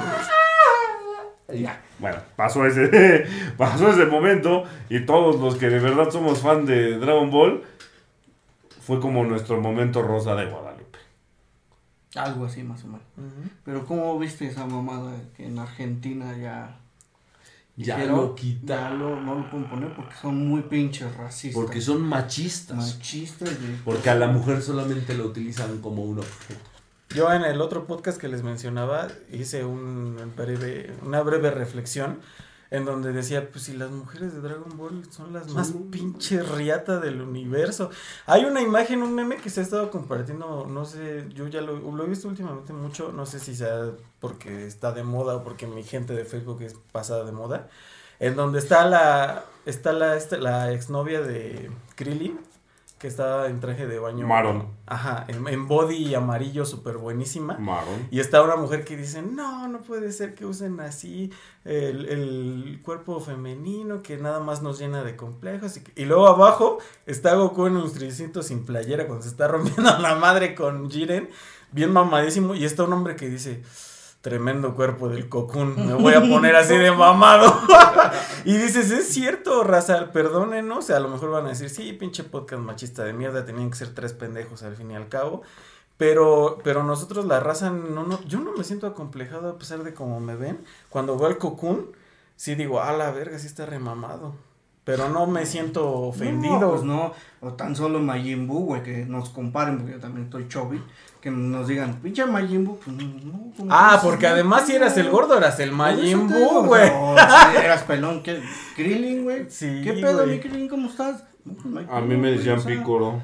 "Ah". 0.00 1.52
Y 1.54 1.60
ya, 1.62 1.80
bueno, 2.00 2.18
pasó 2.36 2.66
ese, 2.66 3.24
pasó 3.56 3.90
ese 3.90 4.06
momento 4.06 4.64
y 4.90 5.00
todos 5.06 5.40
los 5.40 5.56
que 5.56 5.68
de 5.70 5.78
verdad 5.78 6.10
somos 6.10 6.40
fan 6.40 6.66
de 6.66 6.98
Dragon 6.98 7.30
Ball, 7.30 7.62
fue 8.80 9.00
como 9.00 9.24
nuestro 9.24 9.60
momento 9.60 10.02
rosa 10.02 10.34
de 10.34 10.46
Guadalupe. 10.46 10.98
Algo 12.16 12.46
así 12.46 12.62
más 12.64 12.82
o 12.84 12.88
menos. 12.88 13.02
Pero 13.64 13.86
¿cómo 13.86 14.18
viste 14.18 14.46
esa 14.46 14.66
mamada 14.66 15.12
que 15.36 15.46
en 15.46 15.58
Argentina 15.58 16.36
ya... 16.36 16.76
Ya 17.78 18.04
lo 18.04 18.34
quitaron. 18.34 18.66
Ya 18.66 18.98
lo, 18.98 19.20
no 19.20 19.34
lo 19.36 19.50
pueden 19.50 19.68
poner 19.68 19.94
porque 19.94 20.14
son 20.20 20.48
muy 20.48 20.62
pinches 20.62 21.14
racistas. 21.16 21.62
Porque 21.62 21.80
son 21.80 22.02
machistas. 22.02 22.76
machistas. 22.76 23.48
güey. 23.60 23.76
Porque 23.84 24.10
a 24.10 24.16
la 24.16 24.26
mujer 24.26 24.60
solamente 24.62 25.16
la 25.16 25.24
utilizan 25.24 25.78
como 25.78 26.02
un 26.02 26.18
objeto. 26.18 26.60
Yo 27.14 27.32
en 27.32 27.42
el 27.42 27.60
otro 27.60 27.86
podcast 27.86 28.20
que 28.20 28.28
les 28.28 28.42
mencionaba 28.42 29.08
hice 29.32 29.64
un 29.64 30.16
breve, 30.36 30.92
una 31.02 31.22
breve 31.22 31.50
reflexión 31.52 32.18
en 32.70 32.84
donde 32.84 33.12
decía, 33.12 33.50
pues 33.50 33.64
si 33.64 33.74
las 33.74 33.90
mujeres 33.90 34.34
de 34.34 34.40
Dragon 34.40 34.76
Ball 34.76 35.02
son 35.10 35.32
las 35.32 35.48
más 35.48 35.72
pinche 35.90 36.42
riata 36.42 36.98
del 36.98 37.22
universo. 37.22 37.90
Hay 38.26 38.44
una 38.44 38.60
imagen, 38.60 39.02
un 39.02 39.14
meme 39.14 39.36
que 39.36 39.50
se 39.50 39.60
ha 39.60 39.62
estado 39.62 39.90
compartiendo, 39.90 40.66
no 40.68 40.84
sé, 40.84 41.26
yo 41.34 41.48
ya 41.48 41.60
lo, 41.62 41.78
lo 41.78 42.04
he 42.04 42.08
visto 42.08 42.28
últimamente 42.28 42.72
mucho, 42.72 43.12
no 43.12 43.24
sé 43.24 43.38
si 43.38 43.54
sea 43.54 43.92
porque 44.20 44.66
está 44.66 44.92
de 44.92 45.02
moda 45.02 45.36
o 45.36 45.44
porque 45.44 45.66
mi 45.66 45.82
gente 45.82 46.12
de 46.14 46.24
Facebook 46.24 46.62
es 46.62 46.74
pasada 46.92 47.24
de 47.24 47.32
moda, 47.32 47.68
en 48.20 48.36
donde 48.36 48.58
está 48.58 48.86
la, 48.86 49.44
está 49.64 49.92
la, 49.92 50.16
este, 50.16 50.38
la 50.38 50.72
exnovia 50.72 51.20
de 51.20 51.70
Krillin, 51.94 52.38
que 52.98 53.06
estaba 53.06 53.46
en 53.46 53.60
traje 53.60 53.86
de 53.86 53.98
baño. 53.98 54.26
Marón. 54.26 54.66
Ajá, 54.86 55.24
en, 55.28 55.46
en 55.46 55.68
body 55.68 56.14
amarillo 56.14 56.64
súper 56.64 56.96
buenísima. 56.96 57.56
Marón. 57.58 58.08
Y 58.10 58.20
está 58.20 58.42
una 58.42 58.56
mujer 58.56 58.84
que 58.84 58.96
dice, 58.96 59.22
no, 59.22 59.68
no 59.68 59.82
puede 59.82 60.10
ser 60.12 60.34
que 60.34 60.44
usen 60.44 60.80
así 60.80 61.32
el, 61.64 62.08
el 62.08 62.80
cuerpo 62.82 63.20
femenino 63.20 64.02
que 64.02 64.16
nada 64.16 64.40
más 64.40 64.62
nos 64.62 64.78
llena 64.78 65.04
de 65.04 65.16
complejos. 65.16 65.80
Y 65.94 66.04
luego 66.04 66.26
abajo 66.26 66.78
está 67.06 67.34
Goku 67.34 67.66
en 67.66 67.76
un 67.76 67.92
tricito 67.92 68.42
sin 68.42 68.64
playera 68.64 69.06
cuando 69.06 69.22
se 69.22 69.30
está 69.30 69.46
rompiendo 69.46 69.82
la 69.98 70.16
madre 70.16 70.54
con 70.54 70.90
Jiren, 70.90 71.30
bien 71.70 71.92
mamadísimo. 71.92 72.54
Y 72.54 72.64
está 72.64 72.82
un 72.82 72.92
hombre 72.92 73.14
que 73.14 73.28
dice, 73.28 73.62
tremendo 74.20 74.74
cuerpo 74.74 75.08
del 75.08 75.28
Cocoon, 75.28 75.86
me 75.86 75.94
voy 76.02 76.14
a 76.14 76.20
poner 76.20 76.56
así 76.56 76.76
de 76.76 76.90
mamado. 76.90 77.52
y 78.44 78.56
dices, 78.56 78.90
es 78.90 79.08
cierto, 79.08 79.64
raza, 79.64 80.12
perdónenos. 80.12 80.78
O 80.78 80.82
sea, 80.82 80.96
a 80.96 81.00
lo 81.00 81.08
mejor 81.08 81.30
van 81.30 81.46
a 81.46 81.50
decir, 81.50 81.70
sí, 81.70 81.92
pinche 81.92 82.24
podcast 82.24 82.62
machista 82.62 83.04
de 83.04 83.12
mierda, 83.12 83.44
tenían 83.44 83.70
que 83.70 83.76
ser 83.76 83.94
tres 83.94 84.12
pendejos 84.12 84.62
al 84.62 84.76
fin 84.76 84.90
y 84.90 84.96
al 84.96 85.08
cabo. 85.08 85.42
Pero, 85.96 86.58
pero 86.62 86.84
nosotros 86.84 87.24
la 87.24 87.40
raza, 87.40 87.70
no, 87.70 88.04
no, 88.04 88.22
yo 88.24 88.38
no 88.38 88.52
me 88.52 88.62
siento 88.62 88.86
acomplejado 88.86 89.50
a 89.50 89.58
pesar 89.58 89.82
de 89.82 89.94
cómo 89.94 90.20
me 90.20 90.36
ven. 90.36 90.64
Cuando 90.90 91.18
veo 91.18 91.26
al 91.26 91.38
Cocoon, 91.38 91.90
sí 92.36 92.54
digo, 92.54 92.80
a 92.80 92.92
la 92.92 93.10
verga, 93.10 93.38
sí 93.38 93.48
está 93.48 93.66
remamado. 93.66 94.34
Pero 94.84 95.10
no 95.10 95.26
me 95.26 95.44
siento 95.44 95.86
ofendido. 95.86 96.60
No, 96.60 96.70
pues 96.70 96.82
no, 96.82 97.12
o 97.42 97.52
tan 97.52 97.76
solo 97.76 97.98
Majin 97.98 98.46
Buu, 98.46 98.64
güey, 98.64 98.82
que 98.82 99.04
nos 99.04 99.28
comparen, 99.28 99.76
porque 99.76 99.92
yo 99.92 100.00
también 100.00 100.24
estoy 100.26 100.48
chubby, 100.48 100.82
que 101.20 101.30
nos 101.30 101.66
digan, 101.68 101.96
pinche 102.00 102.24
Majin 102.26 102.64
Buu, 102.64 102.78
pues 102.78 102.96
no, 102.96 103.02
no. 103.24 103.52
¿cómo 103.56 103.68
Ah, 103.72 104.00
porque 104.02 104.26
además 104.26 104.66
si 104.66 104.74
eras 104.74 104.96
el 104.96 105.10
gordo, 105.10 105.36
eras 105.36 105.58
el 105.60 105.72
Majin 105.72 106.28
Buu, 106.28 106.64
güey. 106.66 106.88
sea, 106.88 107.00
o 107.00 107.16
si 107.50 107.56
eras 107.56 107.82
pelón, 107.82 108.22
¿qué? 108.22 108.40
Krillin, 108.76 109.24
güey. 109.24 109.46
Sí, 109.50 109.80
¿Qué 109.82 109.94
pedo, 109.94 110.24
güey. 110.24 110.36
mi 110.36 110.40
Krillin, 110.40 110.68
cómo 110.68 110.88
estás? 110.88 111.24
No, 111.44 111.54
pues 111.54 111.66
no 111.66 111.92
A 111.92 112.00
mí 112.00 112.16
me 112.16 112.30
decían 112.32 112.58
o 112.58 112.62
sea, 112.62 112.70
pícoro. 112.76 113.22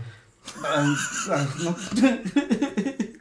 no. 1.62 1.76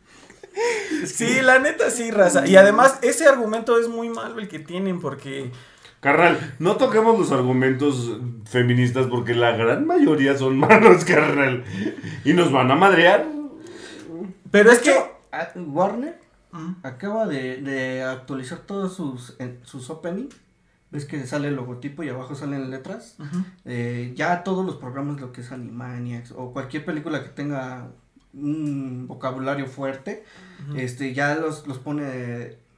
Sí, 1.06 1.42
la 1.42 1.60
neta 1.60 1.90
sí, 1.90 2.12
raza. 2.12 2.48
Y 2.48 2.56
además 2.56 3.00
ese 3.02 3.28
argumento 3.28 3.78
es 3.80 3.88
muy 3.90 4.10
malo 4.10 4.40
el 4.40 4.48
que 4.48 4.60
tienen 4.60 5.00
porque... 5.02 5.52
Carnal, 6.00 6.56
no 6.60 6.76
toquemos 6.76 7.18
los 7.18 7.32
argumentos 7.32 8.18
feministas 8.46 9.08
porque 9.08 9.34
la 9.34 9.52
gran 9.56 9.86
mayoría 9.88 10.38
son 10.38 10.58
malos, 10.60 11.06
carnal. 11.06 11.64
Y 12.26 12.34
nos 12.34 12.52
van 12.52 12.72
a 12.72 12.76
madrear. 12.76 13.26
Pero 14.54 14.72
es 14.72 14.80
que... 14.80 14.94
Warner 15.56 16.22
Mm. 16.54 16.76
acaba 16.84 17.26
de, 17.26 17.64
de 17.64 18.04
actualizar 18.04 18.60
todos 18.60 18.94
sus, 18.96 19.36
en- 19.40 19.60
sus 19.64 19.90
opening. 19.90 20.30
Ves 20.92 21.06
que 21.06 21.26
sale 21.26 21.48
el 21.48 21.56
logotipo 21.56 22.04
y 22.04 22.10
abajo 22.10 22.36
salen 22.36 22.70
letras. 22.70 23.18
Eh, 23.66 24.14
ya 24.16 24.44
todos 24.44 24.64
los 24.64 24.76
programas, 24.76 25.20
lo 25.20 25.32
que 25.32 25.42
es 25.42 25.52
Animaniacs 25.52 26.32
o 26.38 26.54
cualquier 26.54 26.86
película 26.86 27.24
que 27.24 27.30
tenga 27.30 27.88
un 28.36 29.08
vocabulario 29.08 29.66
fuerte, 29.66 30.24
este 30.76 31.16
ya 31.16 31.34
los, 31.34 31.66
los 31.66 31.80
pone, 31.80 32.04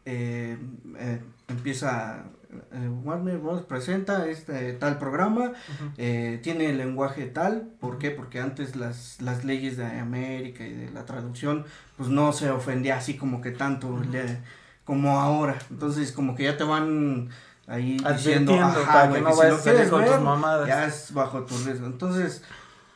eh, 0.05 0.57
eh, 0.97 1.19
empieza, 1.49 2.23
eh, 2.71 2.89
Warner 3.03 3.37
Bros. 3.37 3.63
presenta 3.63 4.27
este 4.27 4.73
tal 4.73 4.97
programa, 4.99 5.53
eh, 5.97 6.39
tiene 6.43 6.69
el 6.69 6.77
lenguaje 6.77 7.25
tal, 7.25 7.69
¿por 7.79 7.97
qué? 7.97 8.11
Porque 8.11 8.39
antes 8.39 8.75
las, 8.75 9.21
las 9.21 9.43
leyes 9.45 9.77
de 9.77 9.85
América 9.85 10.65
y 10.65 10.73
de 10.73 10.91
la 10.91 11.05
traducción, 11.05 11.65
pues 11.97 12.09
no 12.09 12.31
se 12.33 12.49
ofendía 12.51 12.97
así 12.97 13.15
como 13.15 13.41
que 13.41 13.51
tanto 13.51 13.97
le- 14.11 14.39
como 14.83 15.19
ahora, 15.19 15.57
entonces 15.71 16.11
como 16.11 16.35
que 16.35 16.43
ya 16.43 16.57
te 16.57 16.63
van 16.63 17.29
ahí 17.67 17.97
diciendo, 18.17 18.53
ajá, 18.61 19.07
güey, 19.07 19.23
que 19.23 19.29
no 19.29 19.35
que 19.35 19.35
si 19.45 19.49
lo 19.49 19.57
quieres 19.63 19.89
con 19.89 20.01
tus 20.03 20.11
ver, 20.11 20.19
mamadas. 20.21 20.67
ya 20.67 20.85
es 20.85 21.11
bajo 21.13 21.43
tu 21.45 21.57
riesgo. 21.65 21.87
Entonces, 21.87 22.43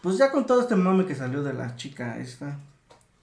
pues 0.01 0.17
ya 0.17 0.31
con 0.31 0.45
todo 0.45 0.61
este 0.61 0.75
mame 0.75 1.05
que 1.05 1.15
salió 1.15 1.41
de 1.43 1.53
la 1.53 1.75
chica 1.75 2.19
esta, 2.19 2.59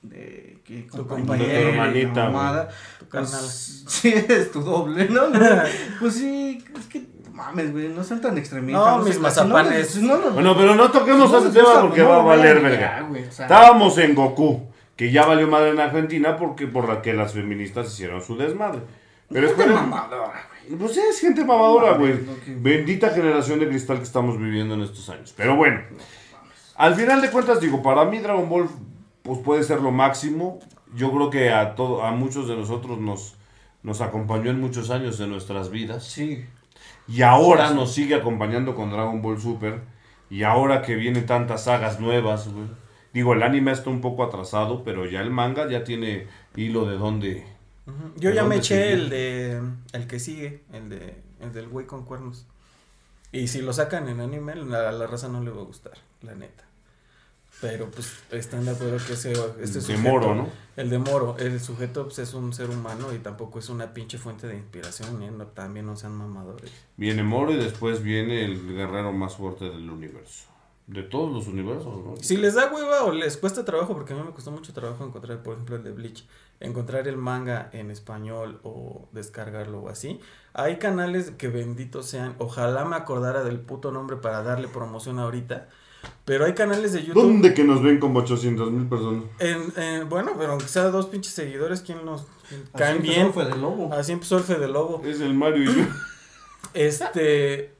de 0.02 0.58
que 0.64 0.82
Tu 0.90 1.04
la 1.06 1.36
hermanita, 1.36 2.24
mamada, 2.24 2.68
Tu 2.98 3.06
pues, 3.06 3.84
sí, 3.88 4.12
es 4.14 4.50
tu 4.52 4.60
doble, 4.62 5.08
¿no? 5.08 5.22
pues 6.00 6.14
sí, 6.14 6.62
es 6.78 6.86
que 6.86 7.06
mames, 7.32 7.72
güey, 7.72 7.88
no 7.88 8.02
sean 8.04 8.20
tan 8.20 8.38
extremistas. 8.38 8.98
No, 8.98 9.02
mis 9.02 9.18
mazapanes. 9.20 9.88
si 9.88 10.02
no, 10.06 10.16
no, 10.18 10.30
Bueno, 10.30 10.56
pero 10.56 10.74
no 10.74 10.90
toquemos 10.90 11.32
ese 11.32 11.50
tema 11.58 11.80
porque 11.82 12.02
va 12.02 12.16
a 12.16 12.22
valer 12.24 12.60
verga. 12.60 13.02
güey, 13.08 13.24
o 13.26 13.32
sea, 13.32 13.46
Estábamos 13.46 13.98
en 13.98 14.14
Goku, 14.14 14.68
que 14.96 15.10
ya 15.10 15.26
valió 15.26 15.46
madre 15.48 15.70
en 15.70 15.80
Argentina 15.80 16.36
porque 16.36 16.66
por 16.66 16.88
la 16.88 17.02
que 17.02 17.12
las 17.12 17.32
feministas 17.34 17.92
hicieron 17.92 18.22
su 18.22 18.36
desmadre. 18.36 18.80
Pero 19.28 19.48
gente 19.48 19.62
esperen, 19.64 19.90
mamadora, 19.90 20.32
güey. 20.68 20.78
pues 20.78 20.96
es 20.96 21.20
gente 21.20 21.44
mamadora, 21.44 21.94
güey. 21.98 22.12
Que- 22.44 22.54
Bendita 22.54 23.10
generación 23.10 23.58
de 23.58 23.68
cristal 23.68 23.98
que 23.98 24.04
estamos 24.04 24.38
viviendo 24.38 24.74
en 24.74 24.82
estos 24.82 25.08
años. 25.10 25.34
Pero 25.36 25.56
bueno, 25.56 25.80
al 26.76 26.94
final 26.94 27.20
de 27.20 27.30
cuentas, 27.30 27.60
digo, 27.60 27.82
para 27.82 28.04
mí 28.04 28.18
Dragon 28.20 28.48
Ball 28.48 28.68
pues 29.26 29.40
puede 29.40 29.62
ser 29.64 29.80
lo 29.82 29.90
máximo. 29.92 30.60
Yo 30.94 31.12
creo 31.12 31.30
que 31.30 31.50
a 31.52 31.74
todo, 31.74 32.02
a 32.04 32.12
muchos 32.12 32.48
de 32.48 32.56
nosotros 32.56 32.98
nos, 32.98 33.36
nos 33.82 34.00
acompañó 34.00 34.50
en 34.50 34.60
muchos 34.60 34.90
años 34.90 35.18
de 35.18 35.26
nuestras 35.28 35.70
vidas. 35.70 36.04
Sí, 36.04 36.46
Y 37.06 37.22
ahora 37.22 37.70
nos 37.70 37.92
sigue 37.94 38.14
acompañando 38.14 38.74
con 38.74 38.90
Dragon 38.90 39.22
Ball 39.22 39.40
Super. 39.40 39.82
Y 40.30 40.42
ahora 40.42 40.82
que 40.82 40.96
vienen 40.96 41.26
tantas 41.26 41.64
sagas 41.64 42.00
nuevas, 42.00 42.48
güey. 42.48 42.68
Digo, 43.12 43.32
el 43.34 43.42
anime 43.42 43.72
está 43.72 43.90
un 43.90 44.00
poco 44.00 44.24
atrasado, 44.24 44.84
pero 44.84 45.06
ya 45.06 45.20
el 45.20 45.30
manga 45.30 45.68
ya 45.70 45.84
tiene 45.84 46.28
hilo 46.56 46.86
de 46.86 46.96
dónde. 46.98 47.46
Yo 48.16 48.30
¿De 48.30 48.34
ya 48.34 48.44
me 48.44 48.56
dónde 48.56 48.58
eché 48.58 48.92
sigue? 48.92 48.92
el 48.92 49.08
de 49.10 49.62
el 49.92 50.06
que 50.08 50.18
sigue, 50.18 50.64
el 50.72 50.88
de 50.88 51.22
el 51.40 51.52
del 51.52 51.68
güey 51.68 51.86
con 51.86 52.04
cuernos. 52.04 52.46
Y 53.32 53.48
si 53.48 53.62
lo 53.62 53.72
sacan 53.72 54.08
en 54.08 54.20
anime, 54.20 54.56
la, 54.56 54.90
la 54.92 55.06
raza 55.06 55.28
no 55.28 55.42
le 55.42 55.50
va 55.52 55.62
a 55.62 55.64
gustar, 55.64 55.94
la 56.22 56.34
neta. 56.34 56.65
Pero 57.60 57.90
pues 57.90 58.12
están 58.30 58.66
de 58.66 58.72
acuerdo 58.72 58.98
que 59.06 59.14
ese 59.14 59.32
este 59.60 59.78
de 59.78 59.80
sujeto, 59.80 60.02
Moro, 60.02 60.34
¿no? 60.34 60.48
El 60.76 60.90
de 60.90 60.98
Moro, 60.98 61.36
el 61.38 61.58
sujeto 61.58 62.04
pues, 62.04 62.18
es 62.18 62.34
un 62.34 62.52
ser 62.52 62.68
humano 62.68 63.14
y 63.14 63.18
tampoco 63.18 63.58
es 63.58 63.70
una 63.70 63.94
pinche 63.94 64.18
fuente 64.18 64.46
de 64.46 64.56
inspiración, 64.56 65.22
¿eh? 65.22 65.30
No, 65.30 65.46
también 65.46 65.86
no 65.86 65.96
sean 65.96 66.14
mamadores. 66.14 66.70
Viene 66.96 67.22
Moro 67.22 67.52
y 67.52 67.56
después 67.56 68.02
viene 68.02 68.44
el 68.44 68.74
guerrero 68.74 69.12
más 69.12 69.36
fuerte 69.36 69.64
del 69.70 69.88
universo. 69.88 70.48
De 70.86 71.02
todos 71.02 71.32
los 71.32 71.48
universos, 71.48 72.04
¿no? 72.04 72.14
Si 72.20 72.36
les 72.36 72.54
da 72.54 72.70
hueva 72.72 73.04
o 73.04 73.12
les 73.12 73.36
cuesta 73.38 73.64
trabajo, 73.64 73.94
porque 73.94 74.12
a 74.12 74.16
mí 74.16 74.22
me 74.22 74.32
costó 74.32 74.52
mucho 74.52 74.72
trabajo 74.72 75.04
encontrar, 75.04 75.42
por 75.42 75.54
ejemplo, 75.54 75.76
el 75.76 75.82
de 75.82 75.90
Bleach, 75.90 76.24
encontrar 76.60 77.08
el 77.08 77.16
manga 77.16 77.70
en 77.72 77.90
español 77.90 78.60
o 78.62 79.08
descargarlo 79.12 79.80
o 79.80 79.88
así, 79.88 80.20
hay 80.52 80.76
canales 80.76 81.32
que 81.32 81.48
benditos 81.48 82.06
sean, 82.06 82.36
ojalá 82.38 82.84
me 82.84 82.96
acordara 82.96 83.42
del 83.42 83.58
puto 83.58 83.90
nombre 83.90 84.16
para 84.16 84.42
darle 84.42 84.68
promoción 84.68 85.18
ahorita, 85.18 85.68
pero 86.24 86.44
hay 86.44 86.54
canales 86.54 86.92
de 86.92 87.04
YouTube, 87.04 87.22
¿Dónde 87.22 87.54
que 87.54 87.64
nos 87.64 87.82
ven 87.82 87.98
como 87.98 88.18
800 88.20 88.70
mil 88.72 88.86
personas? 88.88 89.24
en, 89.38 89.72
en- 89.82 90.08
bueno, 90.08 90.32
pero 90.38 90.52
aunque 90.52 90.68
sea 90.68 90.84
dos 90.84 91.06
pinches 91.06 91.32
seguidores, 91.32 91.80
¿quién 91.82 92.04
nos 92.04 92.26
quién 92.48 92.62
así 92.62 92.72
caen 92.78 92.96
empezó 92.96 93.12
bien? 93.14 93.32
fue 93.32 93.44
de 93.44 93.56
lobo. 93.56 93.92
Así 93.92 94.12
empezó 94.12 94.38
el 94.38 94.44
Fede 94.44 94.68
Lobo. 94.68 95.02
Es 95.04 95.20
el 95.20 95.34
Mario 95.34 95.64
y 95.70 95.74
yo. 95.76 95.84
Este, 96.74 97.70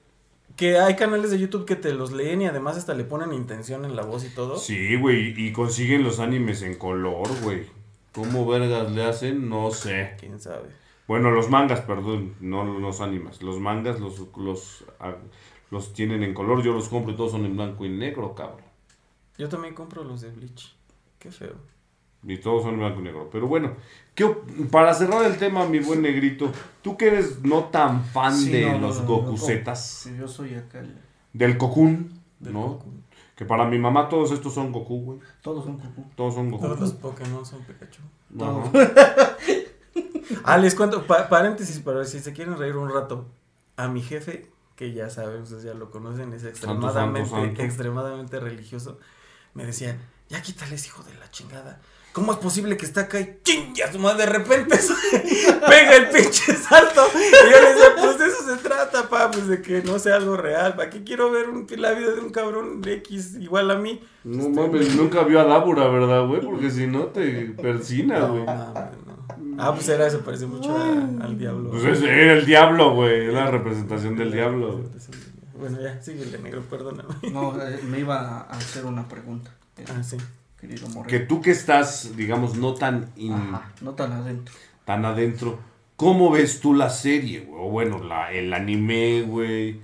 que 0.57 0.79
hay 0.79 0.97
canales 0.97 1.31
de 1.31 1.39
YouTube 1.39 1.67
que 1.67 1.77
te 1.77 1.93
los 1.93 2.13
leen 2.13 2.41
y 2.43 2.47
además 2.47 2.77
hasta 2.77 2.95
le 2.95 3.05
ponen 3.05 3.33
intención 3.33 3.85
en 3.85 3.95
la 3.97 4.03
voz 4.03 4.25
y 4.25 4.29
todo. 4.35 4.57
Sí, 4.57 4.97
güey, 4.97 5.35
y 5.39 5.53
consiguen 5.53 6.03
los 6.03 6.19
animes 6.19 6.63
en 6.63 6.77
color, 6.77 7.29
güey. 7.43 7.65
¿Cómo 8.13 8.47
vergas 8.47 8.91
le 8.93 9.05
hacen? 9.05 9.49
No 9.51 9.71
sé. 9.71 10.15
¿Quién 10.19 10.41
sabe? 10.41 10.71
Bueno, 11.07 11.31
los 11.31 11.51
mangas, 11.51 11.83
perdón, 11.83 12.35
no 12.41 12.65
los 12.65 13.01
animes. 13.03 13.43
Los 13.43 13.61
mangas 13.61 14.01
los, 14.01 14.23
los, 14.37 14.85
ah, 14.99 15.15
los 15.71 15.93
tienen 15.93 16.23
en 16.23 16.35
color, 16.35 16.63
yo 16.63 16.73
los 16.73 16.89
compro 16.89 17.13
y 17.13 17.17
todos 17.17 17.33
son 17.33 17.45
en 17.45 17.57
blanco 17.57 17.85
y 17.85 17.89
negro, 17.89 18.35
cabrón. 18.35 18.61
Yo 19.39 19.49
también 19.49 19.75
compro 19.75 20.05
los 20.05 20.21
de 20.23 20.31
Bleach. 20.31 20.75
Qué 21.19 21.31
feo. 21.31 21.55
Y 22.23 22.39
todos 22.39 22.63
son 22.63 22.75
en 22.75 22.81
blanco 22.81 23.01
y 23.01 23.05
negro. 23.05 23.29
Pero 23.31 23.47
bueno, 23.47 23.75
¿qué 24.15 24.27
para 24.71 24.95
cerrar 24.95 25.25
el 25.25 25.37
tema, 25.39 25.67
mi 25.67 25.79
buen 25.81 26.03
negrito, 26.03 26.51
tú 26.83 26.97
que 26.97 27.09
eres 27.09 27.43
no 27.43 27.65
tan 27.65 28.05
fan 28.05 28.35
Sí, 28.37 28.51
de 28.51 28.71
no, 28.73 28.79
los 28.79 29.03
no, 29.03 29.23
no, 29.23 29.37
yo 30.19 30.29
soy 30.29 30.55
acá, 30.55 30.81
el- 30.81 30.97
del 31.33 31.59
Cocoon, 31.59 32.11
Del 32.41 32.53
¿no? 32.55 32.63
Goku. 32.69 32.91
Que 33.37 33.45
para 33.45 33.67
mi 33.67 33.79
mamá 33.79 34.09
todos 34.09 34.33
estos 34.33 34.55
son 34.55 34.73
Goku, 34.73 35.01
güey. 35.03 35.19
todos 35.43 35.65
son 35.65 35.77
Goku. 35.79 36.05
Todos 36.17 36.35
son 36.35 36.51
Goku. 36.51 36.63
Todos 36.65 36.81
los 36.81 36.93
Pokémon 36.95 37.45
son 37.45 37.61
Pikachu. 37.65 38.01
Ajá. 38.41 39.37
Ah, 40.45 40.59
les 40.59 40.75
cuento, 40.75 41.07
pa- 41.07 41.29
paréntesis 41.29 41.79
para 41.81 41.99
ver 41.99 42.07
si 42.07 42.19
se 42.21 42.33
quieren 42.33 42.57
reír 42.57 42.77
un 42.77 42.91
rato. 42.93 43.27
A 43.77 43.89
mi 43.89 44.01
jefe, 44.03 44.47
que 44.77 44.93
ya 44.93 45.11
saben, 45.11 45.43
ustedes 45.43 45.65
ya 45.65 45.75
lo 45.75 45.91
conocen, 45.91 46.33
es 46.35 46.45
extremadamente, 46.45 47.29
santo. 47.29 47.63
extremadamente 47.63 48.39
religioso. 48.39 48.99
me 49.55 49.65
decía, 49.65 49.99
ya 50.29 50.43
quítales, 50.43 50.87
hijo 50.87 51.03
de 51.03 51.15
la 51.15 51.31
chingada. 51.31 51.81
¿Cómo 52.17 52.33
es 52.33 52.39
posible 52.39 52.79
que 52.79 52.87
está 52.87 53.03
acá 53.03 53.21
y 53.21 53.41
chinga 53.45 53.93
su 53.93 53.99
madre 53.99 54.25
de 54.25 54.33
repente 54.33 54.79
pega 55.69 55.97
el 55.97 56.09
pinche 56.09 56.55
salto? 56.55 57.03
Y 57.15 57.51
yo 57.53 57.61
le 57.61 57.69
decía, 57.75 57.89
pues 58.01 58.19
de 58.19 58.25
eso 58.27 58.43
se 58.47 58.57
trata, 58.57 59.07
pa, 59.11 59.31
pues 59.31 59.47
de 59.49 59.61
que 59.61 59.83
no 59.83 59.99
sea 59.99 60.17
algo 60.17 60.35
real. 60.35 60.75
¿Para 60.77 60.89
qué 60.89 61.05
quiero 61.05 61.31
ver 61.31 61.51
un, 61.51 61.67
la 61.77 61.93
vida 61.93 62.13
de 62.13 62.21
un 62.21 62.31
cabrón 62.31 62.81
de 62.81 62.95
X 62.95 63.37
igual 63.39 63.71
a 63.71 63.75
mí? 63.75 64.01
No 64.25 64.45
Este, 64.45 64.49
mames, 64.61 64.95
nunca 64.97 65.25
vio 65.25 65.41
a 65.41 65.45
Dábura, 65.45 65.89
¿verdad, 65.89 66.27
güey? 66.27 66.41
Porque 66.41 66.71
si 66.71 66.87
no 66.87 67.05
te 67.09 67.51
persina, 67.61 68.21
No, 68.21 68.29
güey. 68.33 68.47
mames, 68.47 68.75
no. 69.07 69.63
Ah, 69.63 69.75
pues 69.75 69.87
era, 69.91 70.09
se 70.09 70.17
parece 70.19 70.47
mucho 70.47 70.75
a- 70.75 71.25
al 71.25 71.37
diablo. 71.39 71.71
Pues 71.71 71.85
es 71.85 72.03
era 72.03 72.33
el 72.33 72.47
diablo, 72.47 72.95
güey. 72.95 73.27
Es 73.27 73.35
la 73.35 73.51
representación 73.51 74.17
del 74.17 74.33
diablo. 74.33 74.73
güey. 74.79 74.85
Bueno, 75.59 75.81
ya, 75.83 76.01
síguele, 76.03 76.39
negro, 76.39 76.63
perdóname. 76.71 77.11
No, 77.31 77.61
eh, 77.63 77.79
me 77.87 78.01
iba 78.01 78.41
a 78.41 78.41
hacer 78.53 78.87
una 78.87 79.07
pregunta, 79.07 79.51
Ah, 79.95 80.03
sí. 80.03 80.17
Querido 80.61 80.89
Moreno. 80.89 81.07
Que 81.07 81.21
tú 81.21 81.41
que 81.41 81.51
estás, 81.51 82.17
digamos, 82.17 82.57
no 82.57 82.75
tan, 82.75 83.11
in- 83.17 83.33
Ajá, 83.33 83.73
no 83.81 83.93
tan 83.93 84.13
adentro. 84.13 84.55
tan 84.85 85.05
adentro, 85.05 85.59
¿cómo 85.97 86.31
ves 86.31 86.61
tú 86.61 86.75
la 86.75 86.91
serie, 86.91 87.41
güey? 87.41 87.61
O 87.63 87.71
bueno, 87.71 88.03
la, 88.03 88.33
el 88.33 88.53
anime, 88.53 89.23
güey. 89.23 89.81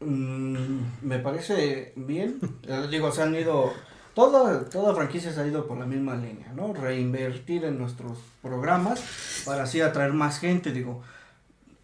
Mm, 0.00 0.78
me 1.02 1.18
parece 1.18 1.92
bien. 1.96 2.38
Eh, 2.62 2.86
digo, 2.90 3.10
se 3.12 3.22
han 3.22 3.34
ido. 3.34 3.72
Toda, 4.14 4.68
toda 4.68 4.94
franquicia 4.96 5.32
se 5.32 5.40
ha 5.40 5.46
ido 5.46 5.66
por 5.68 5.78
la 5.78 5.86
misma 5.86 6.16
línea, 6.16 6.52
¿no? 6.54 6.72
Reinvertir 6.72 7.64
en 7.64 7.78
nuestros 7.78 8.18
programas 8.42 9.42
para 9.44 9.62
así 9.64 9.80
atraer 9.80 10.12
más 10.12 10.40
gente. 10.40 10.72
Digo, 10.72 11.02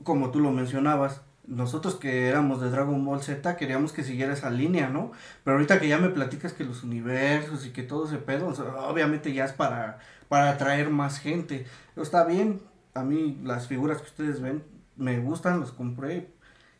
como 0.03 0.31
tú 0.33 0.41
lo 0.41 0.51
mencionabas, 0.51 1.21
nosotros 1.47 1.97
que 1.97 2.29
éramos 2.29 2.61
de 2.61 2.71
Dragon 2.71 3.05
Ball 3.05 3.21
Z 3.23 3.57
queríamos 3.57 3.93
que 3.93 4.03
siguiera 4.05 4.33
esa 4.33 4.51
línea, 4.51 4.89
¿no? 4.89 5.13
Pero 5.45 5.57
ahorita 5.57 5.81
que 5.81 5.89
ya 5.89 5.99
me 5.99 6.09
platicas 6.09 6.53
que 6.53 6.65
los 6.65 6.83
universos 6.85 7.67
y 7.67 7.71
que 7.71 7.83
todo 7.83 8.07
ese 8.07 8.19
pedo, 8.19 8.49
obviamente 8.89 9.33
ya 9.33 9.45
es 9.45 9.53
para, 9.53 9.99
para 10.29 10.51
atraer 10.51 10.91
más 10.91 11.19
gente. 11.19 11.67
Está 11.97 12.25
bien, 12.25 12.61
a 12.95 13.03
mí 13.05 13.41
las 13.45 13.67
figuras 13.69 13.99
que 13.99 14.09
ustedes 14.09 14.41
ven 14.41 14.65
me 14.97 15.19
gustan, 15.19 15.61
los 15.61 15.73
compré, 15.73 16.33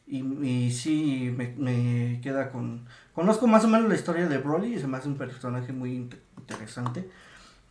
y, 0.07 0.23
y 0.47 0.73
sí, 0.73 1.33
me, 1.37 1.55
me 1.57 2.21
queda 2.23 2.51
con... 2.51 2.87
Conozco 3.15 3.47
más 3.47 3.65
o 3.65 3.69
menos 3.69 3.89
la 3.89 3.95
historia 3.95 4.27
de 4.29 4.39
Broly 4.39 4.75
y 4.75 4.79
se 4.79 4.87
me 4.87 4.99
hace 4.99 5.09
un 5.09 5.17
personaje 5.17 5.73
muy 5.73 5.91
int- 5.97 6.19
interesante. 6.39 7.09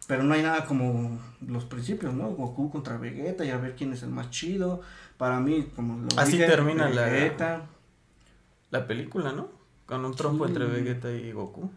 Pero 0.07 0.23
no 0.23 0.33
hay 0.33 0.43
nada 0.43 0.65
como 0.65 1.17
los 1.47 1.65
principios, 1.65 2.13
¿no? 2.13 2.29
Goku 2.31 2.69
contra 2.69 2.97
Vegeta 2.97 3.45
y 3.45 3.51
a 3.51 3.57
ver 3.57 3.75
quién 3.75 3.93
es 3.93 4.03
el 4.03 4.09
más 4.09 4.29
chido. 4.31 4.81
Para 5.17 5.39
mí, 5.39 5.69
como 5.75 5.97
lo 6.01 6.09
Así 6.19 6.33
dije, 6.33 6.45
termina 6.47 6.89
la- 6.89 7.05
Vegeta. 7.05 7.61
La 8.69 8.85
película, 8.87 9.31
¿no? 9.31 9.47
Con 9.85 10.03
un 10.03 10.13
trompo 10.15 10.45
Sí. 10.45 10.51
entre 10.51 10.65
Vegeta 10.65 11.11
y 11.11 11.31
Goku. 11.31 11.71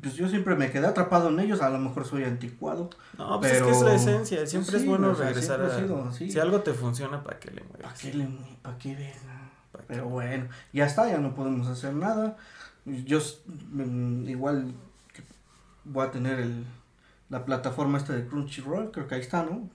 Pues 0.00 0.14
yo 0.14 0.26
siempre 0.28 0.56
me 0.56 0.70
quedé 0.70 0.86
atrapado 0.86 1.28
en 1.28 1.38
ellos. 1.40 1.60
A 1.60 1.68
lo 1.68 1.78
mejor 1.78 2.06
soy 2.06 2.24
anticuado. 2.24 2.88
No, 3.18 3.38
pues 3.38 3.52
Pero- 3.52 3.66
es 3.66 3.70
que 3.72 3.78
es 3.78 3.84
la 3.84 3.94
esencia. 3.94 4.46
Siempre 4.46 4.72
Sí, 4.72 4.84
es 4.84 4.86
bueno 4.86 5.10
o 5.10 5.14
sea, 5.14 5.26
regresar 5.26 5.60
a. 5.62 5.78
sido. 5.78 6.10
Si 6.12 6.38
algo 6.40 6.60
te 6.62 6.72
funciona, 6.72 7.22
¿para 7.22 7.38
qué 7.38 7.50
le 7.50 7.60
¿Para 7.60 7.82
mueves? 7.90 8.00
qué, 8.00 8.14
le, 8.14 8.26
pa' 8.62 8.78
qué 8.78 8.94
ver? 8.96 9.14
¿Pa' 9.70 9.80
qué? 9.80 9.84
Pero 9.88 10.08
bueno, 10.08 10.48
ya 10.72 10.86
está, 10.86 11.08
ya 11.08 11.18
no 11.18 11.34
podemos 11.34 11.68
hacer 11.68 11.92
nada. 11.92 12.36
Yo 12.86 13.18
mm, 13.74 14.26
igual 14.28 14.72
voy 15.84 16.06
a 16.06 16.10
tener 16.10 16.38
el, 16.40 16.64
la 17.28 17.44
plataforma 17.44 17.98
esta 17.98 18.12
de 18.14 18.26
Crunchyroll, 18.26 18.90
creo 18.90 19.06
que 19.06 19.14
ahí 19.16 19.20
está, 19.20 19.42
¿no? 19.44 19.68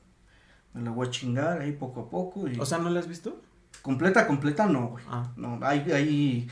Me 0.74 0.82
la 0.82 0.92
voy 0.92 1.08
a 1.08 1.12
chingar 1.12 1.62
ahí 1.62 1.74
poco 1.74 2.02
a 2.02 2.10
poco. 2.10 2.48
Y 2.48 2.60
O 2.60 2.66
sea, 2.66 2.80
¿no 2.80 2.90
la 2.90 3.00
has 3.00 3.08
visto? 3.08 3.40
completa, 3.82 4.26
completa 4.28 4.66
no, 4.68 4.88
güey. 4.90 5.04
Ah. 5.10 5.32
No, 5.36 5.60
hay, 5.62 5.80
hay 5.92 6.48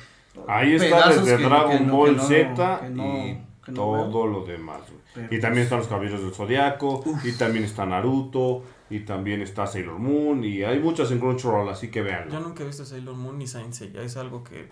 Ahí 0.48 0.76
está 0.76 1.10
desde 1.10 1.38
que- 1.38 1.44
Dragon 1.44 1.78
que 1.78 1.84
no- 1.86 1.95
Ball 1.98 2.18
no- 2.18 2.23
Z 2.23 2.90
no- 2.90 3.18
y 3.28 3.40
todo 3.73 4.10
veo. 4.10 4.28
lo 4.28 4.45
demás, 4.45 4.82
güey. 5.14 5.26
Y 5.30 5.40
también 5.40 5.53
pues- 5.53 5.64
están 5.64 5.80
los 5.80 5.88
Caballeros 5.88 6.22
del 6.22 6.34
Zodiaco, 6.34 7.03
y 7.23 7.32
también 7.34 7.64
está 7.65 7.86
Naruto, 7.86 8.64
y 8.90 9.02
también 9.02 9.41
está 9.41 9.68
Sailor 9.68 9.99
Moon, 9.99 10.44
y 10.44 10.64
hay 10.64 10.80
muchas 10.80 11.11
en 11.11 11.19
Crunchyroll, 11.19 11.69
así 11.69 11.90
que 11.90 11.99
Yo 11.99 12.06
véanlo. 12.06 12.40
nunca 12.40 12.64
he 12.64 12.68
visto 12.68 12.86
Sailor 12.86 13.15
Moon 13.15 13.38
ni 13.38 13.48
Saint 13.48 13.73
Seiya. 13.73 14.02
Es 14.02 14.18
algo 14.18 14.44
que 14.44 14.68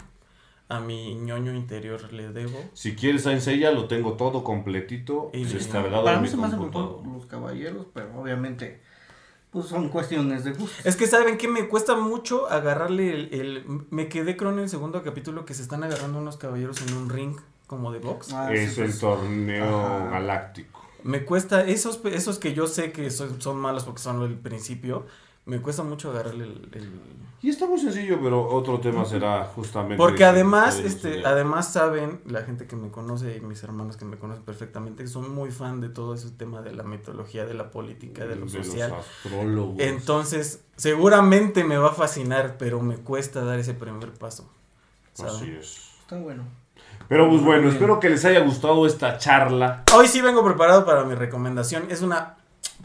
a 0.69 0.79
mi 0.79 1.15
ñoño 1.15 1.53
interior 1.55 2.13
le 2.13 2.31
debo. 2.31 2.57
Si 2.73 2.95
quieres 2.95 3.23
Saint 3.23 3.41
Seiya, 3.41 3.71
lo 3.71 3.87
tengo 3.87 4.13
todo 4.13 4.43
completito, 4.43 5.31
Y- 5.33 5.43
descargado 5.45 6.03
Para 6.03 6.17
en 6.17 6.21
mí 6.21 6.27
mi 6.27 6.31
se 6.31 6.37
me 6.37 6.47
los 6.47 7.25
caballeros, 7.25 7.87
pero 7.93 8.09
obviamente 8.19 8.79
pues 9.51 9.65
son 9.65 9.89
cuestiones 9.89 10.43
de 10.43 10.51
gusto. 10.51 10.75
Es 10.87 10.95
que 10.95 11.07
saben 11.07 11.37
que 11.39 11.47
me 11.47 11.67
cuesta 11.67 11.95
mucho 11.95 12.47
agarrarle 12.51 13.13
el, 13.15 13.33
el- 13.33 13.63
Me 13.89 14.07
quedé 14.07 14.37
creo 14.37 14.51
en 14.51 14.59
el 14.59 14.69
segundo 14.69 15.01
capítulo 15.01 15.43
que 15.45 15.55
se 15.55 15.63
están 15.63 15.83
agarrando 15.83 16.19
unos 16.19 16.37
caballeros 16.37 16.79
en 16.87 16.93
un 16.95 17.09
ring 17.09 17.35
como 17.65 17.91
de 17.91 17.97
box. 17.97 18.31
Ah, 18.31 18.53
es 18.53 18.75
sí, 18.75 18.81
el 18.81 18.87
pues, 18.89 18.99
torneo 18.99 19.65
Ajá. 19.85 20.09
galáctico. 20.11 20.85
Me 21.03 21.25
cuesta, 21.25 21.65
esos, 21.65 21.97
pe- 21.97 22.13
esos 22.15 22.37
que 22.37 22.53
yo 22.53 22.67
sé 22.67 22.91
que 22.91 23.09
son, 23.09 23.41
son 23.41 23.57
malos 23.57 23.85
porque 23.85 24.01
son 24.01 24.21
el 24.21 24.37
principio, 24.37 25.07
me 25.49 25.61
cuesta 25.61 25.83
mucho 25.83 26.11
agarrarle 26.11 26.45
el... 26.45 26.69
el- 26.73 27.01
Y 27.41 27.49
está 27.49 27.65
muy 27.67 27.79
sencillo, 27.79 28.19
pero 28.21 28.45
otro 28.49 28.79
tema 28.79 29.05
será 29.05 29.45
justamente... 29.55 29.95
Porque 29.95 30.25
además, 30.25 30.77
este, 30.79 31.25
además 31.25 31.71
saben, 31.71 32.19
la 32.25 32.41
gente 32.43 32.67
que 32.67 32.75
me 32.75 32.89
conoce 32.91 33.37
y 33.37 33.41
mis 33.41 33.63
hermanos 33.63 33.95
que 33.97 34.03
me 34.05 34.17
conocen 34.17 34.43
perfectamente, 34.43 35.03
que 35.03 35.09
son 35.09 35.33
muy 35.33 35.49
fan 35.51 35.79
de 35.79 35.87
todo 35.89 36.13
ese 36.13 36.31
tema 36.31 36.61
de 36.61 36.73
la 36.73 36.83
mitología, 36.83 37.45
de 37.45 37.53
la 37.53 37.71
política, 37.71 38.25
de 38.25 38.35
lo 38.35 38.45
De 38.45 38.57
los 38.57 38.67
social. 38.67 38.93
astrólogos. 38.93 39.77
Entonces, 39.79 40.63
seguramente 40.75 41.63
me 41.63 41.77
va 41.77 41.89
a 41.89 41.93
fascinar, 41.93 42.57
pero 42.57 42.81
me 42.81 42.97
cuesta 42.97 43.41
dar 43.43 43.57
ese 43.59 43.73
primer 43.73 44.11
paso. 44.13 44.49
¿saben? 45.13 45.33
Así 45.35 45.51
es. 45.51 45.91
Está 46.01 46.17
bueno. 46.17 46.43
Pero 47.07 47.27
pues 47.29 47.41
bueno, 47.41 47.69
espero 47.69 47.99
que 47.99 48.09
les 48.09 48.23
haya 48.25 48.41
gustado 48.41 48.85
esta 48.85 49.17
charla. 49.17 49.83
Hoy 49.95 50.07
sí 50.07 50.21
vengo 50.21 50.43
preparado 50.43 50.85
para 50.85 51.03
mi 51.05 51.15
recomendación. 51.15 51.85
Es 51.89 52.01
una 52.01 52.35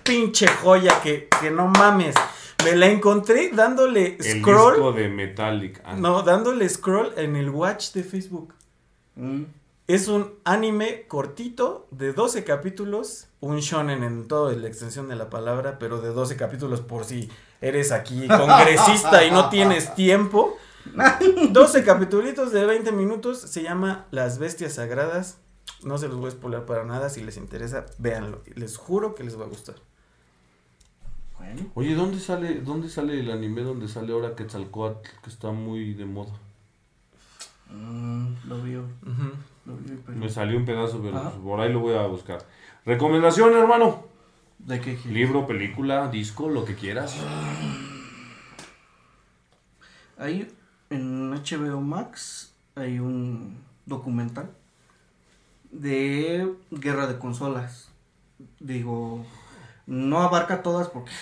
pinche 0.05 0.47
joya 0.47 1.01
que, 1.03 1.29
que 1.41 1.51
no 1.51 1.67
mames. 1.69 2.15
Me 2.65 2.77
la 2.77 2.87
encontré 2.87 3.51
dándole 3.51 4.17
El 4.21 4.41
scroll. 4.41 4.75
disco 4.75 4.93
de 4.93 5.09
Metallic. 5.09 5.83
Ah, 5.85 5.95
No, 5.97 6.23
dándole 6.23 6.69
scroll 6.69 7.13
en 7.17 7.37
el 7.37 7.51
watch 7.51 7.93
de 7.93 8.05
Facebook. 8.05 8.55
Mm. 9.17 9.43
Es 9.87 10.09
un 10.09 10.33
anime 10.45 11.05
cortito 11.09 11.87
de 11.91 12.15
12 12.15 12.43
capítulos, 12.45 13.27
un 13.41 13.59
shonen 13.59 14.03
en 14.03 14.27
toda 14.29 14.55
la 14.55 14.67
extensión 14.67 15.09
de 15.09 15.17
la 15.17 15.29
palabra, 15.29 15.79
pero 15.79 16.01
de 16.01 16.09
12 16.09 16.37
capítulos 16.37 16.81
por 16.81 17.05
si 17.05 17.29
eres 17.61 17.93
aquí 17.93 18.27
congresista 18.29 19.25
y 19.25 19.31
no 19.31 19.51
tienes 19.51 19.95
tiempo. 19.95 20.57
12 21.51 21.85
capítulos 21.85 22.53
de 22.53 22.65
20 22.65 22.93
minutos, 22.93 23.41
se 23.41 23.63
llama 23.63 24.07
Las 24.11 24.39
Bestias 24.39 24.75
Sagradas. 24.75 25.39
No 25.83 25.99
se 25.99 26.09
los 26.09 26.17
voy 26.17 26.29
a 26.29 26.31
spoiler 26.31 26.65
para 26.65 26.85
nada, 26.85 27.11
si 27.11 27.23
les 27.23 27.37
interesa, 27.37 27.85
véanlo. 27.99 28.41
Les 28.55 28.77
juro 28.79 29.15
que 29.15 29.23
les 29.25 29.39
va 29.39 29.45
a 29.45 29.49
gustar. 29.49 29.75
Bueno, 31.39 31.63
Oye, 31.75 31.95
¿dónde 31.95 32.19
sale, 32.21 32.61
¿dónde 32.61 32.89
sale 32.89 33.19
el 33.21 33.31
anime 33.31 33.63
donde 33.63 33.89
sale 33.89 34.13
ahora 34.13 34.35
Quetzalcoatl, 34.37 35.09
que 35.23 35.31
está 35.31 35.51
muy 35.53 35.95
de 35.95 36.05
moda? 36.05 36.33
mm, 37.71 38.27
lo 38.49 38.63
vi 38.63 38.77
hoy, 38.77 38.85
Ujú. 39.03 39.31
lo 39.67 39.77
vi 39.77 39.91
hoy, 39.91 40.01
pero- 40.07 40.19
Me 40.19 40.29
salió 40.29 40.57
un 40.59 40.65
pedazo, 40.65 41.01
pero 41.03 41.33
por 41.43 41.61
ahí 41.61 41.73
lo 41.73 41.81
voy 41.81 41.95
a 41.97 42.07
buscar. 42.07 42.39
Recomendación, 42.85 43.53
hermano. 43.57 44.05
¿De 44.59 44.81
qué? 44.81 44.97
Gil? 44.97 45.13
Libro, 45.13 45.47
película, 45.47 46.09
disco, 46.09 46.49
lo 46.49 46.65
que 46.65 46.75
quieras. 46.75 47.17
Ahí 50.17 50.49
en 50.91 51.33
HBO 51.33 51.81
Max 51.81 52.53
hay 52.77 52.99
un 53.01 53.59
documental 53.87 54.51
de 55.73 56.55
guerra 56.71 57.07
de 57.09 57.19
consolas. 57.19 57.91
Digo, 58.61 59.27
no 59.87 60.23
abarca 60.23 60.63
todas 60.63 60.89
porque 60.89 61.13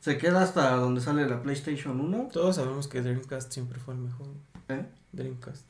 se 0.00 0.16
queda 0.18 0.42
hasta 0.42 0.70
donde 0.76 1.00
sale 1.00 1.26
la 1.28 1.42
PlayStation 1.42 2.00
1. 2.00 2.28
Todos 2.32 2.56
sabemos 2.56 2.88
que 2.88 3.02
Dreamcast 3.02 3.52
siempre 3.52 3.78
fue 3.78 3.94
el 3.94 4.00
mejor. 4.00 4.28
¿eh? 4.68 4.86
Dreamcast. 5.12 5.64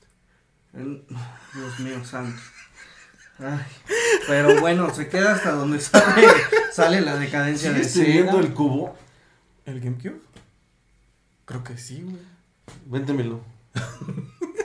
Dios 0.73 1.81
mío 1.81 2.05
santo. 2.05 2.41
Ay, 3.41 3.65
pero 4.27 4.61
bueno, 4.61 4.93
se 4.93 5.09
queda 5.09 5.33
hasta 5.35 5.53
donde 5.53 5.81
sale, 5.81 6.27
sale 6.73 7.01
la 7.01 7.17
decadencia 7.17 7.73
de 7.73 7.85
¿Sigues 7.85 8.07
teniendo 8.07 8.33
Sega. 8.33 8.45
el 8.47 8.55
cubo? 8.55 8.97
¿El 9.65 9.81
GameCube? 9.81 10.21
Creo 11.45 11.63
que 11.65 11.79
sí, 11.79 12.03
güey. 12.03 12.19
Véntemelo. 12.87 13.41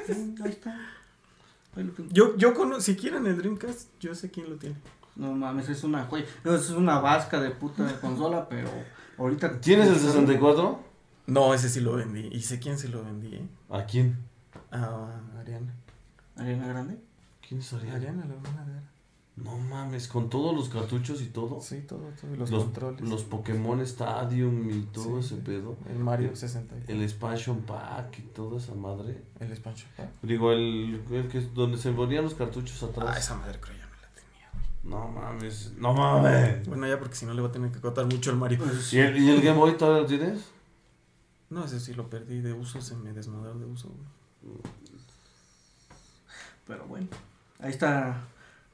Sí, 0.07 0.35
Ahí 0.43 0.49
está. 0.51 0.71
Ahí 1.75 1.83
lo 1.83 1.93
tengo. 1.93 2.09
Yo, 2.11 2.35
yo 2.35 2.53
conozco, 2.53 2.81
si 2.81 2.95
quieren 2.95 3.25
el 3.27 3.37
Dreamcast, 3.37 3.89
yo 3.99 4.13
sé 4.15 4.29
quién 4.31 4.49
lo 4.49 4.57
tiene. 4.57 4.75
No 5.15 5.34
mames, 5.34 5.69
es 5.69 5.84
una 5.84 6.06
joya. 6.06 6.26
No, 6.44 6.56
Es 6.56 6.69
una 6.72 6.99
vasca 6.99 7.40
de 7.40 7.52
puta 7.52 7.84
de 7.84 7.94
consola, 7.99 8.48
pero 8.49 8.69
ahorita. 9.18 9.60
¿Tienes 9.61 9.88
el 9.88 9.95
64? 9.99 10.80
No, 11.27 11.53
ese 11.53 11.69
sí 11.69 11.80
lo 11.81 11.94
vendí. 11.94 12.27
Y 12.31 12.41
sé 12.41 12.60
quién 12.60 12.77
se 12.77 12.90
lo 12.90 13.03
vendí, 13.03 13.35
¿eh? 13.35 13.48
¿A 13.69 13.84
quién? 13.85 14.18
A 14.72 15.22
Ariana. 15.40 15.73
Ariana 16.35 16.68
Grande. 16.68 16.98
¿Quién 17.48 17.60
es 17.61 17.72
Ariana? 17.73 17.95
Ariana, 17.98 18.26
la 18.26 18.34
hermana 18.34 18.65
de. 18.65 18.81
No 19.35 19.57
mames, 19.57 20.07
con 20.07 20.30
todos 20.30 20.56
los 20.56 20.69
cartuchos 20.69 21.19
y 21.22 21.26
todo. 21.27 21.60
Sí, 21.60 21.81
todo, 21.88 22.02
todo. 22.22 22.34
y 22.34 22.38
Los, 22.38 22.52
Los, 22.52 22.64
controles. 22.65 23.02
los 23.10 23.23
Pokémon 23.23 23.81
Stadium 23.81 24.69
y 24.69 24.81
todo 24.91 25.22
Sí, 25.22 25.27
ese 25.27 25.35
sí. 25.38 25.41
pedo. 25.44 25.76
El 25.90 25.98
Mario 25.98 26.35
60. 26.35 26.76
El 26.88 27.02
expansion 27.02 27.61
pack 27.61 28.19
y 28.19 28.22
toda 28.23 28.60
esa 28.60 28.76
madre. 28.76 29.23
El 29.40 29.49
expansion 29.52 29.90
pack. 29.98 30.10
Digo, 30.22 30.52
el, 30.52 31.02
el 31.10 31.27
que 31.30 31.40
es 31.40 31.52
donde 31.56 31.77
se 31.80 31.91
ponían 31.94 32.23
los 32.26 32.35
cartuchos 32.35 32.84
atrás. 32.84 33.10
Ah, 33.15 33.18
esa 33.19 33.35
madre 33.35 33.60
creo 33.60 33.76
ya 33.76 33.82
no 34.84 35.07
mames, 35.07 35.73
no 35.77 35.93
mames. 35.93 36.68
Bueno, 36.68 36.88
ya 36.88 36.99
porque 36.99 37.15
si 37.15 37.26
no 37.26 37.34
le 37.34 37.41
va 37.41 37.47
a 37.47 37.51
tener 37.51 37.72
que 37.72 37.80
cortar 37.80 38.05
mucho 38.05 38.31
el 38.31 38.38
Mario. 38.38 38.60
Pues, 38.60 38.91
¿Y 38.93 38.99
el, 38.99 39.18
y 39.18 39.30
el 39.30 39.41
Game 39.41 39.57
Boy 39.57 39.77
todavía 39.77 40.01
lo 40.01 40.07
tienes? 40.07 40.39
No, 41.49 41.64
ese 41.65 41.80
sí 41.80 41.93
lo 41.93 42.10
perdí 42.10 42.41
de 42.41 42.51
uso, 42.53 42.81
se 42.81 42.95
me 42.95 43.14
desmadró 43.14 43.57
de 43.57 43.65
uso. 43.65 43.89
güey. 44.41 44.57
Pero 46.65 46.85
bueno, 46.85 47.07
ahí 47.60 47.69
está 47.69 48.22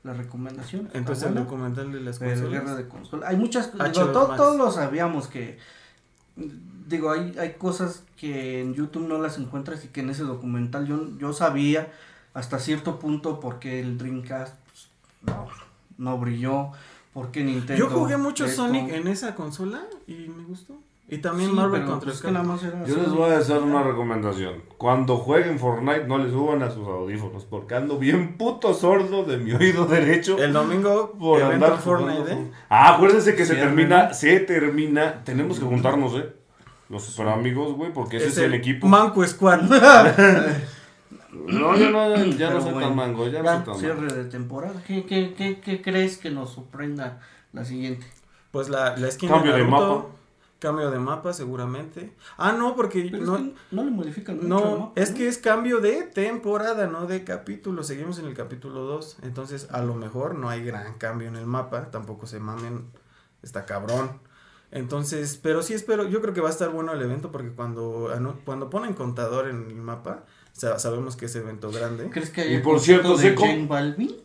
la 0.03 0.13
recomendación. 0.13 0.89
Entonces 0.93 1.27
el 1.27 1.35
documental 1.35 1.91
de 1.91 2.01
las 2.01 2.19
consolas. 2.19 2.49
guerra 2.51 2.75
de 2.75 2.87
consolas. 2.87 3.29
Hay 3.29 3.37
muchas 3.37 3.73
digo, 3.73 4.11
to- 4.11 4.27
Max. 4.27 4.37
todos 4.37 4.57
lo 4.57 4.71
sabíamos 4.71 5.27
que 5.27 5.57
digo, 6.87 7.11
hay, 7.11 7.35
hay 7.37 7.53
cosas 7.53 8.03
que 8.15 8.61
en 8.61 8.73
YouTube 8.73 9.07
no 9.07 9.19
las 9.19 9.37
encuentras 9.37 9.83
y 9.85 9.89
que 9.89 10.01
en 10.01 10.09
ese 10.09 10.23
documental 10.23 10.87
yo, 10.87 11.17
yo 11.17 11.33
sabía 11.33 11.91
hasta 12.33 12.59
cierto 12.59 12.99
punto 12.99 13.39
por 13.39 13.59
qué 13.59 13.79
el 13.79 13.97
Dreamcast 13.97 14.55
pues, 14.65 14.88
no 15.99 16.17
brilló, 16.17 16.71
por 17.13 17.29
qué 17.31 17.43
Nintendo. 17.43 17.75
Yo 17.75 17.89
jugué 17.89 18.17
mucho 18.17 18.45
esto. 18.45 18.63
Sonic 18.63 18.91
en 18.91 19.07
esa 19.07 19.35
consola 19.35 19.81
y 20.07 20.13
me 20.13 20.43
gustó. 20.45 20.75
Y 21.11 21.17
también 21.17 21.49
Sí, 21.49 21.55
Marvel 21.55 21.81
pero, 21.81 21.91
contra 21.91 22.11
pues, 22.11 22.19
el 22.19 22.25
que 22.27 22.31
nada 22.31 22.45
más 22.45 22.63
era 22.63 22.85
Yo 22.85 22.97
les 22.97 23.09
voy 23.09 23.31
a 23.31 23.39
hacer 23.39 23.57
una 23.57 23.81
recomendación. 23.81 24.61
Cuando 24.77 25.17
jueguen 25.17 25.57
Fortnite, 25.57 26.05
no 26.05 26.19
les 26.19 26.31
suban 26.31 26.61
a 26.61 26.69
sus 26.69 26.87
audífonos, 26.87 27.45
porque 27.45 27.75
ando 27.75 27.97
bien 27.97 28.37
puto 28.37 28.75
sordo 28.75 29.23
de 29.23 29.37
mi 29.37 29.51
oído 29.51 29.85
derecho. 29.85 30.37
El 30.37 30.53
domingo, 30.53 31.13
por 31.19 31.41
andar 31.41 31.79
Fortnite, 31.79 32.31
¿eh? 32.31 32.51
Ah, 32.69 32.93
acuérdense 32.93 33.35
que 33.35 33.45
se 33.45 33.55
termina, 33.55 34.13
se 34.13 34.39
termina. 34.41 35.23
Tenemos 35.23 35.59
que 35.59 35.65
juntarnos, 35.65 36.13
¿eh? 36.13 36.29
Los 36.89 37.03
super 37.03 37.29
amigos, 37.29 37.73
güey, 37.73 37.91
porque 37.91 38.17
ese 38.17 38.27
es, 38.27 38.37
el, 38.37 38.53
equipo. 38.53 38.87
Manco 38.87 39.25
Squad. 39.25 39.61
No, 41.31 41.77
yo 41.77 41.91
no, 41.91 42.15
ya 42.15 42.47
Pero 42.47 42.53
no 42.55 42.61
soy 42.61 42.73
bueno, 42.73 42.87
tan 42.87 42.95
mango, 42.95 43.27
ya, 43.27 43.39
no 43.39 43.45
Ya, 43.45 43.55
soy 43.55 43.63
tan 43.63 43.65
mango. 43.67 43.79
cierre 43.79 44.07
de 44.13 44.25
temporada. 44.25 44.83
¿Qué, 44.85 45.05
qué, 45.05 45.33
qué, 45.35 45.59
qué 45.59 45.81
crees 45.81 46.17
que 46.17 46.31
nos 46.31 46.51
sorprenda 46.51 47.19
la 47.53 47.65
siguiente? 47.65 48.05
Pues 48.51 48.69
la, 48.69 48.97
la 48.97 49.11
skin 49.11 49.29
Cambio 49.29 49.53
de 49.53 49.63
Naruto, 49.63 49.95
mapa. 49.99 50.15
Cambio 50.57 50.91
de 50.91 50.99
mapa, 50.99 51.33
seguramente. 51.33 52.13
Ah, 52.37 52.51
no, 52.53 52.75
porque 52.75 53.07
Pero 53.11 53.23
no, 53.25 53.35
es 53.37 53.41
que 53.43 53.53
no 53.71 53.83
le 53.83 53.91
modifican 53.91 54.35
mucho, 54.37 54.47
no, 54.47 54.59
¿no? 54.59 54.93
es 54.95 55.11
que 55.11 55.27
es 55.27 55.37
cambio 55.37 55.79
de 55.79 56.03
temporada, 56.03 56.87
no 56.87 57.05
de 57.05 57.23
capítulo. 57.23 57.83
Seguimos 57.83 58.17
en 58.19 58.25
el 58.25 58.33
capítulo 58.33 58.81
2. 58.81 59.19
Entonces, 59.21 59.67
a 59.71 59.81
lo 59.83 59.93
mejor 59.95 60.35
no 60.35 60.49
hay 60.49 60.63
gran 60.63 60.95
cambio 60.97 61.27
en 61.27 61.35
el 61.35 61.45
mapa. 61.45 61.91
Tampoco 61.91 62.25
se 62.27 62.39
mamen. 62.39 62.87
Está 63.43 63.65
cabrón. 63.65 64.19
Entonces, 64.71 65.39
pero 65.41 65.61
sí 65.61 65.73
espero. 65.73 66.09
Yo 66.09 66.21
creo 66.21 66.33
que 66.33 66.41
va 66.41 66.49
a 66.49 66.51
estar 66.51 66.69
bueno 66.69 66.91
el 66.91 67.01
evento 67.01 67.31
porque 67.31 67.51
cuando, 67.51 68.09
cuando 68.45 68.69
ponen 68.69 68.93
contador 68.95 69.47
en 69.47 69.67
el 69.69 69.75
mapa, 69.75 70.25
sabemos 70.59 71.15
que 71.15 71.25
es 71.25 71.35
evento 71.35 71.71
grande. 71.71 72.09
¿Crees 72.09 72.29
que 72.29 72.49
Y 72.49 72.55
hay 72.55 72.61
por 72.61 72.79
cierto, 72.79 73.17
de 73.17 73.35
Jane 73.35 73.65
Balvin? 73.67 74.15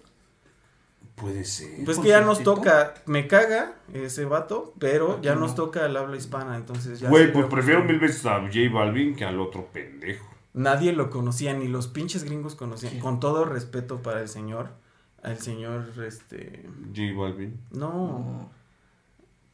Puede 1.14 1.44
ser. 1.44 1.84
Pues 1.84 1.96
¿Por 1.96 2.04
que 2.04 2.10
ya 2.10 2.20
nos 2.22 2.42
toca, 2.42 2.94
me 3.06 3.28
caga 3.28 3.74
ese 3.92 4.24
vato, 4.24 4.74
pero 4.80 5.12
Aquí 5.12 5.26
ya 5.26 5.34
no. 5.34 5.42
nos 5.42 5.54
toca 5.54 5.86
el 5.86 5.96
habla 5.96 6.16
hispana, 6.16 6.56
entonces 6.56 6.98
ya. 6.98 7.08
Güey, 7.08 7.32
pues 7.32 7.46
prefiero 7.46 7.84
mil 7.84 8.00
veces 8.00 8.26
a 8.26 8.40
J 8.40 8.58
Balvin 8.72 9.14
que 9.14 9.24
al 9.24 9.40
otro 9.40 9.66
pendejo. 9.72 10.28
Nadie 10.54 10.92
lo 10.92 11.10
conocía, 11.10 11.52
ni 11.54 11.68
los 11.68 11.86
pinches 11.86 12.24
gringos 12.24 12.56
conocían. 12.56 12.98
Con 12.98 13.20
todo 13.20 13.44
respeto 13.44 14.02
para 14.02 14.20
el 14.20 14.28
señor, 14.28 14.70
al 15.22 15.38
señor, 15.38 15.84
este, 16.04 16.64
J 16.94 17.16
Balvin. 17.16 17.60
no, 17.70 17.90
No. 17.92 18.50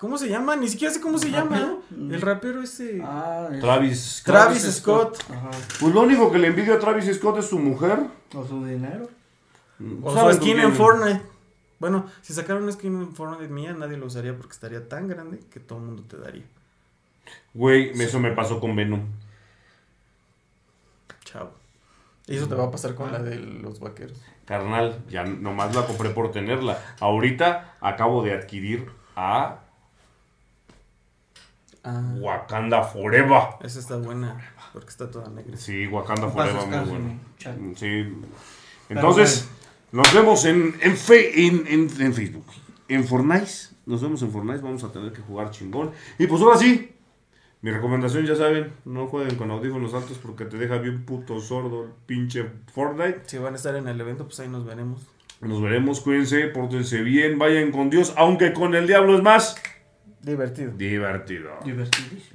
¿Cómo 0.00 0.18
se 0.18 0.28
llama? 0.28 0.56
Ni 0.56 0.68
siquiera 0.68 0.92
sé 0.92 1.00
cómo 1.00 1.18
se 1.18 1.30
llama. 1.30 1.56
¿Rapero? 1.58 1.82
El 1.90 2.20
rapero 2.20 2.62
ese. 2.62 3.00
Ah, 3.04 3.48
es- 3.52 3.60
Travis. 3.60 4.22
Travis 4.24 4.62
Scott. 4.76 5.18
Ajá. 5.30 5.50
Pues 5.78 5.94
lo 5.94 6.00
único 6.00 6.32
que 6.32 6.38
le 6.38 6.48
envidio 6.48 6.74
a 6.74 6.78
Travis 6.78 7.14
Scott 7.16 7.38
es 7.38 7.46
su 7.46 7.58
mujer. 7.58 8.00
O 8.34 8.44
su 8.46 8.64
dinero. 8.64 9.08
O 10.02 10.12
¿Saben 10.14 10.34
su 10.36 10.42
skin 10.42 10.60
en 10.60 10.74
Fortnite. 10.74 11.22
Bueno, 11.78 12.06
si 12.20 12.34
sacaran 12.34 12.62
una 12.64 12.72
skin 12.72 12.94
en 13.00 13.14
Fortnite 13.14 13.52
mía, 13.52 13.72
nadie 13.72 13.96
lo 13.96 14.06
usaría 14.06 14.36
porque 14.36 14.52
estaría 14.52 14.88
tan 14.88 15.08
grande 15.08 15.40
que 15.50 15.60
todo 15.60 15.78
el 15.78 15.84
mundo 15.86 16.02
te 16.08 16.16
daría. 16.18 16.44
Güey, 17.54 17.90
eso 18.00 18.18
me 18.20 18.32
pasó 18.32 18.60
con 18.60 18.74
Venom. 18.76 19.00
Chao. 21.24 21.50
Y 22.26 22.36
eso 22.36 22.48
te 22.48 22.54
va 22.54 22.64
a 22.66 22.70
pasar 22.70 22.94
con 22.94 23.10
la 23.12 23.18
de 23.20 23.36
los 23.36 23.80
vaqueros. 23.80 24.20
Carnal, 24.44 25.02
ya 25.08 25.24
nomás 25.24 25.74
la 25.74 25.86
compré 25.86 26.10
por 26.10 26.30
tenerla. 26.32 26.78
Ahorita 27.00 27.76
acabo 27.80 28.22
de 28.22 28.34
adquirir 28.34 28.88
a 29.16 29.60
Ah, 31.82 32.14
Wakanda 32.18 32.82
Forever. 32.82 33.40
esa 33.62 33.78
está 33.78 33.96
buena 33.96 34.36
porque 34.72 34.88
está 34.90 35.10
toda 35.10 35.28
negra. 35.30 35.56
Sí, 35.56 35.86
Wakanda 35.86 36.28
Forever, 36.28 36.66
muy 36.66 36.88
bueno. 36.90 37.20
chat. 37.38 37.56
Sí. 37.76 38.12
Entonces, 38.88 39.48
nos 39.92 40.12
vemos 40.14 40.44
en, 40.44 40.74
en, 40.80 40.96
fe- 40.96 41.46
en, 41.46 41.66
en, 41.66 41.88
en 42.00 42.14
Facebook. 42.14 42.44
En 42.88 43.04
Fortnite. 43.06 43.50
Nos 43.86 44.02
vemos 44.02 44.20
en 44.22 44.30
Fortnite. 44.30 44.60
Vamos 44.60 44.84
a 44.84 44.92
tener 44.92 45.12
que 45.12 45.22
jugar 45.22 45.50
chingón. 45.50 45.90
Y 46.18 46.26
pues 46.26 46.42
ahora 46.42 46.58
sí. 46.58 46.92
Mi 47.62 47.70
recomendación, 47.70 48.24
ya 48.24 48.34
saben, 48.36 48.72
no 48.86 49.06
jueguen 49.06 49.36
con 49.36 49.50
audífonos 49.50 49.92
altos 49.92 50.16
porque 50.16 50.46
te 50.46 50.56
deja 50.56 50.78
bien 50.78 51.04
puto 51.04 51.40
sordo 51.40 51.84
el 51.84 51.90
pinche 52.06 52.46
Fortnite. 52.72 53.22
Si 53.26 53.36
van 53.36 53.52
a 53.52 53.56
estar 53.56 53.76
en 53.76 53.86
el 53.86 54.00
evento, 54.00 54.24
pues 54.24 54.40
ahí 54.40 54.48
nos 54.48 54.64
veremos. 54.64 55.02
Nos 55.42 55.60
veremos, 55.60 56.00
cuídense, 56.00 56.46
pórtense 56.48 57.02
bien, 57.02 57.38
vayan 57.38 57.70
con 57.70 57.90
Dios, 57.90 58.14
aunque 58.16 58.52
con 58.54 58.74
el 58.74 58.86
diablo 58.86 59.14
es 59.16 59.22
más 59.22 59.56
Divertido. 60.22 60.72
divertido. 60.76 61.50
Divertidísimo. 61.64 62.20